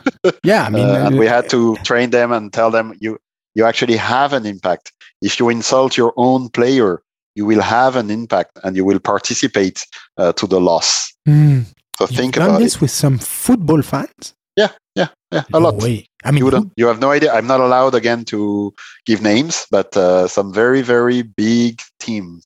Yeah, 0.43 0.63
I 0.67 0.69
mean, 0.69 0.87
uh, 0.87 1.05
and 1.07 1.17
we 1.17 1.25
had 1.25 1.49
to 1.49 1.77
train 1.77 2.11
them 2.11 2.31
and 2.31 2.53
tell 2.53 2.69
them 2.69 2.93
you 3.01 3.17
you 3.55 3.65
actually 3.65 3.97
have 3.97 4.33
an 4.33 4.45
impact. 4.45 4.91
If 5.23 5.39
you 5.39 5.49
insult 5.49 5.97
your 5.97 6.13
own 6.15 6.49
player, 6.49 7.01
you 7.35 7.45
will 7.47 7.61
have 7.61 7.95
an 7.95 8.11
impact 8.11 8.59
and 8.63 8.75
you 8.75 8.85
will 8.85 8.99
participate 8.99 9.83
uh, 10.17 10.31
to 10.33 10.45
the 10.45 10.59
loss. 10.61 11.11
mm, 11.27 11.65
So 11.97 12.05
you've 12.05 12.15
think 12.19 12.35
done 12.35 12.49
about 12.49 12.59
this 12.59 12.75
it. 12.75 12.81
with 12.81 12.91
some 12.91 13.17
football 13.17 13.81
fans. 13.81 14.35
Yeah, 14.59 14.71
yeah, 14.95 15.07
yeah, 15.31 15.43
a 15.53 15.59
No 15.59 15.59
lot. 15.59 15.75
way. 15.75 16.05
I 16.25 16.31
mean, 16.31 16.43
You, 16.45 16.71
you 16.75 16.87
have 16.87 16.99
no 16.99 17.11
idea. 17.11 17.31
I'm 17.31 17.47
not 17.47 17.61
allowed 17.61 17.95
again 17.95 18.25
to 18.25 18.73
give 19.05 19.21
names, 19.21 19.65
but 19.71 19.95
uh, 19.95 20.27
some 20.27 20.53
very, 20.53 20.81
very 20.81 21.21
big 21.21 21.79
team 22.05 22.41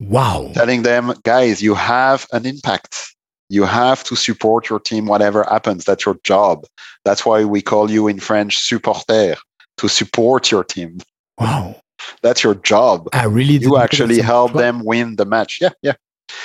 wow. 0.00 0.50
telling 0.54 0.82
them, 0.82 1.12
guys, 1.22 1.60
you 1.60 1.74
have 1.74 2.26
an 2.32 2.46
impact. 2.46 3.14
You 3.50 3.64
have 3.64 4.04
to 4.04 4.16
support 4.16 4.70
your 4.70 4.80
team, 4.80 5.04
whatever 5.06 5.44
happens. 5.44 5.84
That's 5.84 6.06
your 6.06 6.16
job. 6.24 6.64
That's 7.04 7.26
why 7.26 7.44
we 7.44 7.60
call 7.60 7.90
you 7.90 8.08
in 8.08 8.20
French 8.20 8.56
supporter 8.58 9.36
to 9.76 9.88
support 9.88 10.50
your 10.50 10.64
team. 10.64 10.98
Wow. 11.38 11.76
That's 12.22 12.42
your 12.42 12.54
job. 12.54 13.08
I 13.12 13.24
really 13.24 13.58
You 13.58 13.76
actually 13.76 14.20
help 14.22 14.54
them 14.54 14.82
win 14.84 15.16
the 15.16 15.26
match. 15.26 15.58
Yeah, 15.60 15.74
yeah. 15.82 15.96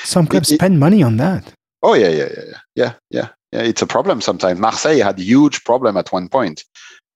Some 0.03 0.27
clubs 0.27 0.51
it- 0.51 0.55
spend 0.55 0.79
money 0.79 1.03
on 1.03 1.15
that. 1.17 1.53
Oh 1.83 1.93
yeah, 1.93 2.09
yeah, 2.09 2.29
yeah, 2.35 2.57
yeah. 2.75 2.93
yeah. 3.11 3.27
It's 3.63 3.81
a 3.81 3.87
problem 3.87 4.21
sometimes. 4.21 4.59
Marseille 4.59 5.03
had 5.03 5.19
a 5.19 5.23
huge 5.23 5.63
problem 5.63 5.97
at 5.97 6.11
one 6.11 6.29
point 6.29 6.63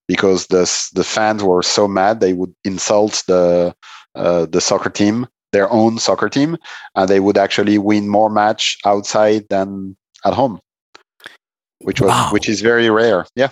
because 0.07 0.47
the 0.47 0.63
the 0.93 1.03
fans 1.03 1.43
were 1.43 1.63
so 1.63 1.87
mad 1.87 2.19
they 2.19 2.33
would 2.33 2.53
insult 2.63 3.23
the 3.27 3.75
uh, 4.15 4.45
the 4.45 4.61
soccer 4.61 4.89
team, 4.89 5.27
their 5.51 5.71
own 5.71 5.99
soccer 5.99 6.29
team, 6.29 6.57
and 6.95 7.09
they 7.09 7.19
would 7.19 7.37
actually 7.37 7.77
win 7.77 8.09
more 8.09 8.29
match 8.29 8.77
outside 8.85 9.45
than 9.49 9.95
at 10.25 10.33
home, 10.33 10.59
which 11.79 12.01
was 12.01 12.09
Wow. 12.09 12.29
which 12.31 12.49
is 12.49 12.61
very 12.61 12.89
rare. 12.89 13.25
Yeah, 13.35 13.49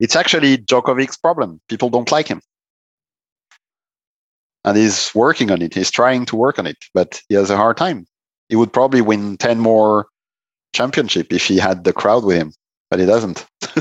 it's 0.00 0.16
actually 0.16 0.58
Djokovic's 0.58 1.16
problem. 1.16 1.60
People 1.68 1.90
don't 1.90 2.10
like 2.10 2.28
him. 2.28 2.40
And 4.66 4.78
he's 4.78 5.14
working 5.14 5.50
on 5.50 5.60
it. 5.60 5.74
He's 5.74 5.90
trying 5.90 6.24
to 6.26 6.36
work 6.36 6.58
on 6.58 6.66
it, 6.66 6.78
but 6.94 7.20
he 7.28 7.34
has 7.34 7.50
a 7.50 7.56
hard 7.56 7.76
time 7.76 8.06
he 8.48 8.56
would 8.56 8.72
probably 8.72 9.00
win 9.00 9.36
10 9.36 9.58
more 9.58 10.06
championship 10.74 11.32
if 11.32 11.46
he 11.46 11.56
had 11.56 11.84
the 11.84 11.92
crowd 11.92 12.24
with 12.24 12.36
him 12.36 12.52
but 12.90 13.00
he 13.00 13.06
doesn't 13.06 13.46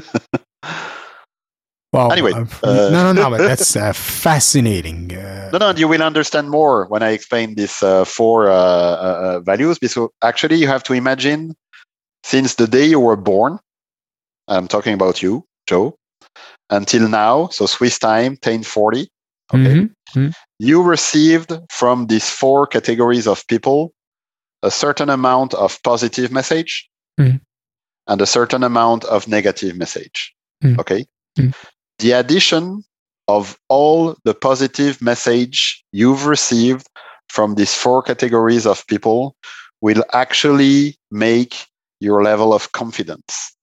well, 1.93 2.11
Anyway, 2.11 2.31
uh, 2.31 2.45
uh, 2.63 2.89
no, 2.91 3.03
no, 3.03 3.13
no. 3.13 3.29
But 3.29 3.37
that's 3.49 3.75
uh, 3.75 3.93
fascinating. 3.93 5.15
Uh, 5.15 5.43
no 5.53 5.59
no 5.59 5.71
you 5.77 5.87
will 5.87 6.01
understand 6.01 6.49
more 6.49 6.87
when 6.87 7.03
i 7.03 7.11
explain 7.11 7.55
these 7.55 7.81
uh, 7.83 8.03
four 8.03 8.49
uh, 8.49 9.39
values 9.41 9.79
because 9.79 10.09
actually 10.23 10.57
you 10.57 10.67
have 10.67 10.83
to 10.83 10.93
imagine 10.93 11.55
since 12.23 12.55
the 12.55 12.67
day 12.67 12.85
you 12.85 12.99
were 12.99 13.15
born 13.15 13.59
i'm 14.47 14.67
talking 14.67 14.93
about 14.93 15.21
you 15.21 15.45
joe 15.67 15.95
until 16.69 17.07
now 17.07 17.47
so 17.49 17.65
swiss 17.65 17.99
time 17.99 18.33
1040 18.33 19.07
okay 19.53 19.87
mhm. 20.15 20.33
you 20.59 20.81
received 20.81 21.53
from 21.69 22.07
these 22.07 22.29
four 22.29 22.65
categories 22.65 23.27
of 23.27 23.45
people 23.47 23.93
a 24.63 24.71
certain 24.71 25.09
amount 25.09 25.53
of 25.53 25.81
positive 25.83 26.31
message 26.31 26.89
Mhm. 27.19 27.41
and 28.07 28.21
a 28.21 28.25
certain 28.25 28.63
amount 28.63 29.03
of 29.05 29.27
negative 29.27 29.75
message. 29.75 30.33
Mhm. 30.63 30.79
Okay. 30.79 31.05
Mhm. 31.37 31.53
The 31.99 32.11
addition 32.13 32.83
of 33.27 33.57
all 33.69 34.15
the 34.23 34.33
positive 34.33 35.01
message 35.01 35.83
you've 35.91 36.25
received 36.25 36.87
from 37.29 37.55
these 37.55 37.73
four 37.73 38.01
categories 38.01 38.65
of 38.65 38.85
people 38.87 39.35
will 39.81 40.03
actually 40.13 40.97
make 41.11 41.67
your 41.99 42.23
level 42.23 42.53
of 42.53 42.71
confidence. 42.71 43.55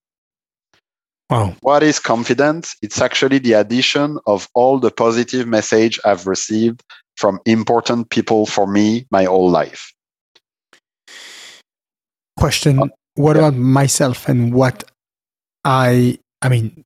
Wow. 1.30 1.54
What 1.60 1.82
is 1.82 2.00
confidence? 2.00 2.76
It's 2.82 3.00
actually 3.00 3.38
the 3.38 3.52
addition 3.52 4.18
of 4.26 4.48
all 4.54 4.80
the 4.80 4.90
positive 4.90 5.46
message 5.46 6.00
I've 6.04 6.26
received 6.26 6.82
from 7.16 7.38
important 7.44 8.10
people 8.10 8.46
for 8.46 8.66
me 8.66 9.06
my 9.10 9.24
whole 9.24 9.50
life. 9.50 9.92
Question. 12.40 12.90
What 13.14 13.36
yeah. 13.36 13.48
about 13.48 13.54
myself 13.58 14.28
and 14.28 14.52
what 14.54 14.84
I? 15.64 16.18
I 16.42 16.48
mean, 16.48 16.84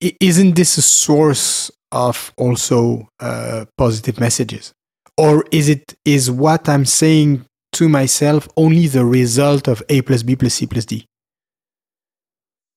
isn't 0.00 0.54
this 0.56 0.76
a 0.76 0.82
source 0.82 1.70
of 1.90 2.32
also 2.36 3.08
uh, 3.18 3.64
positive 3.78 4.20
messages, 4.20 4.72
or 5.16 5.44
is 5.50 5.68
it 5.68 5.94
is 6.04 6.30
what 6.30 6.68
I'm 6.68 6.84
saying 6.84 7.44
to 7.72 7.88
myself 7.88 8.48
only 8.56 8.86
the 8.88 9.04
result 9.04 9.68
of 9.68 9.82
A 9.88 10.02
plus 10.02 10.22
B 10.22 10.36
plus 10.36 10.54
C 10.54 10.66
plus 10.66 10.84
D? 10.84 11.06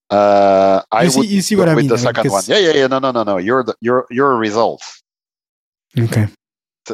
Uh, 0.09 0.81
I 0.91 1.03
You 1.03 1.09
see- 1.09 1.25
you 1.27 1.41
see 1.41 1.55
what 1.55 1.67
I 1.69 1.75
with 1.75 1.85
mean, 1.85 1.89
the 1.89 1.95
I 1.95 1.97
mean, 1.97 2.03
second 2.15 2.31
one. 2.31 2.43
Yeah, 2.47 2.59
yeah, 2.59 2.73
yeah. 2.73 2.87
No, 2.87 2.99
no, 2.99 3.11
no, 3.11 3.23
no. 3.23 3.37
You're 3.37 3.63
the 3.63 3.75
you're 3.81 4.05
you're 4.09 4.31
a 4.31 4.37
result. 4.37 4.83
Okay. 5.97 6.27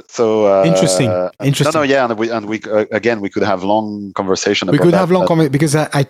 So, 0.08 0.46
uh, 0.46 0.66
Interesting. 0.66 1.08
No, 1.08 1.32
Interesting. 1.42 1.80
no, 1.80 1.84
yeah, 1.84 2.06
and 2.06 2.18
we 2.18 2.30
and 2.30 2.46
we 2.46 2.62
uh, 2.62 2.86
again 2.92 3.22
we 3.22 3.30
could 3.30 3.44
have 3.44 3.64
long 3.64 4.14
conversation. 4.14 4.70
we 4.70 4.78
could 4.78 4.94
that, 4.94 5.00
have 5.00 5.12
long 5.12 5.26
comment 5.26 5.52
because 5.52 5.76
I, 5.76 6.06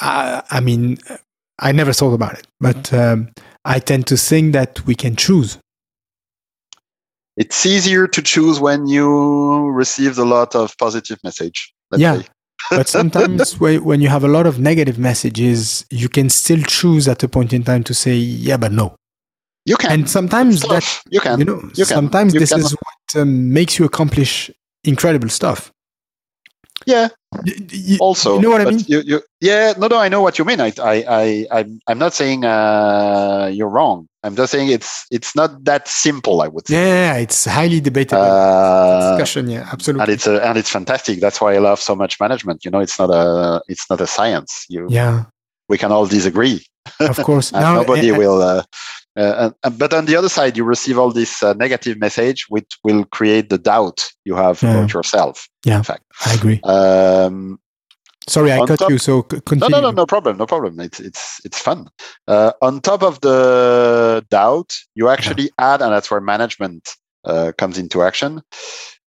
I, 0.00 0.42
I, 0.50 0.60
mean, 0.60 0.98
I 1.58 1.72
never 1.72 1.92
thought 1.92 2.14
about 2.14 2.38
it, 2.38 2.46
but 2.60 2.92
um, 2.92 3.28
I 3.64 3.80
tend 3.80 4.06
to 4.08 4.16
think 4.16 4.54
that 4.54 4.84
we 4.86 4.94
can 4.94 5.16
choose. 5.16 5.58
It's 7.36 7.64
easier 7.64 8.06
to 8.06 8.22
choose 8.22 8.60
when 8.60 8.86
you 8.86 9.68
received 9.70 10.18
a 10.18 10.24
lot 10.24 10.54
of 10.54 10.76
positive 10.78 11.18
message. 11.24 11.72
Yeah. 11.94 12.22
but 12.70 12.88
sometimes 12.88 13.54
whe- 13.60 13.82
when 13.82 14.00
you 14.00 14.08
have 14.08 14.24
a 14.24 14.28
lot 14.28 14.46
of 14.46 14.58
negative 14.58 14.98
messages, 14.98 15.84
you 15.90 16.08
can 16.08 16.28
still 16.30 16.62
choose 16.62 17.08
at 17.08 17.22
a 17.22 17.28
point 17.28 17.52
in 17.52 17.62
time 17.62 17.84
to 17.84 17.94
say, 17.94 18.14
yeah, 18.14 18.56
but 18.56 18.72
no. 18.72 18.94
You 19.64 19.76
can. 19.76 19.92
And 19.92 20.10
sometimes 20.10 20.60
that, 20.62 21.02
you 21.10 21.20
can. 21.20 21.38
you 21.38 21.44
know, 21.44 21.60
you 21.74 21.84
can. 21.84 21.96
sometimes 21.98 22.34
You 22.34 22.40
this 22.40 22.50
can. 22.50 22.60
is 22.60 22.72
what 22.72 23.22
um, 23.22 23.52
makes 23.52 23.78
you 23.78 23.84
accomplish 23.84 24.50
incredible 24.84 25.28
stuff. 25.28 25.70
yeah. 26.86 27.08
Y- 27.46 27.52
y- 27.72 27.96
Also, 28.00 28.34
you 28.36 28.42
know 28.42 28.50
what 28.50 28.60
I 28.60 28.70
mean? 28.70 28.80
You, 28.88 29.00
you, 29.06 29.22
yeah. 29.40 29.72
No, 29.78 29.86
no. 29.86 29.98
I 29.98 30.08
know 30.08 30.20
what 30.20 30.36
you 30.38 30.44
mean. 30.44 30.60
I, 30.60 30.72
I, 30.82 30.94
I, 31.08 31.46
I'm, 31.52 31.78
I'm 31.86 31.98
not 31.98 32.12
saying 32.12 32.44
uh, 32.44 33.50
you're 33.52 33.68
wrong. 33.68 34.08
I'm 34.24 34.34
just 34.36 34.52
saying 34.52 34.68
it's, 34.68 35.06
it's 35.10 35.34
not 35.34 35.64
that 35.64 35.86
simple. 35.88 36.42
I 36.42 36.48
would 36.48 36.66
say. 36.66 36.74
Yeah, 36.74 37.14
it's 37.16 37.44
highly 37.44 37.80
debatable 37.80 38.22
Uh, 38.22 39.10
discussion. 39.16 39.48
Yeah, 39.48 39.68
absolutely. 39.72 40.02
and 40.02 40.12
it's 40.12 40.26
a, 40.26 40.44
and 40.46 40.58
it's 40.58 40.70
fantastic. 40.70 41.20
That's 41.20 41.40
why 41.40 41.54
I 41.54 41.58
love 41.58 41.78
so 41.80 41.94
much 41.94 42.18
management. 42.20 42.64
You 42.64 42.70
know, 42.72 42.80
it's 42.80 42.98
not 42.98 43.10
a, 43.10 43.62
it's 43.68 43.88
not 43.88 44.00
a 44.00 44.06
science. 44.06 44.66
You, 44.68 44.86
yeah, 44.90 45.24
we 45.68 45.78
can 45.78 45.90
all 45.92 46.06
disagree. 46.06 46.66
of 47.00 47.16
course. 47.22 47.52
nobody 47.52 48.10
eh, 48.10 48.14
eh, 48.14 48.18
will. 48.18 48.42
Uh, 48.42 48.62
uh, 49.16 49.50
and- 49.62 49.78
but 49.78 49.92
on 49.92 50.06
the 50.06 50.16
other 50.16 50.28
side, 50.28 50.56
you 50.56 50.64
receive 50.64 50.98
all 50.98 51.10
this 51.12 51.42
uh, 51.42 51.52
negative 51.54 51.98
message, 51.98 52.46
which 52.48 52.70
will 52.84 53.04
create 53.06 53.48
the 53.50 53.58
doubt 53.58 54.10
you 54.24 54.34
have 54.34 54.62
Yeah. 54.62 54.70
about 54.72 54.92
yourself. 54.94 55.48
Yeah. 55.64 55.78
In 55.78 55.84
fact. 55.84 56.02
I 56.26 56.34
agree. 56.34 56.60
Um, 56.64 57.58
Sorry, 58.28 58.52
I 58.52 58.64
cut 58.66 58.78
top- 58.78 58.90
you. 58.90 58.98
So 58.98 59.26
c- 59.32 59.56
no, 59.56 59.66
no, 59.66 59.80
no, 59.80 59.90
no 59.90 60.06
problem, 60.06 60.36
no 60.36 60.46
problem. 60.46 60.78
It's 60.78 61.00
it's 61.00 61.40
it's 61.44 61.58
fun. 61.58 61.88
Uh, 62.28 62.52
on 62.62 62.80
top 62.80 63.02
of 63.02 63.20
the 63.20 64.24
doubt, 64.30 64.76
you 64.94 65.08
actually 65.08 65.50
add, 65.58 65.82
and 65.82 65.92
that's 65.92 66.08
where 66.08 66.20
management 66.20 66.88
uh, 67.24 67.50
comes 67.58 67.78
into 67.78 68.02
action. 68.02 68.40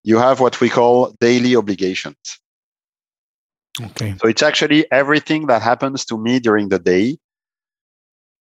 You 0.04 0.18
have 0.20 0.42
what 0.42 0.60
we 0.60 0.70
call 0.70 1.16
daily 1.22 1.56
obligations. 1.56 2.18
Okay. 3.82 4.16
So 4.22 4.28
it's 4.28 4.44
actually 4.44 4.86
everything 4.92 5.48
that 5.48 5.62
happens 5.62 6.06
to 6.06 6.18
me 6.18 6.40
during 6.40 6.70
the 6.70 6.80
day 6.80 7.18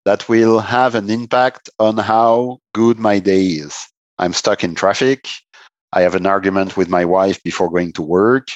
that 0.04 0.28
will 0.28 0.60
have 0.60 0.94
an 0.94 1.10
impact 1.10 1.70
on 1.78 1.96
how 1.98 2.58
good 2.74 2.98
my 2.98 3.18
day 3.18 3.44
is. 3.46 3.74
I'm 4.18 4.32
stuck 4.32 4.62
in 4.62 4.74
traffic. 4.74 5.28
I 5.92 6.02
have 6.02 6.14
an 6.14 6.26
argument 6.26 6.76
with 6.76 6.88
my 6.88 7.04
wife 7.04 7.42
before 7.42 7.70
going 7.70 7.92
to 7.94 8.02
work. 8.02 8.48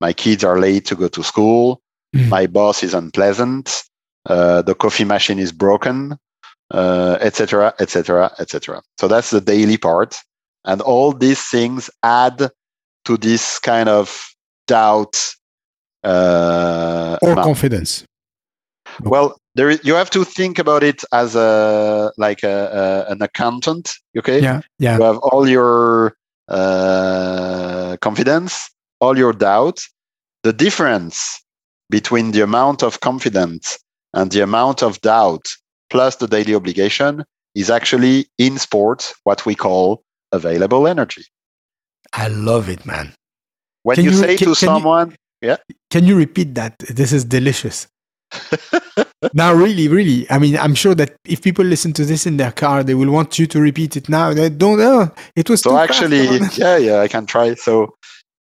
My 0.00 0.12
kids 0.12 0.44
are 0.44 0.58
late 0.58 0.86
to 0.86 0.96
go 0.96 1.08
to 1.08 1.22
school. 1.22 1.80
Mhm. 2.14 2.28
My 2.28 2.46
boss 2.46 2.82
is 2.82 2.94
unpleasant. 2.94 3.82
Uh, 4.26 4.62
the 4.62 4.74
coffee 4.74 5.04
machine 5.04 5.38
is 5.38 5.52
broken, 5.52 6.16
etc., 6.72 7.74
etc., 7.78 8.30
etc. 8.38 8.82
So 8.98 9.08
that's 9.08 9.30
the 9.30 9.40
daily 9.40 9.76
part. 9.76 10.16
And 10.64 10.80
all 10.80 11.12
these 11.12 11.42
things 11.42 11.90
add 12.02 12.50
to 13.04 13.16
this 13.18 13.58
kind 13.58 13.88
of 13.88 14.26
doubt 14.66 15.34
uh, 16.04 17.18
Or 17.22 17.32
amount. 17.32 17.44
confidence. 17.46 18.04
Well, 19.02 19.38
there 19.54 19.70
is, 19.70 19.80
you 19.84 19.94
have 19.94 20.10
to 20.10 20.24
think 20.24 20.58
about 20.58 20.82
it 20.82 21.02
as 21.12 21.34
a 21.36 22.12
like 22.16 22.42
a, 22.42 23.04
a 23.08 23.12
an 23.12 23.22
accountant. 23.22 23.92
Okay, 24.18 24.40
Yeah, 24.40 24.60
yeah. 24.78 24.96
you 24.98 25.02
have 25.04 25.18
all 25.18 25.48
your 25.48 26.16
uh, 26.48 27.96
confidence, 28.00 28.70
all 29.00 29.16
your 29.18 29.32
doubt. 29.32 29.80
The 30.42 30.52
difference 30.52 31.40
between 31.90 32.32
the 32.32 32.42
amount 32.42 32.82
of 32.82 33.00
confidence 33.00 33.78
and 34.12 34.30
the 34.30 34.40
amount 34.42 34.82
of 34.82 35.00
doubt 35.00 35.46
plus 35.90 36.16
the 36.16 36.26
daily 36.26 36.54
obligation 36.54 37.24
is 37.54 37.70
actually 37.70 38.26
in 38.38 38.58
sports 38.58 39.14
what 39.24 39.46
we 39.46 39.54
call 39.54 40.02
available 40.32 40.86
energy. 40.86 41.22
I 42.12 42.28
love 42.28 42.68
it, 42.68 42.84
man. 42.84 43.12
When 43.82 43.96
you, 43.98 44.10
you- 44.10 44.16
say 44.16 44.36
can- 44.36 44.38
to 44.38 44.44
can 44.44 44.48
you- 44.50 44.54
someone, 44.54 45.16
Can 45.90 46.04
you 46.06 46.16
repeat 46.16 46.54
that? 46.54 46.78
This 47.00 47.12
is 47.12 47.22
delicious. 47.24 47.86
now, 49.34 49.52
really, 49.52 49.88
really. 49.88 50.30
I 50.30 50.38
mean, 50.38 50.56
I'm 50.56 50.74
sure 50.74 50.94
that 50.94 51.16
if 51.24 51.42
people 51.42 51.64
listen 51.64 51.92
to 51.94 52.04
this 52.04 52.26
in 52.26 52.36
their 52.36 52.52
car, 52.52 52.82
they 52.82 52.94
will 52.94 53.10
want 53.10 53.38
you 53.38 53.46
to 53.46 53.60
repeat 53.60 53.96
it 53.96 54.08
now. 54.08 54.32
They 54.34 54.50
don't. 54.50 54.80
Oh, 54.80 55.12
it 55.36 55.50
was 55.50 55.60
so 55.60 55.76
actually, 55.76 56.24
yeah, 56.54 56.76
yeah, 56.76 57.00
I 57.00 57.08
can 57.08 57.26
try. 57.26 57.54
So 57.54 57.94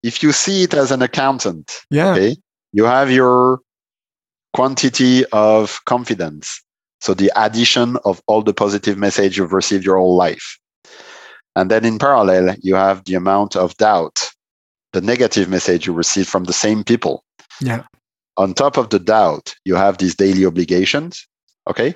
if 0.04 0.24
you 0.24 0.32
see 0.32 0.64
it 0.64 0.74
as 0.74 0.92
an 0.92 1.02
accountant, 1.02 1.82
yeah, 1.90 2.12
okay 2.12 2.36
you 2.74 2.86
have 2.86 3.12
your 3.12 3.60
quantity 4.54 5.26
of 5.32 5.80
confidence 5.86 6.62
so 7.00 7.14
the 7.14 7.32
addition 7.36 7.98
of 8.06 8.22
all 8.28 8.42
the 8.42 8.54
positive 8.54 8.98
message 8.98 9.38
you've 9.38 9.54
received 9.54 9.86
your 9.86 9.98
whole 9.98 10.16
life 10.16 10.58
and 11.56 11.72
then 11.72 11.86
in 11.86 11.98
parallel 11.98 12.56
you 12.62 12.76
have 12.76 13.04
the 13.06 13.16
amount 13.16 13.56
of 13.56 13.76
doubt 13.78 14.30
the 14.94 15.02
negative 15.02 15.48
message 15.48 15.88
you 15.88 15.94
receive 15.94 16.28
from 16.28 16.44
the 16.46 16.54
same 16.54 16.84
people 16.84 17.24
yeah, 17.62 17.84
on 18.38 18.54
top 18.54 18.78
of 18.78 18.90
the 18.90 19.00
doubt 19.00 19.54
you 19.66 19.76
have 19.76 19.98
these 19.98 20.16
daily 20.16 20.46
obligations 20.46 21.28
okay? 21.70 21.96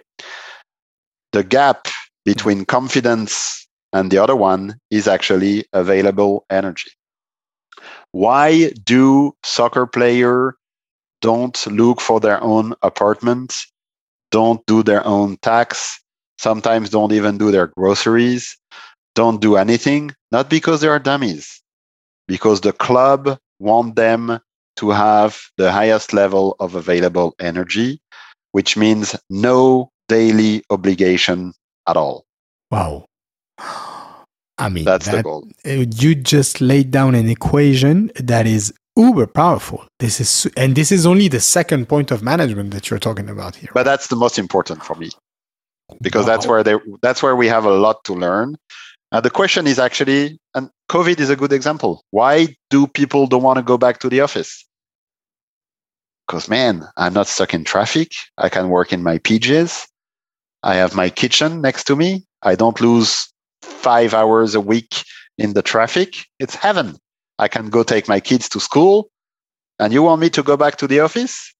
The 1.32 1.44
gap 1.44 1.88
between 2.24 2.66
confidence 2.66 3.68
and 3.94 4.12
the 4.12 4.18
other 4.18 4.36
one 4.36 4.80
is 4.90 5.08
actually 5.08 5.66
available 5.74 6.46
energy. 6.50 6.92
Why 8.12 8.72
do 8.84 9.34
soccer 9.44 9.86
players 9.86 10.54
don't 11.22 11.66
look 11.68 12.02
for 12.02 12.20
their 12.20 12.42
own 12.44 12.74
apartment 12.82 13.56
don't 14.32 14.66
do 14.66 14.84
their 14.84 15.06
own 15.06 15.38
tax 15.38 16.02
sometimes 16.38 16.90
don't 16.90 17.14
even 17.14 17.38
do 17.38 17.52
their 17.52 17.68
groceries 17.68 18.58
don't 19.16 19.40
do 19.40 19.56
anything? 19.56 20.12
Not 20.32 20.50
because 20.50 20.82
they 20.82 20.90
are 20.90 21.00
dummies 21.00 21.62
because 22.28 22.62
the 22.62 22.74
club 22.74 23.38
want 23.60 23.96
them 23.96 24.40
to 24.76 24.90
have 24.90 25.40
the 25.58 25.72
highest 25.72 26.14
level 26.14 26.56
of 26.60 26.76
available 26.76 27.36
energy 27.40 28.00
which 28.52 28.78
means 28.78 29.16
no 29.30 29.90
daily 30.08 30.64
obligation 30.70 31.54
at 31.88 31.98
all 31.98 32.26
wow. 32.72 33.06
I 34.58 34.70
mean, 34.70 34.86
that's 34.86 35.10
the 35.10 35.22
goal 35.22 35.48
uh, 35.66 35.86
you 35.96 36.16
just 36.16 36.62
laid 36.62 36.90
down 36.90 37.14
an 37.14 37.30
equation 37.30 38.12
that 38.16 38.48
is 38.48 38.74
uber 38.96 39.28
powerful. 39.28 39.86
This 40.00 40.20
is, 40.20 40.52
and 40.56 40.76
this 40.76 40.92
is 40.92 41.06
only 41.06 41.28
the 41.28 41.40
second 41.40 41.90
point 41.90 42.12
of 42.12 42.24
management 42.24 42.72
that 42.72 42.90
you're 42.90 43.00
talking 43.00 43.30
about 43.30 43.56
here. 43.56 43.70
but 43.74 43.84
that's 43.84 44.08
the 44.08 44.16
most 44.16 44.40
important 44.40 44.84
for 44.84 44.96
me 44.96 45.10
because 46.02 46.26
that's 46.26 46.48
where 46.48 46.64
they 46.64 46.76
that's 47.02 47.22
where 47.22 47.36
we 47.36 47.48
have 47.48 47.66
a 47.66 47.74
lot 47.74 48.04
to 48.06 48.14
learn 48.14 48.56
uh, 49.12 49.22
the 49.22 49.30
question 49.30 49.68
is 49.68 49.80
actually 49.80 50.40
and 50.54 50.70
covid 50.90 51.20
is 51.20 51.30
a 51.30 51.36
good 51.36 51.54
example. 51.54 52.04
Why 52.12 52.56
do 52.70 52.88
people 52.88 53.28
don't 53.28 53.44
want 53.44 53.58
to 53.58 53.64
go 53.64 53.78
back 53.78 54.00
to 54.00 54.10
the 54.10 54.22
office? 54.22 54.66
Because 56.28 56.50
man 56.50 56.84
i'm 56.98 57.14
not 57.14 57.28
stuck 57.28 57.54
in 57.54 57.64
traffic. 57.64 58.12
I 58.38 58.50
can 58.50 58.70
work 58.70 58.92
in 58.92 59.04
my 59.04 59.18
pjs 59.20 59.88
i 60.64 60.76
have 60.76 60.96
my 60.96 61.10
kitchen 61.10 61.62
next 61.62 61.86
to 61.86 61.96
me. 61.96 62.26
I 62.42 62.56
don't 62.56 62.80
lose 62.82 63.32
five 63.62 64.14
hours 64.14 64.56
a 64.56 64.62
week 64.62 65.04
in 65.38 65.54
the 65.54 65.62
traffic. 65.62 66.26
It's 66.40 66.56
heaven. 66.56 66.98
I 67.40 67.48
can 67.48 67.70
go 67.70 67.84
take 67.84 68.08
my 68.08 68.20
kids 68.20 68.50
to 68.50 68.60
school. 68.60 69.10
And 69.80 69.92
you 69.92 70.04
want 70.04 70.22
me 70.22 70.30
to 70.32 70.44
go 70.44 70.56
back 70.56 70.78
to 70.78 70.88
the 70.88 71.02
office? 71.02 71.54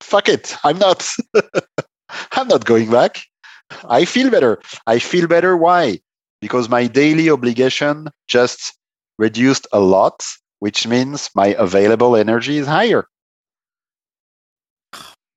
Fuck 0.00 0.28
it. 0.28 0.56
I'm 0.62 0.78
not. 0.78 1.08
I'm 2.32 2.48
not 2.48 2.66
going 2.66 2.90
back. 2.90 3.24
I 3.88 4.04
feel 4.04 4.30
better. 4.30 4.60
I 4.86 4.98
feel 4.98 5.26
better. 5.26 5.56
Why? 5.56 6.00
Because 6.40 6.68
my 6.68 6.86
daily 6.86 7.30
obligation 7.30 8.08
just 8.28 8.74
reduced 9.18 9.66
a 9.72 9.80
lot, 9.80 10.24
which 10.60 10.86
means 10.86 11.30
my 11.34 11.48
available 11.58 12.14
energy 12.16 12.58
is 12.58 12.66
higher. 12.66 13.06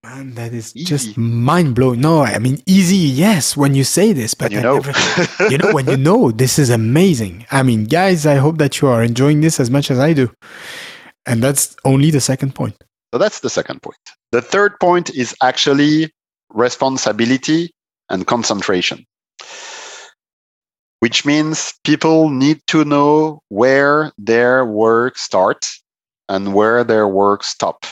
Man, 0.04 0.34
that 0.36 0.54
is 0.54 0.74
Easy. 0.76 0.86
just 0.86 1.18
mind 1.18 1.76
blowing. 1.76 2.00
No, 2.00 2.22
I 2.22 2.40
mean 2.40 2.62
easy, 2.66 2.96
yes, 2.96 3.58
when 3.58 3.76
you 3.76 3.84
say 3.84 4.14
this, 4.14 4.34
but 4.34 4.52
you 4.52 4.62
know, 4.62 4.78
never- 4.80 5.50
you 5.52 5.58
know 5.58 5.74
when 5.74 5.88
you 5.90 5.98
know 6.10 6.32
this 6.32 6.58
is 6.58 6.70
amazing. 6.70 7.46
I 7.52 7.64
mean, 7.64 7.84
guys, 7.84 8.26
I 8.26 8.36
hope 8.36 8.58
that 8.60 8.80
you 8.80 8.88
are 8.88 9.04
enjoying 9.04 9.42
this 9.42 9.60
as 9.60 9.70
much 9.70 9.92
as 9.92 10.00
I 10.00 10.14
do. 10.14 10.32
And 11.26 11.44
that's 11.44 11.76
only 11.84 12.12
the 12.12 12.22
second 12.22 12.56
point. 12.56 12.76
so 13.14 13.18
that's 13.20 13.42
the 13.42 13.50
second 13.50 13.82
point. 13.82 13.98
The 14.32 14.42
third 14.42 14.80
point 14.80 15.10
is 15.10 15.36
actually 15.44 16.12
responsibility 16.54 17.72
and 18.10 18.26
concentration, 18.26 19.06
which 21.00 21.26
means 21.26 21.74
people 21.84 22.30
need 22.30 22.60
to 22.68 22.84
know 22.86 23.42
where 23.50 24.12
their 24.18 24.66
work 24.66 25.18
starts 25.18 25.82
and 26.28 26.54
where 26.54 26.84
their 26.84 27.08
work 27.08 27.44
stop. 27.44 27.86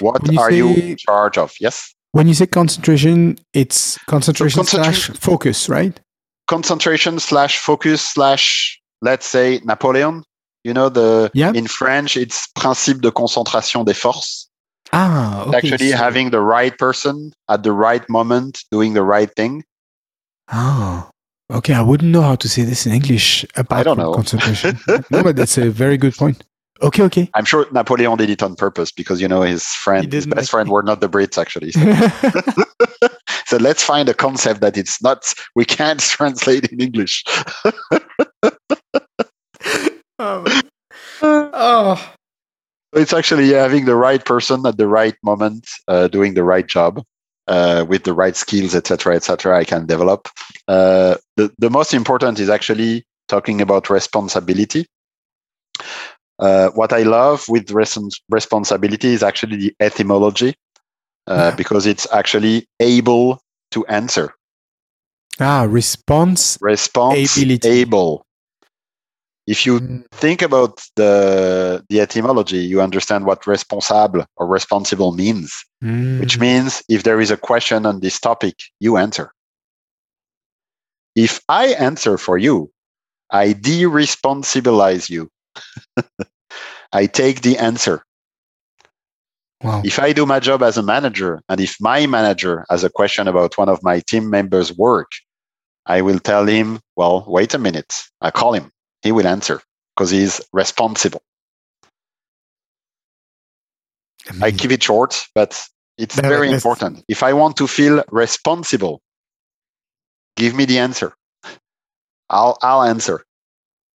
What 0.00 0.30
you 0.32 0.40
are 0.40 0.50
you 0.50 0.68
in 0.74 0.96
charge 0.96 1.36
of? 1.38 1.52
Yes. 1.60 1.92
When 2.12 2.26
you 2.28 2.34
say 2.34 2.46
concentration, 2.46 3.36
it's 3.52 3.98
concentration 4.06 4.64
slash 4.64 4.82
concentration- 4.84 5.14
focus, 5.16 5.68
right? 5.68 6.00
concentration 6.48 7.18
slash 7.18 7.58
focus 7.58 8.00
slash 8.00 8.80
let's 9.02 9.26
say 9.26 9.60
Napoleon. 9.64 10.22
You 10.64 10.72
know 10.74 10.88
the 10.88 11.30
Yeah. 11.34 11.52
in 11.54 11.66
French 11.66 12.16
it's 12.16 12.46
principe 12.54 13.00
de 13.02 13.10
concentration 13.10 13.84
des 13.84 13.94
forces. 13.94 14.48
Ah, 14.92 15.42
okay. 15.46 15.56
Actually 15.58 15.90
so- 15.90 15.96
having 15.96 16.30
the 16.30 16.40
right 16.40 16.76
person 16.78 17.32
at 17.48 17.62
the 17.64 17.72
right 17.72 18.08
moment 18.08 18.62
doing 18.70 18.94
the 18.94 19.02
right 19.02 19.30
thing. 19.36 19.64
Ah, 20.48 21.08
Okay, 21.50 21.74
I 21.74 21.82
wouldn't 21.82 22.10
know 22.10 22.22
how 22.22 22.34
to 22.34 22.48
say 22.48 22.62
this 22.62 22.86
in 22.86 22.92
English. 22.92 23.44
About 23.54 23.78
I 23.78 23.82
don't 23.84 23.98
know. 23.98 24.12
concentration. 24.12 24.78
no, 25.10 25.22
but 25.22 25.36
that's 25.36 25.56
a 25.58 25.70
very 25.70 25.96
good 25.96 26.14
point. 26.14 26.42
Okay, 26.82 27.04
okay. 27.04 27.30
I'm 27.34 27.44
sure 27.44 27.66
Napoleon 27.72 28.18
did 28.18 28.30
it 28.30 28.42
on 28.42 28.56
purpose 28.56 28.90
because 28.90 29.20
you 29.20 29.28
know 29.28 29.42
his 29.42 29.64
friend, 29.64 30.12
his 30.12 30.26
best 30.26 30.36
like 30.36 30.48
friend, 30.48 30.68
it. 30.68 30.72
were 30.72 30.82
not 30.82 31.00
the 31.00 31.08
Brits 31.08 31.38
actually. 31.38 31.72
So, 31.72 33.08
so 33.46 33.56
let's 33.58 33.82
find 33.82 34.08
a 34.08 34.14
concept 34.14 34.60
that 34.60 34.76
it's 34.76 35.00
not 35.02 35.32
we 35.54 35.64
can't 35.64 36.00
translate 36.00 36.70
in 36.72 36.80
English. 36.80 37.24
oh. 40.18 40.62
oh. 41.22 42.12
It's 42.92 43.12
actually 43.12 43.52
having 43.52 43.84
the 43.84 43.96
right 43.96 44.24
person 44.24 44.66
at 44.66 44.78
the 44.78 44.88
right 44.88 45.14
moment, 45.22 45.68
uh, 45.86 46.08
doing 46.08 46.34
the 46.34 46.44
right 46.44 46.66
job 46.66 47.02
uh, 47.46 47.84
with 47.88 48.04
the 48.04 48.12
right 48.12 48.36
skills, 48.36 48.74
etc., 48.74 49.14
etc. 49.16 49.56
I 49.58 49.64
can 49.64 49.86
develop. 49.86 50.28
Uh, 50.68 51.16
the 51.36 51.52
the 51.58 51.70
most 51.70 51.94
important 51.94 52.38
is 52.40 52.48
actually 52.50 53.04
talking 53.28 53.60
about 53.60 53.88
responsibility. 53.90 54.86
Uh, 56.38 56.68
what 56.70 56.92
I 56.92 57.02
love 57.02 57.44
with 57.48 57.70
res- 57.70 58.20
responsibility 58.28 59.08
is 59.08 59.22
actually 59.22 59.56
the 59.56 59.74
etymology, 59.80 60.54
uh, 61.26 61.34
Yeah. 61.50 61.56
because 61.56 61.86
it's 61.86 62.06
actually 62.12 62.66
able 62.80 63.40
to 63.70 63.86
answer. 63.86 64.34
Ah, 65.40 65.66
response. 65.68 66.58
Response 66.60 67.36
Ability. 67.36 67.68
able. 67.68 68.25
If 69.46 69.64
you 69.64 69.78
Mm. 69.80 70.04
think 70.10 70.42
about 70.42 70.82
the 70.96 71.84
the 71.88 72.00
etymology, 72.00 72.58
you 72.58 72.80
understand 72.80 73.26
what 73.26 73.46
responsable 73.46 74.24
or 74.36 74.46
responsible 74.46 75.12
means, 75.12 75.52
which 76.20 76.36
Mm. 76.36 76.40
means 76.40 76.82
if 76.88 77.02
there 77.02 77.20
is 77.20 77.30
a 77.30 77.36
question 77.36 77.86
on 77.86 78.00
this 78.00 78.18
topic, 78.18 78.54
you 78.80 78.96
answer. 78.96 79.32
If 81.14 81.40
I 81.48 81.68
answer 81.78 82.18
for 82.18 82.38
you, 82.38 82.70
I 83.30 83.52
de-responsibilize 83.54 85.08
you. 85.08 85.30
I 86.92 87.06
take 87.06 87.42
the 87.42 87.58
answer. 87.58 88.02
Wow. 89.62 89.82
If 89.84 89.98
I 89.98 90.12
do 90.12 90.26
my 90.26 90.40
job 90.40 90.62
as 90.62 90.76
a 90.76 90.82
manager, 90.82 91.40
and 91.48 91.60
if 91.60 91.76
my 91.80 92.06
manager 92.06 92.66
has 92.68 92.84
a 92.84 92.90
question 92.90 93.26
about 93.26 93.56
one 93.56 93.68
of 93.68 93.82
my 93.82 94.00
team 94.00 94.28
members' 94.28 94.76
work, 94.76 95.10
I 95.86 96.02
will 96.02 96.18
tell 96.18 96.46
him, 96.46 96.80
well, 96.96 97.24
wait 97.26 97.54
a 97.54 97.58
minute. 97.58 97.94
I 98.20 98.30
call 98.30 98.52
him. 98.52 98.70
He 99.06 99.12
will 99.12 99.28
answer 99.28 99.62
because 99.94 100.10
he's 100.10 100.40
responsible. 100.52 101.22
I 104.42 104.50
keep 104.50 104.72
it 104.72 104.82
short, 104.82 105.28
but 105.32 105.50
it's 105.96 106.20
No, 106.20 106.28
very 106.28 106.50
important. 106.50 107.04
If 107.06 107.22
I 107.22 107.32
want 107.32 107.56
to 107.58 107.68
feel 107.68 108.02
responsible, 108.10 109.00
give 110.36 110.56
me 110.56 110.64
the 110.64 110.78
answer. 110.80 111.14
I'll 112.28 112.58
I'll 112.62 112.82
answer. 112.82 113.22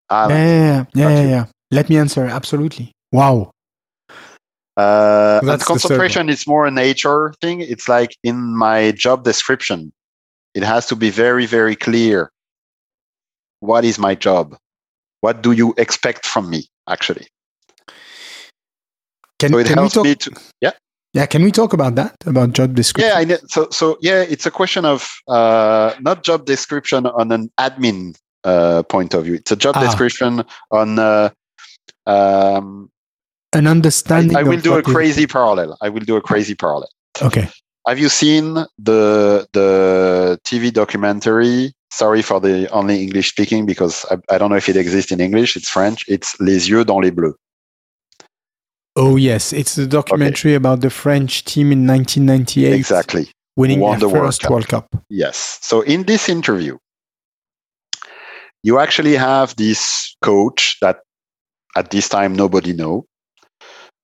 I'll 0.09 0.29
yeah, 0.29 0.37
answer. 0.37 0.89
yeah, 0.93 1.09
yeah, 1.09 1.09
yeah, 1.09 1.29
yeah. 1.29 1.45
Let 1.71 1.89
me 1.89 1.97
answer. 1.97 2.25
Absolutely. 2.25 2.93
Wow. 3.11 3.51
Uh, 4.77 5.41
That's 5.41 5.65
concentration 5.65 6.29
is 6.29 6.47
more 6.47 6.65
a 6.65 6.71
nature 6.71 7.33
thing. 7.41 7.59
It's 7.59 7.89
like 7.89 8.15
in 8.23 8.55
my 8.55 8.91
job 8.91 9.25
description, 9.25 9.91
it 10.53 10.63
has 10.63 10.85
to 10.87 10.95
be 10.95 11.09
very, 11.09 11.45
very 11.45 11.75
clear. 11.75 12.31
What 13.59 13.83
is 13.83 13.99
my 13.99 14.15
job? 14.15 14.55
What 15.21 15.41
do 15.41 15.51
you 15.53 15.73
expect 15.77 16.25
from 16.25 16.49
me? 16.49 16.65
Actually, 16.89 17.27
Can, 19.39 19.51
so 19.51 19.57
it 19.59 19.67
can 19.67 19.75
we 19.75 19.79
helps 19.81 19.93
talk? 19.95 20.03
me 20.03 20.15
to. 20.15 20.31
Yeah, 20.61 20.71
Yeah, 21.13 21.25
can 21.25 21.43
we 21.43 21.51
talk 21.51 21.73
about 21.73 21.95
that? 21.95 22.15
About 22.25 22.53
job 22.53 22.75
description? 22.75 23.09
yeah. 23.11 23.19
I 23.19 23.23
know. 23.23 23.37
So, 23.47 23.67
so 23.71 23.97
yeah, 24.01 24.21
it's 24.21 24.45
a 24.45 24.51
question 24.51 24.83
of 24.85 25.07
uh, 25.27 25.93
not 25.99 26.23
job 26.23 26.45
description 26.45 27.05
on 27.05 27.31
an 27.31 27.49
admin 27.59 28.15
uh, 28.43 28.83
point 28.83 29.13
of 29.13 29.25
view. 29.25 29.35
It's 29.35 29.51
a 29.51 29.55
job 29.55 29.75
Ah. 29.77 29.81
description 29.85 30.43
on. 30.71 30.99
Uh, 30.99 31.29
um, 32.07 32.89
An 33.53 33.67
understanding. 33.67 34.35
I 34.35 34.43
will 34.43 34.53
of 34.57 34.63
do 34.63 34.73
a 34.77 34.81
crazy 34.83 35.27
parallel. 35.27 35.77
I 35.81 35.89
will 35.89 36.01
do 36.05 36.15
a 36.15 36.21
crazy 36.21 36.55
parallel. 36.55 36.89
Okay. 37.21 37.47
Have 37.87 37.99
you 37.99 38.09
seen 38.09 38.53
the 38.79 39.47
the 39.53 40.39
TV 40.45 40.71
documentary? 40.71 41.73
Sorry 41.91 42.21
for 42.21 42.39
the 42.39 42.69
only 42.71 43.03
English 43.03 43.29
speaking 43.29 43.65
because 43.65 44.05
I, 44.09 44.17
I 44.33 44.37
don't 44.37 44.49
know 44.49 44.55
if 44.55 44.69
it 44.69 44.77
exists 44.77 45.11
in 45.11 45.19
English. 45.19 45.57
It's 45.57 45.69
French. 45.69 46.05
It's 46.07 46.39
Les 46.39 46.69
yeux 46.69 46.85
dans 46.85 47.01
les 47.01 47.11
bleus. 47.11 47.35
Oh 48.95 49.15
yes, 49.15 49.53
it's 49.53 49.77
a 49.77 49.87
documentary 49.87 50.53
about 50.53 50.81
the 50.81 50.89
French 50.89 51.45
team 51.45 51.71
in 51.71 51.87
1998 51.87 52.73
Exactly. 52.73 53.27
winning 53.55 53.79
Won 53.79 53.99
their 53.99 54.07
the 54.07 54.09
World 54.09 54.25
first 54.27 54.41
Cup. 54.41 54.51
World 54.51 54.67
Cup. 54.67 54.87
Yes. 55.09 55.59
So 55.61 55.81
in 55.81 56.03
this 56.03 56.27
interview, 56.27 56.77
you 58.63 58.79
actually 58.79 59.15
have 59.15 59.55
this 59.55 60.15
coach 60.21 60.77
that 60.81 60.99
at 61.75 61.91
this 61.91 62.09
time 62.09 62.35
nobody 62.35 62.73
know. 62.73 63.05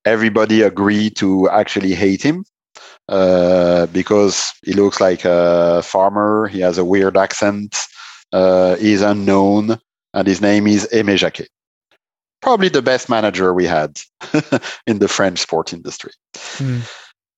Everybody 0.05 0.61
agree 0.61 1.09
to 1.11 1.49
actually 1.49 1.93
hate 1.93 2.21
him 2.23 2.45
uh, 3.09 3.85
because 3.87 4.53
he 4.63 4.73
looks 4.73 4.99
like 4.99 5.23
a 5.25 5.81
farmer. 5.83 6.47
He 6.47 6.59
has 6.59 6.77
a 6.77 6.85
weird 6.85 7.17
accent. 7.17 7.75
Uh, 8.33 8.75
he's 8.75 9.01
unknown, 9.01 9.79
and 10.13 10.27
his 10.27 10.41
name 10.41 10.67
is 10.67 10.87
Aimé 10.93 11.17
Jacquet. 11.17 11.49
Probably 12.41 12.69
the 12.69 12.81
best 12.81 13.09
manager 13.09 13.53
we 13.53 13.65
had 13.65 13.99
in 14.87 14.99
the 14.99 15.07
French 15.07 15.39
sport 15.39 15.73
industry. 15.73 16.11
Hmm. 16.35 16.79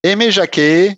Aimé 0.06 0.32
Jacquet. 0.32 0.98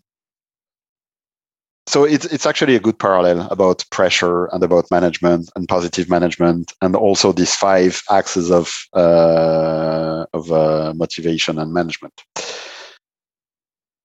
So 1.88 2.06
it's 2.06 2.26
it's 2.26 2.46
actually 2.46 2.76
a 2.76 2.80
good 2.80 2.98
parallel 2.98 3.48
about 3.52 3.84
pressure 3.90 4.46
and 4.46 4.64
about 4.64 4.90
management 4.92 5.50
and 5.56 5.68
positive 5.68 6.10
management, 6.10 6.72
and 6.82 6.96
also 6.96 7.34
these 7.34 7.56
five 7.56 8.02
axes 8.10 8.52
of 8.52 8.72
uh, 8.94 10.26
of 10.32 10.52
uh, 10.52 10.94
motivation 10.96 11.60
and 11.60 11.74
management. 11.74 12.14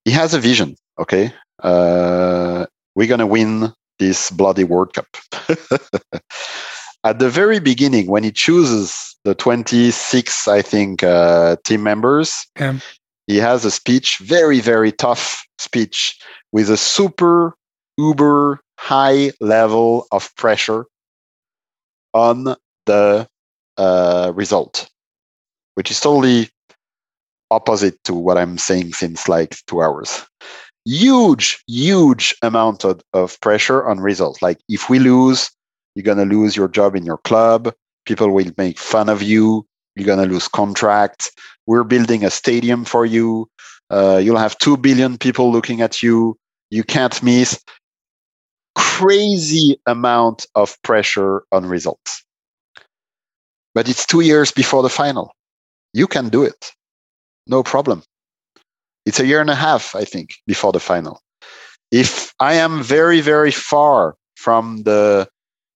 He 0.06 0.12
has 0.12 0.34
a 0.34 0.38
vision. 0.38 0.76
Okay, 1.00 1.32
uh, 1.64 2.66
we're 2.94 3.08
gonna 3.08 3.26
win 3.26 3.72
this 3.98 4.30
bloody 4.30 4.62
World 4.62 4.94
Cup. 4.94 5.08
At 7.04 7.18
the 7.18 7.28
very 7.28 7.58
beginning, 7.58 8.06
when 8.06 8.22
he 8.22 8.30
chooses 8.30 9.16
the 9.24 9.34
26, 9.34 10.46
I 10.46 10.62
think, 10.62 11.02
uh, 11.02 11.56
team 11.64 11.82
members, 11.82 12.46
Yeah. 12.58 12.78
he 13.26 13.38
has 13.38 13.64
a 13.64 13.70
speech, 13.72 14.18
very, 14.18 14.60
very 14.60 14.92
tough 14.92 15.44
speech 15.58 16.16
with 16.52 16.70
a 16.70 16.76
super 16.76 17.56
uber 17.98 18.60
high 18.78 19.32
level 19.40 20.06
of 20.12 20.30
pressure 20.36 20.86
on 22.14 22.54
the 22.86 23.26
uh, 23.76 24.32
result, 24.36 24.88
which 25.74 25.90
is 25.90 25.98
totally 25.98 26.48
opposite 27.50 28.02
to 28.04 28.14
what 28.14 28.38
I'm 28.38 28.58
saying 28.58 28.92
since 28.92 29.28
like 29.28 29.56
two 29.66 29.82
hours. 29.82 30.24
Huge, 30.84 31.62
huge 31.66 32.34
amount 32.42 32.84
of, 32.84 33.00
of 33.12 33.40
pressure 33.40 33.86
on 33.88 34.00
results. 34.00 34.40
Like 34.42 34.58
if 34.68 34.88
we 34.88 34.98
lose, 34.98 35.50
you're 35.94 36.04
gonna 36.04 36.24
lose 36.24 36.56
your 36.56 36.68
job 36.68 36.94
in 36.94 37.04
your 37.04 37.18
club. 37.18 37.72
People 38.04 38.30
will 38.30 38.52
make 38.56 38.78
fun 38.78 39.08
of 39.08 39.22
you. 39.22 39.66
You're 39.96 40.06
gonna 40.06 40.26
lose 40.26 40.46
contracts. 40.46 41.30
We're 41.66 41.84
building 41.84 42.24
a 42.24 42.30
stadium 42.30 42.84
for 42.84 43.04
you. 43.06 43.48
Uh, 43.90 44.20
you'll 44.22 44.38
have 44.38 44.58
two 44.58 44.76
billion 44.76 45.18
people 45.18 45.50
looking 45.50 45.80
at 45.80 46.02
you. 46.02 46.36
You 46.70 46.84
can't 46.84 47.20
miss. 47.22 47.60
Crazy 48.74 49.80
amount 49.86 50.46
of 50.54 50.80
pressure 50.82 51.44
on 51.50 51.66
results. 51.66 52.24
But 53.74 53.88
it's 53.88 54.06
two 54.06 54.20
years 54.20 54.52
before 54.52 54.82
the 54.82 54.88
final. 54.90 55.32
You 55.92 56.06
can 56.06 56.28
do 56.28 56.42
it. 56.42 56.72
No 57.46 57.62
problem. 57.62 58.02
It's 59.04 59.20
a 59.20 59.26
year 59.26 59.40
and 59.40 59.50
a 59.50 59.54
half, 59.54 59.94
I 59.94 60.04
think, 60.04 60.34
before 60.46 60.72
the 60.72 60.80
final. 60.80 61.20
If 61.92 62.34
I 62.40 62.54
am 62.54 62.82
very, 62.82 63.20
very 63.20 63.52
far 63.52 64.16
from 64.36 64.82
the 64.82 65.28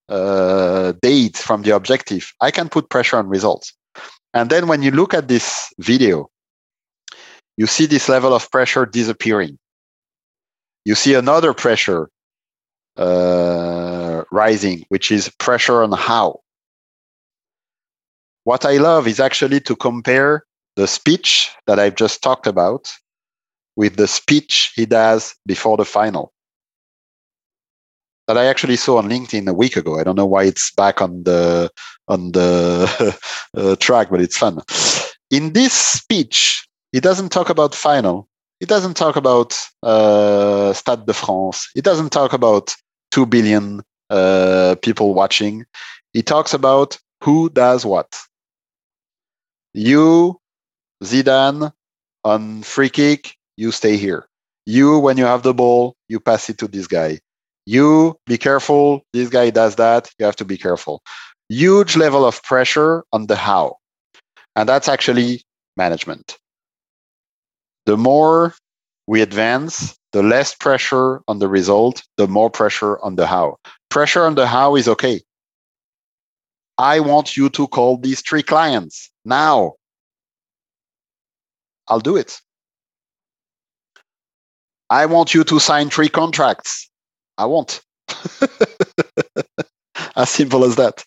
uh, 0.09 0.93
date, 1.01 1.37
from 1.37 1.63
the 1.63 1.71
objective, 1.71 2.33
I 2.41 2.51
can 2.51 2.69
put 2.69 2.91
pressure 2.91 3.17
on 3.17 3.29
results. 3.29 3.73
And 4.35 4.51
then 4.51 4.67
when 4.67 4.83
you 4.83 4.91
look 4.91 5.15
at 5.15 5.29
this 5.29 5.73
video, 5.79 6.29
you 7.57 7.67
see 7.67 7.87
this 7.87 8.09
level 8.09 8.35
of 8.35 8.51
pressure 8.51 8.87
disappearing. 8.87 9.59
You 10.85 10.95
see 10.95 11.15
another 11.15 11.53
pressure 11.53 12.09
uh, 12.97 14.25
rising, 14.33 14.85
which 14.89 15.13
is 15.13 15.29
pressure 15.39 15.83
on 15.83 15.93
how. 15.93 16.41
What 18.45 18.65
I 18.65 18.79
love 18.79 19.07
is 19.07 19.21
actually 19.21 19.61
to 19.61 19.77
compare 19.77 20.45
the 20.77 20.87
speech 20.87 21.51
that 21.67 21.79
I've 21.79 21.97
just 21.97 22.23
talked 22.23 22.47
about 22.47 22.91
with 23.77 23.97
the 23.97 24.09
speech 24.09 24.73
he 24.75 24.87
does 24.87 25.35
before 25.47 25.77
the 25.77 25.85
final 25.85 26.33
that 28.31 28.39
I 28.39 28.47
actually 28.47 28.77
saw 28.77 28.99
on 28.99 29.09
LinkedIn 29.09 29.49
a 29.49 29.53
week 29.53 29.77
ago. 29.77 29.99
I 29.99 30.05
don't 30.05 30.17
know 30.17 30.25
why 30.25 30.45
it's 30.45 30.71
back 30.73 31.03
on 31.03 31.25
the 31.25 31.69
on 32.07 32.31
the 32.31 33.19
uh, 33.57 33.75
track, 33.77 34.09
but 34.09 34.21
it's 34.21 34.37
fun. 34.37 34.61
In 35.31 35.53
this 35.53 35.73
speech, 35.73 36.65
he 36.93 37.01
doesn't 37.01 37.31
talk 37.31 37.51
about 37.51 37.75
final. 37.75 38.29
He 38.61 38.67
doesn't 38.67 38.97
talk 38.97 39.17
about 39.17 39.59
uh, 39.83 40.73
Stade 40.75 41.07
de 41.07 41.13
France. 41.13 41.69
He 41.75 41.81
doesn't 41.81 42.11
talk 42.11 42.33
about 42.33 42.75
two 43.11 43.27
billion 43.27 43.83
uh, 44.11 44.77
people 44.83 45.13
watching. 45.15 45.65
He 46.13 46.23
talks 46.23 46.55
about 46.55 46.99
who 47.25 47.51
does 47.51 47.85
what. 47.85 48.17
You, 49.75 50.40
Zidane, 51.03 51.73
on 52.25 52.63
free 52.63 52.91
kick, 52.91 53.37
you 53.57 53.73
stay 53.73 53.97
here. 53.97 54.27
You, 54.67 54.99
when 54.99 55.17
you 55.17 55.25
have 55.25 55.43
the 55.43 55.55
ball, 55.55 55.97
you 56.09 56.21
pass 56.21 56.49
it 56.51 56.59
to 56.59 56.69
this 56.69 56.87
guy. 56.87 57.21
You, 57.67 58.17
be 58.27 58.39
careful. 58.39 59.03
This 59.13 59.29
guy 59.29 59.51
does 59.51 59.77
that. 59.77 60.11
You 60.19 60.27
have 60.27 60.37
to 60.37 60.45
be 60.45 60.59
careful. 60.59 61.03
Huge 61.49 61.97
level 61.97 62.25
of 62.25 62.43
pressure 62.43 63.05
on 63.13 63.27
the 63.27 63.37
how. 63.37 63.77
And 64.57 64.69
that's 64.69 64.89
actually 64.89 65.43
management. 65.77 66.39
The 67.87 67.97
more 67.97 68.55
we 69.07 69.23
advance, 69.23 69.97
the 70.13 70.23
less 70.23 70.55
pressure 70.55 71.21
on 71.27 71.39
the 71.39 71.49
result, 71.49 72.03
the 72.17 72.29
more 72.29 72.51
pressure 72.51 72.99
on 73.01 73.17
the 73.17 73.27
how. 73.27 73.57
Pressure 73.89 74.25
on 74.25 74.35
the 74.35 74.47
how 74.47 74.77
is 74.77 74.89
okay. 74.89 75.21
I 76.79 77.01
want 77.01 77.37
you 77.37 77.49
to 77.51 77.67
call 77.69 77.99
these 77.99 78.23
three 78.23 78.43
clients 78.43 79.11
now. 79.25 79.75
I'll 81.91 82.01
do 82.01 82.17
it. 82.17 82.41
I 84.89 85.07
want 85.07 85.35
you 85.35 85.45
to 85.45 85.61
sign 85.61 85.91
three 85.91 86.09
contracts. 86.09 86.91
I 87.39 87.47
won't. 87.47 87.81
as 90.17 90.31
simple 90.31 90.65
as 90.65 90.77
that. 90.77 91.05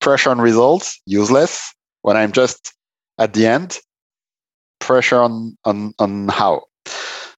Pressure 0.00 0.30
on 0.30 0.40
results, 0.40 1.00
useless. 1.06 1.74
When 2.02 2.16
I'm 2.16 2.32
just 2.32 2.74
at 3.18 3.32
the 3.32 3.46
end, 3.46 3.78
pressure 4.80 5.20
on 5.20 5.56
on 5.64 5.94
on 5.98 6.28
how. 6.28 6.64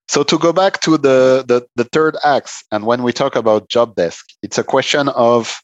So 0.09 0.23
to 0.23 0.37
go 0.37 0.53
back 0.53 0.79
to 0.81 0.97
the, 0.97 1.43
the, 1.45 1.67
the 1.75 1.83
third 1.83 2.15
axe, 2.23 2.63
and 2.71 2.85
when 2.85 3.03
we 3.03 3.11
talk 3.11 3.35
about 3.35 3.67
job 3.67 3.95
desk, 3.95 4.25
it's 4.41 4.57
a 4.57 4.63
question 4.63 5.09
of 5.09 5.59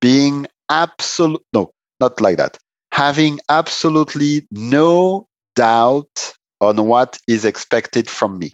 being 0.00 0.46
absolute 0.68 1.42
no, 1.54 1.72
not 1.98 2.20
like 2.20 2.36
that. 2.36 2.58
Having 2.92 3.40
absolutely 3.48 4.46
no 4.50 5.26
doubt 5.56 6.34
on 6.60 6.86
what 6.86 7.18
is 7.26 7.44
expected 7.44 8.08
from 8.08 8.38
me. 8.38 8.52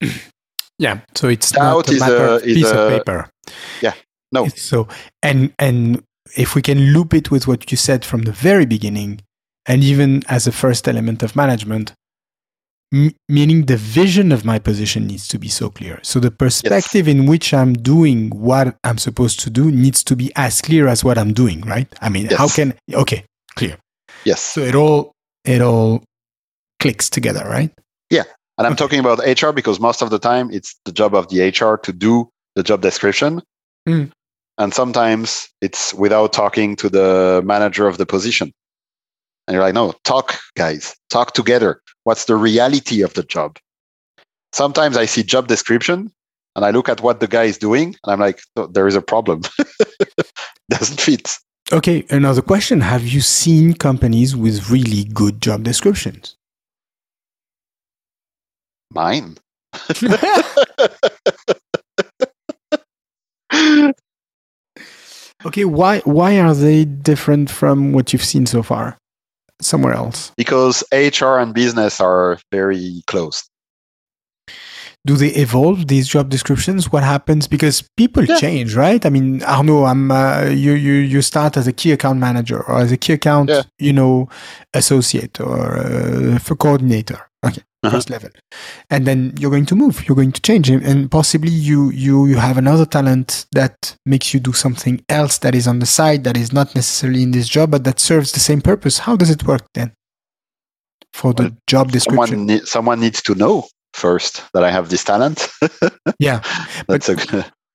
Yeah. 0.78 1.00
So 1.14 1.28
it's 1.28 1.52
doubt 1.52 1.88
not 1.88 1.88
a 1.88 1.98
matter 2.00 2.26
a, 2.26 2.34
of 2.34 2.42
piece 2.42 2.70
a, 2.70 2.78
of 2.78 2.90
paper. 2.90 3.30
Yeah. 3.80 3.94
No. 4.32 4.48
So 4.48 4.88
and 5.22 5.52
and 5.58 6.02
if 6.36 6.54
we 6.54 6.62
can 6.62 6.92
loop 6.92 7.14
it 7.14 7.30
with 7.30 7.46
what 7.46 7.70
you 7.70 7.76
said 7.76 8.04
from 8.04 8.22
the 8.22 8.32
very 8.32 8.66
beginning, 8.66 9.20
and 9.66 9.84
even 9.84 10.22
as 10.28 10.46
a 10.46 10.52
first 10.52 10.88
element 10.88 11.22
of 11.22 11.36
management, 11.36 11.92
meaning 13.28 13.66
the 13.66 13.76
vision 13.76 14.32
of 14.32 14.44
my 14.44 14.58
position 14.58 15.06
needs 15.06 15.28
to 15.28 15.38
be 15.38 15.48
so 15.48 15.70
clear. 15.70 16.00
So 16.02 16.20
the 16.20 16.30
perspective 16.30 17.06
yes. 17.06 17.16
in 17.16 17.26
which 17.26 17.54
I'm 17.54 17.74
doing 17.74 18.30
what 18.30 18.76
I'm 18.84 18.98
supposed 18.98 19.40
to 19.40 19.50
do 19.50 19.70
needs 19.70 20.02
to 20.04 20.16
be 20.16 20.32
as 20.36 20.60
clear 20.60 20.88
as 20.88 21.04
what 21.04 21.18
I'm 21.18 21.32
doing, 21.32 21.60
right? 21.62 21.92
I 22.00 22.08
mean, 22.08 22.26
yes. 22.26 22.38
how 22.38 22.48
can 22.48 22.74
okay, 22.92 23.24
clear. 23.54 23.76
Yes. 24.24 24.40
So 24.40 24.60
it 24.60 24.74
all 24.74 25.12
it 25.44 25.60
all 25.60 26.02
clicks 26.84 27.08
together, 27.08 27.44
right? 27.48 27.72
Yeah. 28.10 28.24
And 28.58 28.66
I'm 28.66 28.76
talking 28.76 29.00
about 29.00 29.18
HR 29.18 29.52
because 29.52 29.80
most 29.80 30.02
of 30.02 30.10
the 30.10 30.18
time 30.18 30.50
it's 30.52 30.78
the 30.84 30.92
job 30.92 31.14
of 31.14 31.28
the 31.28 31.48
HR 31.48 31.78
to 31.78 31.92
do 31.94 32.28
the 32.56 32.62
job 32.62 32.82
description. 32.82 33.40
Mm. 33.88 34.12
And 34.58 34.74
sometimes 34.74 35.48
it's 35.62 35.94
without 35.94 36.34
talking 36.34 36.76
to 36.76 36.90
the 36.90 37.42
manager 37.42 37.88
of 37.88 37.96
the 37.96 38.04
position. 38.04 38.52
And 39.46 39.54
you're 39.54 39.62
like, 39.62 39.72
no, 39.72 39.94
talk, 40.04 40.36
guys, 40.56 40.94
talk 41.08 41.32
together. 41.32 41.80
What's 42.04 42.26
the 42.26 42.36
reality 42.36 43.00
of 43.00 43.14
the 43.14 43.22
job? 43.22 43.56
Sometimes 44.52 44.98
I 44.98 45.06
see 45.06 45.22
job 45.22 45.48
description 45.48 46.12
and 46.54 46.66
I 46.66 46.70
look 46.70 46.90
at 46.90 47.00
what 47.00 47.20
the 47.20 47.26
guy 47.26 47.44
is 47.44 47.56
doing 47.56 47.96
and 48.04 48.12
I'm 48.12 48.20
like, 48.20 48.40
oh, 48.56 48.66
there 48.66 48.86
is 48.86 48.94
a 48.94 49.02
problem. 49.02 49.40
Doesn't 50.70 51.00
fit. 51.00 51.32
Okay, 51.72 52.04
another 52.10 52.42
question. 52.42 52.82
Have 52.82 53.06
you 53.06 53.22
seen 53.22 53.72
companies 53.72 54.36
with 54.36 54.68
really 54.70 55.04
good 55.04 55.40
job 55.40 55.64
descriptions? 55.64 56.36
Mine. 58.94 59.36
okay, 65.44 65.64
why 65.64 65.98
why 66.00 66.38
are 66.38 66.54
they 66.54 66.84
different 66.84 67.50
from 67.50 67.92
what 67.92 68.12
you've 68.12 68.24
seen 68.24 68.46
so 68.46 68.62
far? 68.62 68.98
somewhere 69.60 69.94
else? 69.94 70.32
Because 70.36 70.84
HR 70.92 71.38
and 71.38 71.54
business 71.54 72.00
are 72.00 72.38
very 72.50 73.02
close. 73.06 73.48
Do 75.06 75.16
they 75.16 75.28
evolve 75.28 75.88
these 75.88 76.08
job 76.08 76.30
descriptions? 76.30 76.90
What 76.90 77.02
happens 77.02 77.46
because 77.46 77.86
people 77.94 78.24
yeah. 78.24 78.38
change, 78.38 78.74
right? 78.74 79.04
I 79.04 79.10
mean, 79.10 79.42
Arnaud, 79.42 79.84
I'm 79.84 80.10
uh, 80.10 80.44
you 80.44 80.72
you 80.72 80.94
you 80.94 81.20
start 81.20 81.58
as 81.58 81.66
a 81.66 81.74
key 81.74 81.92
account 81.92 82.18
manager 82.20 82.62
or 82.62 82.78
as 82.78 82.90
a 82.90 82.96
key 82.96 83.12
account, 83.12 83.50
yeah. 83.50 83.64
you 83.78 83.92
know, 83.92 84.30
associate 84.72 85.38
or 85.40 85.76
uh, 85.76 86.38
for 86.38 86.56
coordinator. 86.56 87.20
Uh-huh. 87.84 87.96
first 87.96 88.10
level. 88.10 88.30
And 88.90 89.06
then 89.06 89.34
you're 89.38 89.50
going 89.50 89.66
to 89.66 89.76
move 89.76 90.06
you're 90.06 90.16
going 90.16 90.32
to 90.32 90.40
change 90.40 90.70
and 90.70 91.10
possibly 91.10 91.50
you 91.50 91.90
you 91.90 92.26
you 92.26 92.36
have 92.36 92.56
another 92.56 92.86
talent 92.86 93.46
that 93.52 93.96
makes 94.06 94.32
you 94.32 94.40
do 94.40 94.52
something 94.52 95.04
else 95.08 95.38
that 95.38 95.54
is 95.54 95.66
on 95.66 95.78
the 95.80 95.86
side 95.86 96.24
that 96.24 96.36
is 96.36 96.52
not 96.52 96.74
necessarily 96.74 97.22
in 97.22 97.32
this 97.32 97.48
job 97.48 97.70
but 97.70 97.84
that 97.84 98.00
serves 98.00 98.32
the 98.32 98.40
same 98.40 98.60
purpose. 98.60 98.98
How 98.98 99.16
does 99.16 99.30
it 99.30 99.44
work 99.44 99.66
then 99.74 99.92
for 101.12 101.32
the 101.34 101.44
well, 101.44 101.56
job 101.66 101.92
description? 101.92 102.26
someone, 102.26 102.46
ne- 102.46 102.64
someone 102.64 103.00
needs 103.00 103.22
to 103.22 103.34
know 103.34 103.66
first 103.92 104.42
that 104.52 104.64
i 104.64 104.70
have 104.70 104.88
this 104.88 105.04
talent. 105.04 105.48
Yeah. 106.18 106.40
That's 106.88 107.08
a 107.08 107.16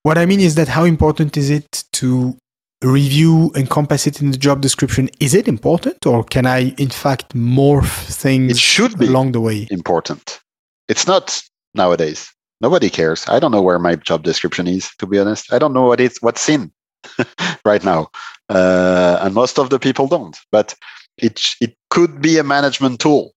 what 0.03 0.17
i 0.17 0.25
mean 0.25 0.39
is 0.39 0.55
that 0.55 0.69
how 0.69 0.85
important 0.85 1.35
is 1.37 1.49
it 1.49 1.83
to 1.93 2.37
review 2.81 3.51
encompass 3.55 4.07
it 4.07 4.21
in 4.21 4.31
the 4.31 4.37
job 4.37 4.61
description. 4.61 5.09
Is 5.19 5.33
it 5.33 5.47
important 5.47 6.05
or 6.05 6.23
can 6.23 6.45
i 6.45 6.69
in 6.77 6.89
fact 6.89 7.35
morph 7.35 8.05
things 8.05 8.51
it 8.51 8.57
should 8.57 8.97
be 8.97 9.07
along 9.07 9.33
the 9.33 9.41
way? 9.41 9.67
important. 9.69 10.39
It's 10.87 11.05
not 11.05 11.41
nowadays. 11.73 12.31
Nobody 12.61 12.89
cares. 12.89 13.25
I 13.27 13.39
don't 13.39 13.51
know 13.51 13.61
where 13.61 13.79
my 13.79 13.95
job 13.95 14.23
description 14.23 14.67
is 14.67 14.89
to 14.99 15.05
be 15.05 15.19
honest. 15.19 15.51
I 15.51 15.59
don't 15.59 15.73
know 15.73 15.87
what 15.87 15.99
it's 15.99 16.21
what's 16.21 16.47
in 16.47 16.71
right 17.65 17.83
now 17.83 18.09
uh, 18.49 19.19
and 19.21 19.33
most 19.33 19.59
of 19.59 19.69
the 19.69 19.79
people 19.79 20.07
don't. 20.07 20.37
But 20.51 20.75
it 21.17 21.41
it 21.59 21.75
could 21.89 22.21
be 22.21 22.37
a 22.37 22.43
management 22.43 22.99
tool. 22.99 23.33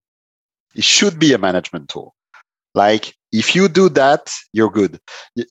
It 0.75 0.85
should 0.85 1.19
be 1.19 1.33
a 1.33 1.39
management 1.39 1.89
tool 1.89 2.15
like 2.75 3.15
if 3.33 3.55
you 3.55 3.69
do 3.69 3.89
that, 3.91 4.31
you're 4.53 4.71
good. 4.71 5.01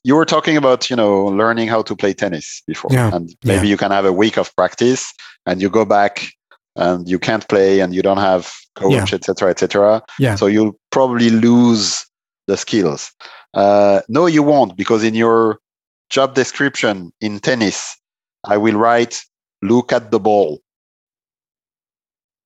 You 0.04 0.14
were 0.14 0.24
talking 0.24 0.56
about, 0.56 0.88
you 0.88 0.96
know, 0.96 1.24
learning 1.26 1.68
how 1.68 1.82
to 1.82 1.96
play 1.96 2.14
tennis 2.14 2.62
before, 2.66 2.90
yeah. 2.92 3.14
and 3.14 3.34
maybe 3.44 3.66
yeah. 3.66 3.70
you 3.70 3.76
can 3.76 3.90
have 3.90 4.04
a 4.04 4.12
week 4.12 4.36
of 4.38 4.54
practice, 4.54 5.12
and 5.46 5.60
you 5.60 5.68
go 5.68 5.84
back 5.84 6.28
and 6.76 7.08
you 7.08 7.18
can't 7.18 7.46
play, 7.48 7.80
and 7.80 7.94
you 7.94 8.02
don't 8.02 8.18
have 8.18 8.52
coach, 8.76 9.12
etc., 9.12 9.50
etc. 9.50 10.02
Yeah. 10.18 10.36
So 10.36 10.46
you'll 10.46 10.78
probably 10.90 11.30
lose 11.30 12.06
the 12.46 12.56
skills. 12.56 13.12
Uh, 13.54 14.00
no, 14.08 14.26
you 14.26 14.42
won't, 14.42 14.76
because 14.76 15.04
in 15.04 15.14
your 15.14 15.58
job 16.08 16.34
description 16.34 17.12
in 17.20 17.40
tennis, 17.40 17.96
I 18.44 18.56
will 18.56 18.76
write, 18.76 19.22
look 19.60 19.92
at 19.92 20.10
the 20.10 20.20
ball. 20.20 20.60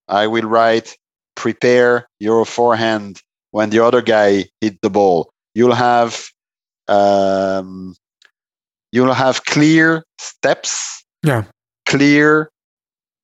I 0.08 0.26
will 0.26 0.44
write, 0.44 0.96
prepare 1.34 2.08
your 2.18 2.44
forehand 2.44 3.20
when 3.56 3.70
the 3.70 3.82
other 3.82 4.02
guy 4.02 4.44
hit 4.60 4.78
the 4.82 4.90
ball. 4.90 5.30
You'll 5.54 5.74
have 5.74 6.28
um, 6.88 7.96
you'll 8.92 9.14
have 9.14 9.46
clear 9.46 10.04
steps. 10.18 11.02
Yeah. 11.22 11.44
Clear 11.86 12.50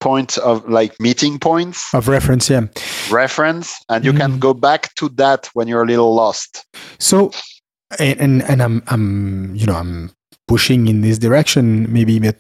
points 0.01 0.39
of 0.39 0.67
like 0.69 0.99
meeting 0.99 1.39
points 1.39 1.93
of 1.93 2.09
reference. 2.09 2.49
Yeah. 2.49 2.69
Reference, 3.11 3.79
and 3.91 4.07
you 4.07 4.13
mm. 4.13 4.19
can 4.21 4.39
go 4.39 4.55
back 4.55 4.95
to 4.95 5.11
that 5.21 5.51
when 5.53 5.69
you're 5.69 5.83
a 5.83 5.87
little 5.87 6.15
lost. 6.15 6.65
So, 6.99 7.31
and 7.99 8.43
and 8.43 8.63
I'm 8.63 8.83
I'm 8.87 9.55
you 9.55 9.67
know 9.67 9.75
I'm 9.75 10.13
pushing 10.49 10.89
in 10.89 11.03
this 11.03 11.19
direction 11.19 11.93
maybe, 11.93 12.19
but 12.19 12.39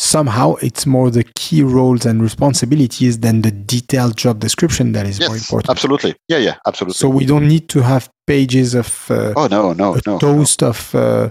somehow 0.00 0.54
it's 0.62 0.86
more 0.86 1.10
the 1.10 1.24
key 1.34 1.62
roles 1.62 2.06
and 2.06 2.22
responsibilities 2.22 3.20
than 3.20 3.42
the 3.42 3.50
detailed 3.50 4.16
job 4.16 4.40
description 4.40 4.92
that 4.92 5.06
is 5.06 5.18
yes, 5.18 5.28
more 5.28 5.36
important. 5.36 5.68
Absolutely. 5.68 6.14
Yeah, 6.26 6.38
yeah, 6.38 6.56
absolutely. 6.66 6.94
So 6.94 7.08
we 7.10 7.26
don't 7.26 7.46
need 7.46 7.68
to 7.68 7.82
have 7.82 8.08
pages 8.26 8.74
of 8.74 9.10
uh, 9.10 9.34
oh 9.36 9.46
no 9.48 9.74
no 9.74 9.98
no 10.06 10.18
toast 10.18 10.62
no. 10.62 10.68
of 10.68 10.94
uh, 10.94 11.30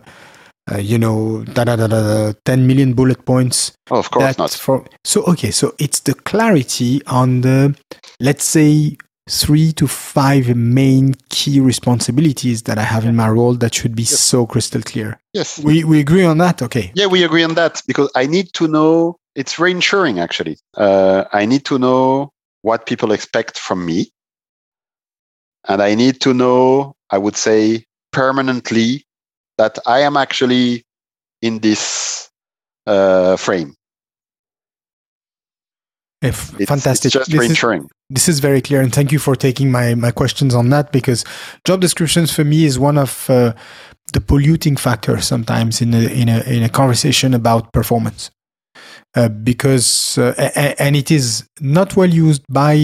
uh, 0.72 0.78
you 0.78 1.00
know 1.00 1.44
da, 1.46 1.64
da, 1.64 1.76
da, 1.76 1.88
da, 1.88 2.34
10 2.46 2.68
million 2.68 2.94
bullet 2.94 3.26
points. 3.26 3.74
Oh, 3.90 3.98
of 3.98 4.12
course 4.12 4.38
not. 4.38 4.52
For, 4.52 4.86
so 5.04 5.24
okay, 5.24 5.50
so 5.50 5.74
it's 5.80 6.02
the 6.02 6.14
clarity 6.14 7.02
on 7.08 7.42
the 7.42 7.76
let's 8.20 8.44
say 8.44 8.98
three 9.30 9.72
to 9.74 9.88
five 9.88 10.56
main 10.56 11.14
key 11.30 11.60
responsibilities 11.60 12.64
that 12.64 12.78
I 12.78 12.84
have 12.84 13.06
in 13.06 13.16
my 13.16 13.30
role 13.30 13.54
that 13.56 13.74
should 13.76 13.96
be 13.96 14.04
yes. 14.04 14.20
so 14.20 14.46
crystal 14.46 14.82
clear. 14.82 15.20
Yes. 15.34 15.60
We, 15.60 15.84
we 15.84 16.00
agree 16.00 16.24
on 16.26 16.40
that. 16.40 16.62
Okay. 16.62 16.92
Yeah, 16.96 17.06
we 17.06 17.24
agree 17.24 17.44
on 17.44 17.54
that 17.54 17.82
because 17.86 18.12
I 18.16 18.26
need 18.26 18.52
to 18.54 18.68
know 18.68 19.18
it's 19.36 19.56
reinsuring 19.56 20.22
actually. 20.22 20.58
Uh, 20.76 21.26
I 21.32 21.46
need 21.46 21.64
to 21.66 21.78
know 21.78 22.32
what 22.64 22.86
people 22.88 23.12
expect 23.12 23.60
from 23.60 23.86
me. 23.86 24.12
And 25.68 25.82
I 25.82 25.94
need 25.94 26.20
to 26.22 26.34
know, 26.34 26.96
I 27.12 27.18
would 27.18 27.36
say, 27.38 27.86
permanently 28.12 29.06
that 29.58 29.78
I 29.86 30.00
am 30.00 30.18
actually 30.18 30.84
in 31.42 31.60
this 31.60 32.30
uh, 32.88 33.36
frame. 33.38 33.76
If, 36.22 36.60
It's, 36.60 36.68
fantastic. 36.68 37.06
It's 37.06 37.14
just 37.14 37.32
This 37.32 37.42
is- 37.42 37.52
reinsuring. 37.52 37.88
This 38.10 38.28
is 38.28 38.40
very 38.40 38.62
clear 38.62 38.82
and 38.82 38.94
thank 38.94 39.12
you 39.12 39.20
for 39.20 39.36
taking 39.36 39.72
my 39.72 39.96
my 39.96 40.12
questions 40.12 40.56
on 40.56 40.70
that 40.70 40.92
because 40.92 41.24
job 41.66 41.80
descriptions 41.80 42.32
for 42.32 42.44
me 42.44 42.66
is 42.66 42.80
one 42.80 42.98
of 42.98 43.30
uh, 43.30 43.54
the 44.14 44.22
polluting 44.22 44.76
factors 44.76 45.28
sometimes 45.28 45.82
in 45.82 45.94
a 45.94 46.08
in 46.08 46.30
a 46.30 46.42
in 46.42 46.64
a 46.64 46.70
conversation 46.70 47.34
about 47.34 47.72
performance. 47.74 48.32
Uh, 49.16 49.28
because 49.28 50.18
uh, 50.20 50.34
and 50.78 50.96
it 50.96 51.10
is 51.10 51.48
not 51.60 51.96
well 51.96 52.10
used 52.10 52.44
by 52.48 52.76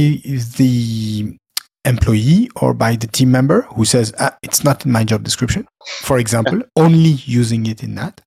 the 0.58 1.38
employee 1.86 2.50
or 2.56 2.74
by 2.74 2.96
the 2.96 3.06
team 3.06 3.30
member 3.30 3.62
who 3.76 3.86
says 3.86 4.12
ah, 4.20 4.36
it's 4.42 4.64
not 4.64 4.84
in 4.86 4.92
my 4.92 5.04
job 5.04 5.24
description 5.24 5.68
for 6.02 6.18
example 6.18 6.60
only 6.76 7.20
using 7.26 7.68
it 7.68 7.84
in 7.84 7.94
that. 7.94 8.22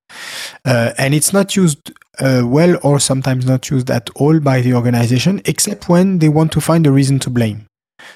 Uh, 0.64 0.92
and 0.96 1.12
it's 1.12 1.32
not 1.32 1.56
used 1.56 1.92
uh, 2.20 2.43
well 2.47 2.78
or 2.82 2.99
sometimes 3.01 3.47
not 3.47 3.70
used 3.70 3.90
at 3.90 4.09
all 4.16 4.40
by 4.40 4.61
the 4.61 4.74
organization 4.74 5.40
except 5.45 5.89
when 5.89 6.19
they 6.19 6.28
want 6.28 6.51
to 6.53 6.61
find 6.61 6.86
a 6.86 6.90
reason 6.93 7.19
to 7.19 7.31
blame 7.31 7.66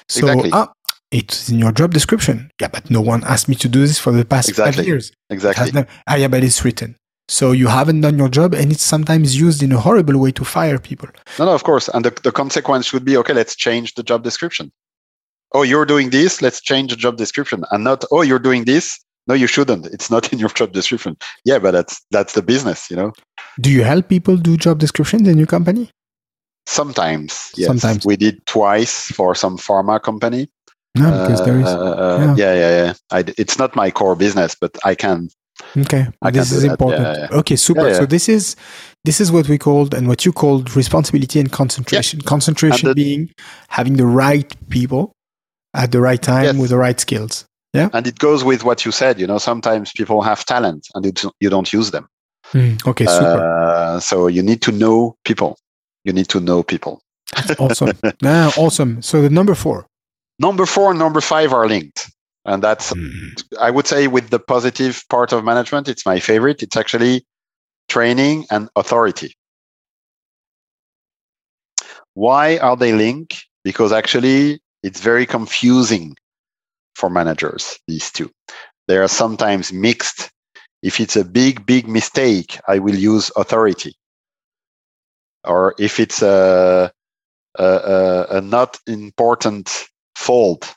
so 0.07 0.19
Exactly. 0.27 0.49
ah, 0.53 0.71
it's 1.11 1.49
in 1.49 1.59
your 1.59 1.71
job 1.71 1.93
description 1.93 2.49
yeah 2.61 2.67
but 2.67 2.89
no 2.89 3.01
one 3.01 3.23
asked 3.25 3.47
me 3.49 3.55
to 3.55 3.67
do 3.69 3.79
this 3.87 3.99
for 3.99 4.11
the 4.11 4.25
past 4.25 4.49
Exactly. 4.49 4.73
five 4.83 4.87
years 4.87 5.11
Exactly. 5.29 5.71
no- 5.71 5.85
ah, 6.07 6.15
yeah 6.15 6.27
but 6.27 6.43
it's 6.43 6.63
written 6.65 6.95
so 7.29 7.51
you 7.53 7.67
haven't 7.67 8.01
done 8.01 8.17
your 8.17 8.29
job 8.29 8.53
and 8.53 8.71
it's 8.71 8.83
sometimes 8.83 9.39
used 9.39 9.63
in 9.63 9.71
a 9.71 9.79
horrible 9.79 10.17
way 10.19 10.31
to 10.31 10.43
fire 10.43 10.77
people 10.79 11.09
No, 11.39 11.45
no, 11.45 11.53
of 11.53 11.63
course. 11.63 11.87
And 11.93 12.03
the, 12.03 12.11
the 12.21 12.31
consequence 12.33 12.85
should 12.87 13.05
be 13.05 13.15
okay, 13.17 13.33
let's 13.33 13.55
change 13.55 13.93
the 13.95 14.03
job 14.03 14.23
description. 14.23 14.71
Oh, 15.53 15.61
you're 15.63 15.85
doing 15.85 16.09
this, 16.09 16.41
let's 16.41 16.59
change 16.61 16.89
the 16.91 16.97
job 16.97 17.15
description. 17.15 17.63
And 17.71 17.83
not, 17.85 18.03
oh, 18.11 18.23
you're 18.23 18.39
doing 18.49 18.65
this. 18.65 18.99
No, 19.27 19.33
you 19.33 19.47
shouldn't. 19.47 19.85
It's 19.87 20.09
not 20.11 20.33
in 20.33 20.39
your 20.39 20.49
job 20.49 20.73
description. 20.73 21.15
Yeah, 21.45 21.59
but 21.59 21.71
that's 21.71 22.01
that's 22.11 22.33
the 22.33 22.41
business, 22.41 22.89
you 22.91 22.97
know. 22.97 23.11
do 23.61 23.69
you 23.69 23.83
help 23.83 24.09
people 24.09 24.35
do 24.49 24.57
job 24.57 24.79
descriptions 24.79 25.27
in 25.27 25.37
your 25.37 25.47
company 25.47 25.89
Sometimes, 26.65 27.51
yes. 27.57 27.67
Sometimes. 27.67 28.05
We 28.05 28.15
did 28.15 28.35
twice 28.45 29.07
for 29.17 29.35
some 29.35 29.57
pharma 29.57 30.01
company. 30.01 30.47
no 30.97 31.09
because 31.21 31.43
there 31.45 31.59
is 31.59 31.67
Uh, 31.67 32.35
yeah, 32.37 32.53
yeah, 32.61 32.71
yeah. 32.85 32.93
I 33.11 33.21
d 33.23 33.33
it's 33.43 33.57
not 33.61 33.75
my 33.75 33.91
core 33.91 34.15
business, 34.15 34.55
but 34.63 34.71
I 34.91 34.95
can. 34.95 35.29
Okay, 35.83 36.03
I 36.21 36.31
this 36.31 36.51
is 36.51 36.63
important. 36.63 37.03
Yeah, 37.07 37.17
yeah. 37.29 37.39
Okay, 37.39 37.57
super. 37.67 37.87
Yeah, 37.89 37.99
So 37.99 38.05
this 38.15 38.25
is 38.29 38.55
this 39.07 39.17
is 39.23 39.27
what 39.35 39.45
we 39.51 39.57
called 39.57 39.93
and 39.97 40.07
what 40.07 40.19
you 40.25 40.31
called 40.43 40.65
responsibility 40.75 41.37
and 41.43 41.49
concentration. 41.51 42.17
Concentration 42.35 42.87
And 42.87 42.95
the- 42.95 43.03
being 43.03 43.21
having 43.77 43.95
the 44.03 44.09
right 44.25 44.49
people 44.69 45.03
at 45.83 45.89
the 45.91 45.99
right 46.09 46.21
time 46.21 46.45
Yes. 46.45 46.55
with 46.61 46.69
the 46.73 46.77
right 46.85 46.99
skills. 46.99 47.33
And 47.93 48.05
it 48.07 48.19
goes 48.19 48.43
with 48.43 48.63
what 48.63 48.85
you 48.85 48.91
said. 48.91 49.19
You 49.19 49.27
know, 49.27 49.39
sometimes 49.39 49.91
people 49.91 50.21
have 50.21 50.45
talent 50.45 50.87
and 50.93 51.03
you 51.05 51.11
don't- 51.11 51.35
you 51.39 51.49
don't 51.49 51.73
use 51.73 51.91
them. 51.91 52.07
Okay, 52.85 53.05
super. 53.05 53.43
Uh, 53.95 53.99
so 53.99 54.27
you 54.27 54.43
need 54.43 54.61
to 54.61 54.71
know 54.71 55.15
people. 55.25 55.57
You 56.03 56.13
need 56.13 56.27
to 56.29 56.39
know 56.39 56.61
people. 56.63 57.01
awesome. 57.59 57.97
Ah, 58.23 58.51
awesome. 58.57 59.01
So 59.01 59.21
the 59.21 59.29
number 59.29 59.55
four. 59.55 59.87
Number 60.39 60.65
four 60.65 60.91
and 60.91 60.99
number 60.99 61.21
five 61.21 61.51
are 61.53 61.67
linked. 61.67 62.09
And 62.45 62.61
that's, 62.61 62.91
I 63.59 63.71
would 63.71 63.87
say, 63.87 64.07
with 64.07 64.29
the 64.29 64.39
positive 64.39 65.03
part 65.09 65.31
of 65.33 65.43
management, 65.45 65.87
it's 65.87 66.05
my 66.05 66.19
favorite. 66.19 66.61
It's 66.61 66.75
actually 66.75 67.25
training 67.87 68.45
and 68.51 68.69
authority. 68.75 69.35
Why 72.13 72.57
are 72.57 72.75
they 72.75 72.93
linked? 72.93 73.45
Because 73.63 73.91
actually, 73.91 74.61
it's 74.83 74.99
very 74.99 75.25
confusing 75.25 76.15
for 76.95 77.09
managers, 77.09 77.79
these 77.87 78.11
two. 78.11 78.29
They 78.87 78.97
are 78.97 79.07
sometimes 79.07 79.71
mixed. 79.71 80.29
If 80.81 80.99
it's 80.99 81.15
a 81.15 81.23
big, 81.23 81.65
big 81.65 81.87
mistake, 81.87 82.59
I 82.67 82.79
will 82.79 82.95
use 82.95 83.31
authority. 83.35 83.95
Or 85.45 85.75
if 85.79 85.99
it's 85.99 86.21
a, 86.21 86.91
a, 87.57 87.63
a, 87.63 88.25
a 88.37 88.41
not 88.41 88.79
important 88.87 89.87
fault, 90.15 90.75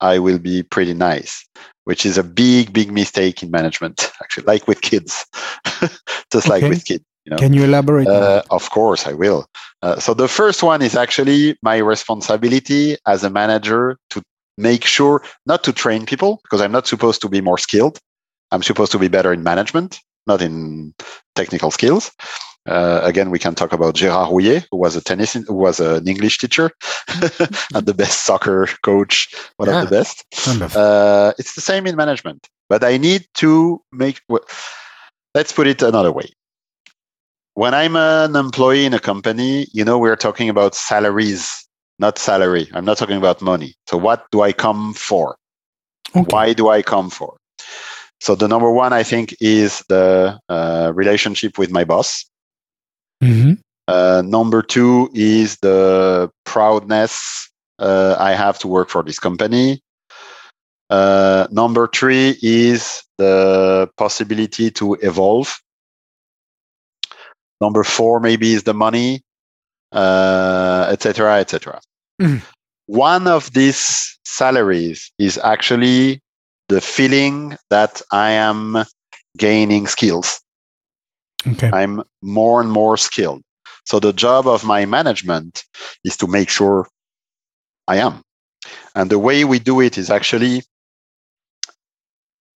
I 0.00 0.18
will 0.18 0.38
be 0.38 0.62
pretty 0.62 0.94
nice, 0.94 1.46
which 1.84 2.04
is 2.04 2.18
a 2.18 2.24
big, 2.24 2.72
big 2.72 2.92
mistake 2.92 3.42
in 3.42 3.50
management, 3.50 4.12
actually, 4.22 4.44
like 4.44 4.68
with 4.68 4.80
kids, 4.80 5.26
just 6.32 6.48
like 6.48 6.62
with 6.62 6.84
kids. 6.84 7.04
You 7.24 7.30
know? 7.30 7.38
Can 7.38 7.52
you 7.52 7.64
elaborate? 7.64 8.06
on 8.06 8.14
Uh, 8.14 8.42
of 8.50 8.70
course, 8.70 9.06
I 9.06 9.12
will. 9.12 9.46
Uh, 9.82 9.98
so 9.98 10.14
the 10.14 10.28
first 10.28 10.62
one 10.62 10.80
is 10.80 10.94
actually 10.94 11.56
my 11.62 11.78
responsibility 11.78 12.96
as 13.06 13.24
a 13.24 13.30
manager 13.30 13.98
to 14.10 14.22
make 14.56 14.84
sure 14.84 15.22
not 15.46 15.64
to 15.64 15.72
train 15.72 16.06
people 16.06 16.40
because 16.44 16.60
I'm 16.60 16.72
not 16.72 16.86
supposed 16.86 17.20
to 17.22 17.28
be 17.28 17.40
more 17.40 17.58
skilled. 17.58 17.98
I'm 18.52 18.62
supposed 18.62 18.92
to 18.92 18.98
be 18.98 19.08
better 19.08 19.32
in 19.32 19.42
management, 19.42 20.00
not 20.26 20.40
in 20.42 20.94
technical 21.34 21.70
skills. 21.70 22.12
Uh, 22.68 23.00
again, 23.04 23.30
we 23.30 23.38
can 23.38 23.54
talk 23.54 23.72
about 23.72 23.94
Gérard 23.94 24.28
Houllier, 24.28 24.64
who 24.70 24.78
was 24.78 24.96
a 24.96 25.00
tennis, 25.00 25.34
who 25.34 25.54
was 25.54 25.78
an 25.78 26.06
English 26.08 26.38
teacher 26.38 26.70
and 27.74 27.86
the 27.86 27.94
best 27.94 28.24
soccer 28.24 28.66
coach, 28.82 29.28
one 29.56 29.68
Yeah. 29.68 29.82
of 29.82 29.88
the 29.88 29.96
best. 29.96 30.24
Uh, 30.76 31.32
it's 31.38 31.54
the 31.54 31.60
same 31.60 31.86
in 31.86 31.94
management, 31.96 32.48
but 32.68 32.82
I 32.82 32.96
need 32.96 33.26
to 33.34 33.80
make. 33.92 34.20
w- 34.28 34.44
Let's 35.34 35.52
put 35.52 35.66
it 35.66 35.82
another 35.82 36.10
way. 36.12 36.32
When 37.54 37.72
I'm 37.74 37.96
an 37.96 38.34
employee 38.36 38.84
in 38.84 38.94
a 38.94 38.98
company, 39.00 39.66
you 39.72 39.84
know, 39.84 39.98
we're 39.98 40.16
talking 40.16 40.48
about 40.48 40.74
salaries, 40.74 41.65
not 41.98 42.18
salary. 42.18 42.68
I'm 42.72 42.84
not 42.84 42.98
talking 42.98 43.16
about 43.16 43.40
money. 43.40 43.74
So, 43.88 43.96
what 43.96 44.26
do 44.30 44.42
I 44.42 44.52
come 44.52 44.94
for? 44.94 45.36
Okay. 46.14 46.26
Why 46.28 46.52
do 46.52 46.68
I 46.68 46.82
come 46.82 47.10
for? 47.10 47.36
So, 48.20 48.34
the 48.34 48.48
number 48.48 48.70
one, 48.70 48.92
I 48.92 49.02
think, 49.02 49.34
is 49.40 49.82
the 49.88 50.38
uh, 50.48 50.92
relationship 50.94 51.58
with 51.58 51.70
my 51.70 51.84
boss. 51.84 52.24
Mhm. 53.22 53.58
Uh, 53.88 54.22
number 54.26 54.62
two 54.62 55.08
is 55.14 55.58
the 55.62 56.28
proudness 56.44 57.48
uh, 57.78 58.16
I 58.18 58.32
have 58.32 58.58
to 58.60 58.68
work 58.68 58.88
for 58.88 59.02
this 59.02 59.18
company. 59.18 59.80
Uh, 60.88 61.46
number 61.50 61.88
three 61.88 62.38
is 62.42 63.02
the 63.18 63.88
possibility 63.96 64.70
to 64.72 64.94
evolve. 64.94 65.60
Number 67.60 67.84
four 67.84 68.20
maybe 68.20 68.52
is 68.52 68.64
the 68.64 68.74
money, 68.74 69.22
uh, 69.92 70.88
etc., 70.90 71.40
etc. 71.40 71.80
Mhm. 72.20 72.42
One 72.86 73.26
of 73.26 73.52
these 73.52 74.18
salaries 74.24 75.10
is 75.18 75.38
actually 75.38 76.20
the 76.68 76.80
feeling 76.80 77.56
that 77.70 78.02
I 78.12 78.30
am 78.30 78.84
gaining 79.36 79.86
skills. 79.86 80.40
Okay. 81.46 81.70
I'm 81.72 82.02
more 82.22 82.60
and 82.60 82.70
more 82.70 82.96
skilled. 82.96 83.42
So 83.84 84.00
the 84.00 84.12
job 84.12 84.48
of 84.48 84.64
my 84.64 84.84
management 84.84 85.64
is 86.02 86.16
to 86.18 86.26
make 86.26 86.48
sure 86.48 86.88
I 87.86 87.98
am. 87.98 88.22
And 88.94 89.10
the 89.10 89.18
way 89.18 89.44
we 89.44 89.58
do 89.58 89.80
it 89.80 89.96
is 89.96 90.10
actually 90.10 90.62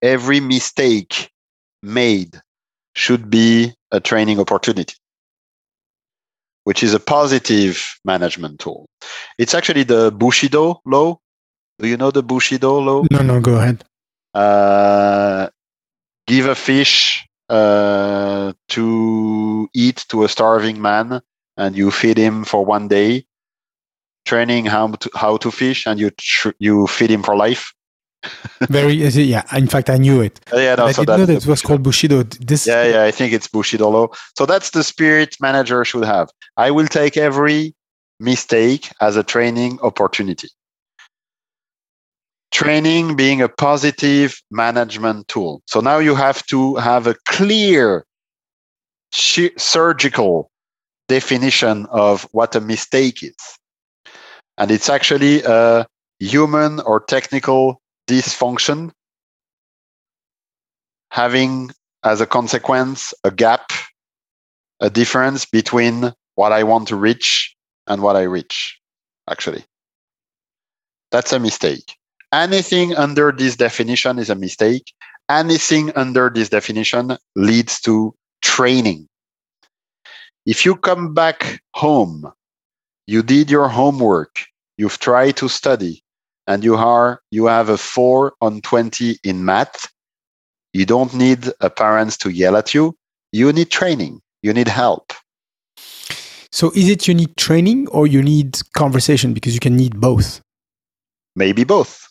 every 0.01 0.39
mistake 0.39 1.30
made 1.84 2.41
should 2.95 3.30
be 3.30 3.73
a 3.91 3.99
training 3.99 4.39
opportunity, 4.39 4.95
which 6.69 6.83
is 6.83 6.93
a 6.93 6.99
positive 6.99 7.99
management 8.05 8.59
tool. 8.59 8.85
It's 9.39 9.55
actually 9.55 9.85
the 9.85 10.11
Bushido 10.11 10.79
law. 10.85 11.17
Do 11.79 11.87
you 11.87 11.97
know 11.97 12.11
the 12.11 12.21
Bushido 12.21 12.77
law? 12.77 13.05
No, 13.09 13.23
no, 13.23 13.41
go 13.41 13.55
ahead. 13.57 13.83
uh, 14.35 15.49
give 16.27 16.45
a 16.45 16.53
fish 16.53 17.25
uh, 17.49 18.53
to 18.67 19.67
eat 19.73 20.05
to 20.09 20.23
a 20.23 20.29
starving 20.29 20.79
man 20.79 21.21
and 21.57 21.75
you 21.75 21.89
feed 21.89 22.19
him 22.19 22.43
for 22.45 22.63
one 22.63 22.87
day 22.87 23.25
training 24.25 24.67
how 24.67 24.89
to, 24.89 25.09
how 25.15 25.37
to 25.37 25.49
fish 25.49 25.87
and 25.87 25.99
you 25.99 26.11
tr- 26.11 26.57
you 26.59 26.85
feed 26.85 27.09
him 27.09 27.23
for 27.23 27.35
life 27.35 27.73
Very 28.69 28.93
easy, 28.93 29.23
yeah. 29.23 29.43
In 29.55 29.67
fact, 29.67 29.89
I 29.89 29.97
knew 29.97 30.21
it. 30.21 30.39
Uh, 30.53 30.57
yeah 30.57 30.75
no, 30.75 30.85
I 30.85 30.91
so 30.91 31.03
didn't 31.03 31.19
know 31.19 31.25
that 31.25 31.43
it 31.43 31.47
was 31.47 31.61
called 31.61 31.83
Bushido. 31.83 32.23
This 32.23 32.67
yeah 32.67 32.85
yeah 32.85 33.03
i 33.03 33.11
think 33.11 33.33
it's 33.33 33.47
bushido 33.47 33.89
law 33.89 34.07
so 34.37 34.45
that's 34.45 34.71
the 34.71 34.83
spirit 34.83 35.35
manager 35.39 35.83
should 35.85 36.05
have 36.05 36.29
i 36.57 36.69
will 36.71 36.87
take 36.87 37.17
every 37.17 37.73
mistake 38.19 38.91
as 39.01 39.15
a 39.15 39.23
training 39.23 39.79
opportunity 39.81 40.49
training 42.51 43.15
being 43.15 43.41
a 43.41 43.49
positive 43.49 44.41
management 44.51 45.27
tool 45.27 45.61
so 45.65 45.79
now 45.79 45.97
you 45.97 46.15
have 46.15 46.45
to 46.45 46.75
have 46.75 47.07
a 47.07 47.15
clear 47.25 48.05
surgical 49.11 50.51
definition 51.07 51.85
of 51.89 52.27
what 52.31 52.55
a 52.55 52.61
mistake 52.61 53.23
is 53.23 53.35
and 54.57 54.71
it's 54.71 54.89
actually 54.89 55.41
a 55.43 55.85
human 56.19 56.79
or 56.81 56.99
technical 56.99 57.78
dysfunction 58.10 58.91
having 61.11 61.69
as 62.03 62.22
a 62.22 62.26
consequence 62.26 63.14
a 63.23 63.31
gap, 63.31 63.72
a 64.80 64.90
difference 64.90 65.45
between 65.45 66.11
what 66.36 66.52
I 66.52 66.64
want 66.64 66.88
to 66.88 66.95
reach 66.95 67.56
and 67.88 68.02
what 68.02 68.15
I 68.15 68.23
reach, 68.23 68.80
actually. 69.30 69.64
That's 71.11 71.34
a 71.34 71.40
mistake. 71.40 71.95
Anything 72.31 72.95
under 72.95 73.31
this 73.31 73.56
definition 73.56 74.19
is 74.19 74.30
a 74.30 74.36
mistake. 74.36 74.94
Anything 75.30 75.91
under 75.95 76.30
this 76.30 76.49
definition 76.49 77.18
leads 77.36 77.80
to 77.81 78.15
training. 78.41 79.07
If 80.45 80.65
you 80.65 80.76
come 80.76 81.14
back 81.14 81.61
home, 81.73 82.31
you 83.07 83.22
did 83.23 83.52
your 83.52 83.68
homework, 83.68 84.45
you've 84.77 84.99
tried 84.99 85.38
to 85.38 85.49
study, 85.49 86.02
and 86.49 86.63
you 86.63 86.76
are 86.76 87.21
you 87.31 87.45
have 87.45 87.69
a 87.69 87.77
four 87.77 88.34
on 88.41 88.59
20 88.61 89.19
in 89.23 89.45
math, 89.45 89.88
you 90.73 90.85
don't 90.85 91.13
need 91.13 91.47
a 91.61 91.69
parents 91.69 92.17
to 92.17 92.30
yell 92.30 92.57
at 92.57 92.73
you. 92.73 92.95
You 93.31 93.53
need 93.53 93.69
training. 93.69 94.19
You 94.41 94.51
need 94.53 94.67
help. 94.67 95.13
So 96.51 96.71
is 96.71 96.89
it 96.89 97.07
you 97.07 97.13
need 97.13 97.38
training 97.38 97.88
or 97.89 98.07
you 98.07 98.23
need 98.23 98.57
conversation 98.73 99.34
because 99.34 99.53
you 99.53 99.59
can 99.59 99.77
need 99.77 100.01
both? 100.01 100.41
Maybe 101.35 101.63
both. 101.63 102.07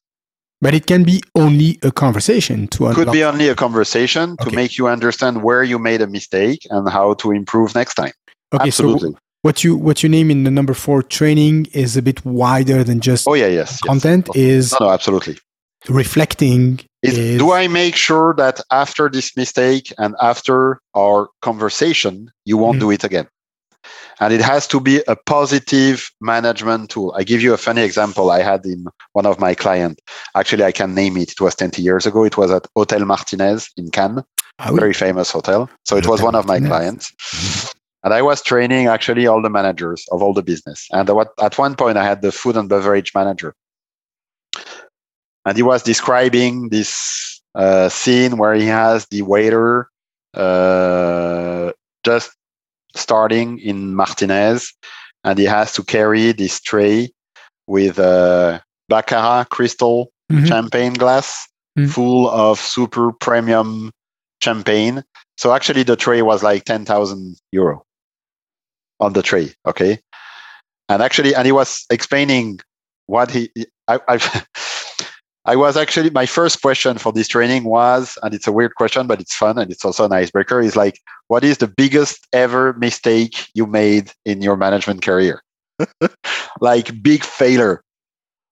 But 0.60 0.74
it 0.74 0.86
can 0.86 1.02
be 1.02 1.20
only 1.35 1.78
a 1.82 1.90
conversation 1.90 2.69
to 2.69 2.86
unlock. 2.86 2.97
Could 2.97 3.12
be 3.12 3.24
only 3.24 3.48
a 3.48 3.55
conversation 3.56 4.36
to 4.39 4.51
make 4.52 4.78
you 4.78 4.86
understand 4.86 5.43
where 5.43 5.65
you 5.65 5.78
made 5.78 6.01
a 6.01 6.06
mistake 6.06 6.60
and 6.70 6.89
how 6.89 7.15
to 7.15 7.32
improve 7.32 7.74
next 7.74 7.94
time. 7.94 8.12
Okay, 8.52 8.69
Absolutely. 8.69 9.12
so 9.12 9.19
what 9.43 9.62
you 9.65 9.77
what 9.77 10.02
you 10.02 10.09
name 10.09 10.31
in 10.31 10.44
the 10.44 10.51
number 10.51 10.74
four 10.74 11.02
training 11.02 11.66
is 11.73 11.97
a 11.97 12.02
bit 12.02 12.24
wider 12.24 12.82
than 12.85 13.01
just 13.01 13.27
oh 13.28 13.35
yeah, 13.35 13.47
yes. 13.47 13.70
yes. 13.73 13.81
content. 13.81 14.28
Is 14.35 14.73
No, 14.81 14.86
no, 14.86 14.93
absolutely. 14.93 15.39
reflecting. 15.89 16.81
Is, 17.02 17.16
is 17.16 17.39
do 17.39 17.52
I 17.52 17.69
make 17.69 17.94
sure 17.97 18.35
that 18.36 18.60
after 18.73 19.09
this 19.09 19.36
mistake 19.36 19.93
and 19.98 20.15
after 20.20 20.81
our 20.97 21.28
conversation, 21.43 22.31
you 22.44 22.56
won't 22.56 22.77
Mhm. 22.78 22.81
do 22.81 22.90
it 22.90 23.05
again? 23.05 23.28
And 24.20 24.32
it 24.35 24.40
has 24.40 24.66
to 24.69 24.81
be 24.81 25.01
a 25.06 25.15
positive 25.15 26.10
management 26.20 26.90
tool. 26.90 27.15
I 27.16 27.23
give 27.23 27.40
you 27.40 27.55
a 27.55 27.56
funny 27.56 27.82
example 27.82 28.32
I 28.32 28.43
had 28.43 28.66
in 28.66 28.86
one 29.12 29.27
of 29.27 29.39
my 29.39 29.55
clients. 29.55 30.02
Actually, 30.35 30.65
I 30.65 30.73
can 30.73 30.93
name 30.93 31.16
it. 31.16 31.31
It 31.32 31.40
was 31.40 31.55
20 31.55 31.81
years 31.82 32.05
ago. 32.05 32.24
It 32.24 32.36
was 32.36 32.51
at 32.51 32.66
Hotel 32.74 33.05
Martinez 33.05 33.70
in 33.77 33.90
Cannes, 33.93 34.24
Ah 34.59 34.70
oui. 34.73 34.81
very 34.81 34.93
famous 34.93 35.31
hotel. 35.31 35.70
So 35.85 35.97
it 35.97 36.09
was 36.09 36.20
one 36.20 36.35
of 36.35 36.47
my 36.47 36.59
Martinez. 36.59 36.69
clients. 37.12 37.74
And 38.09 38.14
I 38.14 38.22
was 38.22 38.40
training 38.40 38.86
actually 38.86 39.26
all 39.26 39.43
the 39.43 39.51
managers 39.51 40.06
of 40.10 40.22
all 40.22 40.32
the 40.32 40.43
business. 40.43 40.89
And 40.93 41.10
at 41.10 41.59
one 41.59 41.76
point, 41.76 41.98
I 41.98 42.05
had 42.05 42.22
the 42.22 42.32
food 42.32 42.56
and 42.56 42.66
beverage 42.66 43.12
manager. 43.14 43.52
And 45.44 45.59
he 45.59 45.62
was 45.62 45.82
describing 45.82 46.70
this 46.70 47.43
uh, 47.55 47.90
scene 47.90 48.39
where 48.39 48.55
he 48.55 48.64
has 48.64 49.05
the 49.10 49.20
waiter 49.20 49.90
uh, 50.32 51.72
just 52.02 52.30
starting 52.97 53.59
in 53.59 53.94
Martinez, 53.94 54.72
and 55.24 55.39
he 55.39 55.44
has 55.44 55.74
to 55.74 55.82
carry 55.85 56.32
this 56.32 56.62
tray 56.62 57.10
with 57.66 57.98
a 57.98 58.62
Baccarat 58.89 59.51
crystal 59.51 60.10
Mhm. 60.32 60.47
champagne 60.47 60.94
glass 60.94 61.47
Mhm. 61.78 61.90
full 61.90 62.30
of 62.30 62.59
super 62.59 63.12
premium 63.12 63.93
champagne. 64.43 65.05
So 65.36 65.52
actually, 65.52 65.82
the 65.82 65.97
tray 65.97 66.22
was 66.22 66.43
like 66.43 66.64
10,000 66.64 67.36
euro 67.52 67.85
on 69.01 69.12
the 69.12 69.23
tray. 69.23 69.53
Okay. 69.66 69.99
And 70.89 71.03
actually, 71.03 71.35
and 71.35 71.47
he 71.47 71.53
was 71.53 71.85
explaining 71.91 72.61
what 73.07 73.31
he, 73.31 73.51
I, 73.87 74.01
I, 74.09 74.43
I 75.45 75.57
was 75.57 75.77
actually, 75.77 76.11
my 76.11 76.27
first 76.27 76.61
question 76.61 76.99
for 76.99 77.12
this 77.12 77.29
training 77.29 77.65
was, 77.65 78.19
and 78.23 78.35
it's 78.35 78.47
a 78.47 78.53
weird 78.53 78.75
question, 78.75 79.07
but 79.07 79.20
it's 79.20 79.35
fun 79.35 79.59
and 79.59 79.70
it's 79.70 79.85
also 79.85 80.05
an 80.05 80.12
icebreaker, 80.12 80.61
is 80.61 80.77
like, 80.77 81.01
what 81.29 81.45
is 81.45 81.59
the 81.59 81.69
biggest 81.69 82.27
ever 82.33 82.75
mistake 82.75 83.49
you 83.55 83.66
made 83.66 84.12
in 84.25 84.43
your 84.43 84.57
management 84.57 85.03
career? 85.03 85.43
like 86.61 87.03
big 87.03 87.25
failure, 87.25 87.83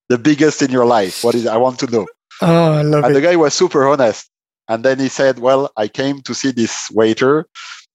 the 0.09 0.19
biggest 0.19 0.63
in 0.63 0.71
your 0.71 0.87
life. 0.87 1.23
What 1.23 1.35
is, 1.35 1.47
I 1.47 1.57
want 1.57 1.79
to 1.81 1.87
know. 1.87 2.07
Oh, 2.41 2.73
I 2.73 2.83
love 2.83 3.05
it. 3.05 3.07
And 3.09 3.17
the 3.17 3.21
guy 3.21 3.37
was 3.37 3.55
super 3.55 3.87
honest. 3.89 4.31
And 4.69 4.85
then 4.85 4.99
he 4.99 5.09
said, 5.09 5.39
Well, 5.39 5.71
I 5.77 5.89
came 5.89 6.23
to 6.23 6.35
see 6.35 6.51
this 6.51 6.91
waiter 6.91 7.47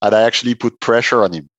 and 0.01 0.15
I 0.15 0.21
actually 0.23 0.55
put 0.55 0.79
pressure 0.79 1.23
on 1.23 1.33
him, 1.33 1.49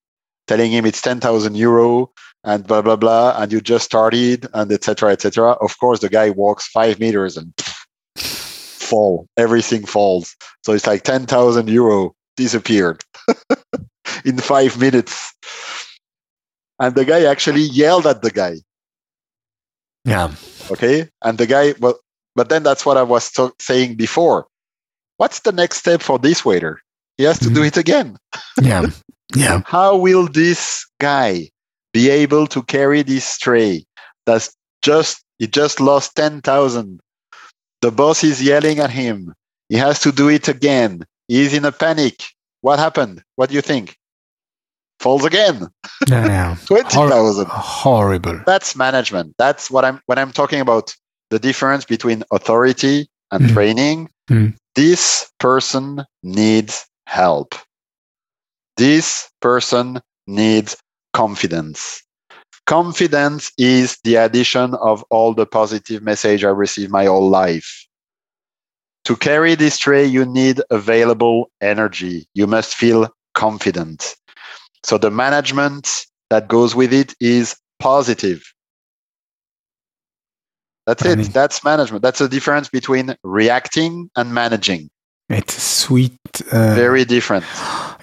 telling 0.46 0.72
him 0.72 0.84
it's 0.86 1.00
10,000 1.02 1.56
euro 1.56 2.10
and 2.44 2.66
blah, 2.66 2.82
blah, 2.82 2.96
blah. 2.96 3.34
And 3.40 3.52
you 3.52 3.60
just 3.60 3.84
started 3.84 4.46
and 4.54 4.70
etc. 4.72 5.12
etc. 5.12 5.52
Of 5.60 5.78
course, 5.78 6.00
the 6.00 6.08
guy 6.08 6.30
walks 6.30 6.66
five 6.68 6.98
meters 6.98 7.36
and 7.36 7.52
fall. 8.16 9.26
Everything 9.36 9.84
falls. 9.86 10.36
So 10.64 10.72
it's 10.72 10.86
like 10.86 11.02
10,000 11.04 11.68
euro 11.68 12.14
disappeared 12.36 13.04
in 14.24 14.38
five 14.38 14.78
minutes. 14.78 15.32
And 16.78 16.94
the 16.94 17.04
guy 17.04 17.24
actually 17.24 17.62
yelled 17.62 18.06
at 18.06 18.22
the 18.22 18.30
guy 18.30 18.56
Yeah. 20.04 20.34
okay 20.70 21.08
and 21.22 21.38
the 21.38 21.46
guy 21.46 21.74
well 21.78 21.98
but 22.34 22.48
then 22.48 22.62
that's 22.64 22.84
what 22.84 22.96
i 22.96 23.02
was 23.04 23.30
to- 23.32 23.54
saying 23.60 23.94
before 23.96 24.46
what's 25.18 25.40
the 25.40 25.52
next 25.52 25.76
step 25.78 26.02
for 26.02 26.18
this 26.18 26.44
waiter 26.44 26.80
he 27.18 27.24
has 27.24 27.38
to 27.38 27.50
do 27.50 27.60
Mhm. 27.60 27.66
it 27.68 27.76
again 27.76 28.16
Yeah. 28.60 28.86
Yeah. 29.36 29.62
how 29.66 29.96
will 29.96 30.26
this 30.28 30.86
guy 31.00 31.48
be 31.92 32.08
able 32.10 32.46
to 32.48 32.62
carry 32.62 33.02
this 33.02 33.38
tray 33.38 33.84
that's 34.26 34.54
just 34.82 35.22
he 35.38 35.46
just 35.46 35.80
lost 35.80 36.14
10000 36.16 37.00
the 37.82 37.90
boss 37.90 38.22
is 38.24 38.42
yelling 38.42 38.78
at 38.78 38.90
him 38.90 39.34
he 39.68 39.76
has 39.76 40.00
to 40.00 40.12
do 40.12 40.28
it 40.28 40.48
again 40.48 41.02
he's 41.28 41.52
in 41.54 41.64
a 41.64 41.72
panic 41.72 42.22
what 42.62 42.78
happened 42.78 43.22
what 43.36 43.48
do 43.50 43.54
you 43.54 43.62
think 43.62 43.96
falls 45.00 45.24
again 45.24 45.66
Yeah. 46.08 46.26
yeah. 46.26 46.54
20000 46.66 47.46
Horrible. 47.48 48.40
that's 48.46 48.76
management 48.76 49.34
that's 49.38 49.70
what 49.70 49.84
i'm 49.84 50.00
when 50.06 50.18
i'm 50.18 50.32
talking 50.32 50.60
about 50.60 50.94
the 51.30 51.38
difference 51.38 51.84
between 51.84 52.22
authority 52.32 53.08
and 53.32 53.44
Mm. 53.44 53.52
training 53.54 54.08
Mm. 54.30 54.54
this 54.76 55.30
person 55.40 56.04
needs 56.22 56.86
help 57.06 57.54
this 58.76 59.28
person 59.40 60.00
needs 60.26 60.76
confidence 61.12 62.02
confidence 62.66 63.50
is 63.58 63.98
the 64.04 64.16
addition 64.16 64.74
of 64.74 65.04
all 65.10 65.34
the 65.34 65.46
positive 65.46 66.02
message 66.02 66.44
i 66.44 66.48
received 66.48 66.90
my 66.90 67.06
whole 67.06 67.28
life 67.28 67.86
to 69.04 69.16
carry 69.16 69.54
this 69.54 69.78
tray 69.78 70.04
you 70.04 70.24
need 70.24 70.60
available 70.70 71.50
energy 71.60 72.26
you 72.34 72.46
must 72.46 72.74
feel 72.74 73.08
confident 73.34 74.14
so 74.84 74.98
the 74.98 75.10
management 75.10 76.06
that 76.30 76.48
goes 76.48 76.74
with 76.74 76.92
it 76.92 77.14
is 77.20 77.56
positive. 77.78 78.42
That's 80.86 81.04
it. 81.04 81.32
That's 81.32 81.62
management. 81.62 82.02
That's 82.02 82.18
the 82.18 82.28
difference 82.28 82.68
between 82.68 83.14
reacting 83.22 84.10
and 84.16 84.34
managing. 84.34 84.90
It's 85.32 85.62
sweet. 85.62 86.12
Uh, 86.50 86.74
Very 86.74 87.04
different. 87.04 87.44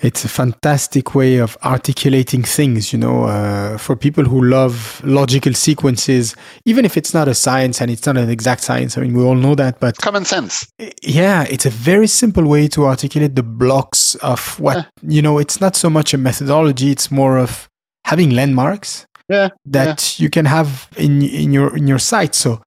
it's 0.01 0.23
a 0.23 0.29
fantastic 0.29 1.13
way 1.15 1.37
of 1.37 1.57
articulating 1.63 2.43
things, 2.43 2.93
you 2.93 2.99
know, 2.99 3.23
uh, 3.25 3.77
for 3.77 3.95
people 3.95 4.23
who 4.23 4.43
love 4.43 5.01
logical 5.03 5.53
sequences, 5.53 6.35
even 6.65 6.85
if 6.85 6.95
it's 6.97 7.13
not 7.13 7.27
a 7.27 7.33
science 7.33 7.81
and 7.81 7.91
it's 7.91 8.05
not 8.05 8.17
an 8.17 8.29
exact 8.29 8.61
science. 8.61 8.97
I 8.97 9.01
mean, 9.01 9.13
we 9.13 9.23
all 9.23 9.35
know 9.35 9.55
that, 9.55 9.79
but 9.79 9.97
Common 9.97 10.25
sense. 10.25 10.67
yeah, 11.01 11.43
it's 11.49 11.65
a 11.65 11.69
very 11.71 12.07
simple 12.07 12.45
way 12.47 12.67
to 12.69 12.85
articulate 12.85 13.35
the 13.35 13.43
blocks 13.43 14.15
of 14.15 14.59
what, 14.59 14.87
you 15.01 15.21
know, 15.21 15.37
it's 15.39 15.59
not 15.59 15.75
so 15.75 15.89
much 15.89 16.13
a 16.13 16.17
methodology, 16.17 16.91
it's 16.91 17.09
more 17.11 17.37
of 17.37 17.67
having 18.05 18.29
landmarks 18.31 19.05
Yeah, 19.29 19.49
that 19.65 20.19
you 20.19 20.29
can 20.29 20.45
have 20.45 20.87
in 20.97 21.21
in 21.21 21.51
your 21.53 21.75
in 21.77 21.87
your 21.87 21.99
site. 21.99 22.33
So 22.35 22.61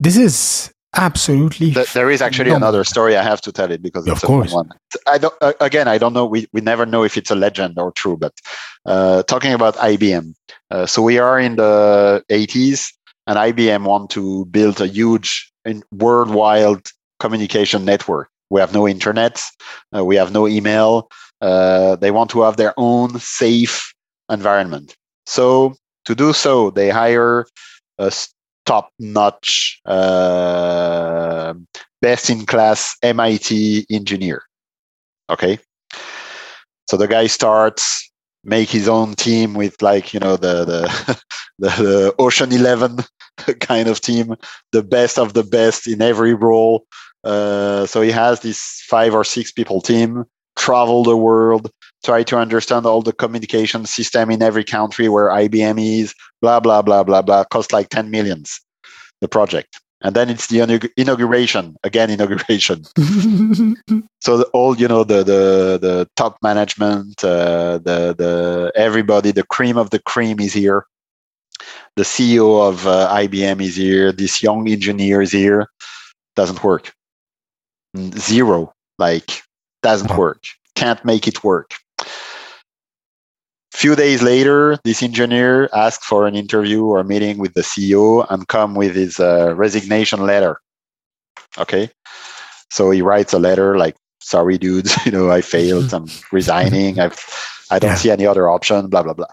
this 0.00 0.16
is 0.16 0.70
absolutely 0.96 1.72
Th- 1.72 1.92
there 1.92 2.10
is 2.10 2.22
actually 2.22 2.50
No. 2.50 2.56
another 2.56 2.84
story 2.84 3.16
I 3.16 3.22
have 3.22 3.40
to 3.42 3.52
tell 3.52 3.70
it 3.70 3.82
because 3.82 4.06
Of 4.06 4.14
it's 4.14 4.22
a 4.24 4.26
fun 4.26 4.36
course. 4.36 4.52
one. 4.52 4.70
I 5.06 5.18
don't. 5.18 5.34
Uh, 5.40 5.52
again, 5.60 5.88
I 5.88 5.98
don't 5.98 6.12
know. 6.12 6.26
We 6.26 6.46
we 6.52 6.60
never 6.60 6.86
know 6.86 7.04
if 7.04 7.16
it's 7.16 7.30
a 7.30 7.34
legend 7.34 7.78
or 7.78 7.92
true. 7.92 8.16
But 8.16 8.32
uh, 8.86 9.22
talking 9.24 9.52
about 9.52 9.76
IBM, 9.76 10.34
uh, 10.70 10.86
so 10.86 11.02
we 11.02 11.18
are 11.18 11.38
in 11.38 11.56
the 11.56 12.22
80s, 12.30 12.88
and 13.26 13.38
IBM 13.38 13.84
want 13.84 14.10
to 14.10 14.46
build 14.46 14.80
a 14.80 14.86
huge 14.88 15.52
worldwide 15.92 16.86
communication 17.20 17.84
network. 17.84 18.28
We 18.50 18.60
have 18.60 18.72
no 18.72 18.88
internet. 18.88 19.42
Uh, 19.94 20.04
we 20.04 20.16
have 20.16 20.32
no 20.32 20.48
email. 20.48 21.08
Uh, 21.40 21.96
they 21.96 22.10
want 22.10 22.30
to 22.30 22.40
have 22.42 22.56
their 22.56 22.72
own 22.78 23.18
safe 23.20 23.92
environment. 24.30 24.96
So 25.26 25.74
to 26.06 26.14
do 26.14 26.32
so, 26.32 26.70
they 26.70 26.88
hire 26.90 27.46
a 27.98 28.10
top-notch, 28.68 29.80
uh, 29.86 31.54
best-in-class 32.02 32.96
MIT 33.02 33.86
engineer. 33.90 34.42
Okay, 35.30 35.58
so 36.88 36.96
the 36.96 37.08
guy 37.08 37.26
starts 37.26 38.08
make 38.44 38.70
his 38.70 38.88
own 38.88 39.14
team 39.14 39.54
with 39.54 39.80
like 39.82 40.14
you 40.14 40.20
know 40.20 40.36
the 40.36 40.64
the 40.64 41.20
the, 41.58 41.68
the 41.82 42.14
Ocean 42.18 42.52
Eleven 42.52 42.98
kind 43.60 43.88
of 43.88 44.00
team, 44.00 44.36
the 44.72 44.82
best 44.82 45.18
of 45.18 45.32
the 45.32 45.44
best 45.44 45.88
in 45.88 46.02
every 46.02 46.34
role. 46.34 46.86
Uh, 47.24 47.86
so 47.86 48.00
he 48.00 48.10
has 48.10 48.40
this 48.40 48.82
five 48.88 49.14
or 49.14 49.24
six 49.24 49.50
people 49.50 49.80
team, 49.80 50.24
travel 50.56 51.02
the 51.02 51.16
world, 51.16 51.70
try 52.04 52.22
to 52.22 52.38
understand 52.38 52.86
all 52.86 53.02
the 53.02 53.12
communication 53.12 53.86
system 53.86 54.30
in 54.30 54.42
every 54.42 54.64
country 54.64 55.08
where 55.08 55.28
IBM 55.28 55.80
is, 55.80 56.14
blah 56.40 56.60
blah 56.60 56.82
blah 56.82 57.02
blah 57.02 57.22
blah. 57.22 57.44
Cost 57.44 57.72
like 57.72 57.88
ten 57.88 58.10
millions, 58.10 58.60
the 59.20 59.28
project. 59.28 59.80
and 60.00 60.14
then 60.14 60.30
it's 60.30 60.46
the 60.46 60.90
inauguration 60.96 61.76
again 61.82 62.10
inauguration. 62.10 62.84
So 64.20 64.36
the, 64.38 64.44
all 64.52 64.76
you 64.76 64.88
know 64.88 65.04
the 65.04 65.22
the 65.22 65.78
the 65.80 66.08
top 66.16 66.36
management 66.42 67.24
uh, 67.24 67.78
the 67.78 68.14
the 68.18 68.72
everybody 68.74 69.30
the 69.30 69.44
cream 69.44 69.76
of 69.76 69.90
the 69.90 70.00
cream 70.00 70.40
is 70.40 70.52
here. 70.52 70.86
The 71.96 72.02
ceo 72.02 72.68
of 72.68 72.86
uh, 72.86 73.08
ibm 73.24 73.62
is 73.62 73.76
here. 73.76 74.12
This 74.12 74.42
young 74.42 74.68
engineer 74.68 75.22
is 75.22 75.32
here. 75.32 75.68
Doesn't 76.36 76.62
work. 76.62 76.92
Zero. 78.18 78.72
Like 78.98 79.42
doesn't 79.82 80.16
work. 80.16 80.42
Can't 80.74 81.04
make 81.04 81.26
it 81.26 81.42
work 81.42 81.74
few 83.78 83.94
days 83.94 84.22
later, 84.22 84.76
this 84.82 85.02
engineer 85.02 85.68
asked 85.72 86.02
for 86.02 86.26
an 86.26 86.34
interview 86.34 86.84
or 86.84 87.04
meeting 87.04 87.38
with 87.38 87.54
the 87.54 87.60
CEO 87.60 88.26
and 88.28 88.48
come 88.48 88.74
with 88.74 88.96
his 88.96 89.20
uh, 89.20 89.54
resignation 89.54 90.26
letter. 90.26 90.60
Okay, 91.56 91.88
so 92.70 92.90
he 92.90 93.02
writes 93.02 93.32
a 93.32 93.38
letter 93.38 93.78
like, 93.78 93.96
"Sorry, 94.20 94.58
dudes, 94.58 94.94
you 95.06 95.12
know, 95.12 95.30
I 95.30 95.40
failed. 95.40 95.94
I'm 95.94 96.08
resigning. 96.32 96.98
I've, 96.98 97.18
I 97.70 97.78
don't 97.78 97.90
yeah. 97.90 97.96
see 97.96 98.10
any 98.10 98.26
other 98.26 98.50
option. 98.50 98.88
Blah 98.88 99.04
blah 99.04 99.14
blah." 99.14 99.32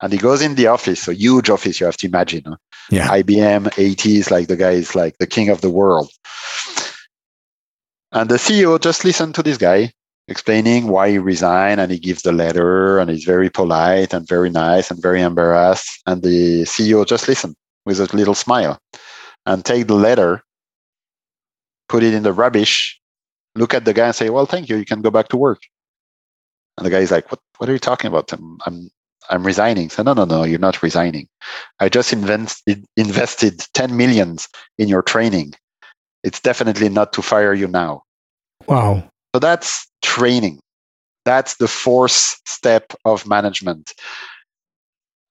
And 0.00 0.12
he 0.12 0.18
goes 0.18 0.42
in 0.42 0.54
the 0.54 0.68
office, 0.68 1.08
a 1.08 1.14
huge 1.14 1.50
office. 1.50 1.80
You 1.80 1.86
have 1.86 1.96
to 1.98 2.06
imagine. 2.06 2.44
Huh? 2.46 2.56
Yeah. 2.90 3.08
IBM, 3.08 3.70
80s, 3.74 4.30
like 4.30 4.48
the 4.48 4.56
guy 4.56 4.72
is 4.72 4.94
like 4.94 5.16
the 5.18 5.26
king 5.26 5.48
of 5.48 5.60
the 5.60 5.70
world. 5.70 6.10
And 8.10 8.28
the 8.28 8.36
CEO 8.36 8.78
just 8.80 9.04
listened 9.04 9.34
to 9.36 9.42
this 9.42 9.56
guy 9.56 9.92
explaining 10.32 10.88
why 10.88 11.10
he 11.10 11.18
resigned 11.18 11.80
and 11.80 11.92
he 11.92 11.98
gives 11.98 12.22
the 12.22 12.32
letter 12.32 12.98
and 12.98 13.10
he's 13.10 13.24
very 13.24 13.50
polite 13.50 14.12
and 14.14 14.26
very 14.26 14.50
nice 14.50 14.90
and 14.90 15.00
very 15.08 15.20
embarrassed 15.20 16.02
and 16.06 16.22
the 16.22 16.62
ceo 16.72 17.06
just 17.06 17.28
listen 17.28 17.54
with 17.86 18.00
a 18.00 18.16
little 18.16 18.34
smile 18.34 18.74
and 19.46 19.64
take 19.64 19.86
the 19.86 19.94
letter 20.08 20.42
put 21.88 22.02
it 22.02 22.14
in 22.14 22.24
the 22.24 22.32
rubbish 22.32 22.98
look 23.54 23.74
at 23.74 23.84
the 23.84 23.92
guy 23.92 24.06
and 24.06 24.14
say 24.14 24.30
well 24.30 24.46
thank 24.46 24.68
you 24.68 24.76
you 24.76 24.84
can 24.84 25.02
go 25.02 25.10
back 25.10 25.28
to 25.28 25.36
work. 25.36 25.60
And 26.78 26.86
the 26.86 26.90
guy 26.90 27.00
is 27.00 27.10
like 27.10 27.30
what, 27.30 27.40
what 27.58 27.68
are 27.68 27.72
you 27.72 27.78
talking 27.78 28.08
about? 28.08 28.32
I'm 28.32 28.58
i'm, 28.66 28.90
I'm 29.30 29.44
resigning. 29.44 29.90
So 29.90 30.02
no 30.02 30.14
no 30.14 30.24
no 30.24 30.44
you're 30.44 30.58
not 30.58 30.82
resigning. 30.82 31.28
I 31.80 31.88
just 31.88 32.12
invest, 32.12 32.66
invested 32.96 33.64
10 33.74 33.96
millions 33.96 34.48
in 34.78 34.88
your 34.88 35.02
training. 35.02 35.52
It's 36.24 36.40
definitely 36.40 36.88
not 36.88 37.12
to 37.14 37.22
fire 37.22 37.52
you 37.52 37.68
now. 37.68 38.04
Wow 38.66 39.11
so 39.34 39.38
that's 39.38 39.88
training. 40.02 40.60
That's 41.24 41.56
the 41.56 41.68
fourth 41.68 42.40
step 42.46 42.92
of 43.04 43.26
management. 43.26 43.92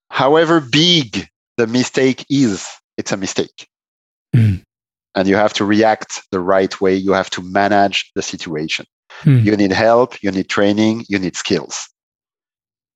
However 0.09 0.59
big 0.61 1.27
the 1.57 1.67
mistake 1.67 2.25
is, 2.29 2.67
it's 2.97 3.11
a 3.11 3.17
mistake. 3.17 3.67
Mm. 4.35 4.63
And 5.15 5.27
you 5.27 5.35
have 5.35 5.53
to 5.53 5.65
react 5.65 6.21
the 6.31 6.39
right 6.39 6.79
way. 6.79 6.95
You 6.95 7.11
have 7.11 7.29
to 7.31 7.41
manage 7.41 8.11
the 8.15 8.21
situation. 8.21 8.85
Mm. 9.23 9.43
You 9.43 9.57
need 9.57 9.71
help, 9.71 10.23
you 10.23 10.31
need 10.31 10.49
training, 10.49 11.05
you 11.09 11.19
need 11.19 11.35
skills. 11.35 11.89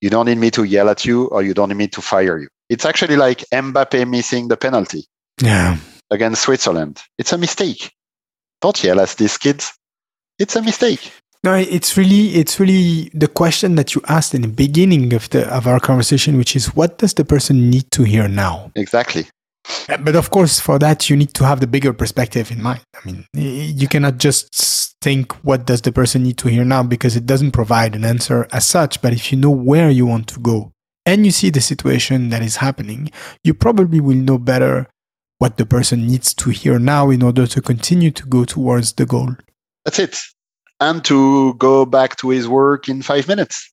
You 0.02 0.10
don't 0.10 0.26
need 0.26 0.38
me 0.38 0.52
to 0.52 0.64
yell 0.64 0.90
at 0.90 1.06
you 1.06 1.28
or 1.28 1.44
you 1.44 1.54
don't 1.54 1.70
need 1.70 1.78
me 1.78 1.88
to 1.90 2.02
fire 2.02 2.38
you. 2.38 2.48
It's 2.70 2.86
actually 2.86 3.18
like 3.18 3.40
Mbappe 3.54 4.10
missing 4.10 4.48
the 4.48 4.58
penalty 4.58 5.06
yeah. 5.42 5.78
against 6.10 6.44
Switzerland. 6.44 7.02
It's 7.18 7.34
a 7.34 7.38
mistake. 7.38 7.92
Don't 8.62 8.82
yell 8.84 9.00
at 9.02 9.10
these 9.18 9.38
kids 9.38 9.74
it's 10.40 10.56
a 10.56 10.62
mistake. 10.62 11.12
No, 11.44 11.54
it's 11.54 11.96
really 11.96 12.36
it's 12.36 12.60
really 12.60 13.12
the 13.14 13.28
question 13.28 13.76
that 13.76 13.94
you 13.94 14.02
asked 14.08 14.34
in 14.34 14.42
the 14.42 14.48
beginning 14.48 15.14
of 15.14 15.30
the 15.30 15.48
of 15.54 15.68
our 15.68 15.80
conversation, 15.80 16.38
which 16.38 16.56
is 16.56 16.76
what 16.76 16.98
does 16.98 17.14
the 17.14 17.24
person 17.24 17.70
need 17.70 17.92
to 17.92 18.04
hear 18.04 18.28
now? 18.28 18.72
Exactly. 18.76 19.28
Uh, 19.90 19.98
but 19.98 20.16
of 20.16 20.32
course, 20.32 20.60
for 20.60 20.80
that 20.80 21.10
you 21.10 21.16
need 21.16 21.34
to 21.36 21.46
have 21.46 21.60
the 21.60 21.68
bigger 21.68 21.94
perspective 21.94 22.52
in 22.52 22.62
mind. 22.62 22.82
I 22.96 23.06
mean, 23.06 23.26
you 23.34 23.88
cannot 23.88 24.18
just 24.18 24.96
think 25.02 25.34
what 25.44 25.68
does 25.68 25.82
the 25.82 25.92
person 25.92 26.24
need 26.24 26.38
to 26.40 26.48
hear 26.48 26.66
now 26.66 26.82
because 26.82 27.16
it 27.16 27.28
doesn't 27.28 27.52
provide 27.52 27.96
an 27.96 28.04
answer 28.04 28.48
as 28.52 28.66
such. 28.66 29.02
But 29.02 29.14
if 29.14 29.32
you 29.32 29.38
know 29.38 29.52
where 29.52 29.92
you 29.92 30.08
want 30.08 30.28
to 30.30 30.40
go 30.40 30.72
and 31.06 31.26
you 31.26 31.32
see 31.32 31.52
the 31.52 31.62
situation 31.62 32.30
that 32.30 32.42
is 32.42 32.58
happening, 32.58 33.12
you 33.44 33.54
probably 33.54 34.00
will 34.00 34.16
know 34.16 34.40
better 34.40 34.88
what 35.38 35.58
the 35.58 35.66
person 35.66 36.08
needs 36.08 36.34
to 36.34 36.50
hear 36.50 36.80
now 36.80 37.12
in 37.12 37.22
order 37.22 37.46
to 37.46 37.62
continue 37.62 38.10
to 38.10 38.26
go 38.26 38.46
towards 38.46 38.94
the 38.94 39.06
goal. 39.06 39.36
That's 39.86 40.00
it. 40.00 40.18
And 40.80 41.04
to 41.06 41.54
go 41.54 41.86
back 41.86 42.18
to 42.18 42.30
his 42.30 42.48
work 42.48 42.90
in 42.90 43.02
five 43.02 43.28
minutes 43.28 43.72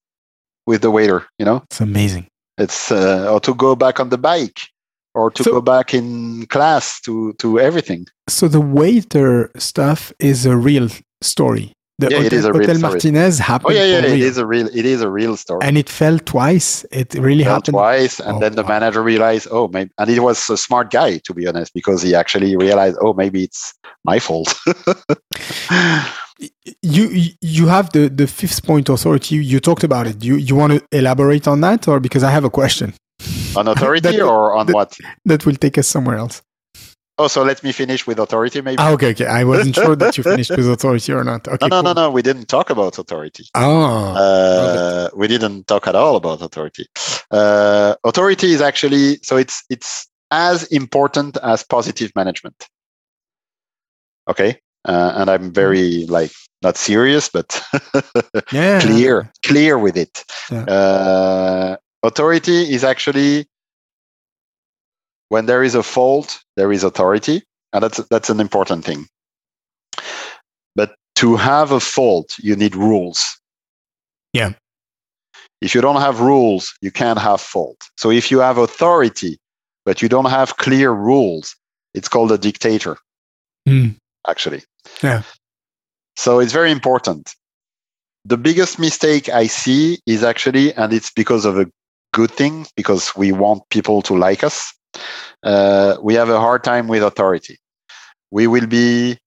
with 0.66 0.82
the 0.82 0.90
waiter, 0.90 1.26
you 1.38 1.44
know? 1.44 1.62
It's 1.64 1.80
amazing. 1.80 2.28
It's, 2.58 2.92
uh, 2.92 3.32
or 3.32 3.40
to 3.40 3.54
go 3.54 3.74
back 3.74 3.98
on 3.98 4.10
the 4.10 4.18
bike 4.18 4.60
or 5.14 5.30
to 5.30 5.42
so, 5.42 5.52
go 5.52 5.60
back 5.60 5.92
in 5.94 6.46
class 6.46 7.00
to, 7.00 7.32
to 7.34 7.58
everything. 7.58 8.06
So 8.28 8.46
the 8.46 8.60
waiter 8.60 9.50
stuff 9.56 10.12
is 10.18 10.46
a 10.46 10.56
real 10.56 10.88
story. 11.20 11.72
The 12.02 12.10
yeah, 12.10 12.16
Hotel, 12.16 12.26
it 12.26 12.32
is 12.32 12.44
a 12.44 12.52
real 12.52 12.62
Hotel 12.62 12.78
story. 12.78 12.92
Martinez 12.92 13.40
oh, 13.40 13.44
happened. 13.44 13.72
Oh 13.72 13.76
yeah, 13.76 13.84
yeah, 13.84 13.98
it 13.98 14.20
is 14.20 14.38
a 14.38 14.44
real, 14.44 14.66
it 14.66 14.84
is 14.84 15.02
a 15.02 15.08
real 15.08 15.36
story. 15.36 15.60
And 15.62 15.78
it 15.78 15.88
fell 15.88 16.18
twice. 16.18 16.84
It 16.90 17.14
really 17.14 17.44
fell 17.44 17.54
happened 17.54 17.74
twice, 17.74 18.18
and 18.18 18.36
oh, 18.36 18.40
then 18.40 18.56
the 18.56 18.64
wow. 18.64 18.74
manager 18.74 19.02
realized, 19.02 19.46
oh, 19.52 19.68
maybe, 19.68 19.92
and 19.98 20.10
he 20.10 20.18
was 20.18 20.50
a 20.50 20.56
smart 20.56 20.90
guy 20.90 21.18
to 21.18 21.32
be 21.32 21.46
honest, 21.46 21.72
because 21.74 22.02
he 22.02 22.16
actually 22.16 22.56
realized, 22.56 22.96
oh, 23.00 23.14
maybe 23.14 23.44
it's 23.44 23.72
my 24.04 24.18
fault. 24.18 24.52
you 26.82 27.30
you 27.40 27.66
have 27.68 27.92
the 27.92 28.08
the 28.08 28.26
fifth 28.26 28.64
point 28.64 28.88
authority. 28.88 29.36
You 29.36 29.60
talked 29.60 29.84
about 29.84 30.08
it. 30.08 30.24
You 30.24 30.34
you 30.34 30.56
want 30.56 30.72
to 30.72 30.84
elaborate 30.90 31.46
on 31.46 31.60
that, 31.60 31.86
or 31.86 32.00
because 32.00 32.24
I 32.24 32.32
have 32.32 32.44
a 32.44 32.50
question 32.50 32.94
on 33.56 33.68
authority 33.68 34.20
or 34.32 34.56
on 34.56 34.66
that, 34.66 34.74
what? 34.74 34.98
That 35.24 35.46
will 35.46 35.56
take 35.56 35.78
us 35.78 35.86
somewhere 35.86 36.16
else. 36.16 36.42
Oh, 37.18 37.28
so 37.28 37.42
let 37.42 37.62
me 37.62 37.72
finish 37.72 38.06
with 38.06 38.18
authority, 38.18 38.62
maybe. 38.62 38.78
Ah, 38.78 38.92
okay, 38.92 39.10
okay. 39.10 39.26
I 39.26 39.44
wasn't 39.44 39.74
sure 39.74 39.94
that 39.96 40.16
you 40.16 40.24
finished 40.32 40.50
with 40.50 40.68
authority 40.68 41.12
or 41.12 41.24
not. 41.24 41.46
Okay, 41.46 41.68
no, 41.68 41.68
no, 41.68 41.82
cool. 41.82 41.94
no, 41.94 42.02
no. 42.06 42.10
We 42.10 42.22
didn't 42.22 42.46
talk 42.46 42.70
about 42.70 42.98
authority. 42.98 43.44
Oh, 43.54 44.14
uh, 44.16 45.10
we 45.14 45.28
didn't 45.28 45.66
talk 45.66 45.86
at 45.86 45.94
all 45.94 46.16
about 46.16 46.40
authority. 46.40 46.86
Uh, 47.30 47.94
authority 48.04 48.52
is 48.52 48.62
actually 48.62 49.18
so 49.22 49.36
it's 49.36 49.62
it's 49.68 50.08
as 50.30 50.64
important 50.64 51.36
as 51.42 51.62
positive 51.62 52.12
management. 52.16 52.66
Okay, 54.28 54.58
uh, 54.86 55.12
and 55.16 55.30
I'm 55.30 55.52
very 55.52 56.06
like 56.06 56.32
not 56.62 56.76
serious, 56.76 57.28
but 57.28 57.62
yeah. 58.52 58.80
clear, 58.80 59.30
clear 59.44 59.78
with 59.78 59.96
it. 59.96 60.24
Yeah. 60.50 60.64
Uh, 60.64 61.76
authority 62.02 62.72
is 62.72 62.84
actually 62.84 63.46
when 65.32 65.46
there 65.46 65.62
is 65.62 65.74
a 65.74 65.82
fault, 65.82 66.44
there 66.56 66.70
is 66.70 66.84
authority, 66.84 67.42
and 67.72 67.82
that's 67.82 67.96
that's 68.10 68.28
an 68.28 68.38
important 68.38 68.84
thing. 68.84 69.08
But 70.76 70.94
to 71.14 71.36
have 71.36 71.72
a 71.72 71.80
fault, 71.80 72.36
you 72.38 72.54
need 72.54 72.76
rules. 72.76 73.40
Yeah. 74.34 74.52
If 75.62 75.74
you 75.74 75.80
don't 75.80 76.02
have 76.02 76.20
rules, 76.20 76.74
you 76.82 76.90
can't 76.90 77.18
have 77.18 77.40
fault. 77.40 77.78
So 77.96 78.10
if 78.10 78.30
you 78.30 78.40
have 78.40 78.58
authority, 78.58 79.38
but 79.86 80.02
you 80.02 80.08
don't 80.10 80.28
have 80.28 80.58
clear 80.58 80.90
rules, 80.90 81.56
it's 81.94 82.08
called 82.08 82.30
a 82.30 82.36
dictator. 82.36 82.98
Mm. 83.66 83.96
Actually. 84.28 84.62
Yeah. 85.02 85.22
So 86.14 86.40
it's 86.40 86.52
very 86.52 86.70
important. 86.70 87.34
The 88.26 88.36
biggest 88.36 88.78
mistake 88.78 89.30
I 89.30 89.46
see 89.46 89.98
is 90.04 90.24
actually, 90.24 90.74
and 90.74 90.92
it's 90.92 91.10
because 91.10 91.46
of 91.46 91.58
a 91.58 91.70
good 92.12 92.30
thing, 92.30 92.66
because 92.76 93.16
we 93.16 93.32
want 93.32 93.62
people 93.70 94.02
to 94.02 94.14
like 94.14 94.44
us. 94.44 94.74
Uh, 95.42 95.96
we 96.02 96.14
have 96.14 96.28
a 96.28 96.38
hard 96.38 96.64
time 96.64 96.88
with 96.88 97.02
authority. 97.02 97.58
We 98.30 98.46
will 98.46 98.66
be 98.66 99.18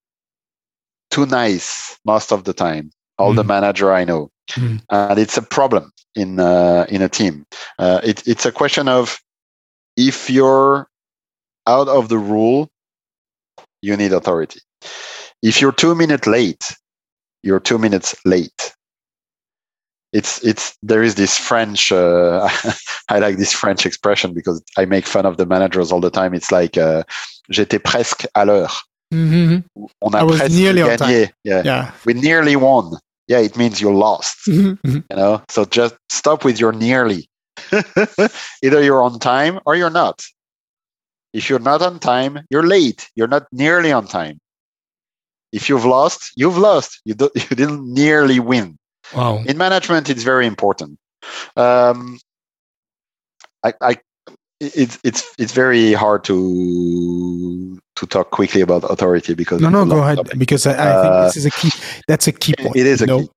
too 1.11 1.25
nice 1.25 1.97
most 2.05 2.31
of 2.31 2.43
the 2.43 2.53
time. 2.53 2.91
All 3.17 3.33
mm. 3.33 3.37
the 3.37 3.43
manager 3.43 3.93
I 3.93 4.03
know, 4.03 4.29
mm. 4.51 4.81
and 4.89 5.19
it's 5.19 5.37
a 5.37 5.41
problem 5.41 5.91
in 6.15 6.39
uh, 6.39 6.85
in 6.89 7.01
a 7.01 7.09
team. 7.09 7.45
Uh, 7.79 8.01
it, 8.03 8.27
it's 8.27 8.45
a 8.45 8.51
question 8.51 8.89
of 8.89 9.19
if 9.95 10.29
you're 10.29 10.89
out 11.67 11.87
of 11.87 12.09
the 12.09 12.17
rule, 12.17 12.69
you 13.81 13.95
need 13.95 14.11
authority. 14.11 14.59
If 15.41 15.61
you're 15.61 15.71
two 15.71 15.95
minutes 15.95 16.27
late, 16.27 16.75
you're 17.43 17.59
two 17.59 17.77
minutes 17.77 18.15
late. 18.25 18.73
It's 20.15 20.41
it's 20.45 20.77
there 20.81 21.03
is 21.03 21.15
this 21.15 21.37
French. 21.37 21.91
Uh, 21.91 22.47
I 23.09 23.19
like 23.19 23.35
this 23.37 23.51
French 23.51 23.85
expression 23.85 24.33
because 24.33 24.63
I 24.77 24.85
make 24.85 25.05
fun 25.05 25.25
of 25.25 25.35
the 25.35 25.45
managers 25.45 25.91
all 25.91 25.99
the 25.99 26.09
time. 26.09 26.33
It's 26.33 26.51
like 26.51 26.77
uh, 26.77 27.03
j'étais 27.51 27.83
presque 27.83 28.25
à 28.33 28.45
l'heure. 28.45 28.71
Mm-hmm. 29.13 29.83
On 30.01 30.13
a 30.13 30.17
I 30.17 30.23
was 30.23 30.39
nearly 30.49 30.81
on 30.81 30.97
time. 30.97 31.27
Yeah. 31.43 31.61
Yeah. 31.65 31.91
we 32.05 32.13
nearly 32.13 32.55
won. 32.55 32.97
Yeah, 33.27 33.39
it 33.39 33.57
means 33.57 33.81
you 33.81 33.91
lost. 33.93 34.37
Mm-hmm. 34.47 34.99
You 35.09 35.15
know, 35.15 35.41
so 35.49 35.65
just 35.65 35.95
stop 36.09 36.45
with 36.45 36.59
your 36.59 36.71
nearly. 36.71 37.27
Either 38.63 38.81
you're 38.83 39.03
on 39.03 39.19
time 39.19 39.59
or 39.65 39.75
you're 39.75 39.89
not. 39.89 40.23
If 41.33 41.49
you're 41.49 41.59
not 41.59 41.81
on 41.81 41.99
time, 41.99 42.39
you're 42.49 42.63
late. 42.63 43.09
You're 43.15 43.27
not 43.27 43.47
nearly 43.51 43.91
on 43.91 44.07
time. 44.07 44.39
If 45.51 45.67
you've 45.67 45.85
lost, 45.85 46.31
you've 46.37 46.57
lost. 46.57 47.01
You, 47.03 47.15
do, 47.15 47.29
you 47.35 47.55
didn't 47.55 47.93
nearly 47.93 48.39
win. 48.39 48.77
Wow. 49.13 49.43
In 49.45 49.57
management, 49.57 50.09
it's 50.09 50.23
very 50.23 50.47
important. 50.47 50.97
Um, 51.55 52.19
I, 53.63 53.73
I, 53.81 53.97
it's 54.59 54.99
it's 55.03 55.23
it's 55.37 55.51
very 55.51 55.93
hard 55.93 56.23
to 56.25 57.77
to 57.95 58.05
talk 58.05 58.31
quickly 58.31 58.61
about 58.61 58.83
authority 58.89 59.33
because 59.33 59.61
no, 59.61 59.69
no, 59.69 59.85
go 59.85 60.01
ahead 60.01 60.17
topic. 60.17 60.39
because 60.39 60.65
I, 60.67 60.73
I 60.73 60.89
Uh, 60.89 61.01
think 61.01 61.25
this 61.27 61.37
is 61.37 61.45
a 61.45 61.51
key. 61.51 61.71
That's 62.07 62.27
a 62.27 62.31
key 62.31 62.53
point. 62.59 62.75
It 62.75 62.85
is 62.87 63.01
a 63.01 63.07
key. 63.07 63.29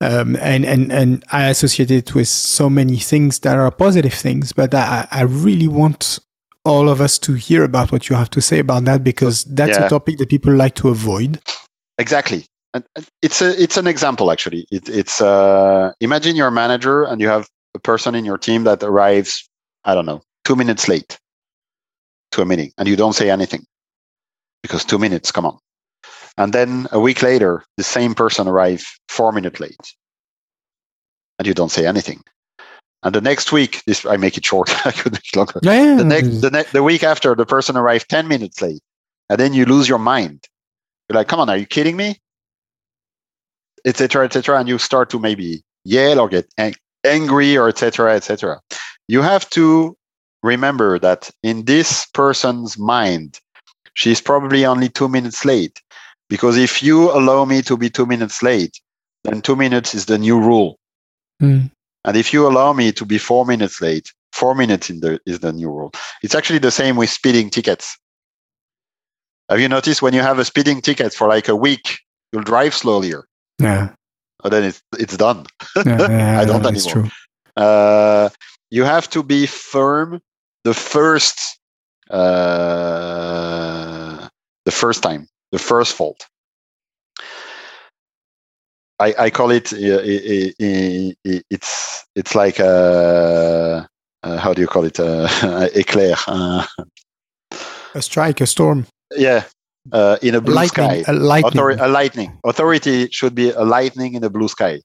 Um, 0.00 0.36
and 0.40 0.64
and 0.64 0.92
and 0.92 1.24
I 1.30 1.48
associate 1.48 1.90
it 1.90 2.14
with 2.14 2.26
so 2.28 2.68
many 2.68 2.96
things 2.98 3.38
that 3.40 3.56
are 3.56 3.70
positive 3.70 4.12
things, 4.14 4.52
but 4.52 4.74
I, 4.74 5.06
I 5.10 5.22
really 5.22 5.68
want 5.68 6.18
all 6.64 6.88
of 6.88 7.00
us 7.00 7.18
to 7.20 7.34
hear 7.34 7.62
about 7.62 7.92
what 7.92 8.08
you 8.08 8.16
have 8.16 8.30
to 8.30 8.40
say 8.40 8.58
about 8.58 8.84
that 8.86 9.04
because 9.04 9.44
that's 9.44 9.78
Yeah. 9.78 9.86
a 9.86 9.88
topic 9.88 10.18
that 10.18 10.28
people 10.28 10.52
like 10.52 10.74
to 10.76 10.88
avoid. 10.88 11.40
Exactly. 11.98 12.46
And 12.74 12.84
and 12.96 13.08
it's 13.22 13.40
a 13.40 13.62
it's 13.62 13.76
an 13.76 13.86
example 13.86 14.30
actually. 14.30 14.66
It, 14.70 14.88
it's 14.88 15.22
uh, 15.22 15.92
imagine 16.00 16.36
you're 16.36 16.48
a 16.48 16.52
manager 16.52 17.04
and 17.04 17.20
you 17.20 17.28
have 17.28 17.48
a 17.74 17.78
person 17.78 18.14
in 18.14 18.24
your 18.24 18.36
team 18.36 18.64
that 18.64 18.82
arrives, 18.82 19.48
I 19.84 19.94
don't 19.94 20.06
know, 20.06 20.22
two 20.44 20.56
minutes 20.56 20.88
late 20.88 21.18
to 22.32 22.42
a 22.42 22.44
meeting, 22.44 22.72
and 22.76 22.88
you 22.88 22.96
don't 22.96 23.14
say 23.14 23.30
anything 23.30 23.64
because 24.62 24.84
two 24.84 24.98
minutes, 24.98 25.30
come 25.30 25.46
on. 25.46 25.58
And 26.36 26.52
then 26.52 26.88
a 26.90 26.98
week 26.98 27.22
later, 27.22 27.64
the 27.76 27.84
same 27.84 28.14
person 28.14 28.48
arrives 28.48 28.84
four 29.08 29.30
minutes 29.30 29.60
late, 29.60 29.94
and 31.38 31.46
you 31.46 31.54
don't 31.54 31.70
say 31.70 31.86
anything. 31.86 32.22
And 33.04 33.14
the 33.14 33.20
next 33.20 33.52
week, 33.52 33.82
this 33.86 34.04
I 34.04 34.16
make 34.16 34.36
it 34.36 34.44
short. 34.44 34.68
I 34.86 34.90
could 34.90 35.12
make 35.12 35.28
it 35.32 35.36
longer. 35.36 35.60
Yeah, 35.62 35.96
The 35.96 36.04
next, 36.04 36.40
the, 36.40 36.50
ne- 36.50 36.72
the 36.72 36.82
week 36.82 37.04
after, 37.04 37.36
the 37.36 37.46
person 37.46 37.76
arrived 37.76 38.08
ten 38.08 38.26
minutes 38.26 38.60
late, 38.60 38.80
and 39.28 39.38
then 39.38 39.52
you 39.52 39.64
lose 39.64 39.88
your 39.88 39.98
mind. 39.98 40.48
You're 41.08 41.18
like, 41.18 41.28
"Come 41.28 41.38
on, 41.38 41.48
are 41.48 41.56
you 41.56 41.66
kidding 41.66 41.96
me?" 41.96 42.18
Etc. 43.84 44.24
Etc. 44.24 44.58
And 44.58 44.68
you 44.68 44.78
start 44.78 45.10
to 45.10 45.18
maybe 45.18 45.62
yell 45.84 46.20
or 46.20 46.28
get 46.28 46.46
ang- 46.58 46.74
angry 47.04 47.56
or 47.56 47.68
etc. 47.68 48.14
Etc. 48.14 48.60
You 49.08 49.22
have 49.22 49.48
to 49.50 49.96
remember 50.42 50.98
that 50.98 51.30
in 51.42 51.64
this 51.64 52.06
person's 52.06 52.78
mind, 52.78 53.40
she's 53.94 54.20
probably 54.20 54.64
only 54.64 54.88
two 54.88 55.08
minutes 55.08 55.44
late. 55.44 55.80
Because 56.28 56.56
if 56.56 56.82
you 56.82 57.10
allow 57.10 57.44
me 57.44 57.62
to 57.62 57.76
be 57.76 57.90
two 57.90 58.06
minutes 58.06 58.42
late, 58.42 58.80
then 59.24 59.42
two 59.42 59.56
minutes 59.56 59.94
is 59.94 60.06
the 60.06 60.18
new 60.18 60.38
rule. 60.38 60.78
Mm. 61.42 61.70
And 62.04 62.16
if 62.16 62.32
you 62.32 62.46
allow 62.46 62.72
me 62.72 62.92
to 62.92 63.04
be 63.04 63.18
four 63.18 63.46
minutes 63.46 63.80
late, 63.80 64.12
four 64.32 64.54
minutes 64.54 64.90
in 64.90 65.00
the, 65.00 65.20
is 65.26 65.40
the 65.40 65.52
new 65.52 65.68
rule. 65.68 65.92
It's 66.22 66.34
actually 66.34 66.58
the 66.58 66.70
same 66.70 66.96
with 66.96 67.10
speeding 67.10 67.50
tickets. 67.50 67.96
Have 69.48 69.60
you 69.60 69.68
noticed 69.68 70.02
when 70.02 70.14
you 70.14 70.20
have 70.20 70.38
a 70.38 70.44
speeding 70.44 70.80
ticket 70.80 71.12
for 71.12 71.28
like 71.28 71.48
a 71.48 71.56
week, 71.56 71.98
you'll 72.32 72.42
drive 72.42 72.72
slowlier, 72.72 73.22
yeah, 73.58 73.90
and 74.42 74.52
then 74.52 74.64
it's 74.64 74.82
it's 74.98 75.16
done. 75.16 75.46
yeah, 75.86 76.08
yeah, 76.10 76.40
I 76.42 76.44
don't 76.44 76.64
anymore. 76.66 76.92
true. 76.92 77.10
Uh, 77.56 78.28
you 78.70 78.84
have 78.84 79.08
to 79.10 79.22
be 79.22 79.46
firm 79.46 80.20
the 80.64 80.74
first 80.74 81.58
uh, 82.94 84.28
the 84.64 84.70
first 84.72 85.02
time, 85.02 85.26
the 85.52 85.58
first 85.58 85.94
fault. 85.94 86.26
I, 89.00 89.14
I 89.18 89.30
call 89.30 89.50
it 89.50 89.72
uh, 89.72 89.76
i- 89.76 90.24
i- 90.34 90.54
i- 90.60 91.14
i- 91.26 91.42
it's 91.50 92.04
it's 92.14 92.34
like 92.34 92.60
a, 92.60 93.88
uh, 94.22 94.36
how 94.38 94.54
do 94.54 94.60
you 94.60 94.68
call 94.68 94.84
it 94.84 95.00
uh, 95.00 95.26
éclair 95.74 96.16
uh, 96.28 96.64
A 97.94 98.02
strike, 98.02 98.40
a 98.40 98.46
storm, 98.46 98.86
yeah 99.16 99.44
uh, 99.92 100.18
in 100.22 100.34
a 100.34 100.38
a 100.38 100.40
blue 100.40 100.54
lightning, 100.54 101.04
sky. 101.04 101.04
a 101.06 101.12
lightning. 101.12 101.52
Authori- 101.52 101.80
a 101.80 101.88
lightning. 101.88 102.38
Authority 102.44 103.08
should 103.10 103.34
be 103.34 103.50
a 103.50 103.64
lightning 103.64 104.14
in 104.14 104.22
the 104.22 104.30
blue 104.30 104.48
sky. 104.48 104.80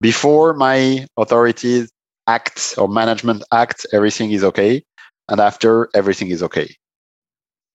Before 0.00 0.54
my 0.54 1.06
authority 1.16 1.86
acts 2.26 2.76
or 2.76 2.88
management 2.88 3.42
acts 3.52 3.86
everything 3.92 4.30
is 4.32 4.44
okay. 4.44 4.84
And 5.28 5.40
after 5.40 5.88
everything 5.94 6.28
is 6.28 6.42
okay. 6.42 6.74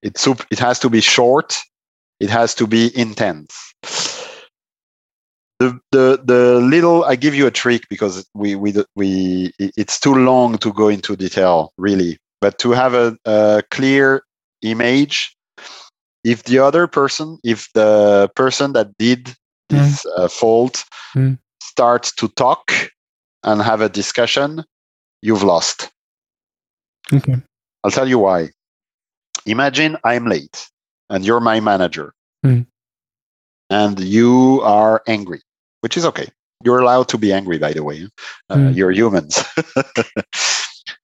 It's 0.02 0.22
sup- 0.22 0.46
it 0.52 0.60
has 0.60 0.80
to 0.80 0.90
be 0.90 1.02
short. 1.02 1.58
It 2.20 2.30
has 2.30 2.56
to 2.56 2.68
be 2.68 2.96
intense. 2.98 3.74
The 5.60 5.80
the 5.92 6.22
the 6.24 6.60
little 6.60 7.04
i 7.06 7.16
give 7.16 7.36
you 7.36 7.48
a 7.48 7.52
trick 7.52 7.88
because 7.90 8.26
we 8.34 8.56
we 8.56 8.74
we 8.96 9.52
it's 9.60 10.00
too 10.00 10.16
long 10.16 10.58
to 10.58 10.74
go 10.74 10.88
into 10.88 11.16
detail 11.16 11.72
really. 11.78 12.18
But 12.42 12.58
to 12.60 12.72
have 12.72 12.94
a, 12.94 13.16
a 13.26 13.64
clear 13.72 14.24
image 14.62 15.36
if 16.24 16.44
the 16.44 16.60
other 16.60 16.88
person 16.88 17.38
if 17.44 17.68
the 17.74 18.30
person 18.36 18.74
that 18.74 18.98
did 18.98 19.36
this 19.70 20.06
uh, 20.18 20.28
fault 20.28 20.84
Mm. 21.16 21.38
starts 21.62 22.12
to 22.16 22.28
talk 22.30 22.72
and 23.44 23.62
have 23.62 23.82
a 23.82 23.90
discussion 23.90 24.64
you've 25.22 25.44
lost 25.44 25.90
Okay. 27.14 27.36
I'll 27.84 27.92
tell 27.92 28.08
you 28.08 28.18
why. 28.20 28.50
Imagine 29.46 29.98
I'm 30.04 30.26
late 30.26 30.70
and 31.10 31.26
you're 31.26 31.42
my 31.42 31.60
manager 31.60 32.14
Mm. 32.46 32.66
and 33.70 34.00
you 34.00 34.62
are 34.64 35.02
angry, 35.08 35.42
which 35.82 35.98
is 35.98 36.06
okay. 36.06 36.28
You're 36.64 36.80
allowed 36.80 37.10
to 37.10 37.18
be 37.18 37.34
angry, 37.34 37.58
by 37.60 37.74
the 37.74 37.84
way. 37.84 38.08
Uh, 38.50 38.56
Mm. 38.56 38.76
You're 38.76 38.92
humans. 38.92 39.44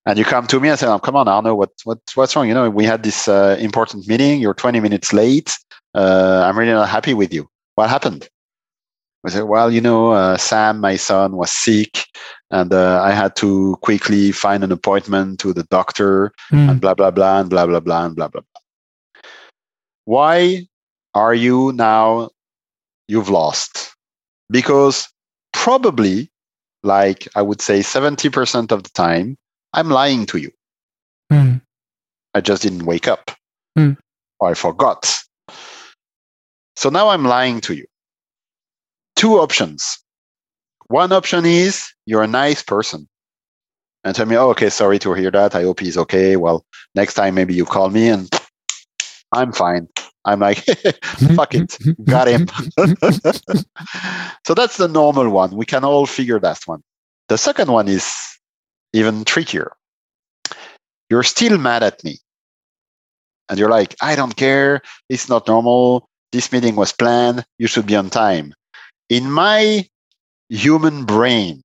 and 0.09 0.17
you 0.17 0.25
come 0.25 0.47
to 0.47 0.59
me 0.59 0.69
and 0.69 0.79
say, 0.79 0.87
oh, 0.87 0.99
come 0.99 1.15
on, 1.15 1.27
Arnaud, 1.27 1.55
what, 1.55 1.71
what, 1.83 1.99
what's 2.15 2.35
wrong? 2.35 2.47
You 2.47 2.53
know, 2.55 2.69
we 2.69 2.83
had 2.83 3.03
this 3.03 3.27
uh, 3.27 3.55
important 3.59 4.07
meeting. 4.07 4.41
You're 4.41 4.55
20 4.55 4.79
minutes 4.79 5.13
late. 5.13 5.55
Uh, 5.93 6.43
I'm 6.45 6.57
really 6.57 6.71
not 6.71 6.89
happy 6.89 7.13
with 7.13 7.31
you. 7.33 7.47
What 7.75 7.89
happened? 7.89 8.27
I 9.25 9.29
said, 9.29 9.43
well, 9.43 9.71
you 9.71 9.81
know, 9.81 10.11
uh, 10.11 10.37
Sam, 10.37 10.79
my 10.79 10.95
son, 10.95 11.35
was 11.35 11.51
sick 11.51 12.05
and 12.49 12.73
uh, 12.73 13.01
I 13.03 13.11
had 13.11 13.35
to 13.37 13.77
quickly 13.81 14.31
find 14.31 14.63
an 14.63 14.71
appointment 14.71 15.39
to 15.41 15.53
the 15.53 15.63
doctor 15.63 16.31
Mm. 16.51 16.69
and 16.71 16.81
blah 16.81 16.95
blah 16.95 17.11
blah 17.11 17.39
and 17.41 17.49
blah 17.49 17.65
blah 17.67 17.79
blah 17.79 18.05
and 18.05 18.15
blah 18.15 18.27
blah 18.27 18.41
blah. 18.41 19.21
Why 20.05 20.67
are 21.13 21.33
you 21.35 21.71
now 21.73 22.29
you've 23.07 23.29
lost? 23.29 23.93
Because 24.49 25.07
probably, 25.53 26.29
like 26.81 27.27
I 27.35 27.41
would 27.43 27.61
say, 27.61 27.81
70% 27.81 28.71
of 28.71 28.83
the 28.83 28.89
time, 28.89 29.37
I'm 29.73 29.89
lying 29.89 30.25
to 30.27 30.37
you. 30.37 30.51
Mm. 31.31 31.61
I 32.33 32.41
just 32.41 32.61
didn't 32.63 32.85
wake 32.85 33.07
up 33.07 33.31
Hmm. 33.75 33.93
or 34.39 34.49
I 34.49 34.53
forgot. 34.53 35.19
So 36.75 36.89
now 36.89 37.09
I'm 37.09 37.25
lying 37.25 37.61
to 37.61 37.73
you. 37.73 37.85
Two 39.15 39.39
options. 39.39 39.99
One 40.87 41.11
option 41.11 41.45
is 41.45 41.91
you're 42.05 42.23
a 42.23 42.27
nice 42.27 42.63
person 42.63 43.07
and 44.03 44.15
tell 44.15 44.25
me, 44.25 44.37
oh, 44.37 44.49
okay, 44.49 44.69
sorry 44.69 44.97
to 44.99 45.13
hear 45.13 45.29
that. 45.31 45.55
I 45.55 45.63
hope 45.63 45.79
he's 45.81 45.97
okay. 45.97 46.35
Well, 46.35 46.65
next 46.95 47.13
time 47.15 47.35
maybe 47.35 47.53
you 47.53 47.65
call 47.65 47.89
me 47.89 48.09
and 48.09 48.29
I'm 49.33 49.51
fine. 49.51 49.87
I'm 50.25 50.39
like, 50.39 50.57
fuck 51.35 51.53
it, 51.53 51.77
got 52.05 52.27
him. 52.27 52.47
so 54.45 54.53
that's 54.53 54.77
the 54.77 54.87
normal 54.87 55.29
one. 55.29 55.55
We 55.55 55.65
can 55.65 55.83
all 55.83 56.05
figure 56.05 56.39
that 56.39 56.59
one. 56.65 56.81
The 57.27 57.37
second 57.37 57.71
one 57.71 57.87
is 57.87 58.11
even 58.93 59.25
trickier. 59.25 59.71
You're 61.09 61.23
still 61.23 61.57
mad 61.57 61.83
at 61.83 62.03
me. 62.03 62.17
And 63.49 63.57
you're 63.57 63.69
like, 63.69 63.95
I 64.01 64.15
don't 64.15 64.35
care. 64.35 64.81
It's 65.09 65.27
not 65.27 65.47
normal. 65.47 66.07
This 66.31 66.51
meeting 66.51 66.75
was 66.75 66.91
planned. 66.91 67.45
You 67.57 67.67
should 67.67 67.87
be 67.87 67.95
on 67.95 68.09
time. 68.11 68.53
In 69.09 69.31
my 69.31 69.87
human 70.49 71.05
brain, 71.05 71.63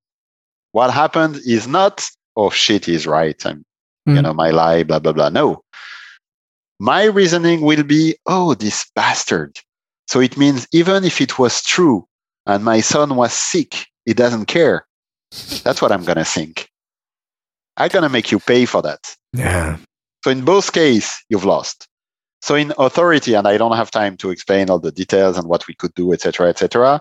what 0.73 0.91
happened 0.91 1.37
is 1.47 1.67
not, 1.69 2.03
oh 2.37 2.51
shit, 2.51 2.87
he's 2.87 3.07
right. 3.07 3.37
I'm, 3.45 3.65
you 4.07 4.15
Mm. 4.15 4.23
know, 4.23 4.35
my 4.35 4.51
lie, 4.51 4.83
blah, 4.83 4.99
blah, 4.99 5.13
blah. 5.13 5.29
No. 5.29 5.63
My 6.81 7.05
reasoning 7.05 7.61
will 7.61 7.83
be, 7.85 8.17
oh, 8.27 8.55
this 8.55 8.91
bastard. 8.95 9.59
So 10.09 10.21
it 10.21 10.37
means 10.37 10.67
even 10.73 11.05
if 11.05 11.21
it 11.21 11.39
was 11.39 11.63
true 11.63 12.07
and 12.47 12.65
my 12.65 12.81
son 12.81 13.17
was 13.17 13.33
sick, 13.33 13.87
he 14.07 14.13
doesn't 14.15 14.47
care. 14.47 14.87
That's 15.63 15.81
what 15.83 15.93
I'm 15.93 16.05
going 16.05 16.19
to 16.19 16.25
think. 16.25 16.69
I'm 17.77 17.89
going 17.89 18.03
to 18.03 18.09
make 18.09 18.31
you 18.31 18.39
pay 18.39 18.67
for 18.67 18.83
that. 18.83 19.15
Yeah. 19.33 19.77
So 20.25 20.31
in 20.31 20.45
both 20.45 20.73
cases, 20.73 21.13
you've 21.29 21.45
lost. 21.45 21.87
So 22.41 22.55
in 22.55 22.73
authority, 22.79 23.35
and 23.35 23.49
I 23.49 23.57
don't 23.57 23.77
have 23.77 23.91
time 23.91 24.17
to 24.19 24.31
explain 24.31 24.71
all 24.71 24.79
the 24.79 24.93
details 24.93 25.39
and 25.39 25.49
what 25.49 25.67
we 25.67 25.75
could 25.75 25.95
do, 25.95 26.13
etc., 26.13 26.49
etc., 26.49 27.01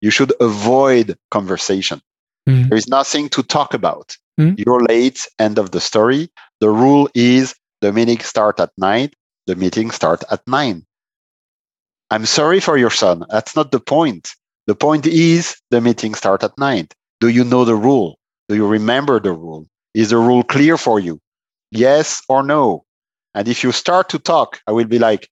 you 0.00 0.10
should 0.10 0.32
avoid 0.40 1.18
conversation. 1.30 2.00
Mm. 2.48 2.68
There 2.68 2.78
is 2.78 2.88
nothing 2.88 3.28
to 3.30 3.42
talk 3.42 3.74
about. 3.74 4.16
Mm. 4.40 4.58
You're 4.58 4.82
late, 4.82 5.26
end 5.38 5.58
of 5.58 5.72
the 5.72 5.80
story. 5.80 6.30
The 6.60 6.70
rule 6.70 7.08
is 7.14 7.54
the 7.80 7.92
meeting 7.92 8.20
start 8.20 8.58
at 8.58 8.70
nine, 8.78 9.10
the 9.46 9.56
meeting 9.56 9.90
start 9.90 10.24
at 10.30 10.40
nine. 10.46 10.86
I'm 12.10 12.26
sorry 12.26 12.60
for 12.60 12.76
your 12.76 12.90
son. 12.90 13.24
That's 13.30 13.54
not 13.54 13.70
the 13.70 13.80
point. 13.80 14.30
The 14.66 14.74
point 14.74 15.06
is 15.06 15.56
the 15.70 15.80
meeting 15.80 16.14
start 16.14 16.42
at 16.42 16.56
nine. 16.58 16.88
Do 17.20 17.28
you 17.28 17.44
know 17.44 17.64
the 17.64 17.76
rule? 17.76 18.18
Do 18.48 18.56
you 18.56 18.66
remember 18.66 19.20
the 19.20 19.32
rule? 19.32 19.66
Is 19.94 20.10
the 20.10 20.16
rule 20.16 20.42
clear 20.42 20.76
for 20.76 21.00
you? 21.00 21.18
Yes 21.70 22.22
or 22.28 22.42
no? 22.42 22.84
And 23.34 23.48
if 23.48 23.62
you 23.62 23.72
start 23.72 24.08
to 24.10 24.18
talk, 24.18 24.60
I 24.66 24.72
will 24.72 24.86
be 24.86 24.98
like, 24.98 25.28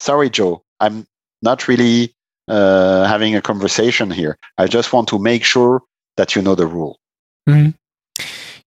sorry, 0.00 0.30
Joe, 0.30 0.62
I'm 0.80 1.06
not 1.42 1.68
really 1.68 2.14
uh, 2.48 3.06
having 3.06 3.34
a 3.34 3.42
conversation 3.42 4.10
here. 4.10 4.38
I 4.58 4.66
just 4.66 4.92
want 4.92 5.08
to 5.08 5.18
make 5.18 5.44
sure 5.44 5.82
that 6.16 6.34
you 6.34 6.42
know 6.42 6.54
the 6.54 6.66
rule. 6.66 6.98
Mm. 7.48 7.74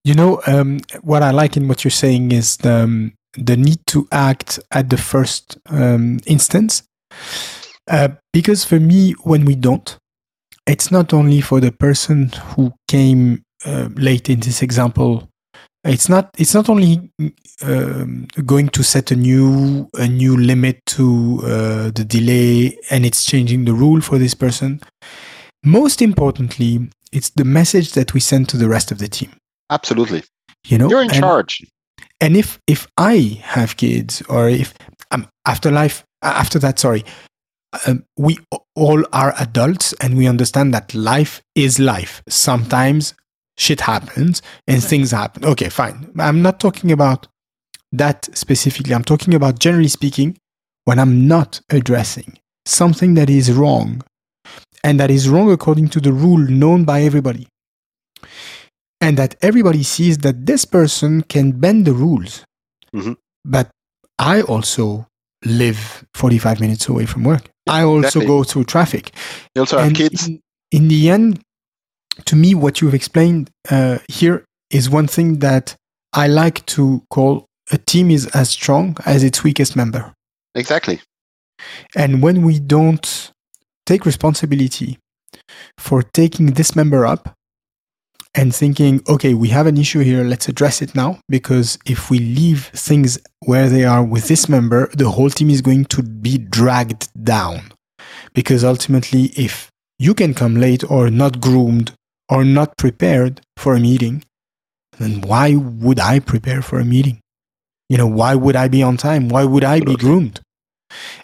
You 0.03 0.13
know, 0.13 0.41
um, 0.47 0.79
what 1.01 1.23
I 1.23 1.31
like 1.31 1.57
in 1.57 1.67
what 1.67 1.83
you're 1.83 1.91
saying 1.91 2.31
is 2.31 2.57
the, 2.57 2.83
um, 2.83 3.13
the 3.33 3.57
need 3.57 3.85
to 3.87 4.07
act 4.11 4.59
at 4.71 4.89
the 4.89 4.97
first 4.97 5.57
um, 5.69 6.19
instance. 6.25 6.83
Uh, 7.87 8.09
because 8.31 8.63
for 8.63 8.79
me, 8.79 9.13
when 9.23 9.45
we 9.45 9.55
don't, 9.55 9.97
it's 10.67 10.91
not 10.91 11.13
only 11.13 11.41
for 11.41 11.59
the 11.59 11.71
person 11.71 12.31
who 12.55 12.73
came 12.87 13.43
uh, 13.65 13.89
late 13.95 14.29
in 14.29 14.39
this 14.39 14.61
example. 14.61 15.29
It's 15.83 16.09
not. 16.09 16.29
It's 16.37 16.53
not 16.53 16.67
only 16.67 17.09
um, 17.61 18.27
going 18.45 18.67
to 18.69 18.83
set 18.83 19.11
a 19.11 19.15
new 19.15 19.89
a 19.93 20.07
new 20.07 20.35
limit 20.35 20.81
to 20.87 21.39
uh, 21.43 21.91
the 21.91 22.05
delay, 22.05 22.77
and 22.89 23.05
it's 23.05 23.23
changing 23.23 23.65
the 23.65 23.73
rule 23.73 24.01
for 24.01 24.17
this 24.17 24.33
person. 24.33 24.81
Most 25.63 26.01
importantly, 26.01 26.89
it's 27.11 27.29
the 27.29 27.45
message 27.45 27.93
that 27.93 28.13
we 28.13 28.19
send 28.19 28.49
to 28.49 28.57
the 28.57 28.67
rest 28.67 28.91
of 28.91 28.97
the 28.97 29.07
team. 29.07 29.31
Absolutely. 29.69 30.23
You 30.67 30.77
know, 30.77 30.89
You're 30.89 31.03
in 31.03 31.11
and, 31.11 31.19
charge. 31.19 31.65
and 32.19 32.35
if 32.35 32.59
if 32.67 32.85
I 32.97 33.39
have 33.43 33.77
kids, 33.77 34.21
or 34.27 34.49
if 34.49 34.73
um, 35.11 35.27
after 35.45 35.71
life 35.71 36.03
after 36.21 36.59
that, 36.59 36.77
sorry, 36.77 37.05
um, 37.87 38.03
we 38.17 38.39
all 38.75 39.03
are 39.13 39.33
adults 39.39 39.93
and 40.01 40.17
we 40.17 40.27
understand 40.27 40.73
that 40.73 40.93
life 40.93 41.41
is 41.55 41.79
life. 41.79 42.21
Sometimes 42.27 43.13
shit 43.59 43.81
happens 43.81 44.41
and 44.67 44.83
things 44.83 45.11
happen. 45.11 45.45
Okay, 45.45 45.69
fine. 45.69 46.11
I'm 46.17 46.41
not 46.41 46.59
talking 46.59 46.91
about 46.91 47.27
that 47.91 48.29
specifically. 48.33 48.93
I'm 48.93 49.03
talking 49.03 49.33
about 49.33 49.59
generally 49.59 49.89
speaking, 49.89 50.37
when 50.85 50.97
I'm 50.97 51.27
not 51.27 51.61
addressing 51.69 52.39
something 52.65 53.13
that 53.15 53.29
is 53.29 53.51
wrong 53.51 54.01
and 54.83 54.99
that 54.99 55.11
is 55.11 55.29
wrong 55.29 55.51
according 55.51 55.89
to 55.89 55.99
the 55.99 56.13
rule 56.13 56.37
known 56.37 56.85
by 56.85 57.01
everybody. 57.01 57.47
And 59.01 59.17
that 59.17 59.35
everybody 59.41 59.83
sees 59.83 60.19
that 60.19 60.45
this 60.45 60.65
person 60.65 61.21
can 61.23 61.51
bend 61.51 61.85
the 61.85 61.93
rules. 61.93 62.43
Mhm. 62.93 63.17
But 63.45 63.69
I 64.17 64.41
also 64.41 65.07
live 65.45 66.05
45 66.13 66.59
minutes 66.59 66.87
away 66.87 67.05
from 67.05 67.23
work. 67.23 67.49
I 67.67 67.83
also 67.83 68.07
exactly. 68.07 68.25
go 68.25 68.43
through 68.43 68.65
traffic. 68.65 69.11
You 69.55 69.61
also 69.61 69.77
have 69.77 69.93
kids. 69.93 70.27
In, 70.27 70.41
in 70.71 70.87
the 70.87 71.09
end, 71.09 71.41
to 72.25 72.35
me, 72.35 72.55
what 72.55 72.81
you've 72.81 72.93
explained 72.93 73.49
uh, 73.69 73.99
here 74.07 74.45
is 74.69 74.89
one 74.89 75.07
thing 75.07 75.39
that 75.39 75.75
I 76.13 76.27
like 76.27 76.65
to 76.67 77.03
call 77.09 77.45
a 77.71 77.77
team 77.77 78.09
is 78.11 78.27
as 78.27 78.49
strong 78.49 78.97
as 79.05 79.23
its 79.23 79.43
weakest 79.43 79.75
member. 79.75 80.13
Exactly. 80.55 81.01
And 81.95 82.21
when 82.21 82.41
we 82.43 82.59
don't 82.59 83.31
take 83.85 84.05
responsibility 84.05 84.97
for 85.77 86.03
taking 86.03 86.47
this 86.53 86.75
member 86.75 87.05
up 87.05 87.35
and 88.35 88.55
thinking, 88.55 89.01
okay, 89.07 89.33
we 89.33 89.49
have 89.49 89.67
an 89.67 89.77
issue 89.77 89.99
here, 89.99 90.23
let's 90.23 90.47
address 90.47 90.81
it 90.81 90.95
now. 90.95 91.19
Because 91.27 91.77
if 91.85 92.09
we 92.09 92.19
leave 92.19 92.67
things 92.67 93.19
where 93.45 93.69
they 93.69 93.83
are 93.83 94.03
with 94.03 94.27
this 94.27 94.47
member, 94.47 94.89
the 94.93 95.09
whole 95.09 95.29
team 95.29 95.49
is 95.49 95.61
going 95.61 95.85
to 95.85 96.03
be 96.03 96.37
dragged 96.37 97.09
down. 97.23 97.71
Because 98.33 98.63
ultimately, 98.63 99.25
if 99.35 99.69
you 99.97 100.13
can 100.13 100.33
come 100.33 100.55
late 100.55 100.89
or 100.89 101.09
not 101.09 101.41
groomed 101.41 101.91
or 102.29 102.43
not 102.43 102.77
prepared 102.77 103.41
for 103.57 103.75
a 103.75 103.79
meeting, 103.79 104.23
then 104.97 105.21
why 105.21 105.55
would 105.55 105.99
I 105.99 106.19
prepare 106.19 106.61
for 106.61 106.79
a 106.79 106.85
meeting? 106.85 107.19
You 107.89 107.97
know, 107.97 108.07
why 108.07 108.35
would 108.35 108.55
I 108.55 108.67
be 108.67 108.83
on 108.83 108.97
time? 108.97 109.29
Why 109.29 109.45
would 109.45 109.63
I 109.63 109.79
be 109.79 109.95
groomed? 109.95 110.41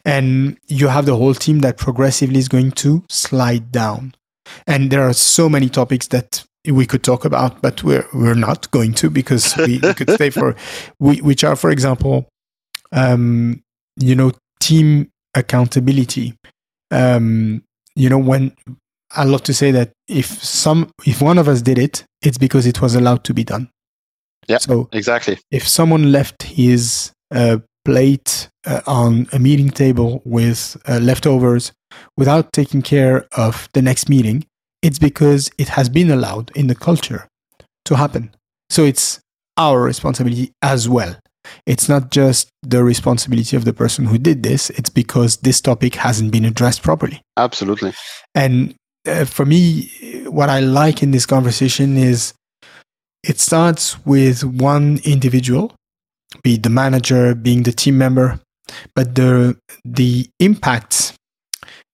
and 0.03 0.57
you 0.67 0.87
have 0.87 1.05
the 1.05 1.15
whole 1.15 1.33
team 1.33 1.59
that 1.59 1.77
progressively 1.77 2.39
is 2.39 2.47
going 2.47 2.71
to 2.71 3.03
slide 3.09 3.71
down. 3.71 4.13
And 4.67 4.91
there 4.91 5.01
are 5.01 5.13
so 5.13 5.49
many 5.49 5.69
topics 5.69 6.07
that 6.07 6.43
we 6.67 6.85
could 6.85 7.03
talk 7.03 7.25
about, 7.25 7.61
but 7.61 7.83
we're 7.83 8.07
we're 8.13 8.35
not 8.35 8.69
going 8.71 8.93
to 8.95 9.09
because 9.09 9.55
we, 9.57 9.79
we 9.79 9.93
could 9.93 10.09
stay 10.11 10.29
for 10.29 10.55
we, 10.99 11.21
which 11.21 11.43
are, 11.43 11.55
for 11.55 11.71
example, 11.71 12.27
um, 12.91 13.63
you 13.97 14.15
know, 14.15 14.31
team 14.59 15.11
accountability. 15.33 16.37
Um, 16.91 17.63
you 17.95 18.09
know, 18.09 18.19
when 18.19 18.55
I 19.11 19.23
love 19.23 19.43
to 19.43 19.53
say 19.53 19.71
that 19.71 19.91
if 20.07 20.25
some 20.25 20.89
if 21.05 21.21
one 21.21 21.37
of 21.37 21.47
us 21.47 21.61
did 21.61 21.77
it, 21.77 22.03
it's 22.21 22.37
because 22.37 22.65
it 22.65 22.81
was 22.81 22.95
allowed 22.95 23.23
to 23.25 23.33
be 23.33 23.43
done. 23.43 23.69
Yeah. 24.47 24.59
So 24.59 24.89
Exactly. 24.91 25.39
if 25.51 25.67
someone 25.67 26.11
left 26.11 26.43
his 26.43 27.11
uh, 27.33 27.57
plate 27.83 28.49
uh, 28.65 28.81
on 28.85 29.27
a 29.31 29.39
meeting 29.39 29.69
table 29.69 30.21
with 30.25 30.77
uh, 30.87 30.99
leftovers 30.99 31.71
without 32.17 32.53
taking 32.53 32.81
care 32.81 33.27
of 33.37 33.69
the 33.73 33.81
next 33.81 34.09
meeting, 34.09 34.45
it's 34.81 34.99
because 34.99 35.49
it 35.57 35.69
has 35.69 35.89
been 35.89 36.11
allowed 36.11 36.51
in 36.55 36.67
the 36.67 36.75
culture 36.75 37.27
to 37.85 37.95
happen. 37.95 38.35
So 38.69 38.83
it's 38.83 39.19
our 39.57 39.81
responsibility 39.81 40.51
as 40.61 40.89
well. 40.89 41.15
It's 41.65 41.87
not 41.87 42.11
just 42.11 42.49
the 42.63 42.83
responsibility 42.83 43.55
of 43.55 43.65
the 43.65 43.73
person 43.73 44.05
who 44.05 44.17
did 44.17 44.43
this, 44.43 44.71
it's 44.71 44.89
because 44.89 45.37
this 45.37 45.61
topic 45.61 45.95
hasn't 45.95 46.31
been 46.31 46.45
addressed 46.45 46.81
properly. 46.81 47.21
Absolutely. 47.37 47.93
And 48.33 48.75
uh, 49.07 49.25
for 49.25 49.45
me, 49.45 50.23
what 50.25 50.49
I 50.49 50.59
like 50.59 51.03
in 51.03 51.11
this 51.11 51.25
conversation 51.25 51.97
is 51.97 52.33
it 53.23 53.39
starts 53.39 54.03
with 54.05 54.43
one 54.43 54.99
individual, 55.03 55.73
be 56.43 56.55
it 56.55 56.63
the 56.63 56.69
manager, 56.69 57.35
being 57.35 57.63
the 57.63 57.71
team 57.71 57.97
member, 57.97 58.39
but 58.95 59.15
the 59.15 59.57
the 59.83 60.27
impact 60.39 61.13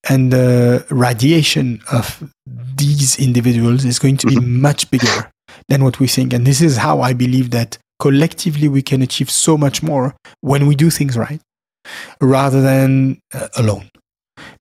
and 0.10 0.34
the 0.34 0.86
radiation 0.90 1.82
of 1.92 2.24
these 2.76 3.20
individuals 3.20 3.86
is 3.86 4.00
going 4.00 4.18
to 4.18 4.28
be 4.28 4.40
much 4.40 4.90
bigger 4.90 5.30
than 5.68 5.84
what 5.84 6.00
we 6.00 6.08
think. 6.08 6.34
And 6.34 6.46
this 6.46 6.62
is 6.62 6.78
how 6.78 7.02
I 7.02 7.14
believe 7.14 7.52
that 7.52 7.78
collectively 8.00 8.68
we 8.68 8.82
can 8.82 9.02
achieve 9.02 9.30
so 9.30 9.58
much 9.58 9.84
more 9.84 10.16
when 10.42 10.66
we 10.66 10.76
do 10.76 10.90
things 10.90 11.18
right, 11.18 11.40
rather 12.20 12.62
than 12.62 13.20
uh, 13.34 13.48
alone. 13.58 13.90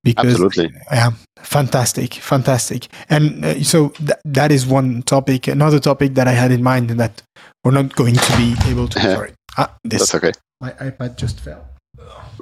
Because 0.05 0.35
Absolutely. 0.35 0.70
yeah, 0.93 1.12
fantastic, 1.43 2.15
fantastic. 2.15 2.89
And 3.09 3.45
uh, 3.45 3.62
so 3.62 3.91
th- 3.91 4.19
that 4.25 4.53
is 4.53 4.67
one 4.67 5.03
topic. 5.03 5.49
Another 5.49 5.81
topic 5.81 6.15
that 6.15 6.29
I 6.29 6.33
had 6.33 6.53
in 6.53 6.62
mind 6.62 6.91
that 6.91 7.23
we're 7.65 7.73
not 7.73 7.95
going 7.95 8.15
to 8.15 8.37
be 8.37 8.55
able 8.67 8.89
to. 8.89 9.01
sorry, 9.15 9.33
ah, 9.59 9.75
this 9.85 10.01
That's 10.01 10.15
okay. 10.15 10.33
my 10.61 10.71
iPad 10.73 11.17
just 11.17 11.41
fell. 11.41 11.69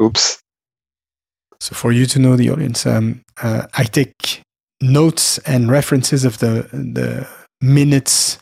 Oops. 0.01 0.39
So 1.61 1.75
for 1.75 1.91
you 1.93 2.07
to 2.07 2.19
know 2.19 2.37
the 2.37 2.51
audience, 2.51 2.87
um, 2.87 3.23
uh, 3.43 3.67
I 3.75 3.85
take 3.85 4.43
notes 4.81 5.39
and 5.39 5.71
references 5.71 6.25
of 6.25 6.39
the 6.39 6.69
the 6.73 7.27
minutes 7.61 8.39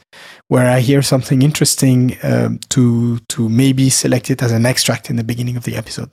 where 0.48 0.70
I 0.70 0.80
hear 0.80 1.02
something 1.02 1.42
interesting 1.42 2.16
um, 2.22 2.60
to 2.70 3.18
to 3.30 3.48
maybe 3.48 3.90
select 3.90 4.30
it 4.30 4.42
as 4.42 4.52
an 4.52 4.66
extract 4.66 5.10
in 5.10 5.16
the 5.16 5.24
beginning 5.24 5.56
of 5.56 5.64
the 5.64 5.76
episode. 5.76 6.10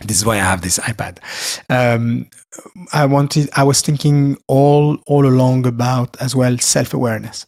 This 0.00 0.18
is 0.18 0.24
why 0.26 0.34
I 0.34 0.38
have 0.38 0.62
this 0.62 0.78
iPad. 0.78 1.18
Um, 1.70 2.28
I 2.92 3.06
wanted. 3.06 3.48
I 3.56 3.62
was 3.62 3.80
thinking 3.80 4.36
all 4.48 4.98
all 5.06 5.26
along 5.26 5.66
about 5.66 6.16
as 6.20 6.34
well 6.34 6.58
self 6.58 6.92
awareness. 6.94 7.46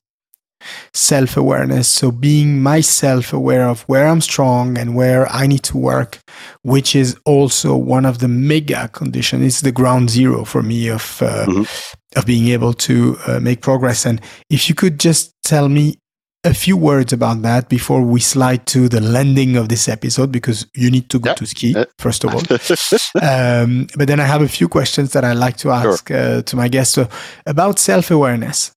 Self 0.95 1.37
awareness. 1.37 1.87
So 1.89 2.11
being 2.11 2.63
myself 2.63 3.33
aware 3.33 3.69
of 3.69 3.83
where 3.83 4.07
I'm 4.07 4.21
strong 4.21 4.79
and 4.79 4.95
where 4.97 5.27
I 5.31 5.47
need 5.47 5.63
to 5.65 5.77
work, 5.77 6.19
which 6.63 6.97
is 6.97 7.17
also 7.25 7.77
one 7.77 8.05
of 8.07 8.19
the 8.19 8.29
mega 8.29 8.89
conditions. 8.89 9.45
It's 9.45 9.61
the 9.61 9.73
ground 9.73 10.11
zero 10.11 10.45
for 10.45 10.63
me 10.63 10.89
of 10.89 11.21
uh, 11.23 11.47
Mhm. 11.47 11.69
of 12.17 12.27
being 12.27 12.49
able 12.49 12.73
to 12.75 13.19
uh, 13.27 13.41
make 13.41 13.61
progress. 13.61 14.07
And 14.07 14.21
if 14.51 14.69
you 14.69 14.75
could 14.75 14.99
just 15.01 15.33
tell 15.45 15.69
me 15.69 15.99
a 16.47 16.55
few 16.55 16.77
words 16.77 17.13
about 17.13 17.43
that 17.43 17.69
before 17.69 18.01
we 18.03 18.21
slide 18.21 18.67
to 18.67 18.89
the 18.89 19.01
landing 19.01 19.57
of 19.57 19.69
this 19.69 19.89
episode, 19.89 20.31
because 20.33 20.67
you 20.75 20.91
need 20.91 21.09
to 21.11 21.19
go 21.19 21.31
Yeah. 21.31 21.35
to 21.35 21.47
ski 21.47 21.75
first 21.99 22.25
of 22.25 22.35
all. 22.35 22.41
um, 23.23 23.87
but 23.97 24.07
then 24.09 24.21
I 24.21 24.25
have 24.25 24.43
a 24.43 24.49
few 24.49 24.69
questions 24.69 25.13
that 25.13 25.25
I 25.25 25.33
like 25.35 25.57
to 25.59 25.71
ask 25.71 26.11
uh, 26.11 26.43
to 26.43 26.57
my 26.57 26.69
guests 26.69 26.95
so 26.95 27.09
about 27.47 27.79
self 27.79 28.11
awareness. 28.11 28.73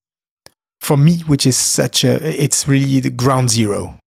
For 0.82 0.96
me, 0.98 1.20
which 1.28 1.46
is 1.46 1.58
such 1.58 2.06
a, 2.06 2.14
it's 2.44 2.66
really 2.68 3.02
the 3.02 3.10
ground 3.10 3.50
zero. 3.50 3.98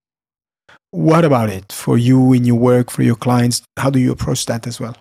What 0.91 1.25
about 1.25 1.51
it 1.51 1.71
for 1.73 1.99
you 1.99 2.33
in 2.33 2.45
your 2.45 2.59
work, 2.59 2.91
for 2.91 3.03
your 3.03 3.17
clients? 3.17 3.63
How 3.79 3.91
do 3.91 3.99
you 3.99 4.11
approach 4.13 4.47
that 4.47 4.67
as 4.67 4.81
well? 4.81 4.97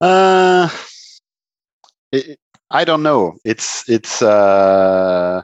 Uh, 0.00 0.68
it, 2.12 2.38
I 2.70 2.84
don't 2.84 3.02
know. 3.02 3.38
It's 3.44 3.88
it's 3.88 4.20
uh, 4.22 5.42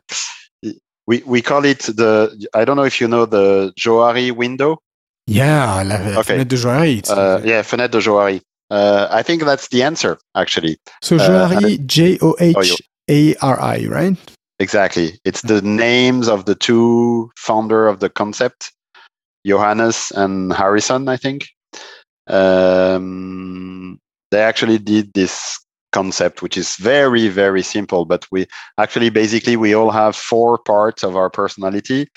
we 1.07 1.23
we 1.27 1.43
call 1.43 1.65
it 1.65 1.81
the. 1.81 2.47
I 2.55 2.65
don't 2.65 2.77
know 2.77 2.85
if 2.85 3.01
you 3.01 3.09
know 3.09 3.27
the 3.27 3.73
Johari 3.79 4.33
window. 4.33 4.79
Yeah, 5.27 5.83
la 5.83 5.97
Okay. 6.21 6.37
fenêtre 6.39 6.49
de 6.49 6.57
it's- 6.99 7.11
Uh, 7.11 7.41
yeah, 7.45 7.63
fenêtre 7.63 7.93
de 7.93 8.01
Johari. 8.01 8.41
Uh, 8.71 9.09
I 9.11 9.23
think 9.23 9.45
that's 9.45 9.69
the 9.69 9.83
answer 9.83 10.19
actually. 10.35 10.79
So 11.03 11.17
uh, 11.17 11.61
J 11.87 12.19
O 12.21 12.35
H 12.41 12.83
A 13.11 13.35
R 13.41 13.61
I, 13.61 13.87
right? 13.87 14.17
Exactly. 14.59 15.19
It's 15.25 15.43
the 15.43 15.61
names 15.63 16.29
of 16.29 16.45
the 16.47 16.55
two 16.55 17.31
founder 17.37 17.89
of 17.89 18.01
the 18.01 18.09
concept, 18.09 18.73
Johannes 19.47 20.13
and 20.15 20.53
Harrison, 20.53 21.09
I 21.09 21.17
think. 21.17 21.49
Um, 22.27 23.99
they 24.31 24.41
actually 24.41 24.79
did 24.79 25.13
this 25.15 25.59
concept, 25.95 26.43
which 26.43 26.57
is 26.59 26.77
very, 26.77 27.29
very 27.29 27.63
simple. 27.63 28.05
But 28.05 28.27
we 28.31 28.47
actually, 28.79 29.11
basically, 29.11 29.57
we 29.57 29.75
all 29.75 29.91
have 29.91 30.17
four 30.17 30.59
parts 30.59 31.05
of 31.05 31.17
our 31.17 31.31
personality. 31.31 32.09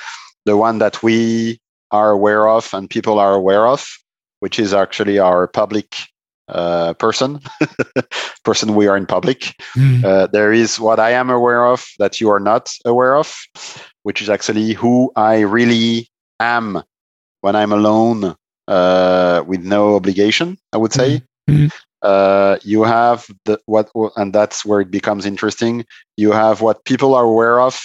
The 0.45 0.57
one 0.57 0.79
that 0.79 1.01
we 1.03 1.59
are 1.91 2.11
aware 2.11 2.49
of 2.49 2.73
and 2.73 2.89
people 2.89 3.19
are 3.19 3.33
aware 3.33 3.67
of, 3.67 3.87
which 4.39 4.59
is 4.59 4.73
actually 4.73 5.19
our 5.19 5.47
public 5.47 5.95
uh, 6.49 6.93
person, 6.95 7.39
person 8.43 8.75
we 8.75 8.87
are 8.87 8.97
in 8.97 9.05
public. 9.05 9.53
Mm. 9.75 10.03
Uh, 10.03 10.27
there 10.27 10.51
is 10.51 10.79
what 10.79 10.99
I 10.99 11.11
am 11.11 11.29
aware 11.29 11.65
of 11.65 11.85
that 11.99 12.19
you 12.19 12.29
are 12.29 12.39
not 12.39 12.73
aware 12.85 13.15
of, 13.15 13.37
which 14.03 14.21
is 14.21 14.29
actually 14.29 14.73
who 14.73 15.11
I 15.15 15.41
really 15.41 16.09
am 16.39 16.81
when 17.41 17.55
I'm 17.55 17.71
alone 17.71 18.35
uh, 18.67 19.43
with 19.45 19.63
no 19.63 19.95
obligation. 19.95 20.57
I 20.73 20.77
would 20.77 20.93
say. 20.93 21.21
Mm. 21.49 21.71
Uh, 22.07 22.57
you 22.63 22.83
have 22.83 23.27
the 23.43 23.59
what, 23.65 23.89
and 24.15 24.31
that's 24.31 24.63
where 24.63 24.79
it 24.79 24.89
becomes 24.89 25.25
interesting. 25.25 25.85
You 26.15 26.31
have 26.31 26.61
what 26.61 26.85
people 26.85 27.13
are 27.15 27.25
aware 27.25 27.59
of, 27.59 27.81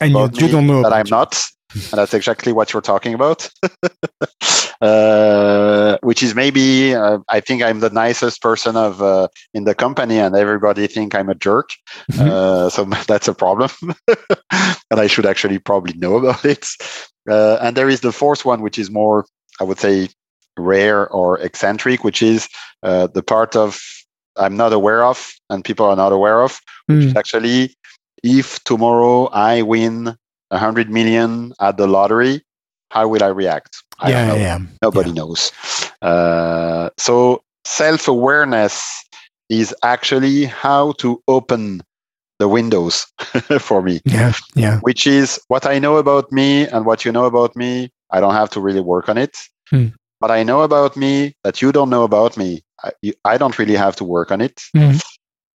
and 0.00 0.10
you, 0.10 0.30
you 0.34 0.48
don't 0.48 0.66
know 0.66 0.82
that 0.82 0.92
I'm 0.92 1.06
you. 1.06 1.10
not, 1.10 1.40
and 1.74 1.92
that's 1.92 2.12
exactly 2.12 2.52
what 2.52 2.72
you're 2.72 2.82
talking 2.82 3.14
about. 3.14 3.48
uh, 4.80 5.96
which 6.02 6.24
is 6.24 6.34
maybe 6.34 6.92
uh, 6.92 7.18
I 7.28 7.38
think 7.38 7.62
I'm 7.62 7.78
the 7.78 7.90
nicest 7.90 8.42
person 8.42 8.74
of 8.74 9.00
uh, 9.00 9.28
in 9.54 9.62
the 9.62 9.76
company, 9.76 10.18
and 10.18 10.34
everybody 10.34 10.88
think 10.88 11.14
I'm 11.14 11.28
a 11.28 11.34
jerk. 11.36 11.70
Mm-hmm. 12.10 12.28
Uh, 12.28 12.68
so 12.70 12.84
that's 13.06 13.28
a 13.28 13.34
problem, 13.34 13.70
and 14.90 15.00
I 15.00 15.06
should 15.06 15.26
actually 15.26 15.60
probably 15.60 15.94
know 15.94 16.16
about 16.16 16.44
it. 16.44 16.66
Uh, 17.30 17.58
and 17.62 17.76
there 17.76 17.88
is 17.88 18.00
the 18.00 18.12
fourth 18.12 18.44
one, 18.44 18.60
which 18.60 18.76
is 18.76 18.90
more, 18.90 19.24
I 19.60 19.64
would 19.64 19.78
say, 19.78 20.08
rare 20.58 21.08
or 21.08 21.38
eccentric, 21.40 22.04
which 22.04 22.22
is 22.22 22.48
uh, 22.82 23.06
the 23.08 23.22
part 23.22 23.56
of 23.56 23.80
I'm 24.36 24.56
not 24.56 24.72
aware 24.72 25.04
of, 25.04 25.32
and 25.48 25.64
people 25.64 25.86
are 25.86 25.96
not 25.96 26.12
aware 26.12 26.42
of, 26.42 26.60
mm. 26.90 26.96
which 26.96 27.04
is 27.06 27.12
hmm. 27.12 27.18
actually 27.18 27.74
if 28.22 28.62
tomorrow 28.64 29.26
I 29.26 29.62
win 29.62 30.16
100 30.48 30.90
million 30.90 31.52
at 31.60 31.76
the 31.76 31.86
lottery, 31.86 32.42
how 32.90 33.08
will 33.08 33.22
I 33.22 33.28
react? 33.28 33.82
I 33.98 34.10
yeah, 34.10 34.34
yeah, 34.34 34.58
Nobody 34.82 35.10
yeah. 35.10 35.14
knows. 35.14 35.52
Uh, 36.02 36.90
so 36.98 37.42
self 37.64 38.08
awareness 38.08 39.04
is 39.48 39.74
actually 39.82 40.44
how 40.44 40.92
to 40.92 41.22
open 41.28 41.82
the 42.38 42.48
windows 42.48 43.06
for 43.60 43.82
me. 43.82 44.00
Yeah, 44.04 44.32
yeah. 44.54 44.80
Which 44.80 45.06
is 45.06 45.40
what 45.48 45.66
I 45.66 45.78
know 45.78 45.96
about 45.96 46.30
me 46.30 46.66
and 46.68 46.84
what 46.84 47.04
you 47.04 47.12
know 47.12 47.24
about 47.24 47.56
me. 47.56 47.90
I 48.10 48.20
don't 48.20 48.34
have 48.34 48.50
to 48.50 48.60
really 48.60 48.80
work 48.80 49.08
on 49.08 49.18
it. 49.18 49.36
Hmm. 49.70 49.88
But 50.20 50.30
I 50.30 50.42
know 50.42 50.62
about 50.62 50.96
me 50.96 51.34
that 51.44 51.60
you 51.60 51.72
don't 51.72 51.90
know 51.90 52.04
about 52.04 52.36
me. 52.36 52.62
I, 52.82 52.92
I 53.24 53.38
don't 53.38 53.58
really 53.58 53.76
have 53.76 53.96
to 53.96 54.04
work 54.04 54.30
on 54.30 54.40
it. 54.40 54.62
Hmm. 54.74 54.96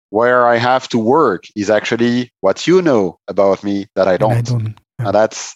Where 0.09 0.45
I 0.45 0.57
have 0.57 0.89
to 0.89 0.97
work 0.97 1.45
is 1.55 1.69
actually 1.69 2.31
what 2.41 2.67
you 2.67 2.81
know 2.81 3.17
about 3.27 3.63
me 3.63 3.87
that 3.95 4.07
I 4.07 4.17
don't. 4.17 4.33
I 4.33 4.41
don't 4.41 4.79
yeah. 4.99 5.07
And 5.07 5.15
that's 5.15 5.55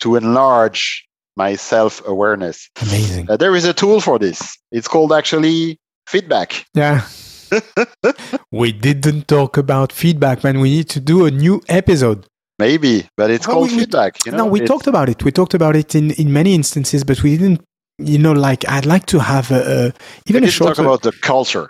to 0.00 0.16
enlarge 0.16 1.06
my 1.36 1.54
self 1.54 2.06
awareness. 2.06 2.68
Amazing. 2.80 3.30
Uh, 3.30 3.36
there 3.36 3.54
is 3.54 3.64
a 3.64 3.72
tool 3.72 4.00
for 4.00 4.18
this. 4.18 4.58
It's 4.70 4.88
called 4.88 5.12
actually 5.12 5.78
feedback. 6.06 6.66
Yeah. 6.74 7.06
we 8.50 8.72
didn't 8.72 9.28
talk 9.28 9.56
about 9.56 9.92
feedback, 9.92 10.42
man. 10.42 10.60
We 10.60 10.70
need 10.70 10.88
to 10.90 11.00
do 11.00 11.26
a 11.26 11.30
new 11.30 11.62
episode. 11.68 12.26
Maybe, 12.58 13.08
but 13.16 13.30
it's 13.30 13.46
called 13.46 13.70
we, 13.70 13.78
feedback. 13.80 14.24
You 14.24 14.32
know? 14.32 14.38
No, 14.38 14.46
we 14.46 14.60
it's, 14.60 14.68
talked 14.68 14.86
about 14.86 15.08
it. 15.08 15.24
We 15.24 15.32
talked 15.32 15.54
about 15.54 15.74
it 15.74 15.94
in, 15.94 16.12
in 16.12 16.32
many 16.32 16.54
instances, 16.54 17.04
but 17.04 17.22
we 17.22 17.36
didn't. 17.36 17.62
You 18.06 18.18
know, 18.18 18.32
like 18.32 18.68
I'd 18.68 18.86
like 18.86 19.06
to 19.06 19.18
have 19.18 19.50
a, 19.50 19.86
a 19.86 19.92
even 20.26 20.44
a 20.44 20.50
short. 20.50 20.76
Talk 20.76 20.84
about 20.84 21.02
the 21.02 21.12
culture. 21.12 21.68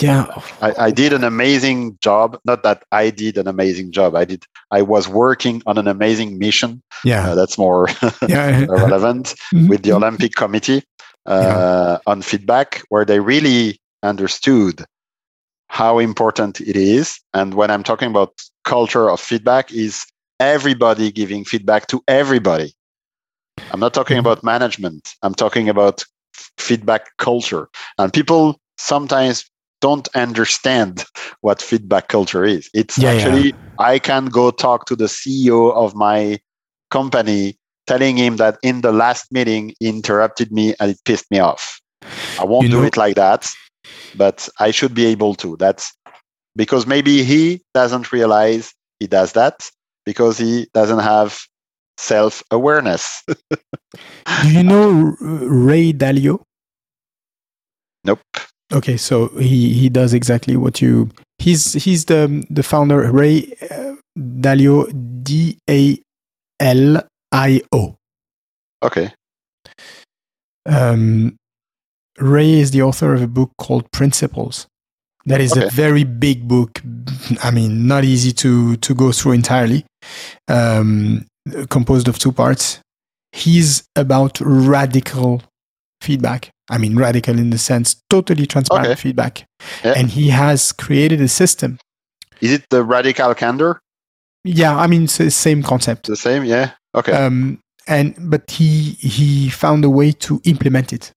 Yeah, 0.00 0.26
I, 0.60 0.74
I 0.78 0.90
did 0.90 1.12
an 1.12 1.24
amazing 1.24 1.98
job. 2.00 2.38
Not 2.44 2.62
that 2.62 2.84
I 2.92 3.10
did 3.10 3.36
an 3.36 3.48
amazing 3.48 3.90
job. 3.90 4.14
I 4.14 4.24
did. 4.24 4.44
I 4.70 4.82
was 4.82 5.08
working 5.08 5.62
on 5.66 5.76
an 5.76 5.88
amazing 5.88 6.38
mission. 6.38 6.82
Yeah, 7.04 7.30
uh, 7.30 7.34
that's 7.34 7.58
more 7.58 7.88
yeah. 8.28 8.64
relevant 8.68 9.34
mm-hmm. 9.52 9.68
with 9.68 9.82
the 9.82 9.92
Olympic 9.92 10.34
Committee 10.34 10.84
uh, 11.26 11.42
yeah. 11.42 11.98
on 12.06 12.22
feedback, 12.22 12.82
where 12.90 13.04
they 13.04 13.20
really 13.20 13.80
understood 14.02 14.84
how 15.68 15.98
important 15.98 16.60
it 16.60 16.76
is. 16.76 17.18
And 17.34 17.54
when 17.54 17.70
I'm 17.70 17.82
talking 17.82 18.08
about 18.08 18.40
culture 18.64 19.10
of 19.10 19.20
feedback, 19.20 19.72
is 19.72 20.06
everybody 20.38 21.10
giving 21.10 21.44
feedback 21.44 21.86
to 21.88 22.02
everybody. 22.06 22.74
I'm 23.72 23.80
not 23.80 23.94
talking 23.94 24.18
mm-hmm. 24.18 24.26
about 24.26 24.44
management. 24.44 25.14
I'm 25.22 25.34
talking 25.34 25.68
about 25.68 26.04
feedback 26.58 27.16
culture. 27.18 27.68
And 27.98 28.12
people 28.12 28.60
sometimes 28.78 29.44
don't 29.80 30.08
understand 30.14 31.04
what 31.40 31.62
feedback 31.62 32.08
culture 32.08 32.44
is. 32.44 32.68
It's 32.74 32.98
yeah, 32.98 33.10
actually, 33.10 33.48
yeah. 33.48 33.56
I 33.78 33.98
can 33.98 34.26
go 34.26 34.50
talk 34.50 34.86
to 34.86 34.96
the 34.96 35.06
CEO 35.06 35.74
of 35.74 35.94
my 35.94 36.38
company, 36.90 37.58
telling 37.86 38.16
him 38.16 38.36
that 38.36 38.58
in 38.62 38.82
the 38.82 38.92
last 38.92 39.32
meeting, 39.32 39.74
he 39.80 39.88
interrupted 39.88 40.52
me 40.52 40.74
and 40.78 40.90
it 40.90 40.98
pissed 41.04 41.30
me 41.30 41.38
off. 41.38 41.80
I 42.38 42.44
won't 42.44 42.64
you 42.64 42.70
do 42.70 42.80
know, 42.80 42.86
it 42.86 42.96
like 42.96 43.16
that, 43.16 43.48
but 44.14 44.48
I 44.60 44.70
should 44.70 44.94
be 44.94 45.06
able 45.06 45.34
to. 45.36 45.56
That's 45.56 45.92
because 46.56 46.86
maybe 46.86 47.24
he 47.24 47.62
doesn't 47.72 48.12
realize 48.12 48.74
he 49.00 49.06
does 49.06 49.32
that 49.32 49.68
because 50.04 50.36
he 50.36 50.68
doesn't 50.74 50.98
have 50.98 51.40
self 51.98 52.42
awareness. 52.50 53.22
do 53.50 54.48
you 54.48 54.62
know 54.62 55.16
Ray 55.20 55.92
Dalio? 55.92 56.42
Nope. 58.04 58.20
Okay, 58.72 58.96
so 58.96 59.28
he 59.38 59.74
he 59.74 59.88
does 59.88 60.14
exactly 60.14 60.56
what 60.56 60.80
you. 60.80 61.10
He's 61.38 61.74
he's 61.74 62.06
the 62.06 62.44
the 62.48 62.62
founder 62.62 63.10
Ray 63.12 63.52
uh, 63.70 63.96
Dalio 64.18 64.88
D 65.22 65.58
A 65.68 65.98
L 66.60 67.02
I 67.30 67.62
O. 67.72 67.96
Okay. 68.82 69.12
Um, 70.64 71.36
Ray 72.18 72.60
is 72.60 72.70
the 72.70 72.82
author 72.82 73.14
of 73.14 73.22
a 73.22 73.26
book 73.26 73.52
called 73.58 73.90
Principles. 73.92 74.66
That 75.26 75.40
is 75.40 75.52
okay. 75.52 75.66
a 75.66 75.70
very 75.70 76.04
big 76.04 76.48
book. 76.48 76.80
I 77.42 77.50
mean, 77.50 77.86
not 77.86 78.04
easy 78.04 78.32
to 78.32 78.76
to 78.76 78.94
go 78.94 79.12
through 79.12 79.32
entirely. 79.32 79.84
Um, 80.48 81.26
composed 81.68 82.08
of 82.08 82.18
two 82.18 82.32
parts. 82.32 82.80
He's 83.32 83.84
about 83.96 84.38
radical 84.40 85.42
feedback. 86.00 86.50
I 86.68 86.78
mean, 86.78 86.96
radical 86.96 87.38
in 87.38 87.50
the 87.50 87.58
sense 87.58 87.96
totally 88.10 88.46
transparent 88.46 88.88
okay. 88.88 89.00
feedback. 89.00 89.44
Yeah. 89.84 89.94
And 89.96 90.10
he 90.10 90.28
has 90.28 90.72
created 90.72 91.20
a 91.20 91.28
system. 91.28 91.78
Is 92.40 92.52
it 92.52 92.64
the 92.70 92.82
radical 92.82 93.34
candor? 93.34 93.80
Yeah, 94.44 94.76
I 94.76 94.86
mean, 94.86 95.04
it's 95.04 95.18
the 95.18 95.30
same 95.30 95.62
concept. 95.62 96.06
The 96.08 96.16
same, 96.16 96.44
yeah. 96.44 96.72
Okay. 96.94 97.12
Um, 97.12 97.60
and 97.86 98.14
but 98.18 98.50
he 98.50 98.92
he 99.00 99.48
found 99.48 99.84
a 99.84 99.90
way 99.90 100.12
to 100.12 100.40
implement 100.44 100.92
it. 100.92 101.12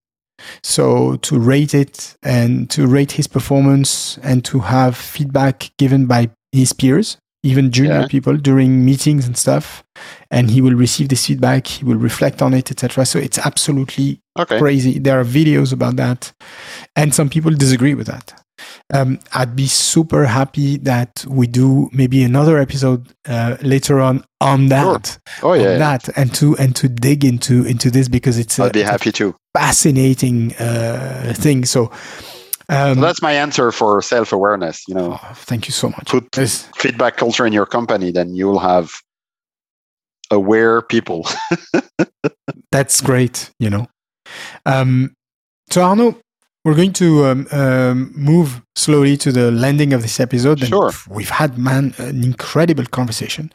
So 0.63 1.15
to 1.17 1.39
rate 1.39 1.73
it 1.73 2.15
and 2.21 2.69
to 2.71 2.87
rate 2.87 3.13
his 3.13 3.27
performance 3.27 4.17
and 4.19 4.43
to 4.45 4.59
have 4.59 4.95
feedback 4.95 5.71
given 5.77 6.05
by 6.05 6.29
his 6.51 6.73
peers 6.73 7.17
even 7.45 7.71
junior 7.71 8.01
yeah. 8.01 8.07
people 8.07 8.35
during 8.35 8.83
meetings 8.83 9.27
and 9.27 9.37
stuff 9.37 9.83
and 10.31 10.49
he 10.49 10.61
will 10.61 10.73
receive 10.73 11.09
this 11.09 11.27
feedback 11.27 11.67
he 11.67 11.85
will 11.85 11.97
reflect 11.97 12.41
on 12.41 12.53
it 12.53 12.71
etc 12.71 13.05
so 13.05 13.19
it's 13.19 13.37
absolutely 13.37 14.19
okay. 14.37 14.59
crazy. 14.59 14.99
There 14.99 15.19
are 15.19 15.23
videos 15.23 15.71
about 15.71 15.95
that 15.97 16.33
and 16.95 17.13
some 17.13 17.29
people 17.29 17.51
disagree 17.51 17.93
with 17.93 18.07
that. 18.07 18.41
Um, 18.93 19.19
i'd 19.33 19.53
be 19.53 19.67
super 19.67 20.25
happy 20.25 20.77
that 20.77 21.25
we 21.27 21.45
do 21.45 21.89
maybe 21.91 22.23
another 22.23 22.57
episode 22.57 23.13
uh, 23.27 23.57
later 23.61 23.99
on 23.99 24.23
on 24.39 24.69
that. 24.69 25.19
Sure. 25.39 25.49
oh 25.49 25.53
yeah 25.53 25.77
that 25.77 26.07
and 26.17 26.33
to 26.35 26.55
and 26.57 26.73
to 26.77 26.87
dig 26.87 27.25
into 27.25 27.65
into 27.65 27.91
this 27.91 28.07
because 28.07 28.37
it's 28.37 28.57
i'd 28.59 28.69
a, 28.69 28.73
be 28.73 28.81
happy 28.81 29.11
to. 29.11 29.35
fascinating 29.53 30.55
uh, 30.55 31.33
thing. 31.35 31.65
So 31.65 31.91
um, 32.69 32.95
so 32.95 33.01
that's 33.01 33.21
my 33.21 33.33
answer 33.33 33.71
for 33.71 34.01
self 34.01 34.33
awareness. 34.33 34.83
You 34.87 34.95
know, 34.95 35.19
oh, 35.21 35.33
thank 35.33 35.67
you 35.67 35.73
so 35.73 35.89
much. 35.89 36.07
Put 36.07 36.35
feedback 36.75 37.17
culture 37.17 37.45
in 37.45 37.53
your 37.53 37.65
company, 37.65 38.11
then 38.11 38.35
you'll 38.35 38.59
have 38.59 38.91
aware 40.31 40.81
people. 40.81 41.27
that's 42.71 43.01
great. 43.01 43.51
You 43.59 43.69
know, 43.69 43.87
um, 44.65 45.13
so 45.69 45.83
Arnaud, 45.83 46.19
we're 46.63 46.75
going 46.75 46.93
to 46.93 47.25
um, 47.25 47.47
um, 47.51 48.11
move 48.15 48.61
slowly 48.75 49.17
to 49.17 49.31
the 49.31 49.51
landing 49.51 49.93
of 49.93 50.01
this 50.01 50.19
episode. 50.19 50.59
And 50.59 50.69
sure. 50.69 50.91
We've 51.07 51.29
had, 51.29 51.57
man, 51.57 51.93
an 51.99 52.23
incredible 52.23 52.85
conversation. 52.85 53.51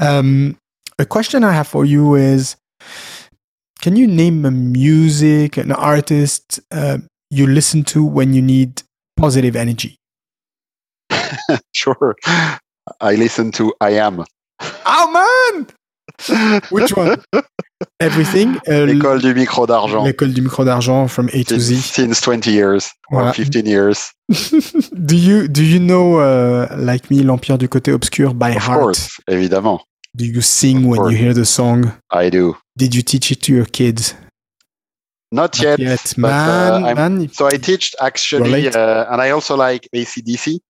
Um, 0.00 0.58
a 0.98 1.06
question 1.06 1.44
I 1.44 1.52
have 1.52 1.68
for 1.68 1.84
you 1.84 2.16
is 2.16 2.56
can 3.80 3.96
you 3.96 4.06
name 4.06 4.44
a 4.44 4.50
music, 4.50 5.56
an 5.56 5.72
artist, 5.72 6.60
uh, 6.70 6.98
you 7.32 7.46
listen 7.46 7.82
to 7.84 8.04
when 8.04 8.34
you 8.34 8.42
need 8.42 8.82
positive 9.16 9.56
energy? 9.56 9.96
sure. 11.72 12.14
I 13.00 13.14
listen 13.14 13.50
to 13.52 13.72
IAM. 13.80 14.24
Oh, 14.84 15.06
man! 15.56 15.66
Which 16.70 16.94
one? 16.94 17.22
everything. 18.00 18.56
Uh, 18.68 18.84
L'école 18.86 19.20
du 19.22 19.34
micro 19.34 19.66
d'argent. 19.66 20.04
L'école 20.04 20.32
du 20.34 20.42
micro 20.42 20.64
d'argent 20.64 21.08
from 21.08 21.28
A 21.32 21.42
to 21.44 21.58
Z. 21.58 21.76
since 21.80 22.20
20 22.20 22.46
years 22.50 22.90
or 23.10 23.32
15 23.32 23.66
years. 23.66 24.12
do 24.28 25.16
you 25.16 25.48
do 25.48 25.62
you 25.64 25.78
know 25.80 26.18
uh, 26.20 26.68
like 26.76 27.10
me 27.10 27.22
l'Empire 27.22 27.56
du 27.58 27.68
côté 27.68 27.92
obscur 27.92 28.34
by 28.34 28.50
Of 28.56 28.62
heart? 28.68 28.80
course, 28.82 29.20
évidemment. 29.28 29.80
Do 30.14 30.24
you 30.26 30.42
sing 30.42 30.78
Of 30.78 30.84
when 30.84 30.96
course. 31.00 31.12
you 31.12 31.18
hear 31.18 31.32
the 31.34 31.44
song? 31.46 31.92
I 32.10 32.28
do. 32.30 32.56
Did 32.76 32.94
you 32.94 33.02
teach 33.02 33.30
it 33.32 33.40
to 33.42 33.52
your 33.52 33.64
kids? 33.66 34.14
Not 35.32 35.58
Not 35.58 35.78
yet. 35.78 36.14
but, 36.18 36.28
uh, 36.30 36.94
man. 36.94 37.28
So 37.32 37.46
I 37.46 37.56
teach 37.56 37.94
actually, 38.00 38.68
uh, 38.68 39.06
and 39.10 39.20
I 39.22 39.30
also 39.30 39.56
like 39.56 39.88
ACDC 39.94 40.60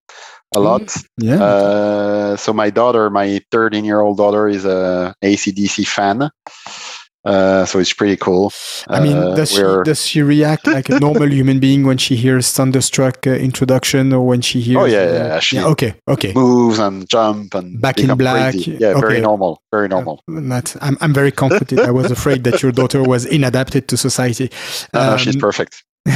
a 0.54 0.58
Mm. 0.58 0.64
lot. 0.64 0.96
Yeah. 1.18 1.42
Uh, 1.42 2.36
so 2.36 2.52
my 2.52 2.70
daughter, 2.70 3.10
my 3.10 3.40
13 3.50 3.84
year 3.84 4.00
old 4.00 4.18
daughter, 4.18 4.46
is 4.48 4.64
a 4.64 5.14
ACDC 5.22 5.84
fan. 5.84 6.30
Uh, 7.24 7.64
so 7.64 7.78
it's 7.78 7.92
pretty 7.92 8.16
cool. 8.16 8.52
I 8.88 8.98
mean, 9.00 9.16
Uh, 9.16 9.34
does 9.36 9.52
she 9.52 9.62
does 9.84 10.04
she 10.04 10.22
react 10.22 10.66
like 10.66 10.88
a 10.90 10.98
normal 10.98 11.30
human 11.38 11.60
being 11.60 11.86
when 11.86 11.96
she 11.98 12.16
hears 12.16 12.50
Thunderstruck 12.52 13.24
uh, 13.26 13.30
introduction 13.30 14.12
or 14.12 14.26
when 14.26 14.40
she 14.40 14.60
hears? 14.60 14.78
Oh, 14.82 14.86
yeah, 14.86 15.06
uh, 15.06 15.12
yeah, 15.34 15.40
she- 15.40 15.60
okay, 15.60 15.94
okay. 16.08 16.32
moves 16.34 16.80
and 16.80 17.08
jump 17.08 17.54
and 17.54 17.80
Back 17.80 18.00
in 18.00 18.12
black. 18.16 18.52
crazy. 18.54 18.76
Yeah, 18.80 18.88
Okay. 18.96 19.00
very 19.00 19.20
normal. 19.20 19.62
Very 19.70 19.86
normal. 19.88 20.20
That, 20.26 20.74
I'm 20.80 20.96
I'm 21.00 21.14
very 21.14 21.30
comforted. 21.30 21.78
I 21.78 21.92
was 21.92 22.10
afraid 22.10 22.42
that 22.44 22.60
your 22.62 22.72
daughter 22.72 23.02
was 23.04 23.24
inadapted 23.26 23.86
to 23.88 23.96
society. 23.96 24.50
No, 24.94 25.10
no, 25.10 25.16
she's 25.16 25.36
Um, 25.36 25.40
perfect. 25.40 25.84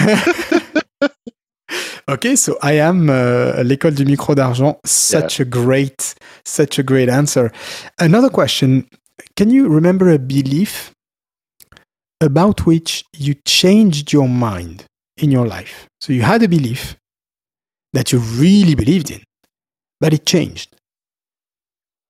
okay, 2.08 2.36
so 2.36 2.56
IAM 2.62 3.10
uh, 3.10 3.62
l'école 3.62 3.94
du 3.94 4.04
micro 4.04 4.34
d'argent. 4.34 4.78
Such 4.84 5.40
a 5.40 5.44
great, 5.44 6.14
such 6.44 6.78
a 6.78 6.82
great 6.82 7.08
answer. 7.08 7.50
Another 7.98 8.28
question: 8.30 8.86
Can 9.36 9.50
you 9.50 9.68
remember 9.68 10.08
a 10.10 10.18
belief 10.18 10.92
about 12.20 12.66
which 12.66 13.04
you 13.16 13.34
changed 13.44 14.12
your 14.12 14.28
mind 14.28 14.84
in 15.16 15.30
your 15.30 15.46
life? 15.46 15.86
So 16.00 16.12
you 16.12 16.22
had 16.22 16.42
a 16.42 16.48
belief 16.48 16.96
that 17.92 18.12
you 18.12 18.18
really 18.18 18.74
believed 18.74 19.10
in, 19.10 19.22
but 20.00 20.12
it 20.12 20.26
changed. 20.26 20.74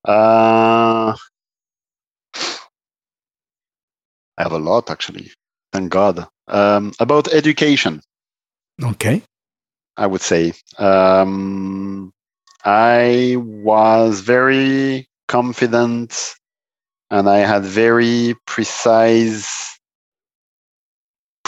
Uh, 0.07 1.15
I 4.39 4.43
have 4.43 4.53
a 4.53 4.59
lot 4.59 4.91
actually. 4.91 5.33
Thank 5.73 5.91
God. 5.93 6.27
Um, 6.49 6.93
about 7.01 7.33
education, 7.33 8.01
Okay. 8.83 9.23
I 9.97 10.07
would 10.07 10.21
say. 10.21 10.53
Um, 10.79 12.13
I 12.65 13.37
was 13.39 14.21
very 14.21 15.09
confident 15.29 16.35
and 17.11 17.29
I 17.29 17.39
had 17.39 17.63
very 17.65 18.35
precise, 18.47 19.76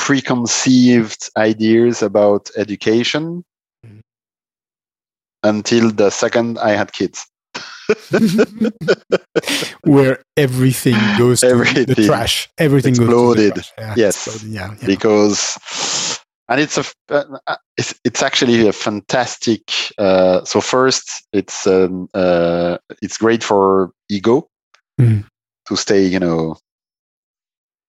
preconceived 0.09 1.22
ideas 1.36 2.02
about 2.02 2.51
education 2.56 3.44
Mhm. 3.86 4.01
until 5.43 5.90
the 6.01 6.10
second 6.10 6.59
I 6.59 6.70
had 6.80 6.90
kids. 6.93 7.18
Where 9.85 10.16
everything 10.36 10.97
goes 11.18 11.40
to 11.40 11.55
the 11.86 12.05
trash. 12.06 12.48
Everything 12.59 12.94
exploded. 12.94 13.55
goes 13.55 13.66
to 13.66 13.72
the 13.76 13.82
trash. 13.82 13.97
Yeah, 13.98 14.05
Yes. 14.05 14.16
exploded. 14.26 14.55
Yeah, 14.55 14.70
yeah. 14.80 14.86
because 14.86 15.40
and 16.51 16.60
it's 16.60 16.76
a 16.78 16.85
f- 16.89 16.94
uh, 17.10 17.56
it's, 17.76 17.93
it's 18.09 18.22
actually 18.22 18.66
a 18.68 18.72
fantastic 18.72 19.62
uh, 19.98 20.43
so 20.44 20.60
first 20.60 21.05
it's 21.32 21.66
um, 21.66 22.09
uh, 22.14 22.78
it's 23.02 23.18
great 23.18 23.43
for 23.44 23.90
ego 24.09 24.47
Mm. 25.01 25.24
to 25.68 25.76
stay 25.76 26.02
you 26.14 26.18
know 26.18 26.56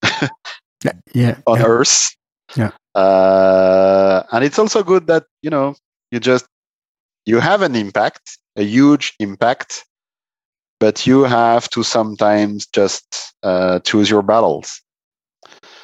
Yeah, 0.84 0.93
yeah, 1.14 1.35
on 1.45 1.60
yeah. 1.60 1.65
earth 1.65 2.15
Yeah. 2.56 2.72
uh, 2.95 4.23
and 4.31 4.43
it's 4.43 4.57
also 4.57 4.84
good 4.84 5.07
that 5.07 5.26
you 5.41 5.49
know 5.49 5.76
you 6.11 6.19
just 6.19 6.45
you 7.26 7.39
have 7.39 7.61
an 7.61 7.76
impact 7.76 8.38
a 8.56 8.64
huge 8.64 9.14
impact 9.19 9.85
but 10.80 11.06
you 11.06 11.23
have 11.23 11.69
to 11.69 11.84
sometimes 11.84 12.65
just 12.68 13.34
uh, 13.43 13.80
choose 13.80 14.10
your 14.10 14.23
battles 14.23 14.81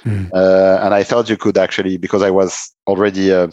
Mm. 0.05 0.29
uh, 0.33 0.79
and 0.83 0.93
I 0.93 1.03
thought 1.03 1.29
you 1.29 1.37
could 1.37 1.57
actually 1.57 1.97
because 1.97 2.21
I 2.21 2.29
was 2.29 2.71
already 2.87 3.31
a 3.31 3.49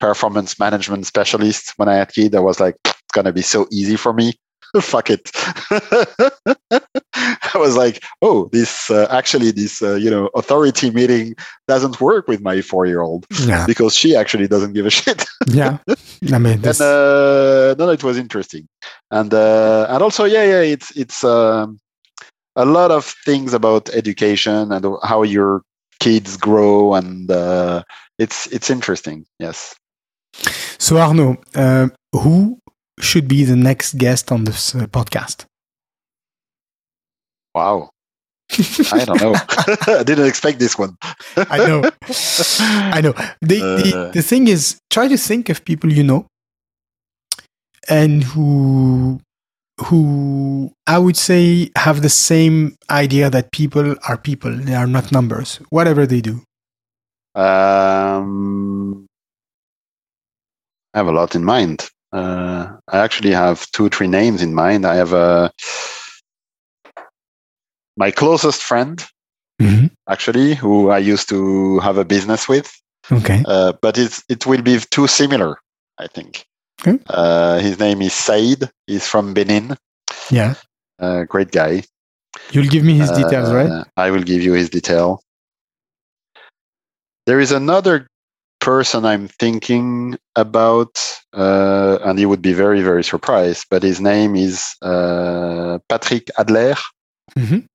performance 0.00 0.58
management 0.58 1.06
specialist 1.06 1.72
when 1.76 1.88
I 1.88 1.96
had 1.96 2.12
kid. 2.12 2.34
I 2.34 2.40
was 2.40 2.58
like, 2.58 2.76
it's 2.84 3.12
gonna 3.12 3.32
be 3.32 3.42
so 3.42 3.66
easy 3.70 3.96
for 3.96 4.12
me. 4.12 4.32
Fuck 4.80 5.10
it. 5.10 5.30
I 7.14 7.58
was 7.58 7.76
like, 7.76 8.02
oh, 8.22 8.48
this 8.52 8.90
uh, 8.90 9.06
actually 9.08 9.52
this 9.52 9.80
uh, 9.82 9.94
you 9.94 10.10
know 10.10 10.30
authority 10.34 10.90
meeting 10.90 11.36
doesn't 11.68 12.00
work 12.00 12.26
with 12.26 12.40
my 12.40 12.60
four 12.60 12.84
year 12.84 13.00
old 13.00 13.24
yeah, 13.46 13.66
because 13.66 13.94
she 13.94 14.16
actually 14.16 14.48
doesn't 14.48 14.72
give 14.72 14.86
a 14.86 14.90
shit. 14.90 15.24
yeah. 15.46 15.78
I 16.32 16.38
mean, 16.38 16.60
this, 16.60 16.80
and 16.80 16.88
uh, 16.88 17.74
no, 17.78 17.86
no, 17.86 17.90
it 17.90 18.02
was 18.02 18.18
interesting, 18.18 18.66
and 19.12 19.32
uh, 19.32 19.86
and 19.88 20.02
also 20.02 20.24
yeah, 20.24 20.44
yeah, 20.44 20.60
it's 20.60 20.90
it's 20.96 21.22
um, 21.22 21.78
a 22.56 22.64
lot 22.64 22.90
of 22.90 23.04
things 23.24 23.54
about 23.54 23.88
education 23.90 24.72
and 24.72 24.84
how 25.04 25.22
your 25.22 25.62
kids 26.00 26.36
grow, 26.36 26.94
and 26.94 27.30
uh, 27.30 27.84
it's 28.18 28.48
it's 28.48 28.70
interesting. 28.70 29.24
Yes. 29.38 29.76
so 30.78 30.96
Arnaud, 30.98 31.36
uh, 31.54 31.88
who 32.12 32.58
should 33.00 33.28
be 33.28 33.44
the 33.44 33.56
next 33.56 33.98
guest 33.98 34.30
on 34.32 34.44
this 34.44 34.74
uh, 34.74 34.86
podcast? 34.86 35.44
Wow. 37.54 37.90
I 38.92 39.04
don't 39.04 39.20
know. 39.20 39.34
I 39.86 40.02
didn't 40.04 40.26
expect 40.26 40.58
this 40.58 40.78
one. 40.78 40.96
I 41.36 41.58
know, 41.58 41.82
I 42.94 43.00
know. 43.00 43.12
The, 43.40 43.58
the 43.82 43.92
Uh. 43.96 44.10
the 44.12 44.22
thing 44.22 44.48
is, 44.48 44.78
try 44.90 45.08
to 45.08 45.16
think 45.16 45.48
of 45.48 45.64
people 45.64 45.92
you 45.92 46.04
know, 46.04 46.26
and 47.88 48.22
who 48.22 49.20
who 49.86 50.72
I 50.86 50.98
would 50.98 51.16
say 51.16 51.70
have 51.76 52.02
the 52.02 52.10
same 52.10 52.76
idea 52.90 53.30
that 53.30 53.50
people 53.50 53.96
are 54.08 54.16
people; 54.18 54.52
they 54.54 54.74
are 54.74 54.86
not 54.86 55.10
numbers. 55.10 55.56
Whatever 55.70 56.06
they 56.06 56.20
do. 56.20 56.42
Um, 57.34 59.06
I 60.92 60.98
have 60.98 61.08
a 61.08 61.12
lot 61.12 61.34
in 61.34 61.44
mind. 61.44 61.88
Uh, 62.14 62.76
I 62.88 62.98
actually 62.98 63.32
have 63.32 63.66
two, 63.72 63.88
three 63.88 64.06
names 64.06 64.40
in 64.40 64.54
mind. 64.54 64.86
I 64.86 64.94
have 64.94 65.12
a 65.12 65.50
my 67.96 68.10
closest 68.10 68.62
friend, 68.62 69.04
Mhm. 69.60 69.90
actually, 70.08 70.54
who 70.54 70.90
I 70.90 70.98
used 70.98 71.28
to 71.30 71.78
have 71.80 71.98
a 71.98 72.04
business 72.04 72.48
with, 72.48 72.70
Okay. 73.10 73.42
uh, 73.46 73.72
but 73.82 73.98
it's 73.98 74.22
it 74.28 74.46
will 74.46 74.62
be 74.62 74.78
too 74.90 75.06
similar. 75.06 75.58
I 75.98 76.06
think. 76.08 76.44
Okay. 76.80 76.98
Uh, 77.08 77.58
his 77.58 77.78
name 77.78 78.02
is 78.02 78.12
Said. 78.12 78.70
He's 78.86 79.06
from 79.06 79.34
Benin. 79.34 79.76
Yeah. 80.30 80.54
Uh, 80.98 81.22
great 81.24 81.50
guy. 81.52 81.82
You'll 82.50 82.66
give 82.70 82.84
me 82.84 82.94
his 82.98 83.10
details, 83.10 83.52
right? 83.52 83.70
Uh, 83.70 83.84
I 83.96 84.10
will 84.10 84.22
give 84.22 84.42
you 84.42 84.52
his 84.54 84.68
detail. 84.70 85.22
There 87.26 87.38
is 87.40 87.52
another 87.52 88.08
person 88.64 89.04
I'm 89.04 89.28
thinking 89.28 90.16
about, 90.36 90.96
uh, 91.36 91.98
and 92.02 92.18
he 92.18 92.24
would 92.24 92.40
be 92.40 92.54
very, 92.54 92.80
very 92.80 93.04
surprised. 93.04 93.66
But 93.70 93.82
his 93.82 94.00
name 94.00 94.34
is 94.34 94.74
uh, 94.80 95.78
Patrick 95.88 96.30
Adler. 96.38 96.76
Mhm. 97.36 97.66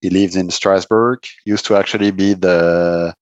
He 0.00 0.10
lives 0.10 0.36
in 0.36 0.50
Strasbourg. 0.50 1.18
Used 1.44 1.66
to 1.66 1.76
actually 1.76 2.12
be 2.12 2.34
the 2.34 3.12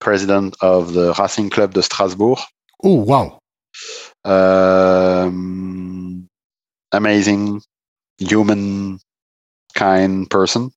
president 0.00 0.56
of 0.60 0.94
the 0.94 1.14
Racing 1.18 1.50
Club 1.50 1.74
de 1.74 1.82
Strasbourg. 1.82 2.38
Oh 2.82 3.04
wow. 3.04 3.38
Um, 4.24 6.28
amazing, 6.92 7.62
human, 8.18 8.98
kind 9.74 10.28
person, 10.28 10.70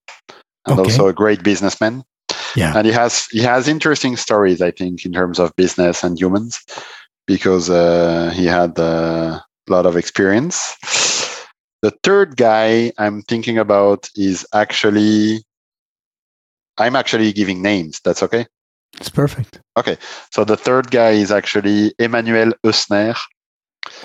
and 0.67 0.79
Okay. 0.79 0.83
also 0.83 1.07
a 1.07 1.13
great 1.13 1.41
businessman. 1.43 2.03
Yeah. 2.55 2.73
and 2.77 2.85
he 2.85 2.91
has 2.93 3.27
he 3.31 3.39
has 3.41 3.67
interesting 3.67 4.15
stories 4.17 4.61
i 4.61 4.71
think 4.71 5.05
in 5.05 5.13
terms 5.13 5.39
of 5.39 5.55
business 5.55 6.03
and 6.03 6.19
humans 6.19 6.59
because 7.27 7.69
uh, 7.69 8.31
he 8.35 8.45
had 8.45 8.77
a 8.79 9.43
lot 9.67 9.85
of 9.85 9.95
experience 9.95 10.75
the 11.81 11.91
third 12.03 12.37
guy 12.37 12.91
i'm 12.97 13.21
thinking 13.23 13.57
about 13.57 14.09
is 14.15 14.45
actually 14.53 15.43
i'm 16.77 16.95
actually 16.95 17.31
giving 17.33 17.61
names 17.61 17.99
that's 18.03 18.23
okay 18.23 18.45
It's 18.99 19.13
perfect. 19.13 19.61
Okay. 19.77 19.97
So 20.33 20.43
the 20.43 20.57
third 20.57 20.89
guy 20.89 21.11
is 21.23 21.29
actually 21.31 21.93
emmanuel 22.01 22.51
Eusner. 22.65 23.13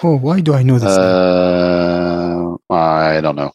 Oh, 0.05 0.17
why 0.21 0.45
do 0.45 0.53
I 0.53 0.63
know 0.63 0.79
this? 0.79 0.93
name? 0.93 1.01
Uh, 1.01 2.57
I 2.69 3.21
don't 3.25 3.35
know. 3.35 3.53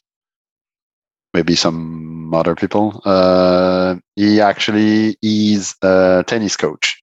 Maybe 1.37 1.53
some 1.55 2.08
other 2.33 2.55
people. 2.55 3.01
Uh, 3.05 3.95
he 4.15 4.41
actually 4.41 5.17
is 5.21 5.75
a 5.81 6.23
tennis 6.27 6.55
coach, 6.57 7.01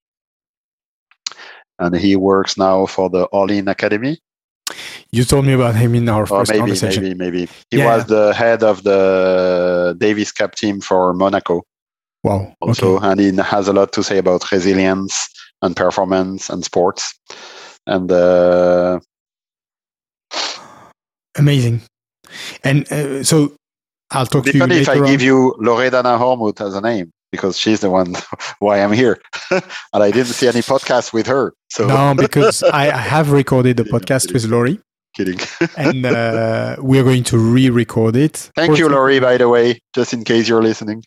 and 1.79 1.95
he 1.97 2.17
works 2.17 2.57
now 2.57 2.87
for 2.87 3.09
the 3.11 3.25
All 3.27 3.51
In 3.51 3.69
Academy. 3.69 4.19
You 5.13 5.25
told 5.25 5.47
me 5.47 5.53
about 5.53 5.77
him 5.77 5.95
in 5.95 6.09
our 6.09 6.27
first 6.27 6.51
maybe, 6.51 6.61
conversation. 6.61 7.03
maybe, 7.05 7.15
maybe. 7.15 7.49
He 7.71 7.79
Yeah. 7.79 7.95
was 7.97 8.07
the 8.07 8.35
head 8.35 8.63
of 8.63 8.83
the 8.83 9.95
Davis 9.99 10.33
Cup 10.33 10.55
team 10.57 10.81
for 10.81 11.15
Monaco 11.15 11.63
Wow. 12.25 12.53
also, 12.61 12.97
Okay. 12.97 13.07
and 13.07 13.21
he 13.21 13.31
has 13.37 13.69
a 13.69 13.73
lot 13.73 13.93
to 13.93 14.03
say 14.03 14.19
about 14.19 14.51
resilience 14.51 15.29
and 15.63 15.77
performance 15.77 16.51
and 16.51 16.65
sports. 16.65 17.15
And 17.87 18.11
uh, 18.11 18.99
Amazing. 21.39 21.83
And 22.65 22.91
uh, 22.91 23.23
so 23.23 23.53
I'll 24.11 24.27
talk 24.27 24.45
to 24.45 24.49
you 24.49 24.53
Depending 24.55 24.83
if 24.83 24.89
I 24.89 24.95
later 24.95 25.07
give 25.07 25.23
you 25.23 25.55
Loredana 25.61 26.19
Hormuth 26.19 26.61
as 26.65 26.75
a 26.75 26.81
name, 26.81 27.11
because 27.33 27.59
she's 27.59 27.81
the 27.81 27.91
one 27.91 28.15
why 28.61 28.81
I'm 28.81 28.93
here. 28.93 29.21
and 29.51 29.63
I 29.93 30.11
didn't 30.11 30.27
see 30.33 30.47
any 30.49 30.61
podcast 30.61 31.13
with 31.13 31.27
her. 31.27 31.53
So 31.71 31.87
No, 31.87 32.15
because 32.19 32.63
I, 32.63 32.91
I 32.91 32.97
have 32.97 33.33
recorded 33.33 33.77
the 33.77 33.85
podcast 33.85 34.29
kidding. 34.29 34.35
with 34.35 34.45
Laurie, 34.47 34.81
kidding. 35.17 35.41
and 35.77 36.07
uh, 36.07 36.77
we're 36.79 37.03
going 37.03 37.25
to 37.25 37.39
re-record 37.39 38.15
it. 38.17 38.51
Thank 38.55 38.79
you, 38.79 38.89
Laurie, 38.89 39.19
by 39.21 39.37
the 39.39 39.49
way, 39.49 39.81
just 39.95 40.13
in 40.13 40.23
case 40.25 40.49
you're 40.49 40.63
listening. 40.63 41.03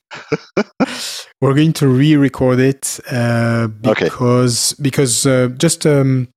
We're 1.41 1.53
going 1.53 1.73
to 1.73 1.88
re-record 1.88 2.59
it 2.59 2.99
uh, 3.11 3.69
Okay. 3.85 4.05
because 4.05 4.73
because 4.73 5.26
uh, 5.26 5.47
just 5.57 5.85
um, 5.85 6.27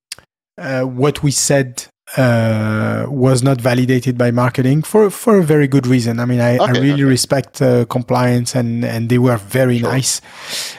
uh, 0.58 0.82
what 0.82 1.24
we 1.24 1.32
said 1.32 1.86
uh, 2.16 3.06
was 3.08 3.42
not 3.42 3.60
validated 3.60 4.18
by 4.18 4.30
marketing 4.30 4.82
for 4.82 5.10
for 5.10 5.38
a 5.38 5.42
very 5.42 5.66
good 5.66 5.86
reason. 5.86 6.20
I 6.20 6.24
mean, 6.26 6.40
I, 6.40 6.56
I 6.58 6.70
really 6.72 6.92
okay. 6.92 7.04
respect 7.04 7.62
uh, 7.62 7.84
compliance 7.86 8.54
and 8.54 8.84
and 8.84 9.08
they 9.08 9.18
were 9.18 9.36
very 9.38 9.78
Sure. 9.78 9.90
nice. 9.92 10.20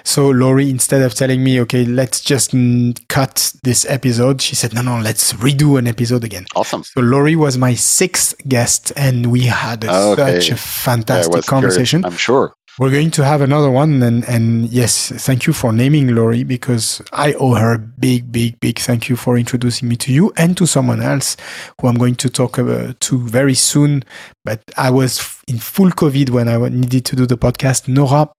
So 0.03 0.29
Laurie, 0.29 0.69
instead 0.69 1.01
of 1.01 1.13
telling 1.13 1.43
me, 1.43 1.59
okay, 1.61 1.85
let's 1.85 2.21
just 2.21 2.51
mm, 2.51 2.95
cut 3.07 3.53
this 3.63 3.85
episode, 3.89 4.41
she 4.41 4.55
said, 4.55 4.73
no, 4.73 4.81
no, 4.81 4.99
let's 4.99 5.33
redo 5.33 5.77
an 5.79 5.87
episode 5.87 6.23
again. 6.23 6.45
Awesome. 6.55 6.83
So 6.83 7.01
Laurie 7.01 7.35
was 7.35 7.57
my 7.57 7.73
sixth 7.73 8.35
guest, 8.47 8.91
and 8.95 9.31
we 9.31 9.41
had 9.41 9.83
a, 9.83 9.91
Okay. 10.13 10.39
such 10.39 10.51
a 10.51 10.55
fantastic 10.57 11.45
conversation. 11.45 12.05
I'm 12.05 12.17
sure. 12.17 12.53
We're 12.79 12.89
going 12.89 13.11
to 13.11 13.23
have 13.23 13.41
another 13.41 13.69
one, 13.69 14.01
and 14.01 14.25
and 14.27 14.67
yes, 14.69 15.11
thank 15.27 15.45
you 15.45 15.53
for 15.53 15.71
naming 15.71 16.07
Laurie 16.15 16.43
because 16.43 17.03
I 17.11 17.33
owe 17.33 17.53
her 17.53 17.73
a 17.73 17.77
big, 17.77 18.31
big, 18.31 18.59
big 18.59 18.79
thank 18.79 19.09
you 19.09 19.15
for 19.15 19.37
introducing 19.37 19.87
me 19.87 19.95
to 19.97 20.11
you 20.11 20.33
and 20.37 20.57
to 20.57 20.65
someone 20.65 20.99
else 20.99 21.37
who 21.79 21.87
I'm 21.87 21.97
going 21.99 22.15
to 22.15 22.29
talk 22.29 22.57
about 22.57 22.99
to 23.01 23.19
very 23.19 23.53
soon. 23.53 24.03
But 24.43 24.61
I 24.75 24.89
was 24.89 25.39
in 25.47 25.59
full 25.59 25.91
COVID 25.91 26.31
when 26.31 26.47
I 26.49 26.57
needed 26.69 27.05
to 27.05 27.15
do 27.15 27.27
the 27.27 27.37
podcast. 27.37 27.87
Nora. 27.87 28.29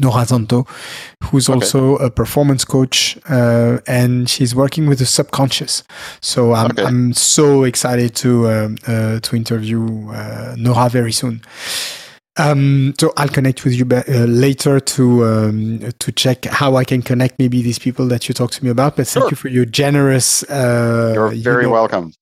Nora 0.00 0.24
Zanto, 0.26 0.66
who's 1.24 1.48
Okay. 1.48 1.54
also 1.54 1.96
a 1.98 2.10
performance 2.10 2.64
coach, 2.64 3.16
uh, 3.30 3.78
and 3.86 4.28
she's 4.28 4.54
working 4.54 4.88
with 4.88 4.98
the 4.98 5.06
subconscious. 5.06 5.84
So 6.20 6.52
I'm, 6.52 6.72
Okay. 6.72 6.82
I'm 6.84 7.12
so 7.14 7.62
excited 7.64 8.14
to 8.16 8.48
um, 8.50 8.76
uh, 8.88 9.20
to 9.20 9.36
interview 9.36 10.10
uh, 10.10 10.56
Nora 10.58 10.88
very 10.90 11.12
soon. 11.12 11.40
Um, 12.38 12.94
so 13.00 13.12
I'll 13.16 13.28
connect 13.28 13.64
with 13.64 13.74
you 13.74 13.86
uh, 13.90 14.24
later 14.26 14.78
to 14.80 15.24
um, 15.24 15.92
to 15.98 16.12
check 16.12 16.44
how 16.44 16.76
I 16.76 16.84
can 16.84 17.02
connect 17.02 17.38
maybe 17.38 17.62
these 17.62 17.78
people 17.78 18.06
that 18.08 18.28
you 18.28 18.34
talked 18.34 18.54
to 18.54 18.64
me 18.64 18.70
about. 18.70 18.96
But 18.96 19.06
thank 19.06 19.24
Sure. 19.24 19.30
you 19.30 19.36
for 19.36 19.48
your 19.48 19.64
generous 19.64 20.42
uh, 20.44 21.12
You're 21.14 21.32
you 21.32 21.42
very 21.42 21.64
know, 21.64 21.70
welcome. 21.70 22.12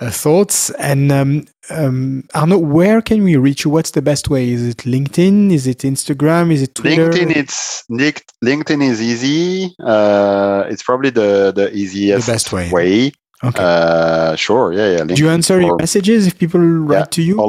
uh, 0.00 0.10
thoughts. 0.10 0.70
And 0.70 1.12
um, 1.12 1.44
um, 1.70 2.24
Arnaud, 2.34 2.58
where 2.58 3.00
can 3.00 3.22
we 3.22 3.36
reach 3.36 3.64
you? 3.64 3.70
What's 3.70 3.92
the 3.92 4.02
best 4.02 4.28
way? 4.28 4.50
Is 4.50 4.66
it 4.66 4.78
LinkedIn? 4.78 5.52
Is 5.52 5.66
it 5.68 5.78
Instagram? 5.80 6.50
Is 6.52 6.62
it 6.62 6.74
Twitter? 6.74 7.10
LinkedIn, 7.10 7.36
it's 7.36 7.84
Link- 7.88 8.24
LinkedIn 8.44 8.82
is 8.82 9.00
easy. 9.00 9.72
Uh, 9.78 10.64
it's 10.68 10.82
probably 10.82 11.10
the 11.10 11.52
the 11.54 11.72
easiest 11.72 12.26
the 12.26 12.32
best 12.32 12.52
way. 12.52 12.70
way. 12.72 13.12
Okay. 13.42 13.62
Uh, 13.62 14.34
sure, 14.36 14.72
yeah, 14.72 14.90
yeah. 14.98 15.04
Do 15.04 15.14
you 15.14 15.26
LinkedIn 15.26 15.32
answer 15.32 15.60
your 15.60 15.76
messages 15.76 16.26
if 16.26 16.38
people 16.38 16.60
write 16.60 17.10
to 17.12 17.22
you? 17.22 17.36
Yeah? 17.36 17.42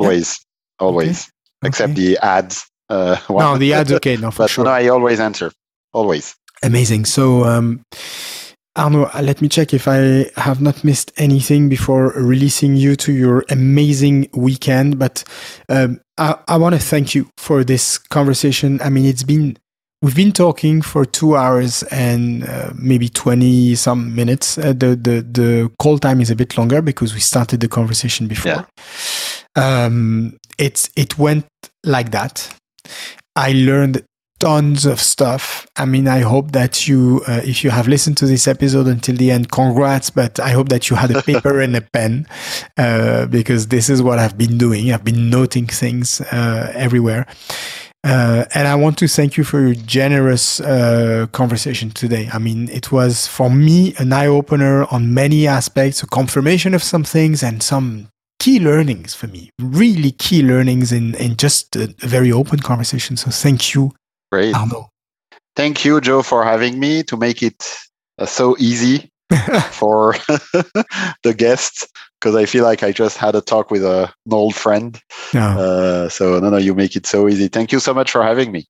always, 0.79 1.31
always, 1.61 1.69
except 1.69 1.95
the 1.95 2.17
ads. 2.17 2.65
Uh, 2.89 3.17
No, 3.29 3.57
the 3.57 3.73
ads. 3.73 3.91
Okay, 3.91 4.17
no, 4.17 4.31
for 4.31 4.43
but 4.43 4.49
sure. 4.49 4.65
no, 4.65 4.71
I 4.71 4.87
always 4.87 5.19
answer. 5.19 5.51
Always. 5.93 6.35
Amazing. 6.63 7.05
So, 7.05 7.43
um, 7.45 7.83
Arnaud, 8.77 9.09
uh, 9.13 9.21
let 9.21 9.41
me 9.41 9.49
check 9.49 9.73
if 9.73 9.87
I 9.87 10.29
have 10.37 10.61
not 10.61 10.83
missed 10.83 11.11
anything 11.17 11.67
before 11.69 12.13
releasing 12.15 12.75
you 12.75 12.95
to 12.97 13.11
your 13.11 13.43
amazing 13.49 14.29
weekend. 14.33 14.97
But 14.99 15.23
um, 15.69 15.99
I, 16.17 16.37
I 16.47 16.57
want 16.57 16.75
to 16.75 16.79
thank 16.81 17.13
you 17.15 17.29
for 17.37 17.63
this 17.63 17.97
conversation. 17.97 18.79
I 18.81 18.89
mean, 18.89 19.05
it's 19.05 19.23
been 19.23 19.57
we've 20.01 20.15
been 20.15 20.31
talking 20.31 20.81
for 20.81 21.03
two 21.05 21.35
hours 21.35 21.83
and 21.91 22.43
uh, 22.47 22.71
maybe 22.75 23.09
twenty 23.09 23.75
some 23.75 24.15
minutes. 24.15 24.57
Uh, 24.57 24.67
the 24.73 24.95
the 24.95 25.21
the 25.29 25.71
call 25.79 25.97
time 25.99 26.21
is 26.21 26.29
a 26.29 26.35
bit 26.35 26.57
longer 26.57 26.81
because 26.81 27.13
we 27.13 27.19
started 27.19 27.59
the 27.59 27.67
conversation 27.67 28.27
before. 28.27 28.51
yeah. 28.51 28.65
Um, 29.57 30.37
it's 30.57 30.89
it 30.95 31.17
went 31.17 31.45
like 31.83 32.11
that. 32.11 32.53
I 33.35 33.53
learned 33.53 34.03
tons 34.41 34.85
of 34.85 34.99
stuff. 34.99 35.67
I 35.77 35.85
mean, 35.85 36.07
I 36.07 36.21
hope 36.21 36.51
that 36.51 36.87
you, 36.87 37.21
uh, 37.27 37.41
if 37.43 37.63
you 37.63 37.69
have 37.69 37.87
listened 37.87 38.17
to 38.17 38.25
this 38.25 38.47
episode 38.47 38.87
until 38.87 39.15
the 39.15 39.29
end, 39.29 39.51
congrats. 39.51 40.09
But 40.09 40.39
I 40.39 40.49
hope 40.49 40.69
that 40.69 40.89
you 40.89 40.95
had 40.95 41.11
a 41.11 41.21
paper 41.31 41.61
and 41.61 41.75
a 41.75 41.81
pen 41.81 42.27
uh, 42.75 43.27
because 43.27 43.67
this 43.67 43.87
is 43.89 44.01
what 44.01 44.17
I've 44.17 44.37
been 44.37 44.57
doing. 44.57 44.91
I've 44.91 45.05
been 45.05 45.29
noting 45.29 45.67
things 45.67 46.21
uh, 46.21 46.71
everywhere. 46.75 47.27
Uh, 48.03 48.45
and 48.55 48.67
I 48.67 48.73
want 48.73 48.97
to 48.97 49.07
thank 49.07 49.37
you 49.37 49.43
for 49.43 49.61
your 49.61 49.75
generous 49.75 50.59
uh, 50.59 51.27
conversation 51.31 51.91
today. 51.91 52.27
I 52.33 52.39
mean, 52.39 52.67
it 52.69 52.91
was 52.91 53.27
for 53.27 53.49
me 53.49 53.93
an 53.99 54.11
eye 54.11 54.25
opener 54.25 54.85
on 54.85 55.13
many 55.13 55.45
aspects, 55.45 56.01
a 56.01 56.07
confirmation 56.07 56.73
of 56.73 56.81
some 56.81 57.03
things, 57.03 57.43
and 57.43 57.61
some 57.61 58.07
key 58.41 58.59
learnings 58.59 59.13
for 59.13 59.27
me. 59.27 59.51
Really 59.59 60.11
key 60.11 60.41
learnings 60.41 60.91
in, 60.91 61.13
in 61.15 61.37
just 61.37 61.75
a, 61.75 61.93
a 62.01 62.07
very 62.07 62.31
open 62.31 62.59
conversation. 62.59 63.15
So 63.15 63.29
thank 63.29 63.75
you, 63.75 63.91
Great. 64.31 64.55
Arnaud. 64.55 64.87
Thank 65.55 65.85
you, 65.85 66.01
Joe, 66.01 66.23
for 66.23 66.43
having 66.43 66.79
me 66.79 67.03
to 67.03 67.17
make 67.17 67.43
it 67.43 67.61
uh, 68.17 68.25
so 68.25 68.55
easy 68.57 69.11
for 69.71 70.13
the 71.23 71.33
guests 71.37 71.87
because 72.19 72.35
I 72.35 72.45
feel 72.47 72.63
like 72.63 72.81
I 72.83 72.91
just 72.91 73.17
had 73.17 73.35
a 73.35 73.41
talk 73.41 73.69
with 73.69 73.83
a, 73.83 74.11
an 74.25 74.33
old 74.33 74.55
friend. 74.55 74.99
No, 75.33 75.41
Uh, 75.41 76.09
so 76.09 76.39
no, 76.39 76.49
no, 76.49 76.57
you 76.57 76.73
make 76.73 76.95
it 76.95 77.05
so 77.05 77.27
easy. 77.29 77.47
Thank 77.47 77.71
you 77.71 77.79
so 77.79 77.93
much 77.93 78.09
for 78.11 78.23
having 78.23 78.51
me. 78.51 78.65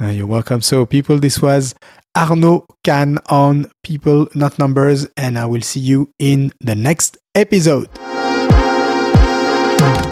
no, 0.00 0.10
you're 0.10 0.26
welcome. 0.26 0.60
So, 0.62 0.84
people, 0.86 1.18
this 1.18 1.40
was 1.40 1.74
Arnaud 2.16 2.66
Can 2.82 3.18
on 3.26 3.70
People 3.84 4.26
Not 4.34 4.58
Numbers, 4.58 5.06
and 5.16 5.38
I 5.38 5.46
will 5.46 5.62
see 5.62 5.80
you 5.80 6.10
in 6.18 6.52
the 6.60 6.74
next 6.74 7.18
episode. 7.34 7.88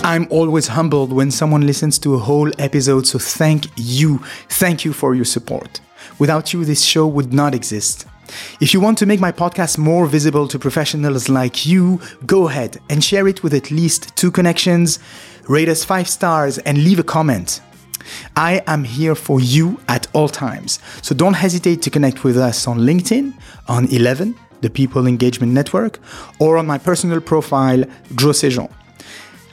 I'm 0.03 0.27
always 0.31 0.67
humbled 0.67 1.13
when 1.13 1.31
someone 1.31 1.67
listens 1.67 1.97
to 2.01 2.15
a 2.15 2.19
whole 2.19 2.51
episode, 2.59 3.07
so 3.07 3.19
thank 3.21 3.67
you. 3.77 4.19
Thank 4.49 4.85
you 4.85 4.93
for 4.93 5.15
your 5.15 5.25
support. 5.25 5.81
Without 6.19 6.53
you, 6.53 6.65
this 6.65 6.83
show 6.83 7.07
would 7.07 7.33
not 7.33 7.55
exist. 7.55 8.07
If 8.61 8.75
you 8.75 8.81
want 8.81 8.99
to 8.99 9.07
make 9.07 9.21
my 9.21 9.31
podcast 9.31 9.79
more 9.79 10.07
visible 10.07 10.49
to 10.49 10.59
professionals 10.59 11.29
like 11.29 11.65
you, 11.65 12.01
go 12.27 12.49
ahead 12.49 12.81
and 12.91 13.05
share 13.05 13.29
it 13.29 13.45
with 13.45 13.55
at 13.55 13.71
least 13.71 14.17
two 14.17 14.33
connections, 14.33 14.99
rate 15.49 15.69
us 15.69 15.85
five 15.85 16.09
stars, 16.09 16.59
and 16.59 16.79
leave 16.79 16.99
a 16.99 17.05
comment. 17.05 17.61
I 18.35 18.63
am 18.67 18.83
here 18.83 19.15
for 19.15 19.41
you 19.41 19.79
at 19.89 20.09
all 20.13 20.29
times, 20.29 20.81
so 21.03 21.15
don't 21.15 21.35
hesitate 21.35 21.83
to 21.83 21.91
connect 21.91 22.25
with 22.25 22.37
us 22.37 22.67
on 22.67 22.79
LinkedIn, 22.81 23.35
on 23.69 23.87
11, 23.93 24.35
the 24.61 24.71
People 24.71 25.07
Engagement 25.07 25.53
Network, 25.53 26.01
or 26.41 26.57
on 26.57 26.67
my 26.67 26.79
personal 26.79 27.21
profile, 27.21 27.85
Joe 28.17 28.33
Sejon. 28.33 28.71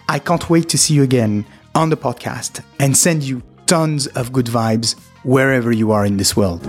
I 0.09 0.19
can't 0.19 0.49
wait 0.49 0.69
to 0.69 0.77
see 0.77 0.93
you 0.93 1.03
again 1.03 1.45
on 1.75 1.89
the 1.89 1.97
podcast 1.97 2.63
and 2.79 2.95
send 2.95 3.23
you 3.23 3.43
tons 3.65 4.07
of 4.07 4.31
good 4.31 4.45
vibes 4.45 4.97
wherever 5.23 5.71
you 5.71 5.91
are 5.91 6.05
in 6.05 6.15
this 6.15 6.35
world. 6.37 6.65